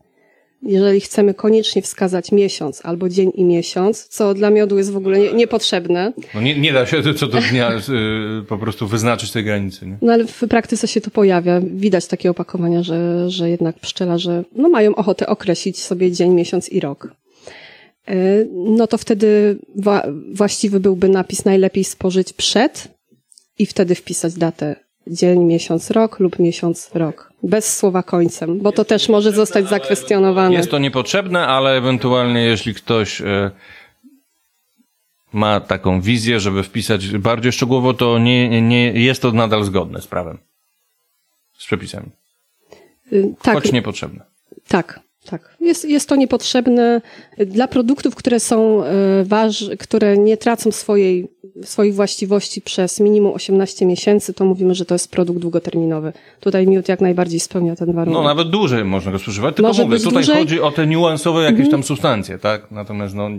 Jeżeli 0.64 1.02
chcemy 1.02 1.34
koniecznie 1.34 1.82
wskazać 1.82 2.32
miesiąc 2.32 2.82
albo 2.86 3.10
dzień 3.10 3.32
i 3.36 3.44
miesiąc, 3.46 4.08
co 4.08 4.34
dla 4.34 4.50
miodu 4.50 4.78
jest 4.78 4.92
w 4.92 4.98
ogóle 4.98 5.20
nie, 5.20 5.34
niepotrzebne, 5.34 6.14
No 6.34 6.42
nie, 6.42 6.60
nie 6.60 6.74
da 6.74 6.86
się 6.86 7.14
co 7.14 7.28
do 7.28 7.40
dnia 7.52 7.72
y, 7.78 7.82
po 8.48 8.58
prostu 8.58 8.88
wyznaczyć 8.88 9.32
tej 9.32 9.44
granicy. 9.44 9.86
Nie? 9.86 9.98
no 10.02 10.14
ale 10.14 10.26
w 10.26 10.44
praktyce 10.50 10.88
się 10.88 11.02
to 11.02 11.12
pojawia. 11.12 11.62
Widać 11.64 12.08
takie 12.08 12.30
opakowania, 12.30 12.84
że, 12.84 13.30
że 13.30 13.50
jednak 13.50 13.80
pszczelarze 13.80 14.44
no, 14.56 14.70
mają 14.70 14.96
ochotę 14.96 15.28
określić 15.28 15.80
sobie 15.80 16.12
dzień, 16.12 16.34
miesiąc 16.34 16.70
i 16.70 16.80
rok. 16.80 17.08
Y, 18.10 18.48
No 18.54 18.88
to 18.88 18.98
wtedy 18.98 19.58
wa- 19.76 20.08
właściwy 20.34 20.80
byłby 20.80 21.10
napis 21.10 21.46
najlepiej 21.46 21.84
spożyć 21.84 22.34
przed 22.34 22.88
i 23.60 23.66
wtedy 23.66 23.96
wpisać 23.96 24.34
datę 24.34 24.76
dzień, 25.10 25.44
miesiąc, 25.44 25.92
rok 25.92 26.20
lub 26.20 26.40
miesiąc, 26.40 26.90
rok. 26.94 27.34
Bez 27.44 27.78
słowa 27.78 28.04
końcem, 28.04 28.60
bo 28.60 28.72
to 28.72 28.86
też 28.86 29.10
może 29.10 29.32
zostać 29.32 29.70
zakwestionowane. 29.70 30.56
Jest 30.56 30.72
to 30.72 30.80
niepotrzebne, 30.80 31.48
ale 31.48 31.78
ewentualnie 31.78 32.42
jeśli 32.42 32.74
ktoś 32.74 33.22
e, 33.22 33.52
ma 35.34 35.60
taką 35.60 36.02
wizję, 36.02 36.40
żeby 36.40 36.64
wpisać 36.64 37.18
bardziej 37.18 37.52
szczegółowo, 37.52 37.94
to 37.94 38.20
nie, 38.20 38.62
nie 38.62 38.92
jest 38.92 39.22
to 39.22 39.32
nadal 39.32 39.64
zgodne 39.64 40.02
z 40.02 40.08
prawem. 40.08 40.38
Z 41.58 41.66
przepisami. 41.66 42.10
Y, 43.14 43.34
Tak, 43.42 43.56
Choć 43.56 43.72
niepotrzebne. 43.72 44.26
Tak, 44.68 45.00
tak. 45.30 45.58
Jest, 45.60 45.86
jest 45.86 46.10
to 46.10 46.16
niepotrzebne 46.16 47.02
dla 47.38 47.68
produktów, 47.68 48.16
które 48.16 48.40
są 48.40 48.84
e, 48.84 49.24
waż, 49.24 49.66
które 49.80 50.18
nie 50.18 50.38
tracą 50.38 50.72
swojej, 50.72 51.28
swoich 51.64 51.95
właściwości 51.95 52.62
przez 52.62 52.99
minimum 52.99 53.34
18 53.34 53.86
miesięcy, 53.86 54.34
to 54.34 54.45
mówimy, 54.45 54.76
że 54.76 54.86
to 54.86 54.95
jest 54.95 55.12
produkt 55.12 55.40
długoterminowy. 55.40 56.14
Tutaj 56.40 56.68
miód 56.68 56.90
jak 56.90 57.02
najbardziej 57.02 57.40
spełnia 57.40 57.76
ten 57.76 57.94
warunek. 57.94 58.20
No 58.20 58.24
nawet 58.24 58.49
dłużej 58.49 58.86
można 58.86 59.12
go 59.12 59.20
spożywać, 59.20 59.56
tylko 59.56 59.68
Może 59.68 59.84
mówię, 59.84 59.98
tutaj 59.98 60.12
dłużej. 60.12 60.36
Mhm. 60.36 60.48
chodzi 60.48 60.62
o 60.62 60.72
te 60.72 60.88
niuansowe 60.88 61.44
jakieś 61.44 61.70
tam 61.70 61.84
substancje, 61.84 62.38
tak? 62.38 62.72
Natomiast 62.72 63.16
no, 63.16 63.30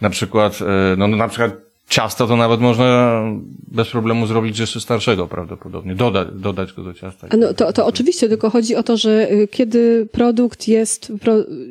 na 0.00 0.10
przykład, 0.10 0.58
e, 0.62 0.96
no 0.96 1.08
na 1.08 1.28
przykład 1.28 1.65
ciasto 1.88 2.26
to 2.26 2.36
nawet 2.36 2.60
można 2.60 3.22
bez 3.68 3.88
problemu 3.88 4.26
zrobić 4.26 4.58
jeszcze 4.58 4.80
starszego 4.80 5.26
prawdopodobnie, 5.26 5.94
dodać, 5.94 6.28
dodać 6.34 6.72
go 6.72 6.82
do 6.82 6.94
ciasta. 6.94 7.28
No, 7.38 7.54
to, 7.54 7.72
to 7.72 7.86
oczywiście, 7.86 8.28
tylko 8.28 8.50
chodzi 8.50 8.76
o 8.76 8.82
to, 8.82 8.96
że 8.96 9.32
y, 9.32 9.48
kiedy 9.48 10.08
produkt 10.12 10.68
jest, 10.68 11.12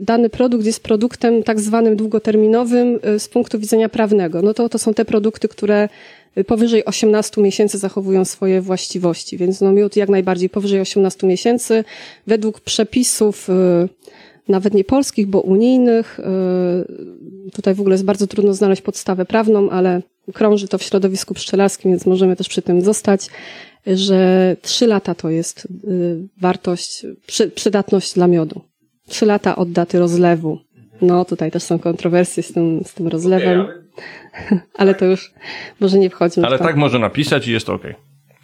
dany 0.02 0.30
produkt 0.30 0.66
jest 0.66 0.84
produktem 0.84 1.44
tak 1.44 1.60
zwanym 1.60 1.96
długoterminowym 1.96 3.00
y, 3.16 3.20
z 3.20 3.30
punktu 3.30 3.60
widzenia 3.60 3.90
prawnego, 3.90 4.42
no 4.42 4.54
to 4.54 4.70
to 4.70 4.78
są 4.78 4.94
te 4.94 5.06
produkty, 5.06 5.48
które 5.48 5.90
y, 6.38 6.44
powyżej 6.44 6.86
18 6.86 7.42
miesięcy 7.42 7.78
zachowują 7.78 8.26
swoje 8.26 8.62
właściwości, 8.62 9.38
więc 9.38 9.62
no 9.62 9.72
miód 9.72 9.96
jak 9.96 10.10
najbardziej 10.10 10.50
powyżej 10.50 10.82
18 10.82 11.28
miesięcy 11.28 11.84
według 12.28 12.60
przepisów 12.60 13.50
y, 13.50 13.90
nawet 14.50 14.74
nie 14.74 14.84
polskich, 14.84 15.28
bo 15.28 15.42
unijnych. 15.42 16.20
y, 16.20 17.52
Tutaj 17.52 17.76
w 17.76 17.80
ogóle 17.80 17.94
jest 17.94 18.06
bardzo 18.06 18.28
trudno 18.28 18.54
znaleźć 18.54 18.82
podstawę 18.82 19.26
prawną, 19.26 19.70
ale 19.70 20.02
krąży 20.34 20.68
to 20.68 20.78
w 20.78 20.84
środowisku 20.84 21.34
pszczelarskim, 21.34 21.92
więc 21.92 22.06
możemy 22.06 22.36
też 22.36 22.50
przy 22.50 22.62
tym 22.62 22.82
zostać, 22.82 23.30
że 23.88 24.56
trzy 24.62 24.88
lata 24.88 25.16
to 25.16 25.30
jest 25.30 25.66
y, 25.66 26.28
wartość, 26.42 27.06
przy, 27.28 27.50
przydatność 27.50 28.14
dla 28.14 28.28
miodu. 28.28 28.62
Trzy 29.08 29.26
lata 29.26 29.56
od 29.56 29.72
daty 29.72 30.00
rozlewu. 30.00 30.60
No, 31.02 31.26
tutaj 31.26 31.52
też 31.52 31.64
są 31.64 31.80
kontrowersje 31.80 32.44
z 32.44 32.54
tym, 32.54 32.82
z 32.86 32.94
tym 32.94 33.08
rozlewem, 33.08 33.68
ale 34.74 34.96
to 34.96 35.06
już 35.06 35.34
może 35.80 36.00
nie 36.00 36.10
wchodzi. 36.10 36.42
Ale 36.42 36.60
tak 36.60 36.76
może 36.76 37.00
napisać 37.00 37.48
i 37.48 37.52
jest 37.52 37.70
okej. 37.70 37.96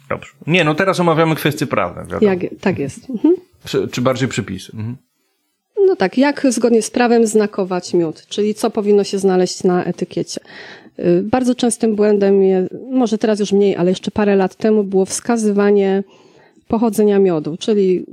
Dobrze. 0.08 0.30
Nie, 0.46 0.64
no 0.64 0.74
teraz 0.74 1.00
omawiamy 1.00 1.34
kwestie 1.34 1.66
prawne. 1.66 2.18
Jak, 2.20 2.38
tak 2.60 2.78
jest. 2.78 3.10
Mhm. 3.10 3.34
Czy, 3.64 3.88
czy 3.88 4.00
bardziej 4.00 4.28
przepisy. 4.28 4.72
Mhm. 4.74 4.96
No 5.86 5.96
tak, 5.96 6.18
jak 6.18 6.46
zgodnie 6.50 6.82
z 6.82 6.90
prawem 6.90 7.26
znakować 7.26 7.94
miód, 7.94 8.26
czyli 8.28 8.54
co 8.54 8.70
powinno 8.70 9.04
się 9.04 9.18
znaleźć 9.18 9.64
na 9.64 9.84
etykiecie. 9.84 10.40
Y, 10.98 11.22
Bardzo 11.22 11.54
częstym 11.54 11.96
błędem, 11.96 12.42
je, 12.42 12.68
może 12.90 13.18
teraz 13.18 13.40
już 13.40 13.52
mniej, 13.52 13.76
ale 13.76 13.90
jeszcze 13.90 14.10
parę 14.10 14.36
lat 14.36 14.54
temu 14.54 14.84
było 14.84 15.04
wskazywanie 15.04 16.04
pochodzenia 16.68 17.18
miodu, 17.18 17.56
czyli 17.56 18.06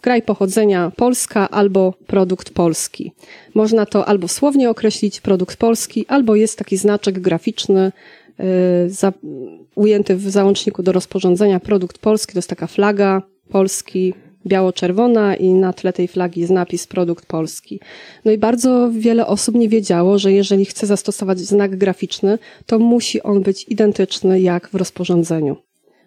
kraj 0.00 0.22
pochodzenia 0.22 0.92
Polska 0.96 1.50
albo 1.50 1.94
produkt 2.06 2.50
polski. 2.50 3.12
Można 3.54 3.86
to 3.86 4.08
albo 4.08 4.28
słownie 4.28 4.70
określić 4.70 5.20
produkt 5.20 5.56
polski, 5.56 6.06
albo 6.08 6.34
jest 6.34 6.58
taki 6.58 6.76
znaczek 6.76 7.20
graficzny 7.20 7.92
y, 8.40 8.90
za, 8.90 9.12
ujęty 9.74 10.16
w 10.16 10.30
załączniku 10.30 10.82
do 10.82 10.92
rozporządzenia 10.92 11.60
produkt 11.60 11.98
polski, 11.98 12.32
to 12.32 12.38
jest 12.38 12.50
taka 12.50 12.66
flaga 12.66 13.22
Polski, 13.48 14.14
biało-czerwona 14.46 15.36
i 15.36 15.52
na 15.52 15.72
tle 15.72 15.92
tej 15.92 16.08
flagi 16.08 16.40
jest 16.40 16.52
napis 16.52 16.86
produkt 16.86 17.26
polski. 17.26 17.80
No 18.24 18.32
i 18.32 18.38
bardzo 18.38 18.90
wiele 18.92 19.26
osób 19.26 19.54
nie 19.54 19.68
wiedziało, 19.68 20.18
że 20.18 20.32
jeżeli 20.32 20.64
chce 20.64 20.86
zastosować 20.86 21.38
znak 21.38 21.76
graficzny, 21.76 22.38
to 22.66 22.78
musi 22.78 23.22
on 23.22 23.42
być 23.42 23.66
identyczny 23.68 24.40
jak 24.40 24.68
w 24.68 24.74
rozporządzeniu, 24.74 25.56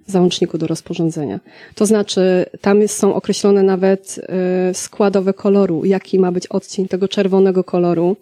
załączniku 0.06 0.58
do 0.58 0.68
rozporządzenia. 0.68 1.40
To 1.76 1.86
znaczy, 1.86 2.46
tam 2.62 2.82
jest, 2.82 2.98
są 2.98 3.16
określone 3.16 3.64
nawet 3.64 4.20
y, 4.72 4.74
składowe 4.74 5.34
koloru, 5.34 5.86
jaki 5.86 6.20
ma 6.20 6.32
być 6.32 6.48
odcień 6.48 6.88
tego 6.88 7.08
czerwonego 7.08 7.64
koloru, 7.64 8.16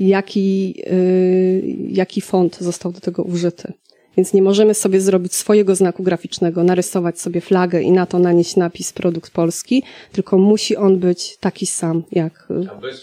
jaki, 0.00 0.74
y, 0.86 1.76
jaki 1.88 2.20
font 2.20 2.58
został 2.60 2.92
do 2.92 3.00
tego 3.00 3.22
użyty. 3.22 3.72
Więc 4.16 4.32
nie 4.32 4.42
możemy 4.42 4.74
sobie 4.74 5.00
zrobić 5.00 5.34
swojego 5.34 5.74
znaku 5.74 6.02
graficznego, 6.02 6.64
narysować 6.64 7.20
sobie 7.20 7.40
flagę 7.40 7.82
i 7.82 7.92
na 7.92 8.06
to 8.06 8.18
nanieść 8.18 8.56
napis 8.56 8.92
produkt 8.92 9.30
polski, 9.30 9.82
tylko 10.12 10.38
musi 10.38 10.76
on 10.76 10.98
być 10.98 11.36
taki 11.36 11.66
sam 11.66 12.02
jak 12.12 12.46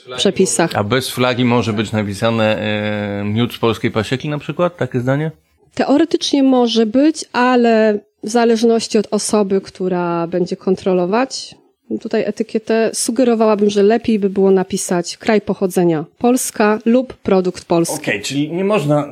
w 0.08 0.16
przepisach. 0.18 0.72
A 0.76 0.84
bez 0.84 1.10
flagi 1.10 1.46
może 1.46 1.74
być 1.74 1.92
napisane 1.92 2.58
e, 2.60 3.24
miód 3.24 3.54
z 3.54 3.58
polskiej 3.58 3.92
pasieki 3.92 4.30
na 4.30 4.38
przykład? 4.38 4.78
Takie 4.78 5.00
zdanie? 5.00 5.32
Teoretycznie 5.74 6.44
może 6.44 6.86
być, 6.86 7.26
ale 7.34 8.00
w 8.24 8.30
zależności 8.30 8.98
od 8.98 9.08
osoby, 9.12 9.62
która 9.62 10.28
będzie 10.28 10.56
kontrolować 10.58 11.56
tutaj 12.02 12.24
etykietę, 12.24 12.92
sugerowałabym, 12.94 13.70
że 13.70 13.84
lepiej 13.84 14.20
by 14.20 14.30
było 14.30 14.52
napisać 14.52 15.18
kraj 15.18 15.42
pochodzenia 15.42 16.06
Polska 16.18 16.80
lub 16.86 17.14
produkt 17.14 17.66
polski. 17.66 17.96
Okej, 17.96 18.22
czyli 18.22 18.52
nie 18.52 18.64
można, 18.64 19.08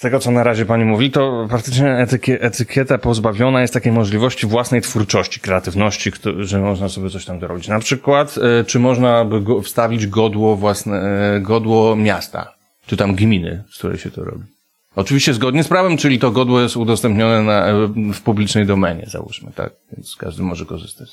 z 0.00 0.02
tego 0.02 0.18
co 0.18 0.30
na 0.30 0.42
razie 0.42 0.66
pani 0.66 0.84
mówi, 0.84 1.10
to 1.10 1.46
praktycznie 1.48 1.92
etykie, 1.92 2.40
etykieta 2.40 2.98
pozbawiona 2.98 3.60
jest 3.60 3.74
takiej 3.74 3.92
możliwości 3.92 4.46
własnej 4.46 4.80
twórczości, 4.80 5.40
kreatywności, 5.40 6.10
że 6.38 6.60
można 6.60 6.88
sobie 6.88 7.10
coś 7.10 7.24
tam 7.24 7.38
dorobić. 7.38 7.68
Na 7.68 7.78
przykład, 7.78 8.38
e, 8.38 8.64
czy 8.64 8.78
można 8.78 9.24
by 9.24 9.40
go, 9.40 9.62
wstawić 9.62 10.06
godło 10.06 10.56
własne, 10.56 11.00
e, 11.36 11.40
godło 11.40 11.96
miasta, 11.96 12.54
czy 12.86 12.96
tam 12.96 13.14
gminy, 13.14 13.64
z 13.70 13.78
której 13.78 13.98
się 13.98 14.10
to 14.10 14.24
robi. 14.24 14.44
Oczywiście 14.96 15.34
zgodnie 15.34 15.64
z 15.64 15.68
prawem, 15.68 15.96
czyli 15.96 16.18
to 16.18 16.30
godło 16.30 16.60
jest 16.60 16.76
udostępnione 16.76 17.42
na, 17.42 17.66
e, 17.66 17.88
w 18.14 18.20
publicznej 18.20 18.66
domenie, 18.66 19.06
załóżmy, 19.06 19.52
tak? 19.52 19.72
Więc 19.92 20.16
każdy 20.16 20.42
może 20.42 20.66
korzystać. 20.66 21.10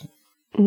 A, 0.57 0.59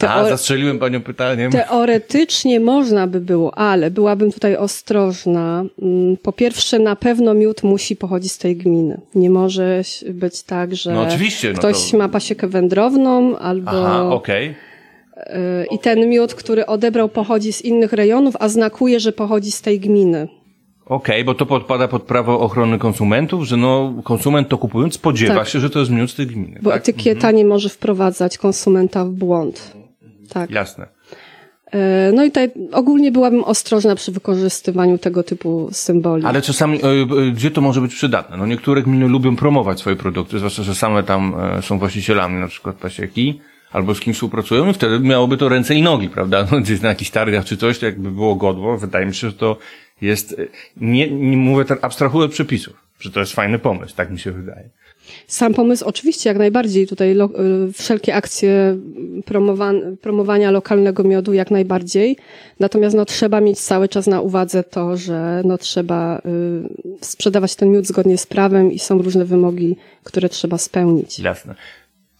Teore- 0.00 0.28
zastrzeliłem 0.28 0.78
panią 0.78 1.02
pytaniem. 1.02 1.52
Teoretycznie 1.52 2.60
można 2.60 3.06
by 3.06 3.20
było, 3.20 3.58
ale 3.58 3.90
byłabym 3.90 4.32
tutaj 4.32 4.56
ostrożna. 4.56 5.64
Mm, 5.82 6.16
Po 6.16 6.32
pierwsze, 6.32 6.78
na 6.78 6.96
pewno 6.96 7.34
miód 7.34 7.62
musi 7.62 7.96
pochodzić 7.96 8.32
z 8.32 8.38
tej 8.38 8.56
gminy. 8.56 9.00
Nie 9.14 9.30
może 9.30 9.82
być 10.10 10.42
tak, 10.42 10.74
że 10.76 10.92
No 10.92 11.02
oczywiście, 11.02 11.52
no 11.52 11.58
ktoś 11.58 11.90
to- 11.90 11.96
ma 11.98 12.08
pasiekę 12.08 12.46
wędrowną 12.48 13.38
albo 13.38 13.70
Aha, 13.70 14.08
okej. 14.10 14.48
y, 14.48 15.66
i 15.74 15.78
ten 15.78 16.08
miód, 16.08 16.34
który 16.34 16.66
odebrał, 16.66 17.08
pochodzi 17.08 17.52
z 17.52 17.62
innych 17.62 17.92
rejonów, 17.92 18.34
a 18.40 18.48
znakuje, 18.48 19.00
że 19.00 19.12
pochodzi 19.12 19.50
z 19.52 19.62
tej 19.62 19.80
gminy. 19.80 20.28
Okej, 20.86 21.24
bo 21.24 21.34
to 21.34 21.46
podpada 21.46 21.88
pod 21.88 22.02
prawo 22.02 22.40
ochrony 22.40 22.78
konsumentów, 22.78 23.44
że 23.44 23.56
no, 23.56 23.94
konsument 24.04 24.48
to 24.48 24.58
kupując 24.58 24.94
spodziewa 24.94 25.34
Tak. 25.34 25.48
się, 25.48 25.60
że 25.60 25.70
to 25.70 25.78
jest 25.78 25.90
miód 25.90 26.10
z 26.10 26.14
tej 26.14 26.26
gminy, 26.26 26.58
Bo 26.62 26.70
tak? 26.70 26.80
etykieta 26.80 27.30
nie 27.30 27.44
może 27.44 27.68
wprowadzać 27.68 28.38
konsumenta 28.38 29.04
w 29.04 29.08
błąd. 29.10 29.72
Tak. 30.26 30.50
Jasne. 30.50 30.86
E, 31.72 32.12
No 32.14 32.24
i 32.24 32.28
tutaj 32.28 32.50
ogólnie 32.72 33.12
byłabym 33.12 33.44
ostrożna 33.44 33.94
przy 33.94 34.12
wykorzystywaniu 34.12 34.98
tego 34.98 35.22
typu 35.22 35.68
symboli. 35.72 36.24
Ale 36.24 36.42
czasami, 36.42 36.78
e, 36.78 37.30
gdzie 37.32 37.50
to 37.50 37.60
może 37.60 37.80
być 37.80 37.94
przydatne? 37.94 38.36
No 38.36 38.46
niektóre 38.46 38.82
gminy 38.82 39.08
lubią 39.08 39.36
promować 39.36 39.78
swoje 39.78 39.96
produkty, 39.96 40.38
zwłaszcza, 40.38 40.62
że 40.62 40.74
same 40.74 41.02
tam 41.02 41.34
e, 41.58 41.62
są 41.62 41.78
właścicielami 41.78 42.40
na 42.40 42.48
przykład 42.48 42.76
pasieki, 42.76 43.40
albo 43.72 43.94
z 43.94 44.00
kim 44.00 44.14
współpracują 44.14 44.70
i 44.70 44.72
wtedy 44.72 45.00
miałoby 45.00 45.36
to 45.36 45.48
ręce 45.48 45.74
i 45.74 45.82
nogi, 45.82 46.08
prawda? 46.08 46.46
No, 46.52 46.60
gdzieś 46.60 46.80
na 46.80 46.88
jakichś 46.88 47.10
targach 47.10 47.44
czy 47.44 47.56
coś, 47.56 47.78
to 47.78 47.86
jakby 47.86 48.10
było 48.10 48.34
godło. 48.34 48.78
Wydaje 48.78 49.06
mi 49.06 49.14
się, 49.14 49.26
że 49.30 49.36
to 49.36 49.56
jest, 50.00 50.36
nie, 50.76 51.10
nie 51.10 51.36
mówię 51.36 51.64
tak, 51.64 51.84
abstrahuję 51.84 52.24
od 52.24 52.32
przepisów, 52.32 52.74
że 53.00 53.10
to 53.10 53.20
jest 53.20 53.32
fajny 53.32 53.58
pomysł, 53.58 53.96
tak 53.96 54.10
mi 54.10 54.18
się 54.18 54.32
wydaje. 54.32 54.70
Sam 55.26 55.54
pomysł 55.54 55.84
oczywiście 55.84 56.30
jak 56.30 56.38
najbardziej 56.38 56.86
tutaj 56.86 57.14
lo, 57.14 57.30
y, 57.68 57.72
wszelkie 57.72 58.14
akcje 58.14 58.76
promowan, 59.24 59.96
promowania 59.96 60.50
lokalnego 60.50 61.04
miodu 61.04 61.32
jak 61.32 61.50
najbardziej. 61.50 62.16
Natomiast 62.60 62.96
no, 62.96 63.04
trzeba 63.04 63.40
mieć 63.40 63.60
cały 63.60 63.88
czas 63.88 64.06
na 64.06 64.20
uwadze 64.20 64.64
to, 64.64 64.96
że 64.96 65.42
no, 65.44 65.58
trzeba 65.58 66.18
y, 66.18 66.22
sprzedawać 67.00 67.56
ten 67.56 67.70
miód 67.70 67.86
zgodnie 67.86 68.18
z 68.18 68.26
prawem 68.26 68.72
i 68.72 68.78
są 68.78 69.02
różne 69.02 69.24
wymogi, 69.24 69.76
które 70.04 70.28
trzeba 70.28 70.58
spełnić. 70.58 71.18
Jasne. 71.18 71.54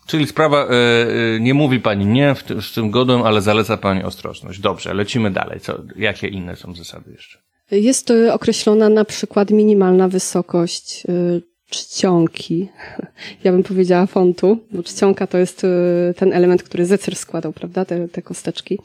Czyli 0.06 0.26
sprawa, 0.26 0.66
e, 0.66 0.70
e, 0.70 1.40
nie 1.40 1.54
mówi 1.54 1.80
pani 1.80 2.06
nie 2.06 2.34
w 2.34 2.42
ty, 2.42 2.62
z 2.62 2.72
tym 2.72 2.90
godłem, 2.90 3.22
ale 3.22 3.40
zaleca 3.40 3.76
pani 3.76 4.04
ostrożność. 4.04 4.60
Dobrze, 4.60 4.94
lecimy 4.94 5.30
dalej. 5.30 5.60
Co, 5.60 5.82
jakie 5.96 6.28
inne 6.28 6.56
są 6.56 6.74
zasady 6.74 7.12
jeszcze? 7.12 7.38
Jest 7.70 8.10
y, 8.10 8.32
określona 8.32 8.88
na 8.88 9.04
przykład 9.04 9.50
minimalna 9.50 10.08
wysokość 10.08 11.02
y, 11.08 11.42
czcionki. 11.70 12.68
Ja 13.44 13.52
bym 13.52 13.62
powiedziała 13.62 14.06
fontu, 14.06 14.58
bo 14.72 14.82
czcionka 14.82 15.26
to 15.26 15.38
jest 15.38 15.64
y, 15.64 15.68
ten 16.16 16.32
element, 16.32 16.62
który 16.62 16.86
zecer 16.86 17.16
składał, 17.16 17.52
prawda, 17.52 17.84
te, 17.84 18.08
te 18.08 18.22
kosteczki. 18.22 18.78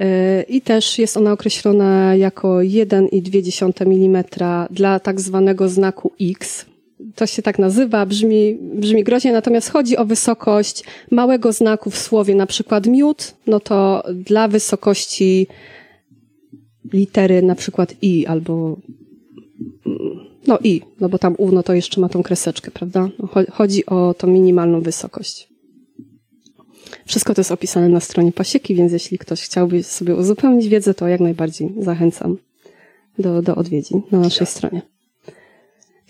Y, 0.00 0.42
I 0.48 0.60
też 0.60 0.98
jest 0.98 1.16
ona 1.16 1.32
określona 1.32 2.14
jako 2.14 2.56
1,2 2.58 3.82
mm 3.82 4.24
dla 4.70 5.00
tak 5.00 5.20
zwanego 5.20 5.68
znaku 5.68 6.12
X. 6.20 6.66
to 7.14 7.26
się 7.26 7.42
tak 7.42 7.58
nazywa, 7.58 8.06
brzmi, 8.06 8.58
brzmi 8.74 9.04
groźnie, 9.04 9.32
natomiast 9.32 9.70
chodzi 9.70 9.96
o 9.96 10.04
wysokość 10.04 10.84
małego 11.10 11.52
znaku 11.52 11.90
w 11.90 11.98
słowie, 11.98 12.34
na 12.34 12.46
przykład 12.46 12.86
miód, 12.86 13.34
no 13.46 13.60
to 13.60 14.02
dla 14.14 14.48
wysokości 14.48 15.46
litery 16.92 17.42
na 17.42 17.54
przykład 17.54 17.94
i 18.02 18.26
albo 18.26 18.76
no 20.48 20.58
i, 20.64 20.82
no 21.00 21.08
bo 21.08 21.18
tam 21.18 21.34
u, 21.38 21.52
no 21.52 21.62
to 21.62 21.74
jeszcze 21.74 22.00
ma 22.00 22.08
tą 22.08 22.22
kreseczkę, 22.22 22.70
prawda? 22.70 23.08
No, 23.18 23.28
chodzi 23.52 23.86
o 23.86 24.14
tą 24.14 24.26
minimalną 24.26 24.80
wysokość. 24.80 25.48
Wszystko 27.06 27.34
to 27.34 27.40
jest 27.40 27.52
opisane 27.52 27.88
na 27.88 28.00
stronie 28.00 28.32
pasieki, 28.32 28.74
więc 28.74 28.92
jeśli 28.92 29.18
ktoś 29.18 29.42
chciałby 29.42 29.82
sobie 29.82 30.14
uzupełnić 30.14 30.68
wiedzę, 30.68 30.94
to 30.94 31.08
jak 31.08 31.20
najbardziej 31.20 31.74
zachęcam 31.80 32.36
do, 33.18 33.42
do 33.42 33.54
odwiedzin 33.54 34.02
na 34.10 34.18
naszej 34.18 34.46
stronie. 34.46 34.82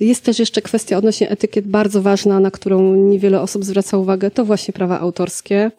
Jest 0.00 0.24
też 0.24 0.38
jeszcze 0.38 0.62
kwestia 0.62 0.96
odnośnie 0.96 1.30
etykiet 1.30 1.66
bardzo 1.66 2.02
ważna, 2.02 2.40
na 2.40 2.50
którą 2.50 2.94
niewiele 2.94 3.40
osób 3.40 3.64
zwraca 3.64 3.98
uwagę, 3.98 4.30
to 4.30 4.44
właśnie 4.44 4.74
prawa 4.74 5.00
autorskie. 5.00 5.70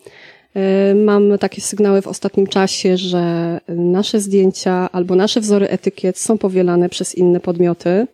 E, 0.56 0.95
mam 0.95 1.38
takie 1.38 1.61
sygnały 1.61 2.02
w 2.02 2.07
ostatnim 2.07 2.48
czasie, 2.48 2.98
że 2.98 3.60
nasze 3.68 4.19
zdjęcia 4.19 4.90
albo 4.91 5.15
nasze 5.15 5.41
wzory 5.41 5.69
etykiet 5.69 6.18
są 6.18 6.38
powielane 6.38 6.90
przez 6.90 7.15
inne 7.15 7.40
podmioty. 7.40 8.07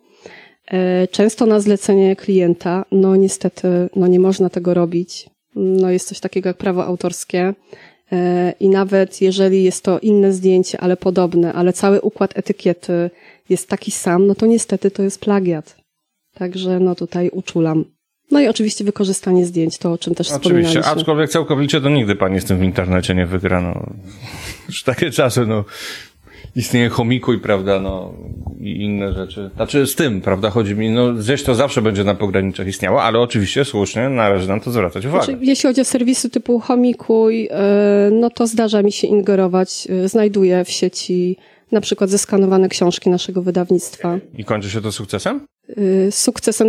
E, 0.70 1.08
często 1.08 1.46
na 1.46 1.60
zlecenie 1.60 2.16
klienta, 2.16 2.84
no 2.92 3.16
niestety, 3.16 3.68
no 3.96 4.06
nie 4.06 4.20
można 4.20 4.50
tego 4.50 4.74
robić. 4.74 5.30
No 5.54 5.90
jest 5.90 6.08
coś 6.08 6.20
takiego 6.20 6.48
jak 6.48 6.56
prawo 6.56 6.84
autorskie. 6.84 7.54
E, 8.12 8.52
I 8.60 8.68
nawet 8.68 9.22
jeżeli 9.22 9.64
jest 9.64 9.84
to 9.84 9.98
inne 9.98 10.32
zdjęcie, 10.32 10.80
ale 10.80 10.96
podobne, 10.96 11.52
ale 11.52 11.72
cały 11.72 12.00
układ 12.00 12.38
etykiety 12.38 13.10
jest 13.48 13.68
taki 13.68 13.90
sam, 13.90 14.26
no 14.26 14.34
to 14.34 14.46
niestety 14.46 14.90
to 14.90 15.02
jest 15.02 15.20
plagiat. 15.20 15.76
Także 16.34 16.80
no 16.80 16.94
tutaj 16.94 17.30
uczulam. 17.32 17.84
No 18.30 18.40
i 18.40 18.48
oczywiście 18.48 18.84
wykorzystanie 18.84 19.46
zdjęć, 19.46 19.78
to 19.78 19.92
o 19.92 19.98
czym 19.98 20.14
też 20.14 20.26
oczywiście, 20.26 20.40
wspominaliśmy. 20.40 20.80
Oczywiście, 20.80 21.00
aczkolwiek 21.00 21.30
całkowicie 21.30 21.80
to 21.80 21.88
nigdy 21.88 22.16
pani 22.16 22.40
z 22.40 22.44
tym 22.44 22.58
w 22.58 22.62
internecie 22.62 23.14
nie 23.14 23.26
wygra. 23.26 23.60
No. 23.60 23.90
Już 24.68 24.82
takie 24.82 25.10
czasy, 25.10 25.46
no. 25.46 25.64
Istnieje 26.56 26.88
chomikuj, 26.88 27.40
prawda, 27.40 27.80
no 27.80 28.14
i 28.60 28.84
inne 28.84 29.12
rzeczy. 29.12 29.50
Znaczy 29.56 29.86
z 29.86 29.94
tym, 29.94 30.20
prawda, 30.20 30.50
chodzi 30.50 30.74
mi, 30.74 30.90
no 30.90 31.12
gdzieś 31.12 31.42
to 31.42 31.54
zawsze 31.54 31.82
będzie 31.82 32.04
na 32.04 32.14
pograniczach 32.14 32.66
istniało, 32.66 33.02
ale 33.02 33.18
oczywiście 33.18 33.64
słusznie 33.64 34.08
należy 34.08 34.48
nam 34.48 34.60
to 34.60 34.70
zwracać 34.70 35.06
uwagę. 35.06 35.24
Znaczy, 35.24 35.38
jeśli 35.42 35.68
chodzi 35.68 35.80
o 35.80 35.84
serwisy 35.84 36.30
typu 36.30 36.58
Homikuj, 36.58 37.48
e, 37.50 38.10
no 38.12 38.30
to 38.30 38.46
zdarza 38.46 38.82
mi 38.82 38.92
się 38.92 39.06
ingerować. 39.06 39.88
E, 39.90 40.08
znajduję 40.08 40.64
w 40.64 40.70
sieci 40.70 41.36
na 41.72 41.80
przykład 41.80 42.10
zeskanowane 42.10 42.68
książki 42.68 43.10
naszego 43.10 43.42
wydawnictwa. 43.42 44.18
I 44.38 44.44
kończy 44.44 44.70
się 44.70 44.80
to 44.80 44.92
sukcesem? 44.92 45.46
Y, 45.78 46.08
sukcesem 46.10 46.68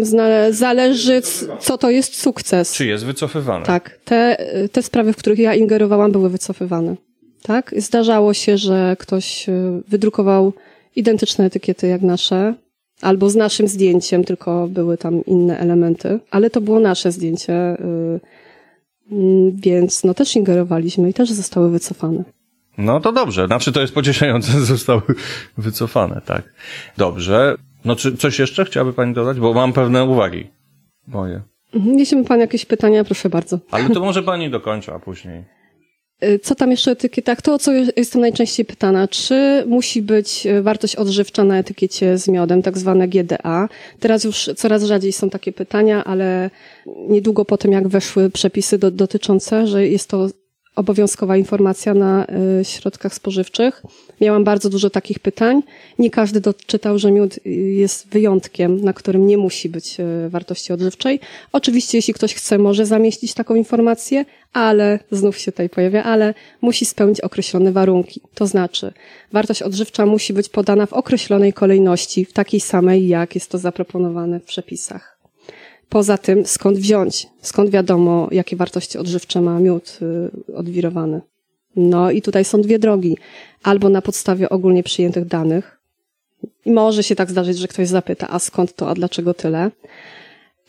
zależy, 0.50 1.22
co 1.60 1.78
to 1.78 1.90
jest 1.90 2.16
sukces. 2.16 2.74
Czy 2.74 2.86
jest 2.86 3.06
wycofywane? 3.06 3.66
Tak. 3.66 4.00
Te, 4.06 4.38
te 4.72 4.84
sprawy, 4.84 5.14
w 5.14 5.18
których 5.18 5.40
ja 5.40 5.56
ingerowałam, 5.56 6.12
były 6.12 6.30
wycofywane. 6.30 6.96
Tak? 7.44 7.76
Zdarzało 7.78 8.34
się, 8.34 8.58
że 8.58 8.96
ktoś 9.00 9.50
y, 9.50 9.84
wydrukował 9.88 10.54
identyczne 10.96 11.46
etykiety 11.46 11.88
jak 11.88 12.02
nasze, 12.02 12.54
albo 13.02 13.30
z 13.30 13.36
naszym 13.36 13.68
zdjęciem, 13.68 14.24
tylko 14.24 14.68
były 14.68 14.98
tam 14.98 15.26
inne 15.26 15.60
elementy, 15.60 16.20
ale 16.32 16.50
to 16.50 16.62
było 16.62 16.80
nasze 16.80 17.12
zdjęcie, 17.12 17.54
mm, 19.12 19.52
więc 19.52 20.04
no 20.04 20.14
też 20.14 20.36
ingerowaliśmy 20.36 21.10
i 21.10 21.14
też 21.14 21.32
zostały 21.32 21.70
wycofane. 21.70 22.24
No 22.78 23.00
to 23.00 23.12
dobrze, 23.12 23.48
znaczy 23.48 23.72
to 23.72 23.82
jest 23.82 23.94
pocieszające, 23.94 24.52
zostały 24.76 25.02
wycofane, 25.58 26.22
tak. 26.26 26.44
Dobrze. 26.98 27.56
No 27.86 27.96
czy 27.96 28.18
coś 28.18 28.40
jeszcze 28.40 28.66
chciałaby 28.66 28.94
Pani 28.94 29.14
dodać? 29.14 29.40
Bo 29.40 29.54
mam 29.54 29.74
pewne 29.74 30.04
uwagi 30.04 30.48
moje. 31.08 31.42
Mhm, 31.74 32.00
jeśli 32.00 32.18
ma 32.18 32.24
Pan 32.24 32.40
jakieś 32.40 32.66
pytania, 32.66 33.04
proszę 33.04 33.30
bardzo. 33.30 33.60
Ale 33.72 33.90
to 33.90 34.00
może 34.00 34.24
Pani 34.24 34.50
dokończy, 34.50 34.94
a 34.94 35.00
później. 35.00 35.44
Y, 36.24 36.40
co 36.40 36.56
tam 36.56 36.72
jeszcze 36.72 36.92
o 36.92 36.94
etykietach? 36.94 37.42
To, 37.42 37.54
o 37.54 37.60
co 37.60 37.72
jestem 37.98 38.22
najczęściej 38.22 38.66
pytana. 38.66 39.08
Czy 39.08 39.64
musi 39.68 40.02
być 40.02 40.46
y, 40.46 40.62
wartość 40.62 40.96
odżywcza 40.96 41.44
na 41.44 41.58
etykiecie 41.58 42.18
z 42.18 42.28
miodem, 42.28 42.62
tak 42.62 42.78
zwane 42.78 43.08
GDA? 43.08 43.70
Teraz 44.00 44.24
już 44.24 44.50
coraz 44.56 44.84
rzadziej 44.84 45.12
są 45.12 45.30
takie 45.30 45.52
pytania, 45.52 46.04
ale 46.04 46.50
niedługo 47.10 47.46
po 47.46 47.58
tym, 47.58 47.72
jak 47.72 47.88
weszły 47.88 48.30
przepisy 48.30 48.78
do, 48.78 48.92
dotyczące, 48.92 49.68
że 49.68 49.88
jest 49.88 50.10
to 50.10 50.28
obowiązkowa 50.78 51.38
informacja 51.38 51.94
na 51.94 52.26
y, 52.62 52.66
środkach 52.66 53.14
spożywczych. 53.14 53.84
Miałam 54.22 54.44
bardzo 54.44 54.70
dużo 54.70 54.90
takich 54.90 55.20
pytań. 55.20 55.64
Nie 56.00 56.10
każdy 56.12 56.42
doczytał, 56.42 57.00
że 57.00 57.12
miód 57.12 57.46
jest 57.76 58.08
wyjątkiem, 58.08 58.82
na 58.82 58.94
którym 58.94 59.28
nie 59.28 59.38
musi 59.38 59.70
być 59.70 60.00
y, 60.00 60.30
wartości 60.30 60.74
odżywczej. 60.74 61.20
Oczywiście, 61.52 61.98
jeśli 61.98 62.14
ktoś 62.14 62.34
chce, 62.34 62.58
może 62.58 62.86
zamieścić 62.86 63.34
taką 63.34 63.56
informację, 63.56 64.26
ale, 64.54 65.00
znów 65.12 65.38
się 65.38 65.52
tutaj 65.52 65.70
pojawia, 65.70 66.04
ale 66.04 66.34
musi 66.62 66.86
spełnić 66.86 67.22
określone 67.22 67.72
warunki. 67.72 68.22
To 68.34 68.48
znaczy, 68.48 68.94
wartość 69.32 69.62
odżywcza 69.62 70.06
musi 70.06 70.34
być 70.34 70.50
podana 70.50 70.86
w 70.86 70.94
określonej 70.94 71.54
kolejności, 71.54 72.26
w 72.26 72.34
takiej 72.34 72.60
samej, 72.60 73.08
jak 73.08 73.36
jest 73.36 73.52
to 73.52 73.58
zaproponowane 73.58 74.40
w 74.40 74.44
przepisach. 74.44 75.17
Poza 75.90 76.18
tym, 76.18 76.46
skąd 76.46 76.78
wziąć? 76.78 77.28
Skąd 77.42 77.70
wiadomo, 77.70 78.28
jakie 78.32 78.56
wartości 78.56 78.98
odżywcze 78.98 79.42
ma 79.42 79.60
miód 79.60 80.00
y, 80.50 80.54
odwirowany? 80.54 81.22
No 81.76 82.12
i 82.12 82.22
tutaj 82.22 82.46
są 82.46 82.62
dwie 82.62 82.80
drogi. 82.80 83.18
Albo 83.64 83.90
na 83.90 84.02
podstawie 84.02 84.50
ogólnie 84.50 84.84
przyjętych 84.84 85.26
danych. 85.26 85.80
I 86.66 86.72
może 86.72 87.04
się 87.04 87.16
tak 87.16 87.30
zdarzyć, 87.30 87.58
że 87.58 87.68
ktoś 87.68 87.88
zapyta, 87.88 88.28
a 88.30 88.40
skąd 88.40 88.76
to, 88.76 88.90
a 88.90 88.94
dlaczego 88.94 89.34
tyle? 89.34 89.72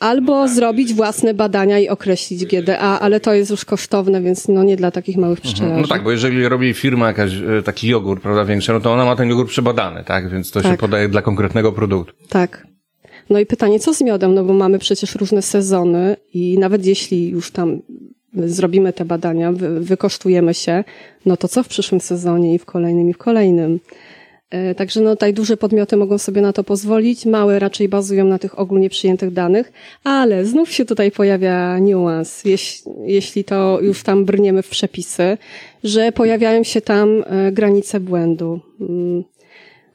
Albo 0.01 0.32
no 0.32 0.49
zrobić 0.49 0.95
własne 0.95 1.35
badania 1.35 1.78
i 1.78 1.89
określić 1.89 2.47
GDA, 2.47 3.01
ale 3.01 3.20
to 3.20 3.35
jest 3.35 3.51
już 3.51 3.65
kosztowne, 3.65 4.20
więc 4.20 4.49
no 4.49 4.65
nie 4.65 4.77
dla 4.77 4.90
takich 4.90 5.16
małych 5.16 5.39
mhm. 5.39 5.55
pszczelarzy. 5.55 5.82
No 5.82 5.89
tak, 5.89 6.03
bo 6.03 6.11
jeżeli 6.11 6.49
robi 6.49 6.74
firma 6.74 7.07
jakaś 7.07 7.35
y, 7.35 7.62
taki 7.65 7.89
jogurt, 7.89 8.23
prawda, 8.23 8.45
większy, 8.45 8.73
no 8.73 8.81
to 8.81 8.93
ona 8.93 9.05
ma 9.05 9.16
ten 9.16 9.28
jogurt 9.28 9.49
przebadany, 9.49 10.05
tak? 10.05 10.31
Więc 10.31 10.51
to 10.51 10.61
tak. 10.61 10.73
się 10.73 10.78
podaje 10.78 11.09
dla 11.09 11.23
konkretnego 11.23 11.73
produktu. 11.73 12.15
Tak. 12.28 12.68
No 13.30 13.38
i 13.38 13.46
pytanie, 13.46 13.80
co 13.80 13.94
z 13.94 14.00
miodem? 14.00 14.34
No 14.34 14.44
bo 14.44 14.52
mamy 14.52 14.78
przecież 14.78 15.14
różne 15.14 15.42
sezony 15.42 16.16
i 16.34 16.59
nawet 16.59 16.86
jeśli 16.86 17.28
już 17.28 17.50
tam 17.50 17.82
zrobimy 18.34 18.92
te 18.92 19.05
badania, 19.05 19.52
wy, 19.52 19.80
wykosztujemy 19.80 20.55
się, 20.55 20.84
no 21.26 21.36
to 21.36 21.48
co 21.48 21.62
w 21.62 21.68
przyszłym 21.68 22.00
sezonie 22.00 22.55
i 22.55 22.59
w 22.59 22.64
kolejnym 22.64 23.10
i 23.10 23.12
w 23.12 23.18
kolejnym? 23.18 23.80
E, 24.50 24.74
także 24.74 25.00
no 25.00 25.10
tutaj 25.10 25.34
duże 25.34 25.56
podmioty 25.56 25.96
mogą 25.96 26.18
sobie 26.18 26.42
na 26.42 26.52
to 26.52 26.64
pozwolić, 26.64 27.26
małe 27.26 27.59
raczej 27.59 27.88
bazują 27.88 28.24
na 28.24 28.38
tych 28.38 28.59
ogólnie 28.59 28.90
przyjętych 28.90 29.32
danych, 29.32 29.72
ale 30.05 30.44
znów 30.44 30.72
się 30.72 30.84
tutaj 30.84 31.10
pojawia 31.10 31.78
niuans, 31.78 32.44
jeśli, 32.44 32.92
jeśli 33.05 33.44
to 33.44 33.78
już 33.82 34.02
tam 34.02 34.24
brniemy 34.24 34.62
w 34.62 34.68
przepisy, 34.68 35.38
że 35.84 36.12
pojawiają 36.12 36.64
się 36.64 36.80
tam 36.80 37.24
e, 37.26 37.52
granice 37.52 38.00
błędu. 38.00 38.60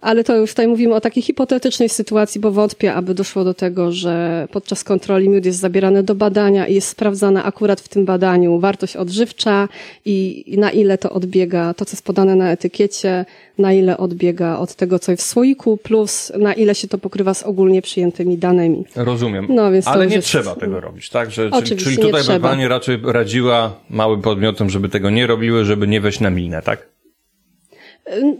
Ale 0.03 0.23
to 0.23 0.35
już 0.35 0.49
tutaj 0.49 0.67
mówimy 0.67 0.95
o 0.95 1.01
takiej 1.01 1.23
hipotetycznej 1.23 1.89
sytuacji, 1.89 2.41
bo 2.41 2.51
wątpię, 2.51 2.93
aby 2.93 3.13
doszło 3.13 3.43
do 3.43 3.53
tego, 3.53 3.91
że 3.91 4.47
podczas 4.51 4.83
kontroli 4.83 5.29
miód 5.29 5.45
jest 5.45 5.59
zabierany 5.59 6.03
do 6.03 6.15
badania 6.15 6.67
i 6.67 6.75
jest 6.75 6.87
sprawdzana 6.87 7.43
akurat 7.43 7.81
w 7.81 7.87
tym 7.87 8.05
badaniu 8.05 8.59
wartość 8.59 8.95
odżywcza 8.95 9.67
i 10.05 10.45
na 10.57 10.71
ile 10.71 10.97
to 10.97 11.09
odbiega, 11.09 11.73
to 11.73 11.85
co 11.85 11.91
jest 11.91 12.05
podane 12.05 12.35
na 12.35 12.51
etykiecie, 12.51 13.25
na 13.57 13.73
ile 13.73 13.97
odbiega 13.97 14.57
od 14.57 14.75
tego, 14.75 14.99
co 14.99 15.11
jest 15.11 15.23
w 15.23 15.27
słoiku, 15.27 15.77
plus 15.77 16.31
na 16.39 16.53
ile 16.53 16.75
się 16.75 16.87
to 16.87 16.97
pokrywa 16.97 17.33
z 17.33 17.43
ogólnie 17.43 17.81
przyjętymi 17.81 18.37
danymi. 18.37 18.85
Rozumiem. 18.95 19.47
No, 19.49 19.71
więc 19.71 19.87
Ale 19.87 20.07
nie 20.07 20.15
jest... 20.15 20.27
trzeba 20.27 20.55
tego 20.55 20.79
robić, 20.79 21.09
tak? 21.09 21.31
Że, 21.31 21.51
czyli, 21.63 21.81
czyli 21.81 21.97
tutaj 21.97 22.23
by 22.23 22.39
Pani 22.39 22.67
raczej 22.67 22.99
radziła 23.03 23.75
małym 23.89 24.21
podmiotom, 24.21 24.69
żeby 24.69 24.89
tego 24.89 25.09
nie 25.09 25.27
robiły, 25.27 25.65
żeby 25.65 25.87
nie 25.87 26.01
wejść 26.01 26.19
na 26.19 26.29
minę, 26.29 26.61
tak? 26.61 26.93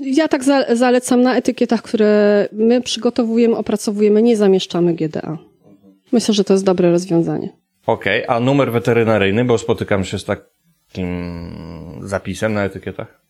Ja 0.02 0.28
tak 0.28 0.44
zalecam 0.70 1.22
na 1.22 1.36
etykietach, 1.36 1.82
które 1.82 2.48
my 2.52 2.82
przygotowujemy, 2.82 3.56
opracowujemy, 3.56 4.22
nie 4.22 4.38
zamieszczamy 4.38 4.94
GDA. 4.94 5.38
Myślę, 6.12 6.34
że 6.34 6.44
to 6.44 6.54
jest 6.54 6.66
dobre 6.66 6.92
rozwiązanie. 6.92 7.50
Okej, 7.86 8.24
okay, 8.24 8.36
a 8.36 8.40
numer 8.40 8.72
weterynaryjny, 8.72 9.46
bo 9.46 9.58
spotykam 9.58 10.06
się 10.06 10.20
z 10.20 10.26
takim 10.26 11.08
zapisem 12.02 12.54
na 12.54 12.64
etykietach? 12.64 13.24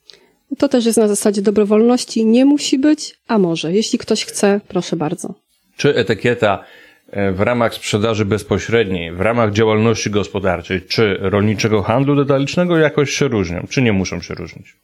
To 0.58 0.70
też 0.70 0.86
jest 0.86 0.98
na 0.98 1.08
zasadzie 1.08 1.42
dobrowolności. 1.42 2.26
Nie 2.26 2.46
musi 2.46 2.80
być, 2.80 3.16
a 3.28 3.38
może. 3.38 3.74
Jeśli 3.74 4.00
ktoś 4.00 4.26
chce, 4.26 4.62
proszę 4.68 4.96
bardzo. 4.96 5.34
Czy 5.78 5.96
etykieta 5.96 6.64
e, 7.10 7.32
w 7.32 7.40
ramach 7.40 7.74
sprzedaży 7.74 8.26
bezpośredniej, 8.26 9.12
w 9.12 9.22
ramach 9.22 9.52
działalności 9.52 10.10
gospodarczej, 10.10 10.82
czy 10.82 11.18
rolniczego 11.20 11.82
handlu 11.82 12.16
detalicznego 12.16 12.78
jakoś 12.78 13.10
się 13.10 13.28
różnią, 13.28 13.66
czy 13.70 13.82
nie 13.82 13.94
muszą 13.94 14.22
się 14.22 14.34
różnić? 14.34 14.76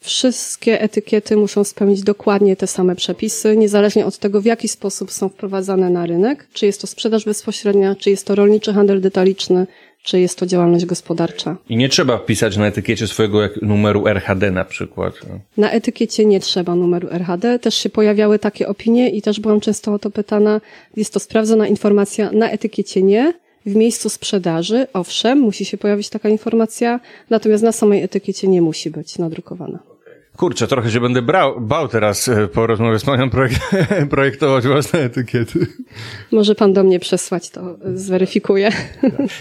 Wszystkie 0.00 0.80
etykiety 0.80 1.36
muszą 1.36 1.64
spełnić 1.64 2.02
dokładnie 2.02 2.56
te 2.56 2.66
same 2.66 2.96
przepisy, 2.96 3.56
niezależnie 3.56 4.06
od 4.06 4.18
tego, 4.18 4.40
w 4.40 4.44
jaki 4.44 4.68
sposób 4.68 5.12
są 5.12 5.28
wprowadzane 5.28 5.90
na 5.90 6.06
rynek, 6.06 6.46
czy 6.52 6.66
jest 6.66 6.80
to 6.80 6.86
sprzedaż 6.86 7.24
bezpośrednia, 7.24 7.94
czy 7.94 8.10
jest 8.10 8.26
to 8.26 8.34
rolniczy 8.34 8.72
handel 8.72 9.00
detaliczny, 9.00 9.66
czy 10.02 10.20
jest 10.20 10.38
to 10.38 10.46
działalność 10.46 10.84
gospodarcza. 10.84 11.56
I 11.68 11.76
nie 11.76 11.88
trzeba 11.88 12.18
wpisać 12.18 12.56
na 12.56 12.66
etykiecie 12.66 13.06
swojego 13.06 13.42
jak- 13.42 13.62
numeru 13.62 14.06
RHD 14.08 14.50
na 14.50 14.64
przykład. 14.64 15.14
Na 15.56 15.70
etykiecie 15.70 16.24
nie 16.24 16.40
trzeba 16.40 16.74
numeru 16.74 17.08
RHD. 17.10 17.58
Też 17.58 17.74
się 17.74 17.88
pojawiały 17.90 18.38
takie 18.38 18.68
opinie 18.68 19.10
i 19.10 19.22
też 19.22 19.40
byłam 19.40 19.60
często 19.60 19.92
o 19.92 19.98
to 19.98 20.10
pytana. 20.10 20.60
Jest 20.96 21.12
to 21.14 21.20
sprawdzona 21.20 21.66
informacja. 21.66 22.30
Na 22.32 22.50
etykiecie 22.50 23.02
nie. 23.02 23.32
W 23.66 23.74
miejscu 23.74 24.08
sprzedaży, 24.08 24.86
owszem, 24.92 25.38
musi 25.38 25.64
się 25.64 25.78
pojawić 25.78 26.08
taka 26.08 26.28
informacja, 26.28 27.00
natomiast 27.30 27.62
na 27.62 27.72
samej 27.72 28.02
etykiecie 28.02 28.48
nie 28.48 28.62
musi 28.62 28.90
być 28.90 29.18
nadrukowana. 29.18 29.78
Kurczę, 30.36 30.66
trochę 30.66 30.90
się 30.90 31.00
będę 31.00 31.22
brał, 31.22 31.60
bał 31.60 31.88
teraz 31.88 32.28
e, 32.28 32.48
po 32.48 32.66
rozmowie 32.66 32.98
z 32.98 33.04
panią 33.04 33.30
projek 33.30 33.52
projektować 34.10 34.66
własne 34.66 35.00
etykiety. 35.00 35.66
Może 36.32 36.54
pan 36.54 36.72
do 36.72 36.84
mnie 36.84 37.00
przesłać, 37.00 37.50
to 37.50 37.76
zweryfikuję. 37.94 38.72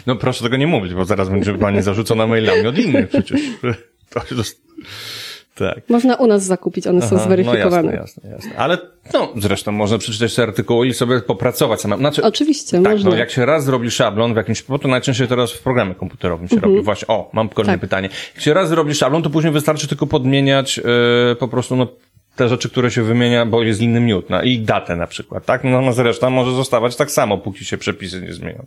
No 0.07 0.15
proszę 0.15 0.43
tego 0.43 0.57
nie 0.57 0.67
mówić, 0.67 0.93
bo 0.93 1.05
zaraz 1.05 1.29
będzie 1.29 1.53
pani 1.53 1.81
zarzucona 1.81 2.27
mailami 2.27 2.67
od 2.67 2.77
innych 2.77 3.09
przecież. 3.09 3.41
To 4.09 4.35
jest... 4.35 4.61
Tak. 5.59 5.89
Można 5.89 6.15
u 6.15 6.27
nas 6.27 6.43
zakupić, 6.43 6.87
one 6.87 7.01
są 7.01 7.15
Aha, 7.15 7.25
zweryfikowane. 7.25 7.91
No 7.91 7.97
jasne, 7.97 8.29
jasne, 8.29 8.29
jasne. 8.29 8.61
Ale 8.61 8.77
no, 9.13 9.33
zresztą 9.37 9.71
można 9.71 9.97
przeczytać 9.97 10.35
te 10.35 10.43
artykuły 10.43 10.87
i 10.87 10.93
sobie 10.93 11.19
popracować 11.21 11.81
samemu. 11.81 11.99
Znaczy, 11.99 12.23
Oczywiście, 12.23 12.81
tak, 12.81 12.93
można. 12.93 13.09
no 13.09 13.15
jak 13.15 13.31
się 13.31 13.45
raz 13.45 13.63
zrobi 13.65 13.91
szablon 13.91 14.33
w 14.33 14.37
jakimś, 14.37 14.63
bo 14.63 14.79
to 14.79 14.87
najczęściej 14.87 15.27
teraz 15.27 15.51
w 15.51 15.63
programie 15.63 15.95
komputerowym 15.95 16.47
się 16.47 16.59
robi. 16.59 16.81
Właśnie, 16.81 17.07
o, 17.07 17.29
mam 17.33 17.49
kolejne 17.49 17.73
Tak. 17.73 17.81
pytanie. 17.81 18.09
Jak 18.35 18.43
się 18.43 18.53
raz 18.53 18.69
zrobi 18.69 18.95
szablon, 18.95 19.23
to 19.23 19.29
później 19.29 19.53
wystarczy 19.53 19.87
tylko 19.87 20.07
podmieniać 20.07 20.79
e, 20.79 21.35
po 21.35 21.47
prostu 21.47 21.75
no, 21.75 21.87
te 22.35 22.49
rzeczy, 22.49 22.69
które 22.69 22.91
się 22.91 23.03
wymienia, 23.03 23.45
bo 23.45 23.63
jest 23.63 23.81
inny 23.81 23.99
miód, 23.99 24.29
no, 24.29 24.41
i 24.41 24.59
datę 24.59 24.95
na 24.95 25.07
przykład, 25.07 25.45
tak? 25.45 25.63
No, 25.63 25.81
no 25.81 25.93
zresztą 25.93 26.29
może 26.29 26.51
zostawać 26.51 26.95
tak 26.95 27.11
samo, 27.11 27.37
póki 27.37 27.65
się 27.65 27.77
przepisy 27.77 28.21
nie 28.21 28.33
zmienią. 28.33 28.65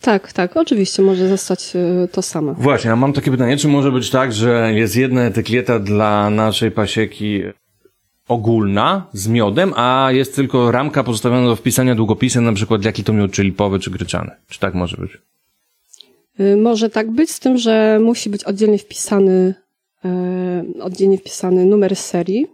Tak, 0.00 0.32
tak, 0.32 0.56
oczywiście 0.56 1.02
może 1.02 1.28
zostać 1.28 1.76
y, 1.76 2.08
to 2.12 2.22
samo. 2.22 2.54
Właśnie, 2.54 2.92
a 2.92 2.96
mam 2.96 3.12
takie 3.12 3.30
pytanie, 3.30 3.56
czy 3.56 3.68
może 3.68 3.92
być 3.92 4.10
tak, 4.10 4.32
że 4.32 4.72
jest 4.74 4.96
jedna 4.96 5.22
etykieta 5.22 5.78
dla 5.78 6.30
naszej 6.30 6.70
pasieki 6.70 7.42
ogólna 8.28 9.06
z 9.12 9.28
miodem, 9.28 9.72
a 9.76 10.08
jest 10.12 10.36
tylko 10.36 10.70
ramka 10.70 11.04
pozostawiona 11.04 11.46
do 11.46 11.56
wpisania 11.56 11.94
długopisem, 11.94 12.44
na 12.44 12.52
przykład 12.52 12.84
jaki 12.84 13.04
to 13.04 13.12
miód, 13.12 13.32
czy 13.32 13.42
lipowy, 13.44 13.78
czy 13.78 13.90
gryczany. 13.90 14.30
Czy 14.48 14.60
tak 14.60 14.74
może 14.74 14.96
być? 14.96 15.10
Y, 16.40 16.56
Może 16.56 16.90
tak 16.90 17.10
być, 17.10 17.30
z 17.30 17.40
tym, 17.40 17.58
że 17.58 17.98
musi 18.02 18.30
być 18.30 18.44
oddzielnie 18.44 18.78
wpisany, 18.78 19.54
e, 20.04 20.64
oddzielnie 20.80 21.18
wpisany 21.18 21.64
numer 21.64 21.96
serii 21.96 22.46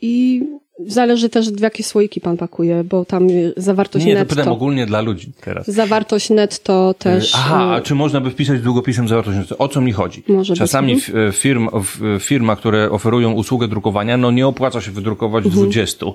i 0.00 0.42
zależy 0.86 1.28
też 1.28 1.50
w 1.50 1.60
jakie 1.60 1.84
słoiki 1.84 2.20
pan 2.20 2.36
pakuje, 2.36 2.84
bo 2.84 3.04
tam 3.04 3.30
y, 3.30 3.52
zawartość 3.56 4.04
Nie, 4.06 4.12
to 4.12 4.18
netto. 4.18 4.36
pytam 4.36 4.52
ogólnie 4.52 4.86
dla 4.86 5.00
ludzi 5.00 5.32
teraz. 5.40 5.66
Zawartość 5.66 6.30
netto 6.30 6.94
też. 6.98 7.32
Aha, 7.34 7.64
a 7.74 7.78
y, 7.78 7.82
czy 7.82 7.94
można 7.94 8.20
by 8.20 8.30
wpisać 8.30 8.60
długopisem 8.60 9.08
zawartość? 9.08 9.52
O 9.58 9.68
co 9.68 9.80
mi 9.80 9.92
chodzi? 9.92 10.22
Może 10.28 10.52
być, 10.52 10.58
Czasami 10.58 10.92
mhm. 10.92 11.28
f- 11.28 11.36
firm, 11.36 11.68
w- 11.72 12.18
firma, 12.22 12.56
które 12.56 12.90
oferują 12.90 13.32
usługę 13.32 13.68
drukowania, 13.68 14.16
no 14.16 14.30
nie 14.30 14.46
opłaca 14.46 14.80
się 14.80 14.90
wydrukować 14.90 15.44
Mhm. 15.44 15.62
20, 15.64 16.06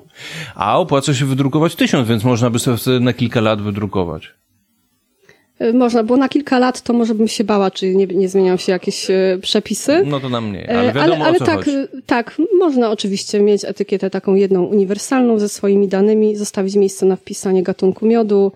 a 0.55 0.79
opłaca 0.79 1.13
się 1.13 1.25
wydrukować 1.25 1.75
1000, 1.75 2.07
więc 2.07 2.23
można 2.23 2.49
by 2.49 2.59
sobie 2.59 2.99
na 2.99 3.13
kilka 3.13 3.41
lat 3.41 3.61
wydrukować. 3.61 4.29
Y, 5.63 5.73
Można, 5.73 6.03
bo 6.03 6.17
na 6.17 6.29
kilka 6.29 6.59
lat 6.59 6.81
to 6.81 6.93
może 6.93 7.15
bym 7.15 7.27
się 7.27 7.43
bała, 7.43 7.71
czy 7.71 7.95
nie, 7.95 8.07
nie 8.07 8.29
zmieniają 8.29 8.57
się 8.57 8.71
jakieś 8.71 9.09
y, 9.09 9.39
przepisy. 9.41 10.03
No 10.05 10.19
to 10.19 10.29
na 10.29 10.41
mnie, 10.41 10.69
E, 10.69 10.79
ale 10.79 10.93
wiadomo 10.93 11.25
ale 11.25 11.39
co 11.39 11.45
tak, 11.45 11.55
chodzi. 11.55 11.71
y, 11.71 11.87
tak, 12.05 12.41
można 12.59 12.91
oczywiście 12.91 13.39
mieć 13.41 13.65
etykietę 13.65 14.09
taką 14.09 14.35
jedną 14.35 14.63
uniwersalną 14.63 15.39
ze 15.39 15.49
swoimi 15.49 15.87
danymi, 15.87 16.35
zostawić 16.35 16.75
miejsce 16.75 17.05
na 17.05 17.15
wpisanie 17.15 17.63
gatunku 17.63 18.05
miodu, 18.05 18.51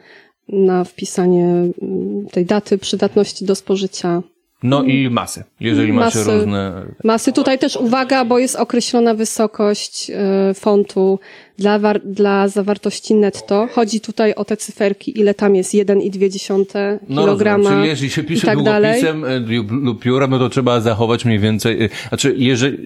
na 0.49 0.83
wpisanie 0.83 1.45
mm, 1.81 2.25
tej 2.31 2.45
daty 2.45 2.77
przydatności 2.77 3.45
do 3.45 3.55
spożycia. 3.55 4.21
No 4.63 4.83
i 4.83 5.09
masy, 5.09 5.43
jeżeli 5.59 5.93
macie 5.93 6.17
Masy. 6.17 6.37
różne... 6.37 6.85
Masy 7.03 7.33
tutaj 7.33 7.59
też 7.59 7.75
uwaga, 7.75 8.25
bo 8.25 8.39
jest 8.39 8.55
określona 8.55 9.13
wysokość 9.13 10.11
e, 10.13 10.53
fontu 10.53 11.19
dla, 11.57 11.79
dla 12.05 12.47
zawartości 12.47 13.15
netto. 13.15 13.67
Chodzi 13.71 14.01
tutaj 14.01 14.33
o 14.33 14.45
te 14.45 14.57
cyferki, 14.57 15.19
ile 15.19 15.33
tam 15.33 15.55
jest 15.55 15.73
1,2 15.73 16.99
No 17.09 17.25
rozumiem, 17.25 17.63
czyli 17.63 17.87
jeżeli 17.87 18.09
się 18.09 18.23
pisze 18.23 18.47
tak 18.47 18.55
długopisem 18.55 19.25
e, 19.25 19.39
lub- 19.39 19.99
piórem, 19.99 20.31
no 20.31 20.39
to 20.39 20.49
trzeba 20.49 20.81
zachować 20.81 21.25
mniej 21.25 21.39
więcej... 21.39 21.83
e, 21.83 21.89
Znaczy, 22.09 22.35
jeżeli... 22.37 22.77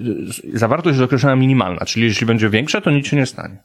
Zawartość 0.54 0.94
jest 0.94 1.06
określona 1.06 1.36
minimalna, 1.36 1.86
czyli 1.86 2.06
jeśli 2.06 2.28
będzie 2.28 2.50
większa, 2.50 2.82
to 2.82 2.92
nic 2.92 3.08
się 3.08 3.18
nie 3.18 3.26
stanie. 3.26 3.58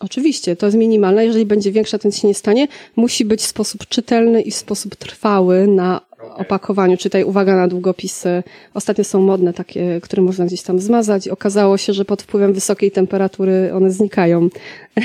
Oczywiście, 0.00 0.56
to 0.56 0.66
jest 0.66 0.78
minimalne. 0.78 1.26
Jeżeli 1.26 1.46
będzie 1.46 1.72
większa, 1.72 1.98
to 1.98 2.08
nic 2.08 2.18
się 2.18 2.28
nie 2.28 2.34
stanie. 2.34 2.68
Musi 2.96 3.24
być 3.24 3.40
w 3.40 3.46
sposób 3.46 3.88
czytelny 3.88 4.42
i 4.42 4.50
w 4.50 4.54
sposób 4.54 4.96
trwały 4.96 5.66
na 5.66 6.07
opakowaniu. 6.36 6.96
Czytaj 6.96 7.24
uwaga 7.24 7.56
na 7.56 7.68
długopisy. 7.68 8.42
Ostatnio 8.74 9.04
są 9.04 9.20
modne 9.22 9.52
takie, 9.52 10.00
które 10.00 10.22
można 10.22 10.46
gdzieś 10.46 10.62
tam 10.62 10.78
zmazać. 10.80 11.28
Okazało 11.28 11.76
się, 11.76 11.92
że 11.92 12.04
pod 12.04 12.22
wpływem 12.22 12.52
wysokiej 12.52 12.90
temperatury 12.90 13.70
one 13.74 13.90
znikają. 13.90 14.48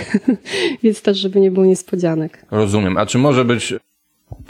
Więc 0.83 1.01
też, 1.01 1.17
żeby 1.17 1.39
nie 1.39 1.51
było 1.51 1.65
niespodzianek. 1.65 2.45
Rozumiem. 2.51 2.97
A 2.97 3.05
czy 3.05 3.17
może 3.17 3.45
być 3.45 3.73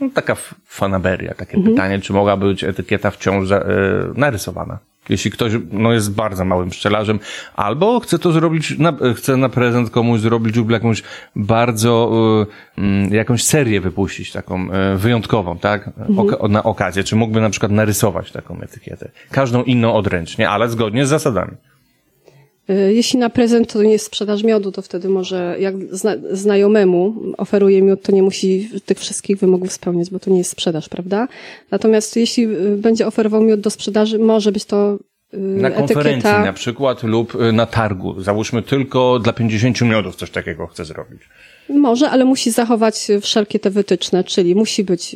no, 0.02 0.10
taka 0.14 0.36
fanaberia, 0.66 1.34
takie 1.34 1.58
Mhm. 1.58 1.76
pytanie, 1.76 2.00
czy 2.00 2.14
mogła 2.14 2.38
być 2.38 2.64
etykieta 2.64 3.12
wciąż 3.12 3.48
za, 3.48 3.58
e, 3.58 3.66
narysowana? 4.16 4.78
Jeśli 5.10 5.32
ktoś 5.32 5.54
no, 5.72 5.94
jest 5.94 6.14
bardzo 6.14 6.46
małym 6.46 6.70
pszczelarzem, 6.70 7.20
albo 7.56 8.00
chce 8.00 8.20
to 8.20 8.32
zrobić, 8.32 8.80
na, 8.80 8.94
chce 9.16 9.38
na 9.38 9.50
prezent 9.50 9.90
komuś 9.90 10.20
zrobić 10.20 10.56
lub 10.56 10.72
jakąś 10.72 11.04
bardzo, 11.36 12.12
e, 12.78 12.82
mm, 12.82 13.14
jakąś 13.14 13.44
serię 13.44 13.82
wypuścić, 13.82 14.32
taką 14.32 14.72
e, 14.72 14.98
wyjątkową, 14.98 15.58
tak? 15.58 15.88
Mhm. 15.88 16.16
Oka- 16.16 16.50
na 16.50 16.64
okazję. 16.64 17.04
Czy 17.04 17.16
mógłby 17.16 17.42
na 17.42 17.50
przykład 17.50 17.72
narysować 17.72 18.32
taką 18.32 18.62
etykietę? 18.62 19.10
Każdą 19.32 19.64
inną 19.64 19.94
odręcznie, 19.94 20.50
ale 20.50 20.70
zgodnie 20.70 21.06
z 21.06 21.10
zasadami. 21.10 21.52
Y, 22.70 22.94
Jeśli 22.94 23.20
na 23.20 23.30
prezent 23.30 23.74
to 23.74 23.84
nie 23.84 23.92
jest 23.92 24.06
sprzedaż 24.06 24.44
miodu, 24.44 24.72
to 24.72 24.82
wtedy 24.82 25.10
może 25.10 25.56
jak 25.60 25.76
zna, 25.92 26.12
znajomemu 26.32 27.16
oferuje 27.38 27.82
miód, 27.82 28.02
to 28.02 28.12
nie 28.12 28.24
musi 28.24 28.70
tych 28.86 29.00
wszystkich 29.00 29.38
wymogów 29.38 29.72
spełniać, 29.72 30.10
bo 30.10 30.20
to 30.20 30.32
nie 30.32 30.38
jest 30.38 30.50
sprzedaż, 30.52 30.90
prawda? 30.90 31.28
Natomiast 31.72 32.16
jeśli 32.16 32.44
y, 32.44 32.78
będzie 32.78 33.08
oferował 33.08 33.42
miód 33.42 33.60
do 33.60 33.70
sprzedaży, 33.70 34.20
może 34.20 34.52
być 34.52 34.66
to 34.66 34.98
y, 35.34 35.38
Na 35.38 35.72
konferencji 35.72 36.12
etykieta. 36.12 36.46
na 36.46 36.54
przykład 36.54 37.04
lub 37.04 37.34
na 37.54 37.66
targu. 37.66 38.22
Załóżmy 38.22 38.62
tylko 38.62 39.20
dla 39.20 39.34
50 39.34 39.82
miodów 39.82 40.16
coś 40.16 40.32
takiego 40.32 40.68
chce 40.68 40.86
zrobić. 40.86 41.22
Może, 41.70 42.10
ale 42.10 42.26
musi 42.26 42.52
zachować 42.52 43.08
wszelkie 43.22 43.60
te 43.60 43.70
wytyczne, 43.70 44.24
czyli 44.24 44.56
musi 44.56 44.84
być 44.84 45.16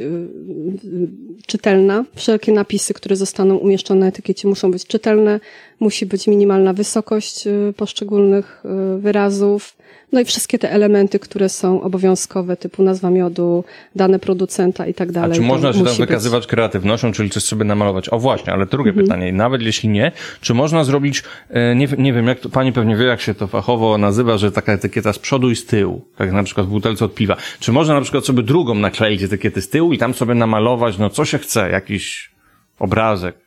czytelna. 1.47 2.05
Wszelkie 2.15 2.51
napisy, 2.51 2.93
które 2.93 3.15
zostaną 3.15 3.55
umieszczone 3.55 3.99
na 3.99 4.07
etykiecie 4.07 4.47
muszą 4.47 4.71
być 4.71 4.87
czytelne. 4.87 5.39
Musi 5.79 6.05
być 6.05 6.27
minimalna 6.27 6.73
wysokość 6.73 7.47
y, 7.47 7.73
poszczególnych 7.77 8.63
y, 8.97 8.99
wyrazów. 9.01 9.77
No 10.11 10.19
i 10.19 10.25
wszystkie 10.25 10.59
te 10.59 10.71
elementy, 10.71 11.19
które 11.19 11.49
są 11.49 11.81
obowiązkowe, 11.81 12.57
typu 12.57 12.83
nazwa 12.83 13.09
miodu, 13.09 13.63
dane 13.95 14.19
producenta 14.19 14.87
i 14.87 14.93
tak 14.93 15.09
A 15.09 15.11
dalej. 15.11 15.31
czy 15.35 15.41
to 15.41 15.47
można 15.47 15.67
się 15.73 15.73
tam 15.73 15.83
musi 15.83 15.99
być. 15.99 16.07
wykazywać 16.09 16.47
kreatywnością, 16.47 17.11
czyli 17.11 17.29
coś 17.29 17.43
sobie 17.43 17.65
namalować? 17.65 18.09
O 18.09 18.19
właśnie, 18.19 18.53
ale 18.53 18.65
drugie 18.65 18.89
Mhm. 18.89 19.05
pytanie, 19.07 19.33
nawet 19.33 19.61
jeśli 19.61 19.89
nie, 19.89 20.11
czy 20.41 20.53
można 20.53 20.83
zrobić, 20.83 21.23
e, 21.49 21.75
nie, 21.75 21.87
nie 21.97 22.13
wiem, 22.13 22.27
jak 22.27 22.39
to, 22.39 22.49
pani 22.49 22.73
pewnie 22.73 22.95
wie, 22.95 23.05
jak 23.05 23.21
się 23.21 23.33
to 23.33 23.47
fachowo 23.47 23.97
nazywa, 23.97 24.37
że 24.37 24.51
taka 24.51 24.73
etykieta 24.73 25.13
z 25.13 25.19
przodu 25.19 25.49
i 25.51 25.55
z 25.55 25.65
tyłu, 25.65 26.01
tak 26.17 26.27
jak 26.27 26.35
na 26.35 26.43
przykład 26.43 26.67
w 26.67 26.69
butelce 26.69 27.05
od 27.05 27.15
piwa. 27.15 27.37
Czy 27.59 27.71
można 27.71 27.93
na 27.93 28.01
przykład 28.01 28.25
sobie 28.25 28.43
drugą 28.43 28.75
nakleić 28.75 29.23
etykiety 29.23 29.61
z 29.61 29.69
tyłu 29.69 29.93
i 29.93 29.97
tam 29.97 30.13
sobie 30.13 30.33
namalować, 30.35 30.97
no 30.97 31.09
co 31.09 31.25
się 31.25 31.37
chce, 31.37 31.69
jakiś 31.69 32.31
obrazek? 32.79 33.46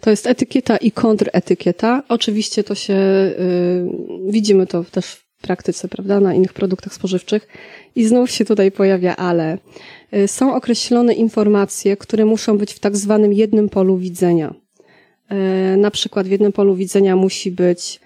To 0.00 0.10
jest 0.10 0.26
etykieta 0.26 0.76
i 0.76 0.90
kontretykieta. 0.90 2.02
Oczywiście 2.08 2.64
to 2.64 2.74
się, 2.74 2.94
y, 2.94 3.32
widzimy 4.30 4.66
to 4.66 4.84
też 4.84 5.06
w 5.06 5.24
praktyce, 5.40 5.88
prawda, 5.88 6.20
na 6.20 6.34
innych 6.34 6.52
produktach 6.52 6.94
spożywczych. 6.94 7.48
I 7.96 8.04
znów 8.04 8.30
się 8.30 8.44
tutaj 8.44 8.72
pojawia 8.72 9.16
ale. 9.16 9.58
Y, 10.14 10.28
są 10.28 10.54
określone 10.54 11.14
informacje, 11.14 11.96
które 11.96 12.24
muszą 12.24 12.58
być 12.58 12.72
w 12.72 12.78
tak 12.78 12.96
zwanym 12.96 13.32
jednym 13.32 13.68
polu 13.68 13.96
widzenia. 13.96 14.54
Y, 15.74 15.76
na 15.76 15.90
przykład 15.90 16.26
w 16.26 16.30
jednym 16.30 16.52
polu 16.52 16.74
widzenia 16.74 17.16
musi 17.16 17.50
być 17.50 18.00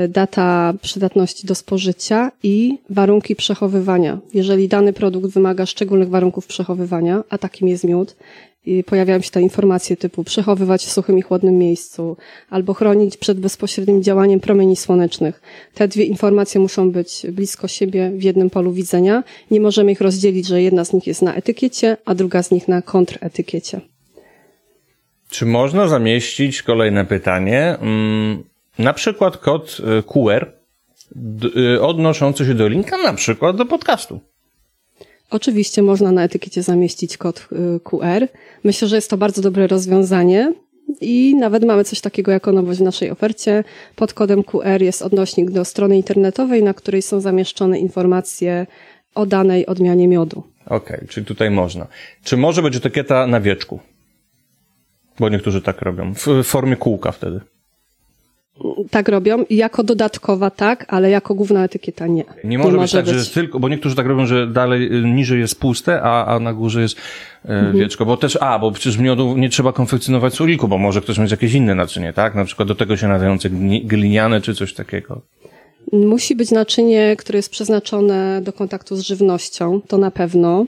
y, 0.00 0.08
data 0.08 0.74
przydatności 0.82 1.46
do 1.46 1.54
spożycia 1.54 2.32
i 2.42 2.78
warunki 2.90 3.36
przechowywania. 3.36 4.18
Jeżeli 4.34 4.68
dany 4.68 4.92
produkt 4.92 5.30
wymaga 5.30 5.66
szczególnych 5.66 6.08
warunków 6.08 6.46
przechowywania, 6.46 7.24
a 7.30 7.38
takim 7.38 7.68
jest 7.68 7.84
miód, 7.84 8.16
i 8.66 8.84
pojawiają 8.84 9.20
się 9.20 9.30
te 9.30 9.42
informacje 9.42 9.96
typu 9.96 10.24
przechowywać 10.24 10.84
w 10.84 10.92
suchym 10.92 11.18
i 11.18 11.22
chłodnym 11.22 11.58
miejscu 11.58 12.16
albo 12.50 12.74
chronić 12.74 13.16
przed 13.16 13.40
bezpośrednim 13.40 14.02
działaniem 14.02 14.40
promieni 14.40 14.76
słonecznych. 14.76 15.42
Te 15.74 15.88
dwie 15.88 16.04
informacje 16.04 16.60
muszą 16.60 16.90
być 16.90 17.26
blisko 17.32 17.68
siebie 17.68 18.10
w 18.14 18.22
jednym 18.22 18.50
polu 18.50 18.72
widzenia. 18.72 19.24
Nie 19.50 19.60
możemy 19.60 19.92
ich 19.92 20.00
rozdzielić, 20.00 20.46
że 20.46 20.62
jedna 20.62 20.84
z 20.84 20.92
nich 20.92 21.06
jest 21.06 21.22
na 21.22 21.34
etykiecie, 21.34 21.96
a 22.04 22.14
druga 22.14 22.42
z 22.42 22.50
nich 22.50 22.68
na 22.68 22.82
kontretykiecie. 22.82 23.80
Czy 25.30 25.46
można 25.46 25.88
zamieścić, 25.88 26.62
kolejne 26.62 27.04
pytanie, 27.04 27.76
mm, 27.80 28.42
na 28.78 28.92
przykład 28.92 29.36
kod 29.36 29.76
y, 29.98 30.02
QR 30.02 30.52
y, 31.56 31.82
odnoszący 31.82 32.46
się 32.46 32.54
do 32.54 32.68
linka, 32.68 32.98
na 32.98 33.14
przykład 33.14 33.56
do 33.56 33.66
podcastu? 33.66 34.20
Oczywiście 35.30 35.82
można 35.82 36.12
na 36.12 36.24
etykiecie 36.24 36.62
zamieścić 36.62 37.16
kod 37.16 37.48
y, 37.76 37.80
QR. 37.80 38.28
Myślę, 38.64 38.88
że 38.88 38.96
jest 38.96 39.10
to 39.10 39.16
bardzo 39.16 39.42
dobre 39.42 39.66
rozwiązanie 39.66 40.52
i 41.00 41.34
nawet 41.34 41.64
mamy 41.64 41.84
coś 41.84 42.00
takiego 42.00 42.32
jako 42.32 42.52
nowość 42.52 42.80
w 42.80 42.82
naszej 42.82 43.10
ofercie. 43.10 43.64
Pod 43.96 44.14
kodem 44.14 44.44
QR 44.44 44.82
jest 44.82 45.02
odnośnik 45.02 45.50
do 45.50 45.64
strony 45.64 45.96
internetowej, 45.96 46.62
na 46.62 46.74
której 46.74 47.02
są 47.02 47.20
zamieszczone 47.20 47.78
informacje 47.78 48.66
o 49.14 49.26
danej 49.26 49.66
odmianie 49.66 50.08
miodu. 50.08 50.42
Okej, 50.66 51.06
czyli 51.08 51.26
tutaj 51.26 51.50
można. 51.50 51.86
Czy 52.24 52.36
może 52.36 52.62
być 52.62 52.76
etykieta 52.76 53.26
na 53.26 53.40
wieczku? 53.40 53.80
Bo 55.18 55.28
niektórzy 55.28 55.62
tak 55.62 55.82
robią. 55.82 56.14
W 56.14 56.44
formie 56.44 56.76
kółka 56.76 57.12
wtedy. 57.12 57.40
Tak 58.90 59.08
robią. 59.08 59.44
Jako 59.50 59.82
dodatkowa 59.82 60.50
tak, 60.50 60.86
ale 60.88 61.10
jako 61.10 61.34
główna 61.34 61.64
etykieta 61.64 62.06
nie. 62.06 62.24
Nie 62.44 62.58
może, 62.58 62.78
być 62.78 62.92
tak, 62.92 63.06
że 63.06 63.14
jest 63.14 63.34
tylko, 63.34 63.60
bo 63.60 63.68
niektórzy 63.68 63.96
tak 63.96 64.06
robią, 64.06 64.26
że 64.26 64.46
dalej 64.46 64.98
y, 64.98 65.02
niżej 65.02 65.40
jest 65.40 65.60
puste, 65.60 66.02
a, 66.02 66.26
a 66.26 66.40
na 66.40 66.52
górze 66.52 66.82
jest 66.82 66.96
e, 67.44 67.72
wieczko. 67.72 68.06
Bo 68.06 68.16
też, 68.16 68.38
a, 68.40 68.58
bo 68.58 68.72
przecież 68.72 68.98
miodu 68.98 69.36
nie 69.36 69.48
trzeba 69.48 69.72
konfekcjonować 69.72 70.34
z 70.34 70.40
uliku, 70.40 70.68
bo 70.68 70.78
może 70.78 71.00
ktoś 71.00 71.18
mieć 71.18 71.30
jakieś 71.30 71.54
inne 71.54 71.74
naczynie, 71.74 72.12
tak? 72.12 72.34
Na 72.34 72.44
przykład 72.44 72.68
do 72.68 72.74
tego 72.74 72.96
się 72.96 73.08
nadające 73.08 73.50
gliniane 73.84 74.40
czy 74.40 74.54
coś 74.54 74.74
takiego. 74.74 75.20
Musi 75.92 76.36
być 76.36 76.50
naczynie, 76.50 77.16
które 77.18 77.36
jest 77.36 77.50
przeznaczone 77.50 78.40
do 78.42 78.52
kontaktu 78.52 78.96
z 78.96 79.00
żywnością, 79.00 79.80
to 79.88 79.98
na 79.98 80.10
pewno. 80.10 80.66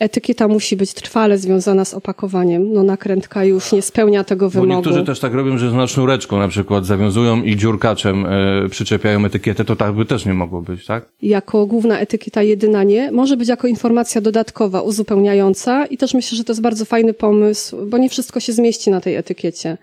Etykieta 0.00 0.48
musi 0.48 0.76
być 0.76 0.94
trwale 0.94 1.38
związana 1.38 1.84
z 1.84 1.94
opakowaniem. 1.94 2.72
No 2.72 2.82
nakrętka 2.82 3.44
już 3.44 3.72
nie 3.72 3.82
spełnia 3.82 4.24
tego 4.24 4.46
Bo 4.46 4.50
wymogu. 4.50 4.72
niektórzy 4.74 5.04
też 5.04 5.20
tak 5.20 5.34
robią, 5.34 5.58
że 5.58 5.70
na 5.70 5.86
sznureczku 5.86 6.36
na 6.36 6.48
przykład 6.48 6.86
zawiązują 6.86 7.42
i 7.42 7.56
dziurkaczem 7.56 8.26
e, 8.26 8.68
przyczepiają 8.68 9.24
etykietę, 9.24 9.64
to 9.64 9.76
tak 9.76 9.92
by 9.92 10.04
też 10.04 10.26
nie 10.26 10.34
mogło 10.34 10.62
być, 10.62 10.86
tak? 10.86 11.08
Jako 11.22 11.66
główna 11.66 11.98
etykieta 11.98 12.42
jedyna 12.42 12.84
nie. 12.84 13.12
Może 13.12 13.36
być 13.36 13.48
jako 13.48 13.66
informacja 13.66 14.20
dodatkowa, 14.20 14.80
uzupełniająca 14.80 15.86
i 15.86 15.96
też 15.96 16.14
myślę, 16.14 16.38
że 16.38 16.44
to 16.44 16.52
jest 16.52 16.62
bardzo 16.62 16.84
fajny 16.84 17.14
pomysł, 17.14 17.76
bo 17.86 17.98
nie 17.98 18.08
wszystko 18.08 18.40
się 18.40 18.52
zmieści 18.52 18.90
na 18.90 19.00
tej 19.00 19.16
etykiecie. 19.16 19.78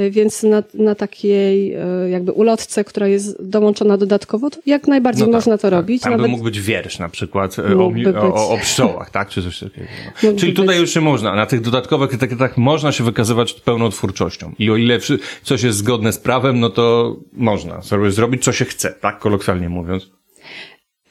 Y, 0.00 0.10
Więc 0.10 0.42
na, 0.42 0.62
na 0.74 0.94
takiej 0.94 1.74
y, 2.06 2.10
jakby 2.10 2.32
ulotce, 2.32 2.84
która 2.84 3.06
jest 3.06 3.48
dołączona 3.48 3.96
dodatkowo, 3.96 4.50
to 4.50 4.58
jak 4.66 4.88
najbardziej 4.88 5.20
No 5.20 5.26
tak, 5.26 5.32
można 5.34 5.56
to 5.58 5.62
tak. 5.62 5.72
robić. 5.72 6.02
Tam 6.02 6.12
Nawet 6.12 6.30
mógł 6.30 6.44
być 6.44 6.60
wiersz 6.60 6.98
na 6.98 7.08
przykład 7.08 7.58
e, 7.58 7.78
o, 7.78 7.92
o, 8.34 8.50
o 8.50 8.58
pszczołach, 8.58 9.10
tak? 9.10 9.28
Czy 9.28 9.42
coś 9.42 9.58
takiego. 9.58 9.86
No. 10.22 10.32
Czyli 10.36 10.52
tutaj 10.52 10.68
być. 10.76 10.80
już 10.80 10.90
się 10.94 11.00
można. 11.00 11.34
Na 11.34 11.46
tych 11.46 11.60
dodatkowych 11.60 12.14
etykietach 12.14 12.56
można 12.56 12.92
się 12.92 13.04
wykazywać 13.04 13.52
pełną 13.52 13.90
twórczością. 13.90 14.52
I 14.58 14.70
o 14.70 14.76
ile 14.76 14.98
coś 15.42 15.62
jest 15.62 15.78
zgodne 15.78 16.12
z 16.12 16.18
prawem, 16.18 16.60
no 16.60 16.70
to 16.70 17.16
można 17.32 17.82
sobie 17.82 18.10
zrobić, 18.10 18.44
co 18.44 18.52
się 18.52 18.64
chce, 18.64 18.94
tak? 19.00 19.18
Kolokwialnie 19.18 19.68
mówiąc. 19.68 20.10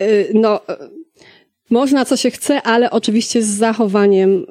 Y, 0.01 0.31
No, 0.33 0.61
y, 0.69 0.73
można 1.69 2.05
co 2.05 2.17
się 2.17 2.31
chce, 2.31 2.61
ale 2.61 2.91
oczywiście 2.91 3.41
z 3.43 3.47
zachowaniem 3.47 4.45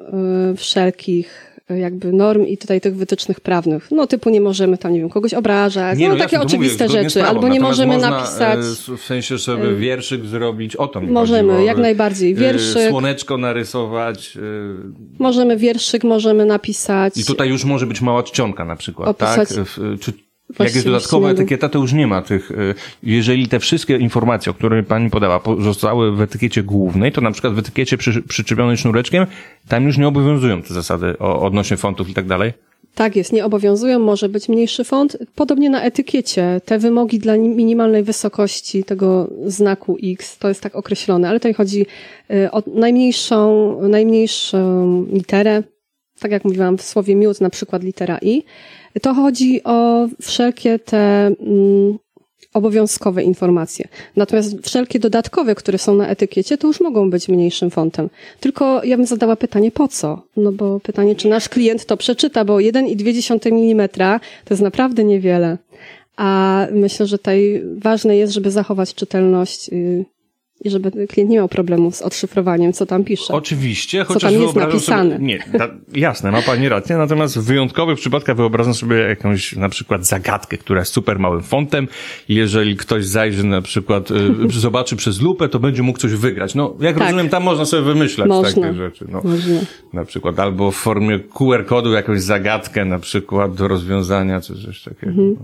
y, 0.53 0.57
wszelkich 0.57 1.43
y, 1.43 1.46
jakby 1.75 2.13
norm 2.13 2.45
i 2.45 2.57
tutaj 2.57 2.81
tych 2.81 2.95
wytycznych 2.95 3.39
prawnych. 3.39 3.87
No 3.91 4.07
typu 4.07 4.29
nie 4.29 4.41
możemy 4.41 4.77
tam, 4.77 4.93
nie 4.93 4.99
wiem, 4.99 5.09
kogoś 5.09 5.33
obrażać, 5.33 5.99
no, 5.99 6.05
jasne, 6.05 6.19
takie 6.19 6.41
oczywiste 6.41 6.87
mówię, 6.87 7.03
rzeczy, 7.03 7.23
albo 7.23 7.47
nie 7.47 7.59
możemy 7.59 7.93
można, 7.93 8.09
napisać... 8.09 8.59
e, 8.89 8.97
W 8.97 9.01
sensie 9.03 9.37
sobie 9.39 9.75
wierszyk 9.75 10.25
zrobić, 10.25 10.75
o 10.75 10.87
to 10.87 11.01
mi 11.01 11.07
Możemy, 11.11 11.49
chodziło. 11.49 11.67
jak 11.67 11.77
najbardziej. 11.77 12.31
E, 12.31 12.35
Wierszyk. 12.35 12.89
Słoneczko 12.89 13.37
narysować. 13.37 14.37
e, 14.37 14.41
Możemy 15.19 15.57
wierszyk, 15.57 16.03
możemy 16.03 16.45
napisać. 16.45 17.17
I 17.17 17.25
tutaj 17.25 17.49
już 17.49 17.65
może 17.65 17.87
być 17.87 18.01
mała 18.01 18.23
czcionka 18.23 18.65
na 18.65 18.75
przykład, 18.75 19.09
Opisać 19.09 19.49
tak? 19.49 19.65
Czy 20.01 20.13
jak 20.59 20.75
jest 20.75 20.85
dodatkowa 20.85 21.29
etykieta, 21.29 21.69
to 21.69 21.79
już 21.79 21.93
nie 21.93 22.07
ma 22.07 22.21
tych. 22.21 22.51
y, 22.51 22.75
Jeżeli 23.03 23.47
te 23.47 23.59
wszystkie 23.59 23.97
informacje, 23.97 24.51
o 24.51 24.53
których 24.53 24.85
pani 24.87 25.09
podała, 25.09 25.41
zostały 25.59 26.15
w 26.15 26.21
etykiecie 26.21 26.63
głównej, 26.63 27.11
to 27.11 27.21
na 27.21 27.31
przykład 27.31 27.53
w 27.53 27.59
etykiecie 27.59 27.97
przy, 27.97 28.21
przyczepionej 28.23 28.77
sznureczkiem, 28.77 29.25
tam 29.67 29.83
już 29.85 29.97
nie 29.97 30.07
obowiązują 30.07 30.61
te 30.61 30.73
zasady 30.73 31.17
o, 31.19 31.41
odnośnie 31.41 31.77
fontów 31.77 32.09
i 32.09 32.13
tak 32.13 32.25
dalej. 32.27 32.53
Tak 32.95 33.15
jest, 33.15 33.33
nie 33.33 33.45
obowiązują, 33.45 33.99
może 33.99 34.29
być 34.29 34.49
mniejszy 34.49 34.83
font. 34.83 35.17
Podobnie 35.35 35.69
na 35.69 35.81
etykiecie, 35.83 36.61
te 36.65 36.79
wymogi 36.79 37.19
dla 37.19 37.35
ni- 37.35 37.49
minimalnej 37.49 38.03
wysokości 38.03 38.83
tego 38.83 39.29
znaku 39.45 39.97
X, 40.03 40.37
to 40.37 40.47
jest 40.47 40.61
tak 40.61 40.75
określone, 40.75 41.29
ale 41.29 41.39
tutaj 41.39 41.53
chodzi 41.53 41.85
y, 42.31 42.51
o 42.51 42.63
najmniejszą, 42.73 43.77
najmniejszą 43.81 45.05
literę, 45.13 45.63
tak 46.19 46.31
jak 46.31 46.45
mówiłam 46.45 46.77
w 46.77 46.81
słowie 46.81 47.15
miód, 47.15 47.41
na 47.41 47.49
przykład 47.49 47.83
litera 47.83 48.17
I. 48.21 48.43
To 49.01 49.13
chodzi 49.13 49.63
o 49.63 50.07
wszelkie 50.21 50.79
te 50.79 50.97
mm, 51.27 51.97
obowiązkowe 52.53 53.23
informacje. 53.23 53.87
Natomiast 54.15 54.55
wszelkie 54.63 54.99
dodatkowe, 54.99 55.55
które 55.55 55.77
są 55.77 55.95
na 55.95 56.07
etykiecie, 56.07 56.57
to 56.57 56.67
już 56.67 56.79
mogą 56.81 57.09
być 57.09 57.29
mniejszym 57.29 57.69
fontem. 57.69 58.09
Tylko 58.39 58.83
ja 58.83 58.97
bym 58.97 59.05
zadała 59.05 59.35
pytanie, 59.35 59.71
po 59.71 59.87
co? 59.87 60.21
No 60.37 60.51
bo 60.51 60.79
pytanie, 60.79 61.15
czy 61.15 61.27
nasz 61.27 61.49
klient 61.49 61.85
to 61.85 61.97
przeczyta, 61.97 62.45
bo 62.45 62.55
1,2 62.55 63.51
mm 63.51 63.89
to 64.45 64.53
jest 64.53 64.63
naprawdę 64.63 65.03
niewiele. 65.03 65.57
A 66.17 66.67
myślę, 66.71 67.05
że 67.05 67.17
tutaj 67.17 67.63
ważne 67.77 68.17
jest, 68.17 68.33
żeby 68.33 68.51
zachować 68.51 68.95
czytelność 68.95 69.69
yy, 69.69 70.05
i 70.63 70.69
żeby 70.69 71.07
klient 71.07 71.29
nie 71.29 71.37
miał 71.37 71.47
problemu 71.47 71.91
z 71.91 72.01
odszyfrowaniem, 72.01 72.73
co 72.73 72.85
tam 72.85 73.03
pisze. 73.03 73.33
Oczywiście, 73.33 74.05
Co 74.05 74.13
chociaż 74.13 74.33
tam 74.33 74.41
jest 74.41 74.55
napisane. 74.55 75.15
Sobie, 75.15 75.25
nie, 75.25 75.39
jasne, 75.95 76.31
ma 76.31 76.41
pani 76.41 76.69
rację, 76.69 76.97
natomiast 76.97 77.37
w 77.37 77.43
wyjątkowych 77.43 77.97
przypadkach 77.97 78.35
wyobrażam 78.35 78.73
sobie 78.73 78.95
jakąś 78.95 79.55
na 79.55 79.69
przykład 79.69 80.05
zagadkę, 80.05 80.57
która 80.57 80.79
jest 80.79 80.93
super 80.93 81.19
małym 81.19 81.43
fontem 81.43 81.87
i 82.29 82.35
jeżeli 82.35 82.75
ktoś 82.75 83.05
zajrzy 83.05 83.43
na 83.43 83.61
przykład, 83.61 84.11
y, 84.11 84.15
zobaczy 84.59 84.95
przez 84.95 85.21
lupę, 85.21 85.49
to 85.49 85.59
będzie 85.59 85.83
mógł 85.83 85.99
coś 85.99 86.11
wygrać. 86.11 86.55
No, 86.55 86.75
jak 86.79 86.95
Tak. 86.97 87.03
rozumiem, 87.03 87.29
tam 87.29 87.43
można 87.43 87.65
sobie 87.65 87.83
wymyślać 87.83 88.27
Można. 88.27 88.61
takie 88.61 88.73
rzeczy. 88.77 89.05
No. 89.11 89.21
Można. 89.23 89.59
Na 89.93 90.05
przykład 90.05 90.39
albo 90.39 90.71
w 90.71 90.75
formie 90.75 91.19
QR-kodu 91.19 91.91
jakąś 91.91 92.21
zagadkę 92.21 92.85
na 92.85 92.99
przykład 92.99 93.55
do 93.55 93.67
rozwiązania, 93.67 94.41
czy 94.41 94.53
coś 94.65 94.83
takiego. 94.83 95.07
Mhm. 95.11 95.35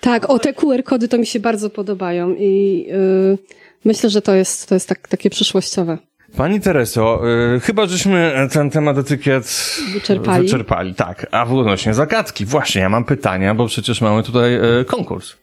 Tak, 0.00 0.30
o 0.30 0.38
te 0.38 0.52
QR-kody 0.52 1.08
to 1.08 1.18
mi 1.18 1.26
się 1.26 1.40
bardzo 1.40 1.70
podobają 1.70 2.34
i 2.38 2.84
yy, 2.88 3.38
myślę, 3.84 4.10
że 4.10 4.22
to 4.22 4.34
jest, 4.34 4.68
to 4.68 4.74
jest 4.74 4.88
tak, 4.88 5.08
takie 5.08 5.30
przyszłościowe. 5.30 5.98
Pani 6.36 6.60
Tereso, 6.60 7.20
y, 7.56 7.60
chyba 7.60 7.86
żeśmy 7.86 8.48
ten 8.52 8.70
temat 8.70 8.98
etykiet 8.98 9.70
Wyczerpali. 9.94 10.42
wyczerpali. 10.44 10.94
Tak, 10.94 11.26
a 11.30 11.44
w 11.44 11.52
odnośnie 11.54 11.94
zagadki, 11.94 12.44
właśnie, 12.44 12.80
ja 12.80 12.88
mam 12.88 13.04
pytania, 13.04 13.54
bo 13.54 13.66
przecież 13.66 14.00
mamy 14.00 14.22
tutaj 14.22 14.80
y, 14.80 14.84
konkurs 14.84 15.34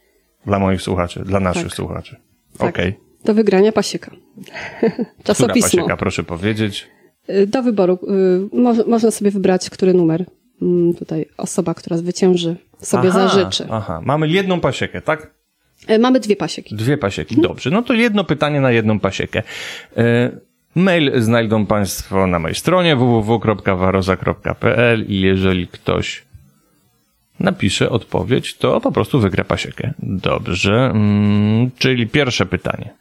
dla 0.46 0.60
moich 0.60 0.82
słuchaczy, 0.82 1.24
dla 1.26 1.40
naszych 1.40 1.64
Tak. 1.64 1.74
słuchaczy. 1.74 2.16
Tak. 2.58 2.70
Okej. 2.70 3.00
Do 3.24 3.34
wygrania 3.34 3.72
pasieka. 3.72 4.12
Która 4.82 5.06
Czasopismo. 5.24 5.62
pasieka, 5.70 5.98
proszę 5.98 6.24
powiedzieć. 6.24 6.88
Y, 7.30 7.48
Do 7.48 7.64
wyboru. 7.64 8.00
Mo- 8.54 8.86
można 8.88 9.12
sobie 9.12 9.32
wybrać, 9.32 9.70
który 9.70 9.94
numer 9.94 10.26
mm, 10.62 10.94
tutaj 10.94 11.26
osoba, 11.38 11.74
która 11.74 11.98
zwycięży, 11.98 12.56
sobie 12.80 13.10
Aha, 13.10 13.28
zażyczy. 13.28 13.68
Aha, 13.72 14.02
mamy 14.04 14.28
jedną 14.28 14.60
pasiekę, 14.60 15.02
tak? 15.02 15.34
Y, 15.90 16.00
Mamy 16.00 16.20
dwie 16.20 16.36
pasieki. 16.36 16.76
Dwie 16.76 16.98
pasieki, 16.98 17.42
dobrze. 17.42 17.70
No 17.70 17.82
to 17.82 17.94
jedno 17.94 18.24
pytanie 18.24 18.62
na 18.62 18.72
jedną 18.72 19.00
pasiekę. 19.00 19.44
E, 19.98 20.32
Mail 20.76 21.22
znajdą 21.22 21.66
Państwo 21.66 22.28
na 22.28 22.40
mojej 22.40 22.56
stronie 22.56 22.96
www.waroza.pl 22.96 25.06
i 25.08 25.22
jeżeli 25.22 25.68
ktoś 25.68 26.24
napisze 27.40 27.90
odpowiedź, 27.90 28.58
to 28.58 28.82
po 28.82 28.92
prostu 28.92 29.20
wygra 29.20 29.44
pasiekę. 29.44 29.94
Dobrze, 30.00 30.86
mm, 30.86 31.72
czyli 31.78 32.08
pierwsze 32.08 32.46
pytanie. 32.46 32.94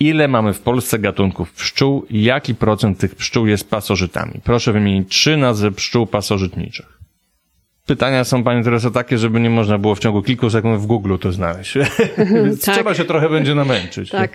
Ile 0.00 0.28
mamy 0.28 0.52
w 0.52 0.60
Polsce 0.60 0.98
gatunków 0.98 1.52
pszczół? 1.52 2.06
Jaki 2.10 2.54
procent 2.54 2.98
tych 2.98 3.14
pszczół 3.14 3.46
jest 3.46 3.70
pasożytami? 3.70 4.40
Proszę 4.44 4.72
wymienić 4.72 5.08
trzy 5.08 5.36
nazwy 5.36 5.72
pszczół 5.72 6.06
pasożytniczych. 6.06 6.95
Pytania 7.86 8.24
są, 8.24 8.44
Pani 8.44 8.64
Tereso, 8.64 8.90
takie, 8.90 9.18
żeby 9.18 9.40
nie 9.40 9.50
można 9.50 9.78
było 9.78 9.94
w 9.94 9.98
ciągu 9.98 10.22
kilku 10.22 10.50
sekund 10.50 10.80
w 10.80 10.86
Google 10.86 11.16
to 11.20 11.32
znaleźć. 11.32 11.74
Więc 12.44 12.64
Tak. 12.64 12.74
trzeba 12.74 12.94
się 12.94 13.04
trochę 13.04 13.28
będzie 13.28 13.54
namęczyć. 13.54 14.10
Tak. 14.10 14.30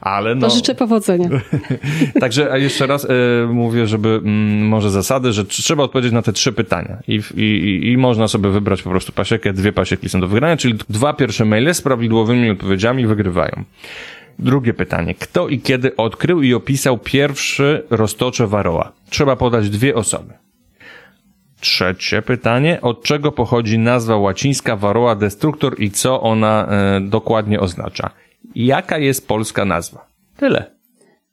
Ale 0.00 0.34
To 0.34 0.40
no. 0.40 0.50
życzę 0.50 0.74
powodzenia. 0.74 1.28
Także 2.20 2.52
a 2.52 2.58
jeszcze 2.58 2.86
raz 2.86 3.04
e, 3.04 3.08
mówię, 3.52 3.86
żeby 3.86 4.08
mm, 4.08 4.68
może 4.68 4.90
zasady, 4.90 5.32
że 5.32 5.44
tr- 5.44 5.62
trzeba 5.62 5.84
odpowiedzieć 5.84 6.12
na 6.12 6.22
te 6.22 6.32
trzy 6.32 6.52
pytania 6.52 6.98
I, 7.08 7.22
i, 7.34 7.80
i, 7.92 7.96
można 7.96 8.28
sobie 8.28 8.50
wybrać 8.50 8.82
po 8.82 8.90
prostu 8.90 9.12
pasiekę. 9.12 9.52
Dwie 9.52 9.72
pasieki 9.72 10.08
są 10.08 10.20
do 10.20 10.28
wygrania, 10.28 10.56
czyli 10.56 10.74
dwa 10.88 11.12
pierwsze 11.12 11.44
maile 11.44 11.74
z 11.74 11.82
prawidłowymi 11.82 12.50
odpowiedziami 12.50 13.06
wygrywają. 13.06 13.64
Drugie 14.38 14.74
pytanie. 14.74 15.14
Kto 15.14 15.48
i 15.48 15.60
kiedy 15.60 15.96
odkrył 15.96 16.42
i 16.42 16.54
opisał 16.54 16.98
pierwszy 16.98 17.82
roztocze 17.90 18.46
waroła? 18.46 18.92
Trzeba 19.10 19.36
podać 19.36 19.70
dwie 19.70 19.94
osoby. 19.94 20.32
Trzecie 21.60 22.22
pytanie. 22.22 22.80
Od 22.82 23.02
czego 23.02 23.32
pochodzi 23.32 23.78
nazwa 23.78 24.16
łacińska 24.16 24.76
Varroa 24.76 25.14
destructor 25.14 25.80
i 25.80 25.90
co 25.90 26.20
ona 26.20 26.68
e, 26.70 27.00
dokładnie 27.00 27.60
oznacza? 27.60 28.10
Jaka 28.54 28.98
jest 28.98 29.28
polska 29.28 29.64
nazwa? 29.64 30.06
Tyle. 30.36 30.76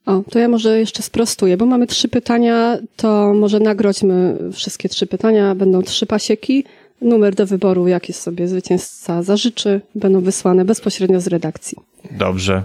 O, 0.05 0.23
to 0.31 0.39
ja 0.39 0.47
może 0.47 0.79
jeszcze 0.79 1.03
sprostuję, 1.03 1.57
bo 1.57 1.65
mamy 1.65 1.87
trzy 1.87 2.07
pytania, 2.07 2.77
to 2.95 3.33
może 3.33 3.59
nagrodźmy 3.59 4.37
wszystkie 4.53 4.89
trzy 4.89 5.07
pytania. 5.07 5.55
Będą 5.55 5.81
trzy 5.81 6.05
pasieki. 6.05 6.63
Numer 7.01 7.35
do 7.35 7.45
wyboru, 7.45 7.87
jaki 7.87 8.13
sobie 8.13 8.47
zwycięzca 8.47 9.23
zażyczy, 9.23 9.81
będą 9.95 10.21
wysłane 10.21 10.65
bezpośrednio 10.65 11.21
z 11.21 11.27
redakcji. 11.27 11.77
Dobrze. 12.11 12.63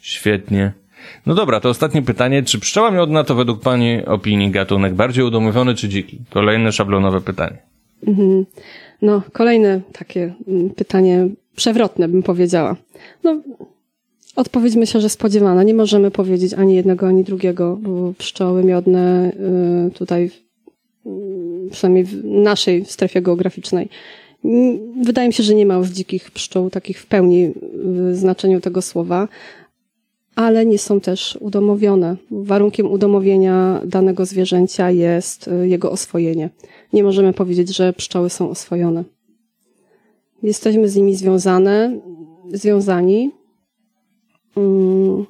Świetnie. 0.00 0.72
No 1.26 1.34
dobra, 1.34 1.60
to 1.60 1.68
ostatnie 1.68 2.02
pytanie. 2.02 2.42
Czy 2.42 2.58
pszczoła 2.58 2.90
miodna 2.90 3.24
to 3.24 3.34
według 3.34 3.60
Pani 3.60 4.04
opinii 4.06 4.50
gatunek 4.50 4.94
bardziej 4.94 5.24
udomowiony 5.24 5.74
czy 5.74 5.88
dziki? 5.88 6.18
Kolejne 6.30 6.72
szablonowe 6.72 7.20
pytanie. 7.20 7.58
No, 9.02 9.22
kolejne 9.32 9.80
takie 9.92 10.34
mm, 10.48 10.70
pytanie 10.70 11.28
przewrotne, 11.56 12.08
bym 12.08 12.22
powiedziała. 12.22 12.76
No, 13.24 13.42
odpowiedź 14.36 14.76
myślę, 14.76 15.00
że 15.00 15.08
spodziewana. 15.08 15.62
Nie 15.62 15.74
możemy 15.74 16.10
powiedzieć 16.10 16.54
ani 16.54 16.74
jednego, 16.74 17.08
ani 17.08 17.24
drugiego, 17.24 17.78
bo 17.80 18.12
pszczoły 18.18 18.64
miodne 18.64 19.32
y, 19.88 19.90
tutaj, 19.90 20.30
y, 21.06 21.70
przynajmniej 21.70 22.04
w 22.04 22.24
naszej 22.24 22.84
strefie 22.84 23.22
geograficznej, 23.22 23.88
mm, 24.44 24.78
wydaje 25.02 25.28
mi 25.28 25.34
się, 25.34 25.42
że 25.42 25.54
nie 25.54 25.66
ma 25.66 25.74
już 25.74 25.88
dzikich 25.88 26.30
pszczół, 26.30 26.70
takich 26.70 27.00
w 27.00 27.06
pełni 27.06 27.52
w 27.84 28.14
znaczeniu 28.14 28.60
tego 28.60 28.82
słowa, 28.82 29.28
ale 30.38 30.66
nie 30.66 30.78
są 30.78 31.00
też 31.00 31.38
udomowione. 31.40 32.16
Warunkiem 32.30 32.86
udomowienia 32.86 33.80
danego 33.84 34.26
zwierzęcia 34.26 34.90
jest 34.90 35.48
y, 35.48 35.68
jego 35.68 35.90
oswojenie. 35.90 36.50
Nie 36.92 37.02
możemy 37.04 37.32
powiedzieć, 37.32 37.76
że 37.76 37.92
pszczoły 37.92 38.30
są 38.30 38.50
oswojone. 38.50 39.04
Jesteśmy 40.42 40.88
z 40.88 40.96
nimi 40.96 41.14
związane, 41.14 42.00
związani. 42.52 43.30
Mm, 44.56 45.26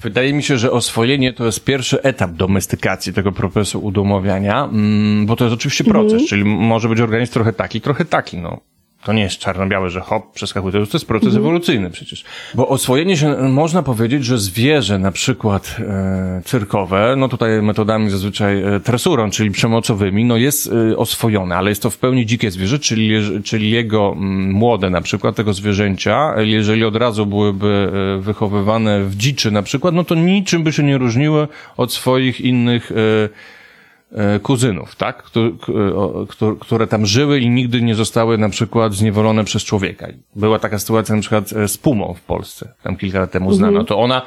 Wydaje 0.00 0.32
mi 0.32 0.42
się, 0.42 0.58
że 0.58 0.70
oswojenie 0.72 1.32
to 1.32 1.46
jest 1.46 1.64
pierwszy 1.64 2.02
etap 2.02 2.32
domestykacji 2.32 3.12
tego 3.12 3.32
procesu 3.32 3.84
udomowiania, 3.84 4.64
mm, 4.64 5.26
bo 5.26 5.36
to 5.36 5.44
jest 5.44 5.54
oczywiście 5.54 5.84
proces, 5.84 6.26
czyli 6.28 6.44
może 6.44 6.88
być 6.88 7.00
organizm 7.00 7.32
trochę 7.32 7.52
taki, 7.52 7.80
trochę 7.80 8.04
taki, 8.04 8.38
no. 8.38 8.60
To 9.04 9.12
nie 9.12 9.22
jest 9.22 9.38
czarno-białe, 9.38 9.90
że 9.90 10.00
hop, 10.00 10.32
przeskakuje. 10.32 10.72
To 10.72 10.78
jest- 10.78 10.92
to 10.92 10.98
jest 10.98 11.06
proces 11.06 11.36
ewolucyjny 11.36 11.90
przecież. 11.90 12.24
Bo 12.54 12.68
oswojenie 12.68 13.16
się, 13.16 13.36
można 13.48 13.82
powiedzieć, 13.82 14.24
że 14.24 14.38
zwierzę 14.38 14.98
na 14.98 15.12
przykład 15.12 15.76
e, 15.78 16.42
cyrkowe, 16.44 17.14
no 17.16 17.28
tutaj 17.28 17.62
metodami 17.62 18.10
zazwyczaj 18.10 18.62
e, 18.62 18.80
tresurą, 18.80 19.30
czyli 19.30 19.50
przemocowymi, 19.50 20.24
no 20.24 20.36
jest 20.36 20.70
e, 20.92 20.96
oswojone, 20.96 21.56
ale 21.56 21.70
jest 21.70 21.82
to 21.82 21.90
w 21.90 21.98
pełni 21.98 22.26
dzikie 22.26 22.50
zwierzę, 22.50 22.78
czyli, 22.78 23.10
czyli 23.44 23.70
jego 23.70 24.12
mm, 24.16 24.52
młode 24.52 24.90
na 24.90 25.00
przykład 25.00 25.36
tego 25.36 25.52
zwierzęcia, 25.52 26.34
jeżeli 26.40 26.84
od 26.84 26.96
razu 26.96 27.26
byłyby 27.26 27.92
e, 28.18 28.20
wychowywane 28.22 29.04
w 29.04 29.16
dziczy 29.16 29.50
na 29.50 29.62
przykład, 29.62 29.94
no 29.94 30.04
to 30.04 30.14
niczym 30.14 30.62
by 30.62 30.72
się 30.72 30.82
nie 30.82 30.98
różniły 30.98 31.48
od 31.76 31.92
swoich 31.92 32.40
innych 32.40 32.92
e, 32.92 32.94
kuzynów, 34.42 34.96
tak? 34.96 35.22
Któ- 35.22 35.58
k- 35.58 35.72
o- 35.96 36.26
któ- 36.28 36.56
które 36.56 36.86
tam 36.86 37.06
żyły 37.06 37.40
i 37.40 37.50
nigdy 37.50 37.82
nie 37.82 37.94
zostały 37.94 38.38
na 38.38 38.48
przykład 38.48 38.94
zniewolone 38.94 39.44
przez 39.44 39.64
człowieka. 39.64 40.06
Była 40.36 40.58
taka 40.58 40.78
sytuacja 40.78 41.14
na 41.14 41.20
przykład 41.20 41.52
e, 41.52 41.68
z 41.68 41.78
pumą 41.78 42.14
w 42.14 42.20
Polsce, 42.20 42.74
tam 42.82 42.96
kilka 42.96 43.20
lat 43.20 43.30
temu 43.30 43.52
znano. 43.52 43.84
To 43.84 43.98
ona 43.98 44.22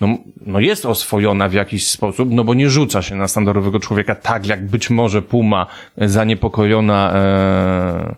no, 0.00 0.08
no 0.46 0.60
jest 0.60 0.86
oswojona 0.86 1.48
w 1.48 1.52
jakiś 1.52 1.86
sposób, 1.88 2.28
no 2.32 2.44
bo 2.44 2.54
nie 2.54 2.70
rzuca 2.70 3.02
się 3.02 3.14
na 3.16 3.28
standardowego 3.28 3.80
człowieka 3.80 4.14
tak, 4.14 4.46
jak 4.46 4.66
być 4.66 4.90
może 4.90 5.22
puma 5.22 5.66
e, 5.98 6.08
zaniepokojona 6.08 7.12
e, 7.14 8.14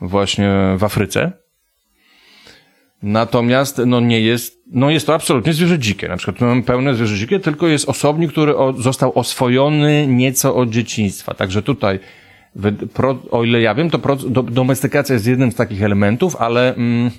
właśnie 0.00 0.50
w 0.76 0.84
Afryce. 0.84 1.32
Natomiast 3.02 3.82
no 3.86 4.00
nie 4.00 4.20
jest, 4.20 4.62
no 4.72 4.90
jest 4.90 5.06
to 5.06 5.14
absolutnie 5.14 5.52
zwierzę 5.52 5.78
dzikie. 5.78 6.08
Na 6.08 6.16
przykład 6.16 6.40
mamy 6.40 6.62
pełne 6.62 6.94
zwierzę 6.94 7.16
dzikie, 7.16 7.40
tylko 7.40 7.68
jest 7.68 7.88
osobnik, 7.88 8.32
który 8.32 8.56
o, 8.56 8.72
został 8.72 9.18
oswojony 9.18 10.06
nieco 10.06 10.56
od 10.56 10.70
dzieciństwa. 10.70 11.34
Także 11.34 11.62
tutaj, 11.62 11.98
wyd- 12.56 12.86
pro, 12.88 13.18
o 13.30 13.44
ile 13.44 13.60
ja 13.60 13.74
wiem, 13.74 13.90
to 13.90 13.98
pro, 13.98 14.16
do, 14.16 14.42
domestykacja 14.42 15.12
jest 15.12 15.26
jednym 15.26 15.52
z 15.52 15.54
takich 15.54 15.82
elementów, 15.82 16.36
ale 16.36 16.74
mm, 16.74 17.10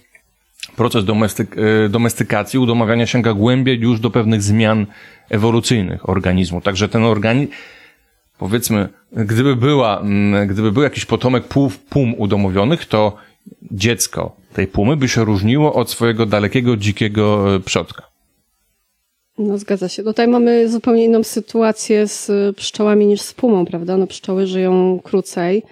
proces 0.75 1.05
domestyk, 1.05 1.57
y, 1.57 1.89
domestykacji, 1.89 2.59
udomawiania 2.59 3.05
sięga 3.05 3.33
głębiej 3.33 3.79
już 3.79 3.99
do 3.99 4.09
pewnych 4.09 4.41
zmian 4.41 4.85
ewolucyjnych 5.29 6.09
organizmu. 6.09 6.61
Także 6.61 6.89
ten 6.89 7.03
organizm, 7.03 7.51
powiedzmy, 8.37 8.89
gdyby 9.11 9.55
była, 9.55 9.99
mm, 9.99 10.47
gdyby 10.47 10.71
był 10.71 10.83
jakiś 10.83 11.05
potomek 11.05 11.43
płów, 11.43 11.79
pum 11.79 12.13
udomowionych, 12.17 12.85
to 12.85 13.17
dziecko 13.71 14.35
tej 14.53 14.67
pumy 14.67 14.97
by 14.97 15.07
się 15.07 15.23
różniło 15.25 15.73
od 15.73 15.89
swojego 15.89 16.25
dalekiego, 16.25 16.77
dzikiego 16.77 17.55
e, 17.55 17.59
przodka. 17.59 18.03
No 19.37 19.57
zgadza 19.57 19.89
się. 19.89 20.03
Tutaj 20.03 20.27
mamy 20.27 20.69
zupełnie 20.69 21.05
inną 21.05 21.23
sytuację 21.23 22.07
z 22.07 22.29
y, 22.29 22.53
pszczołami 22.53 23.05
niż 23.05 23.21
z 23.21 23.33
pumą, 23.33 23.65
prawda? 23.65 23.97
No 23.97 24.07
pszczoły 24.07 24.47
żyją 24.47 24.99
krócej. 25.03 25.63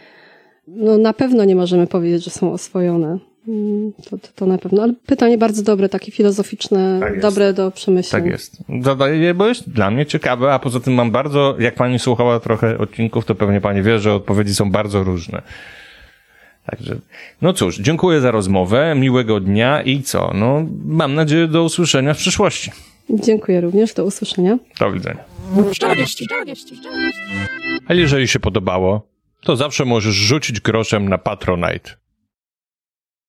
No 0.68 0.98
na 0.98 1.14
pewno 1.14 1.46
nie 1.46 1.56
możemy 1.56 1.88
powiedzieć, 1.88 2.24
że 2.24 2.32
są 2.32 2.54
oswojone. 2.54 3.18
Mm, 3.48 3.94
To, 4.10 4.18
to, 4.18 4.28
to 4.36 4.46
na 4.46 4.58
pewno. 4.58 4.84
Ale 4.84 4.94
pytanie 5.06 5.38
bardzo 5.38 5.64
dobre, 5.64 5.90
takie 5.90 6.12
filozoficzne, 6.12 7.00
Tak 7.00 7.22
dobre 7.22 7.54
do 7.54 7.72
przemyślenia. 7.72 8.24
Tak 8.24 8.32
jest. 8.32 8.58
Zadaję 8.82 9.18
je, 9.18 9.34
bo 9.34 9.48
jest 9.48 9.70
dla 9.70 9.92
mnie 9.92 10.06
ciekawe, 10.06 10.54
a 10.54 10.60
poza 10.60 10.80
tym 10.80 10.94
mam 10.94 11.12
bardzo, 11.12 11.56
jak 11.60 11.76
pani 11.76 12.00
słuchała 12.00 12.40
trochę 12.40 12.78
odcinków, 12.78 13.26
to 13.26 13.36
pewnie 13.36 13.62
pani 13.62 13.82
wie, 13.82 14.00
że 14.00 14.14
odpowiedzi 14.14 14.56
są 14.56 14.72
bardzo 14.72 15.04
różne. 15.04 15.42
Także, 16.70 16.96
no 17.42 17.54
cóż, 17.54 17.80
dziękuję 17.80 18.22
za 18.22 18.32
rozmowę, 18.32 18.96
miłego 18.96 19.40
dnia 19.40 19.82
i 19.82 20.04
co? 20.04 20.32
No, 20.36 20.66
mam 20.86 21.16
nadzieję 21.16 21.48
do 21.48 21.64
usłyszenia 21.64 22.14
w 22.14 22.18
przyszłości. 22.18 22.72
Dziękuję 23.10 23.62
również. 23.62 23.94
Do 23.94 24.06
usłyszenia. 24.06 24.58
Do 24.80 24.92
widzenia. 24.92 25.24
A 27.88 27.94
jeżeli 27.94 28.28
się 28.28 28.40
podobało, 28.40 29.08
to 29.42 29.56
zawsze 29.56 29.86
możesz 29.86 30.16
rzucić 30.16 30.60
groszem 30.60 31.10
na 31.10 31.18
Patronite. 31.18 31.92